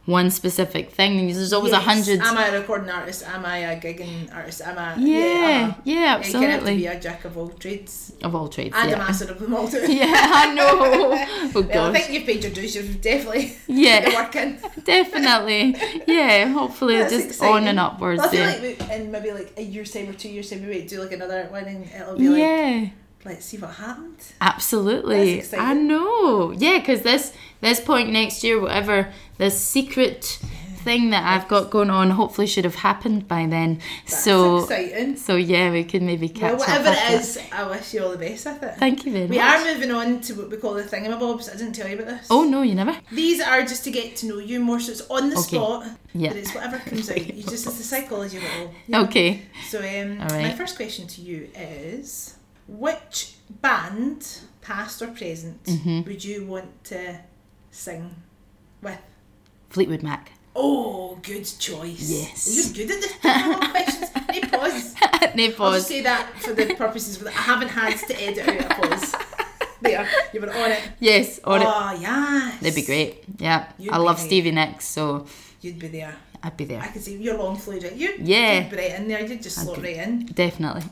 one 0.06 0.30
specific 0.30 0.90
thing 0.92 1.26
there's 1.26 1.52
always 1.52 1.72
a 1.72 1.80
hundred 1.80 2.20
Am 2.20 2.38
I 2.38 2.46
a 2.48 2.60
recording 2.60 2.90
artist? 2.90 3.26
Am 3.26 3.44
I 3.44 3.58
a 3.58 3.80
gigging 3.80 4.32
artist? 4.34 4.60
Am 4.62 4.78
I? 4.78 4.94
yeah 4.96 5.74
yeah 5.84 6.18
You 6.18 6.32
kind 6.32 6.44
of 6.44 6.50
have 6.52 6.60
to 6.60 6.76
be 6.76 6.86
a 6.86 6.98
jack 7.00 7.24
of 7.24 7.36
all 7.36 7.48
trades 7.48 8.12
of 8.22 8.34
all 8.34 8.48
trades 8.48 8.74
and 8.76 8.88
a 8.88 8.90
yeah 8.92 8.98
master 8.98 9.30
of 9.32 9.38
them 9.40 9.52
all 9.54 9.68
too. 9.68 9.84
yeah 9.92 10.30
i 10.42 10.54
know 10.54 10.68
oh 11.56 11.68
Well, 11.68 11.90
I 11.90 11.92
think 11.98 12.12
you've 12.12 12.24
paid 12.26 12.42
your 12.44 12.52
dues. 12.52 12.74
You've 12.76 13.00
definitely 13.00 13.56
Yeah. 13.66 14.08
you're 14.08 14.14
working. 14.22 14.58
definitely 14.84 15.74
yeah 16.06 16.48
hopefully 16.52 16.96
That's 16.98 17.12
just 17.12 17.26
exciting. 17.28 17.54
on 17.54 17.68
and 17.68 17.80
upwards 17.80 18.18
Well, 18.20 18.28
I 18.28 18.32
feel 18.32 18.40
yeah 18.62 18.68
like 18.86 18.90
in 18.90 19.10
maybe 19.10 19.32
like 19.32 19.52
a 19.56 19.62
year's 19.62 19.90
time 19.92 20.08
or 20.08 20.12
two 20.12 20.28
years 20.28 20.50
time, 20.50 20.62
we 20.64 20.68
might 20.72 20.88
do 20.88 21.00
like 21.02 21.12
another 21.12 21.46
one 21.50 21.64
and 21.64 21.84
it'll 21.90 22.16
be 22.16 22.28
like, 22.28 22.38
yeah 22.38 22.88
let's 23.24 23.44
see 23.44 23.56
what 23.58 23.70
happened. 23.70 24.14
Absolutely. 24.40 25.42
I 25.58 25.74
know. 25.74 26.52
Yeah, 26.52 26.78
because 26.78 27.02
this 27.02 27.32
this 27.66 27.80
point 27.80 28.10
next 28.10 28.42
year, 28.44 28.60
whatever 28.60 29.12
this 29.38 29.60
secret 29.60 30.38
thing 30.86 31.10
that 31.10 31.24
I've 31.24 31.48
got 31.48 31.68
going 31.70 31.90
on, 31.90 32.10
hopefully 32.10 32.46
should 32.46 32.62
have 32.64 32.76
happened 32.76 33.26
by 33.26 33.44
then. 33.46 33.80
That's 34.06 34.22
so 34.22 34.58
exciting. 34.62 35.16
so 35.16 35.34
yeah, 35.34 35.72
we 35.72 35.82
could 35.82 36.00
maybe 36.02 36.28
catch 36.28 36.52
Well, 36.58 36.62
up. 36.62 36.68
whatever 36.68 36.90
it 36.96 37.20
is, 37.20 37.38
I 37.52 37.68
wish 37.68 37.92
you 37.92 38.04
all 38.04 38.10
the 38.12 38.18
best 38.18 38.46
with 38.46 38.62
it. 38.62 38.76
Thank 38.78 39.04
you 39.04 39.10
very 39.12 39.26
we 39.26 39.36
much. 39.36 39.62
We 39.64 39.68
are 39.70 39.74
moving 39.74 39.90
on 39.90 40.20
to 40.20 40.34
what 40.34 40.48
we 40.48 40.56
call 40.58 40.74
the 40.74 40.84
thingamabobs. 40.84 41.52
I 41.52 41.56
didn't 41.56 41.72
tell 41.72 41.88
you 41.88 41.96
about 41.96 42.06
this. 42.06 42.28
Oh 42.30 42.44
no, 42.44 42.62
you 42.62 42.76
never. 42.76 42.96
These 43.10 43.40
are 43.40 43.62
just 43.62 43.82
to 43.84 43.90
get 43.90 44.14
to 44.18 44.26
know 44.26 44.38
you 44.38 44.60
more, 44.60 44.78
so 44.78 44.92
it's 44.92 45.00
on 45.10 45.30
the 45.30 45.36
Okay. 45.38 45.56
spot. 45.56 45.86
Yeah. 46.14 46.28
But 46.28 46.36
it's 46.38 46.54
whatever 46.54 46.78
comes 46.78 47.10
out. 47.10 47.18
You 47.36 47.42
just 47.42 47.66
it's 47.66 47.78
the 47.78 47.82
psychology 47.82 48.36
of 48.36 48.44
it 48.44 48.50
all. 48.60 49.02
Okay. 49.06 49.42
So 49.68 49.80
um, 49.80 50.20
All 50.22 50.38
my 50.40 50.54
first 50.54 50.76
question 50.76 51.08
to 51.08 51.20
you 51.20 51.50
is, 51.56 52.36
which 52.68 53.34
band, 53.60 54.38
past 54.62 55.02
or 55.02 55.08
present, 55.08 55.62
Mm-hmm. 55.64 56.02
would 56.08 56.24
you 56.24 56.44
want 56.46 56.84
to 56.84 57.18
sing 57.76 58.14
with? 58.82 58.98
Fleetwood 59.70 60.02
Mac. 60.02 60.32
Oh, 60.54 61.18
good 61.22 61.44
choice. 61.44 62.10
Yes. 62.10 62.74
You're 62.74 62.86
good 62.86 62.96
at 62.96 63.02
the 63.02 63.68
questions. 63.70 64.08
Hey, 64.30 64.40
pause. 64.40 64.94
no 65.34 65.64
I'll 65.66 65.72
just 65.74 65.88
say 65.88 66.00
that 66.02 66.32
for 66.38 66.54
the 66.54 66.74
purposes 66.74 67.18
of 67.18 67.24
that. 67.24 67.34
I 67.34 67.42
haven't 67.42 67.68
had 67.68 67.96
to 68.08 68.22
edit 68.22 68.48
out 68.48 68.70
a 68.70 68.74
pause. 68.88 69.14
There, 69.82 70.08
you 70.32 70.40
were 70.40 70.50
on 70.50 70.70
it. 70.72 70.80
Yes, 71.00 71.38
on 71.44 71.60
it. 71.60 71.66
Oh, 71.68 71.98
yes. 72.00 72.60
They'd 72.62 72.74
be 72.74 72.82
great. 72.82 73.24
Yeah, 73.38 73.70
You'd 73.78 73.92
I 73.92 73.98
love 73.98 74.16
great. 74.16 74.26
Stevie 74.26 74.50
Nicks, 74.52 74.86
so 74.88 75.26
You'd 75.60 75.78
be 75.78 75.88
there. 75.88 76.16
I'd 76.42 76.56
be 76.56 76.64
there. 76.64 76.80
I 76.80 76.86
could 76.88 77.02
see 77.02 77.16
your 77.18 77.36
long 77.36 77.56
fluid. 77.56 77.92
You, 77.94 78.14
Yeah. 78.18 78.60
You'd 78.62 78.70
be 78.70 78.76
right 78.76 78.94
in 78.98 79.08
there. 79.08 79.26
You'd 79.26 79.42
just 79.42 79.56
slot 79.58 79.76
right 79.82 79.96
in. 79.96 80.24
Definitely. 80.26 80.84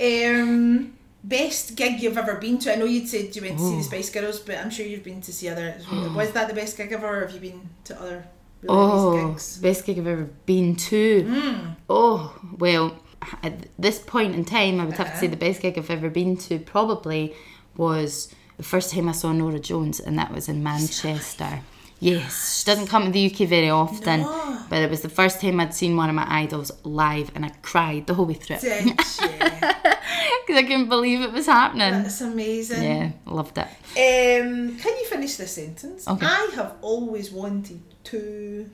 Um, 0.00 0.96
best 1.24 1.74
gig 1.76 2.00
you've 2.02 2.18
ever 2.18 2.36
been 2.36 2.58
to? 2.60 2.72
I 2.72 2.76
know 2.76 2.84
you'd 2.84 3.08
said 3.08 3.34
you 3.36 3.42
went 3.42 3.58
to 3.58 3.64
see 3.64 3.76
the 3.76 3.82
Spice 3.82 4.10
Girls, 4.10 4.40
but 4.40 4.56
I'm 4.58 4.70
sure 4.70 4.86
you've 4.86 5.04
been 5.04 5.20
to 5.22 5.32
see 5.32 5.48
other. 5.48 5.74
Was 6.14 6.32
that 6.32 6.48
the 6.48 6.54
best 6.54 6.76
gig 6.76 6.92
ever, 6.92 7.06
or 7.06 7.20
have 7.26 7.32
you 7.32 7.40
been 7.40 7.68
to 7.84 8.00
other 8.00 8.24
really 8.62 8.74
Oh, 8.76 9.28
gigs? 9.32 9.58
best 9.58 9.84
gig 9.86 9.98
I've 9.98 10.06
ever 10.06 10.28
been 10.46 10.76
to. 10.76 11.22
Mm. 11.24 11.76
Oh, 11.88 12.38
well, 12.58 12.98
at 13.42 13.66
this 13.78 13.98
point 13.98 14.34
in 14.34 14.44
time, 14.44 14.80
I 14.80 14.84
would 14.84 14.94
have 14.96 15.06
to 15.06 15.12
Uh-huh. 15.12 15.20
say 15.20 15.26
the 15.26 15.36
best 15.36 15.60
gig 15.62 15.76
I've 15.78 15.90
ever 15.90 16.08
been 16.10 16.36
to 16.38 16.58
probably 16.58 17.34
was 17.76 18.34
the 18.56 18.62
first 18.62 18.92
time 18.92 19.08
I 19.08 19.12
saw 19.12 19.32
Norah 19.32 19.58
Jones, 19.58 20.00
and 20.00 20.18
that 20.18 20.32
was 20.32 20.48
in 20.48 20.62
Manchester. 20.62 21.60
Yes, 22.02 22.58
she 22.60 22.64
doesn't 22.64 22.86
come 22.86 23.04
to 23.04 23.10
the 23.10 23.26
UK 23.30 23.46
very 23.46 23.68
often, 23.68 24.20
No. 24.22 24.58
but 24.70 24.78
it 24.80 24.88
was 24.88 25.02
the 25.02 25.10
first 25.10 25.40
time 25.40 25.60
I'd 25.60 25.74
seen 25.74 25.96
one 25.98 26.08
of 26.08 26.14
my 26.14 26.26
idols 26.26 26.72
live, 26.82 27.30
and 27.34 27.44
I 27.44 27.50
cried 27.60 28.06
the 28.06 28.14
whole 28.14 28.24
way 28.26 28.34
through 28.34 28.56
Did 28.58 28.86
you? 28.86 28.94
because 28.94 30.56
I 30.56 30.62
couldn't 30.62 30.88
believe 30.88 31.20
it 31.20 31.30
was 31.32 31.44
happening. 31.46 31.92
That's 32.02 32.22
amazing. 32.22 32.82
Yeah, 32.82 33.10
loved 33.26 33.58
it. 33.58 33.66
Um, 33.66 34.78
can 34.78 34.96
you 34.96 35.06
finish 35.06 35.36
this 35.36 35.52
sentence? 35.56 36.08
Okay. 36.08 36.24
I 36.26 36.50
have 36.54 36.74
always 36.80 37.30
wanted 37.30 37.82
to. 38.04 38.70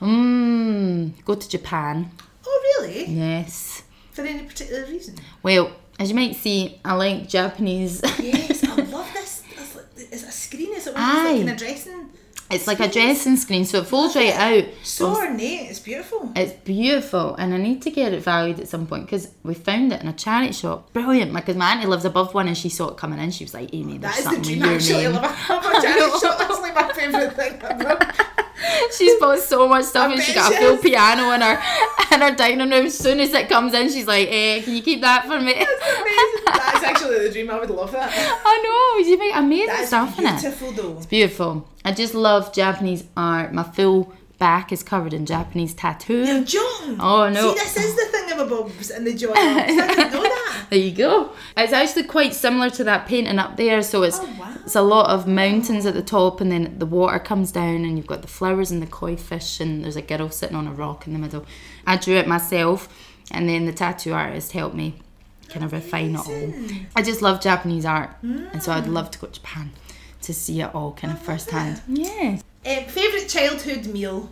Mmm, 0.00 1.12
go 1.24 1.34
to 1.34 1.48
Japan. 1.48 2.10
Oh, 2.46 2.78
really? 2.80 3.04
Yes. 3.06 3.82
For 4.12 4.22
any 4.22 4.44
particular 4.44 4.86
reason? 4.86 5.16
Well, 5.42 5.72
as 5.98 6.08
you 6.08 6.14
might 6.14 6.36
see, 6.36 6.80
I 6.84 6.94
like 6.94 7.28
Japanese. 7.28 8.00
Yes, 8.18 8.64
I 8.64 8.74
love 8.82 9.10
this. 9.12 9.42
It's, 9.96 10.12
it's 10.12 10.22
a 10.22 10.30
screen. 10.32 10.74
Is 10.98 11.04
it 11.04 11.08
one 11.08 11.16
of 11.16 11.22
those 11.22 11.24
Aye. 11.24 11.32
like 11.32 11.40
in 11.40 11.48
a 11.48 11.56
dressing? 11.56 12.10
It's 12.50 12.66
like 12.66 12.80
a 12.80 12.88
dressing 12.88 13.36
screen, 13.36 13.66
so 13.66 13.80
it 13.80 13.86
folds 13.86 14.16
right 14.16 14.32
out. 14.32 14.64
So 14.82 15.14
ornate. 15.14 15.68
It's 15.70 15.80
beautiful. 15.80 16.32
It's 16.34 16.54
beautiful, 16.54 17.34
and 17.34 17.52
I 17.52 17.58
need 17.58 17.82
to 17.82 17.90
get 17.90 18.14
it 18.14 18.22
valued 18.22 18.58
at 18.58 18.68
some 18.68 18.86
point 18.86 19.04
because 19.04 19.28
we 19.42 19.52
found 19.52 19.92
it 19.92 20.00
in 20.00 20.08
a 20.08 20.14
charity 20.14 20.54
shop. 20.54 20.90
Brilliant, 20.94 21.34
because 21.34 21.56
my 21.56 21.72
auntie 21.72 21.86
lives 21.86 22.06
above 22.06 22.32
one, 22.32 22.48
and 22.48 22.56
she 22.56 22.70
saw 22.70 22.88
it 22.88 22.96
coming 22.96 23.18
in. 23.18 23.30
She 23.32 23.44
was 23.44 23.52
like, 23.52 23.68
"Amy, 23.74 23.98
there's 23.98 24.14
That 24.14 24.18
is 24.20 24.24
the 24.24 24.30
something 24.30 24.58
dream. 24.60 24.72
with 24.72 24.88
your 24.88 24.98
Actually, 24.98 25.12
name." 25.12 25.16
a, 25.16 25.52
love 25.52 25.64
a 25.66 25.82
charity 25.82 26.18
shop. 26.20 26.38
That's 26.38 26.60
like 26.60 26.74
my 26.74 26.92
favourite 26.94 27.32
thing 27.34 27.60
ever. 27.62 28.24
She's 28.96 29.18
bought 29.20 29.38
so 29.38 29.68
much 29.68 29.84
stuff, 29.84 30.12
and 30.12 30.22
she 30.22 30.34
got 30.34 30.52
a 30.52 30.56
full 30.56 30.76
piano 30.78 31.32
in 31.32 31.40
her 31.40 31.60
in 32.12 32.20
her 32.20 32.34
dining 32.34 32.70
room. 32.70 32.86
As 32.86 32.98
soon 32.98 33.20
as 33.20 33.32
it 33.32 33.48
comes 33.48 33.74
in, 33.74 33.88
she's 33.90 34.06
like, 34.06 34.28
"Eh, 34.30 34.62
can 34.62 34.74
you 34.74 34.82
keep 34.82 35.00
that 35.02 35.26
for 35.26 35.40
me?" 35.40 35.54
That's 35.54 36.00
amazing. 36.00 36.44
That's 36.46 36.84
actually 36.84 37.18
the 37.26 37.30
dream. 37.30 37.50
I 37.50 37.58
would 37.58 37.70
love 37.70 37.92
that. 37.92 38.10
I 38.44 38.62
know 38.62 39.08
you 39.08 39.18
make 39.18 39.34
amazing 39.34 39.66
That's 39.66 39.88
stuff 39.88 40.18
in 40.18 40.26
it. 40.26 40.32
It's 40.34 40.42
beautiful, 40.42 40.72
though. 40.72 40.96
It's 40.96 41.06
beautiful. 41.06 41.68
I 41.84 41.92
just 41.92 42.14
love 42.14 42.52
Japanese 42.52 43.04
art. 43.16 43.52
My 43.52 43.62
full 43.62 44.12
back 44.38 44.72
is 44.72 44.82
covered 44.82 45.12
in 45.12 45.26
Japanese 45.26 45.74
tattoo. 45.74 46.24
You're. 46.46 46.96
Oh, 47.00 47.28
no. 47.32 47.52
See, 47.54 47.58
this 47.60 47.76
is 47.76 47.94
the 47.96 48.06
thing 48.12 48.32
of 48.32 48.38
about 48.46 48.68
Bobs 48.68 48.90
and 48.90 49.06
the 49.06 49.14
joy. 49.14 49.32
I 49.34 49.66
didn't 49.66 50.12
know 50.12 50.22
that. 50.22 50.44
There 50.70 50.78
you 50.78 50.92
go. 50.92 51.32
It's 51.56 51.72
actually 51.72 52.04
quite 52.04 52.34
similar 52.34 52.68
to 52.70 52.84
that 52.84 53.06
painting 53.08 53.38
up 53.38 53.56
there. 53.56 53.80
So 53.82 54.02
it's 54.02 54.18
Oh, 54.20 54.28
wow. 54.38 54.54
it's 54.64 54.74
a 54.76 54.82
lot 54.82 55.08
of 55.08 55.26
mountains 55.26 55.86
at 55.86 55.94
the 55.94 56.02
top, 56.02 56.40
and 56.42 56.52
then 56.52 56.78
the 56.78 56.84
water 56.84 57.18
comes 57.18 57.50
down, 57.52 57.84
and 57.86 57.96
you've 57.96 58.06
got 58.06 58.20
the 58.20 58.28
flowers 58.28 58.70
and 58.70 58.82
the 58.82 58.86
koi 58.86 59.16
fish, 59.16 59.60
and 59.60 59.82
there's 59.82 59.96
a 59.96 60.02
girl 60.02 60.28
sitting 60.28 60.56
on 60.56 60.66
a 60.66 60.72
rock 60.72 61.06
in 61.06 61.14
the 61.14 61.18
middle. 61.18 61.46
I 61.86 61.96
drew 61.96 62.16
it 62.16 62.28
myself, 62.28 62.86
and 63.30 63.48
then 63.48 63.64
the 63.64 63.72
tattoo 63.72 64.12
artist 64.12 64.52
helped 64.52 64.74
me 64.76 64.96
kind 65.48 65.64
of 65.64 65.72
refine 65.72 66.14
it 66.16 66.26
all. 66.28 66.52
I 66.94 67.00
just 67.02 67.22
love 67.22 67.40
Japanese 67.40 67.86
art, 67.86 68.10
and 68.22 68.62
so 68.62 68.72
I'd 68.72 68.84
Mm. 68.84 68.92
love 68.92 69.10
to 69.12 69.18
go 69.18 69.26
to 69.26 69.32
Japan 69.32 69.70
to 70.20 70.34
see 70.34 70.60
it 70.60 70.74
all 70.74 70.92
kind 70.92 71.14
of 71.14 71.22
firsthand. 71.22 71.80
Yeah. 71.88 72.40
Um, 72.68 72.84
favourite 72.84 73.28
childhood 73.28 73.86
meal? 73.86 74.28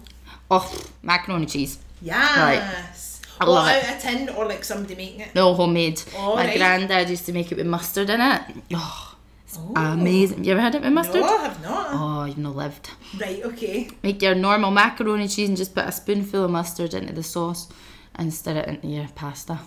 Oh, 0.50 0.84
macaroni 1.02 1.44
and 1.44 1.50
cheese. 1.52 1.78
Yes. 2.02 3.20
I 3.40 3.44
Or 3.44 3.48
love 3.48 3.68
out 3.68 3.82
it. 3.82 3.98
a 3.98 4.00
tin 4.00 4.28
or 4.30 4.46
like 4.46 4.64
somebody 4.64 4.94
making 4.94 5.20
it. 5.20 5.34
No, 5.34 5.54
homemade. 5.54 6.00
Oh, 6.16 6.36
My 6.36 6.46
right. 6.46 6.56
granddad 6.56 7.08
used 7.10 7.26
to 7.26 7.32
make 7.32 7.50
it 7.52 7.56
with 7.58 7.66
mustard 7.66 8.08
in 8.10 8.20
it. 8.20 8.42
Oh, 8.74 9.14
it's 9.44 9.58
Oh. 9.58 9.72
amazing. 9.76 10.44
You 10.44 10.52
ever 10.52 10.60
had 10.60 10.74
it 10.74 10.82
with 10.82 10.92
mustard? 10.92 11.20
No, 11.22 11.36
I 11.36 11.42
have 11.42 11.62
not. 11.62 11.86
Oh, 11.90 12.24
you've 12.24 12.38
not 12.38 12.56
lived. 12.56 12.90
Right, 13.20 13.42
okay. 13.44 13.90
Make 14.02 14.22
your 14.22 14.34
normal 14.34 14.70
macaroni 14.70 15.28
cheese 15.28 15.48
and 15.48 15.56
just 15.56 15.74
put 15.74 15.84
a 15.84 15.92
spoonful 15.92 16.44
of 16.44 16.50
mustard 16.50 16.94
into 16.94 17.12
the 17.12 17.22
sauce 17.22 17.68
and 18.14 18.32
stir 18.32 18.56
it 18.58 18.68
into 18.68 18.88
your 18.88 19.08
pasta. 19.14 19.58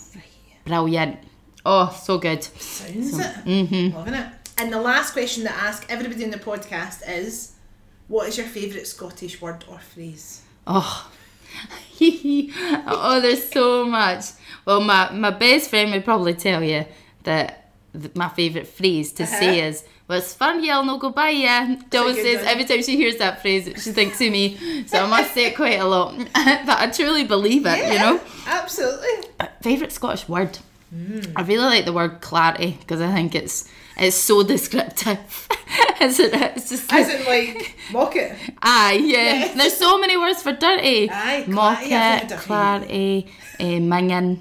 Brilliant. 0.65 1.17
Oh, 1.65 1.95
so 2.03 2.17
good. 2.17 2.43
Sounds 2.43 3.19
it. 3.19 3.35
Mm-hmm. 3.45 3.95
Loving 3.97 4.13
it. 4.15 4.27
And 4.57 4.73
the 4.73 4.81
last 4.81 5.13
question 5.13 5.43
that 5.43 5.53
I 5.61 5.67
ask 5.67 5.85
everybody 5.89 6.23
in 6.23 6.31
the 6.31 6.37
podcast 6.39 7.07
is 7.07 7.53
what 8.09 8.27
is 8.27 8.37
your 8.37 8.47
favourite 8.47 8.87
Scottish 8.87 9.39
word 9.39 9.63
or 9.69 9.79
phrase? 9.79 10.41
Oh. 10.67 11.09
oh, 12.01 13.19
there's 13.21 13.49
so 13.49 13.85
much. 13.85 14.25
Well, 14.65 14.81
my, 14.81 15.11
my 15.11 15.29
best 15.29 15.69
friend 15.69 15.91
would 15.91 16.03
probably 16.03 16.33
tell 16.33 16.63
you 16.63 16.85
that 17.23 17.71
th- 17.93 18.15
my 18.15 18.27
favourite 18.29 18.67
phrase 18.67 19.13
to 19.13 19.27
say 19.27 19.59
uh-huh. 19.59 19.67
is, 19.67 19.83
well, 20.07 20.17
it's 20.17 20.33
fun, 20.33 20.63
yeah, 20.63 20.77
I'll 20.77 20.83
not 20.83 20.99
go 20.99 21.11
by 21.11 21.29
ya. 21.29 21.67
Says, 21.91 22.37
one. 22.37 22.47
every 22.47 22.65
time 22.65 22.81
she 22.81 22.97
hears 22.97 23.17
that 23.17 23.43
phrase, 23.43 23.65
she 23.81 23.91
thinks 23.91 24.19
of 24.19 24.31
me. 24.31 24.57
So 24.87 25.03
I 25.03 25.07
must 25.07 25.35
say 25.35 25.45
it 25.45 25.55
quite 25.55 25.79
a 25.79 25.85
lot. 25.85 26.17
but 26.33 26.79
I 26.79 26.89
truly 26.91 27.25
believe 27.25 27.67
it, 27.67 27.93
you 27.93 27.99
know? 27.99 28.19
Absolutely. 28.47 29.29
Favourite 29.61 29.91
Scottish 29.91 30.27
word? 30.27 30.57
Hmm. 30.89 31.19
I 31.35 31.43
really 31.43 31.63
like 31.63 31.85
the 31.85 31.93
word 31.93 32.21
clatty 32.21 32.79
because 32.79 33.01
I 33.01 33.13
think 33.13 33.35
it's 33.35 33.69
it's 33.99 34.15
so 34.15 34.43
descriptive. 34.43 35.19
Is 36.01 36.19
it? 36.25 36.33
It's 36.33 36.69
just 36.69 36.91
As 36.91 37.09
in, 37.09 37.25
like, 37.25 37.75
mock 37.91 38.15
it. 38.15 38.35
Aye, 38.61 38.93
yeah. 39.03 39.33
Yes. 39.33 39.57
There's 39.57 39.77
so 39.77 39.99
many 39.99 40.17
words 40.17 40.41
for 40.41 40.53
dirty. 40.53 41.09
Aye, 41.11 41.45
Mock 41.47 41.79
it, 41.83 42.29
dirty. 42.29 42.41
clatty, 42.41 43.27
uh, 43.59 43.79
minging. 43.81 44.39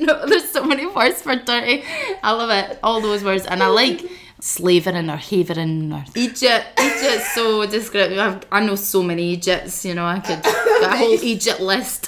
no, 0.00 0.26
there's 0.26 0.48
so 0.50 0.64
many 0.64 0.86
words 0.86 1.22
for 1.22 1.36
dirty. 1.36 1.84
I 2.22 2.32
love 2.32 2.50
it. 2.50 2.78
All 2.82 3.00
those 3.00 3.22
words. 3.24 3.46
And 3.46 3.62
I 3.62 3.68
like 3.68 4.02
slavering 4.40 5.08
or 5.10 5.16
havering 5.16 5.92
or 5.92 6.04
eejit. 6.14 6.64
eejit's 6.76 7.32
so 7.34 7.66
descriptive. 7.66 8.18
I've, 8.18 8.44
I 8.52 8.64
know 8.64 8.74
so 8.76 9.02
many 9.02 9.36
eejits, 9.36 9.84
you 9.84 9.94
know, 9.94 10.04
I 10.06 10.20
could 10.20 10.44
a 10.44 10.96
whole 10.96 11.16
eejit 11.18 11.60
list. 11.60 12.06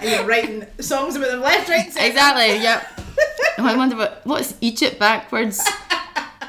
And 0.00 0.10
you're 0.12 0.24
writing 0.26 0.64
songs 0.80 1.16
about 1.16 1.30
them 1.32 1.40
left, 1.40 1.68
right, 1.68 1.92
centre. 1.92 2.06
exactly, 2.08 2.62
yep. 2.62 2.97
I 3.58 3.76
wonder 3.76 3.96
what, 3.96 4.20
what's 4.24 4.52
eejit 4.54 4.98
backwards? 4.98 5.60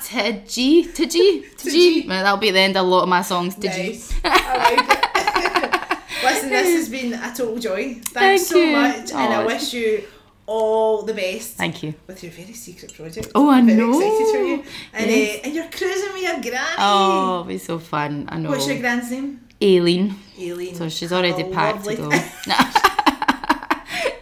Tiji? 0.04 0.86
Tiji? 0.94 1.44
Tiji? 1.56 2.08
That'll 2.08 2.38
be 2.38 2.52
the 2.52 2.60
end 2.60 2.78
of 2.78 2.86
a 2.86 2.90
lot 2.90 3.04
of 3.04 3.10
my 3.10 3.22
songs. 3.22 3.56
Tiji. 3.56 3.90
Nice. 3.90 4.14
I 4.24 4.76
like 4.76 4.90
it. 4.90 6.00
Listen, 6.24 6.50
this 6.50 6.68
has 6.76 6.90
been 6.98 7.14
a 7.14 7.34
total 7.36 7.58
joy. 7.60 7.94
Thanks 7.96 8.14
Thank 8.14 8.40
so 8.42 8.58
you. 8.58 8.72
much, 8.72 9.12
and 9.12 9.34
I 9.34 9.44
Aw. 9.44 9.46
wish 9.46 9.74
you 9.74 10.04
all 10.46 11.04
the 11.04 11.14
best 11.14 11.58
Thank 11.58 11.84
you. 11.84 11.94
with 12.08 12.24
your 12.24 12.32
very 12.32 12.54
secret 12.54 12.94
project. 12.94 13.30
Oh, 13.36 13.50
I 13.50 13.58
I'm 13.58 13.68
very 13.68 13.78
know. 13.78 13.90
excited 14.00 14.28
for 14.36 14.44
you. 14.44 14.64
And, 14.94 15.10
Yes. 15.12 15.36
uh, 15.38 15.42
and 15.46 15.54
you're 15.56 15.70
cruising 15.70 16.14
with 16.14 16.24
your 16.24 16.42
granny. 16.42 16.76
Oh, 16.80 17.32
it'll 17.34 17.44
be 17.46 17.58
so 17.60 17.78
fun. 17.80 18.28
I 18.30 18.38
know. 18.40 18.50
What's 18.50 18.68
your 18.68 18.80
gran's 18.80 19.12
name? 19.12 19.42
Aileen. 19.62 20.16
Aileen. 20.40 20.74
So 20.76 20.90
she's 20.90 21.12
already 21.14 21.44
Oh, 21.44 21.52
packed 21.52 21.84
to 21.86 21.90
lovely. 22.02 22.18
go. 22.20 22.84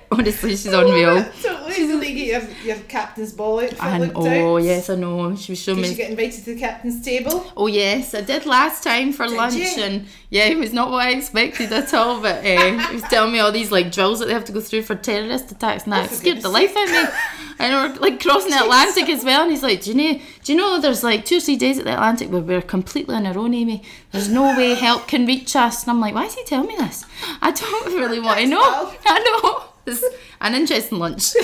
Honestly, 0.10 0.51
she's 0.51 0.68
unreal. 0.68 1.24
totally. 1.41 1.74
So 1.74 1.99
they 1.99 2.14
get 2.14 2.28
your, 2.28 2.76
your 2.76 2.84
captain's 2.88 3.34
ball 3.34 3.60
outfit 3.60 3.84
And 3.84 4.12
oh 4.16 4.55
out. 4.55 4.64
yes, 4.64 4.89
I 4.89 4.95
know. 4.95 5.36
She 5.36 5.51
was 5.51 5.62
showing 5.62 5.82
Did 5.82 5.89
you 5.91 5.95
get 5.97 6.10
invited 6.12 6.43
to 6.45 6.53
the 6.53 6.60
captain's 6.60 7.03
table? 7.03 7.51
Oh 7.58 7.68
yes, 7.68 8.16
I 8.16 8.22
did 8.22 8.45
last 8.45 8.84
time 8.84 9.12
for 9.12 9.28
lunch, 9.28 9.55
you? 9.55 9.84
and 9.84 10.05
yeah, 10.30 10.45
it 10.45 10.58
was 10.58 10.72
not 10.74 10.91
what 10.91 11.05
I 11.05 11.12
expected 11.12 11.72
at 11.74 11.93
all. 11.93 12.22
But 12.22 12.38
uh, 12.45 12.88
he 12.88 12.93
was 12.95 13.03
telling 13.03 13.34
me 13.34 13.39
all 13.39 13.51
these 13.51 13.72
like 13.72 13.91
drills 13.91 14.20
that 14.20 14.28
they 14.28 14.34
have 14.34 14.45
to 14.45 14.51
go 14.53 14.62
through 14.62 14.84
for 14.84 14.95
terrorist 14.95 15.51
attacks, 15.51 15.84
and 15.84 15.91
that 15.93 16.10
Oh, 16.10 16.16
scared 16.16 16.41
the 16.41 16.49
life 16.49 16.76
out 16.78 16.88
of 16.88 16.91
me. 16.91 17.03
And 17.60 17.74
we're 17.74 17.99
like 17.99 18.22
crossing 18.22 18.51
the 18.51 18.58
Atlantic 18.64 19.10
as 19.10 19.24
well, 19.26 19.41
and 19.41 19.49
he's 19.51 19.64
like, 19.64 19.82
"Do 19.82 19.89
you 19.91 19.95
know? 19.97 20.20
Do 20.43 20.51
you 20.53 20.58
know 20.60 20.80
there's 20.80 21.03
like 21.03 21.26
two 21.26 21.38
or 21.38 21.39
three 21.39 21.55
days 21.58 21.80
at 21.80 21.86
the 21.86 21.93
Atlantic 21.93 22.30
where 22.30 22.39
we're 22.41 22.62
completely 22.62 23.16
on 23.16 23.26
our 23.26 23.36
own, 23.36 23.55
Amy? 23.55 23.82
There's 24.12 24.30
no 24.30 24.55
way 24.55 24.76
help 24.76 25.08
can 25.08 25.26
reach 25.26 25.55
us." 25.55 25.82
And 25.82 25.89
I'm 25.89 25.99
like, 25.99 26.14
"Why 26.14 26.26
is 26.26 26.36
he 26.36 26.43
telling 26.43 26.68
me 26.68 26.76
this? 26.78 27.03
I 27.41 27.49
don't 27.51 27.93
really 27.95 28.20
want 28.20 28.39
to 28.41 28.45
know. 28.45 28.93
I 29.08 29.20
know." 29.41 29.64
It's 29.88 30.04
an 30.42 30.54
interesting 30.56 31.00
lunch. 31.00 31.34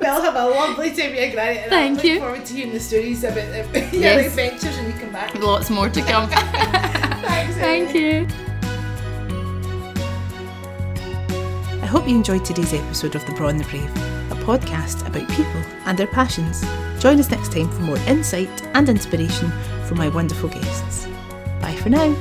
Well, 0.00 0.22
have 0.22 0.34
a 0.36 0.46
lovely 0.48 0.90
time 0.90 1.10
with 1.10 1.20
your 1.20 1.30
granny. 1.32 1.58
And 1.58 1.70
Thank 1.70 1.90
I 1.90 1.94
look 1.96 2.04
you. 2.04 2.18
forward 2.20 2.44
to 2.46 2.54
hearing 2.54 2.72
the 2.72 2.80
stories 2.80 3.22
about 3.24 3.36
your 3.92 3.92
Yes. 3.92 4.26
adventures 4.26 4.76
when 4.76 4.86
you 4.86 4.92
come 4.98 5.12
back. 5.12 5.34
Lots 5.36 5.70
more 5.70 5.88
to 5.88 6.00
come. 6.00 6.28
Thanks, 6.30 7.54
Thank 7.56 7.94
you. 7.94 8.26
I 11.82 11.86
hope 11.86 12.08
you 12.08 12.14
enjoyed 12.16 12.44
today's 12.44 12.72
episode 12.72 13.14
of 13.14 13.24
The 13.26 13.32
Braw 13.34 13.48
and 13.48 13.60
the 13.60 13.64
Brave, 13.64 13.90
a 14.32 14.34
podcast 14.44 15.06
about 15.06 15.28
people 15.30 15.60
and 15.86 15.96
their 15.98 16.06
passions. 16.08 16.62
Join 17.00 17.20
us 17.20 17.30
next 17.30 17.52
time 17.52 17.70
for 17.70 17.80
more 17.82 17.98
insight 18.08 18.50
and 18.74 18.88
inspiration 18.88 19.50
from 19.86 19.98
my 19.98 20.08
wonderful 20.08 20.48
guests. 20.48 21.06
Bye 21.60 21.76
for 21.76 21.90
now. 21.90 22.14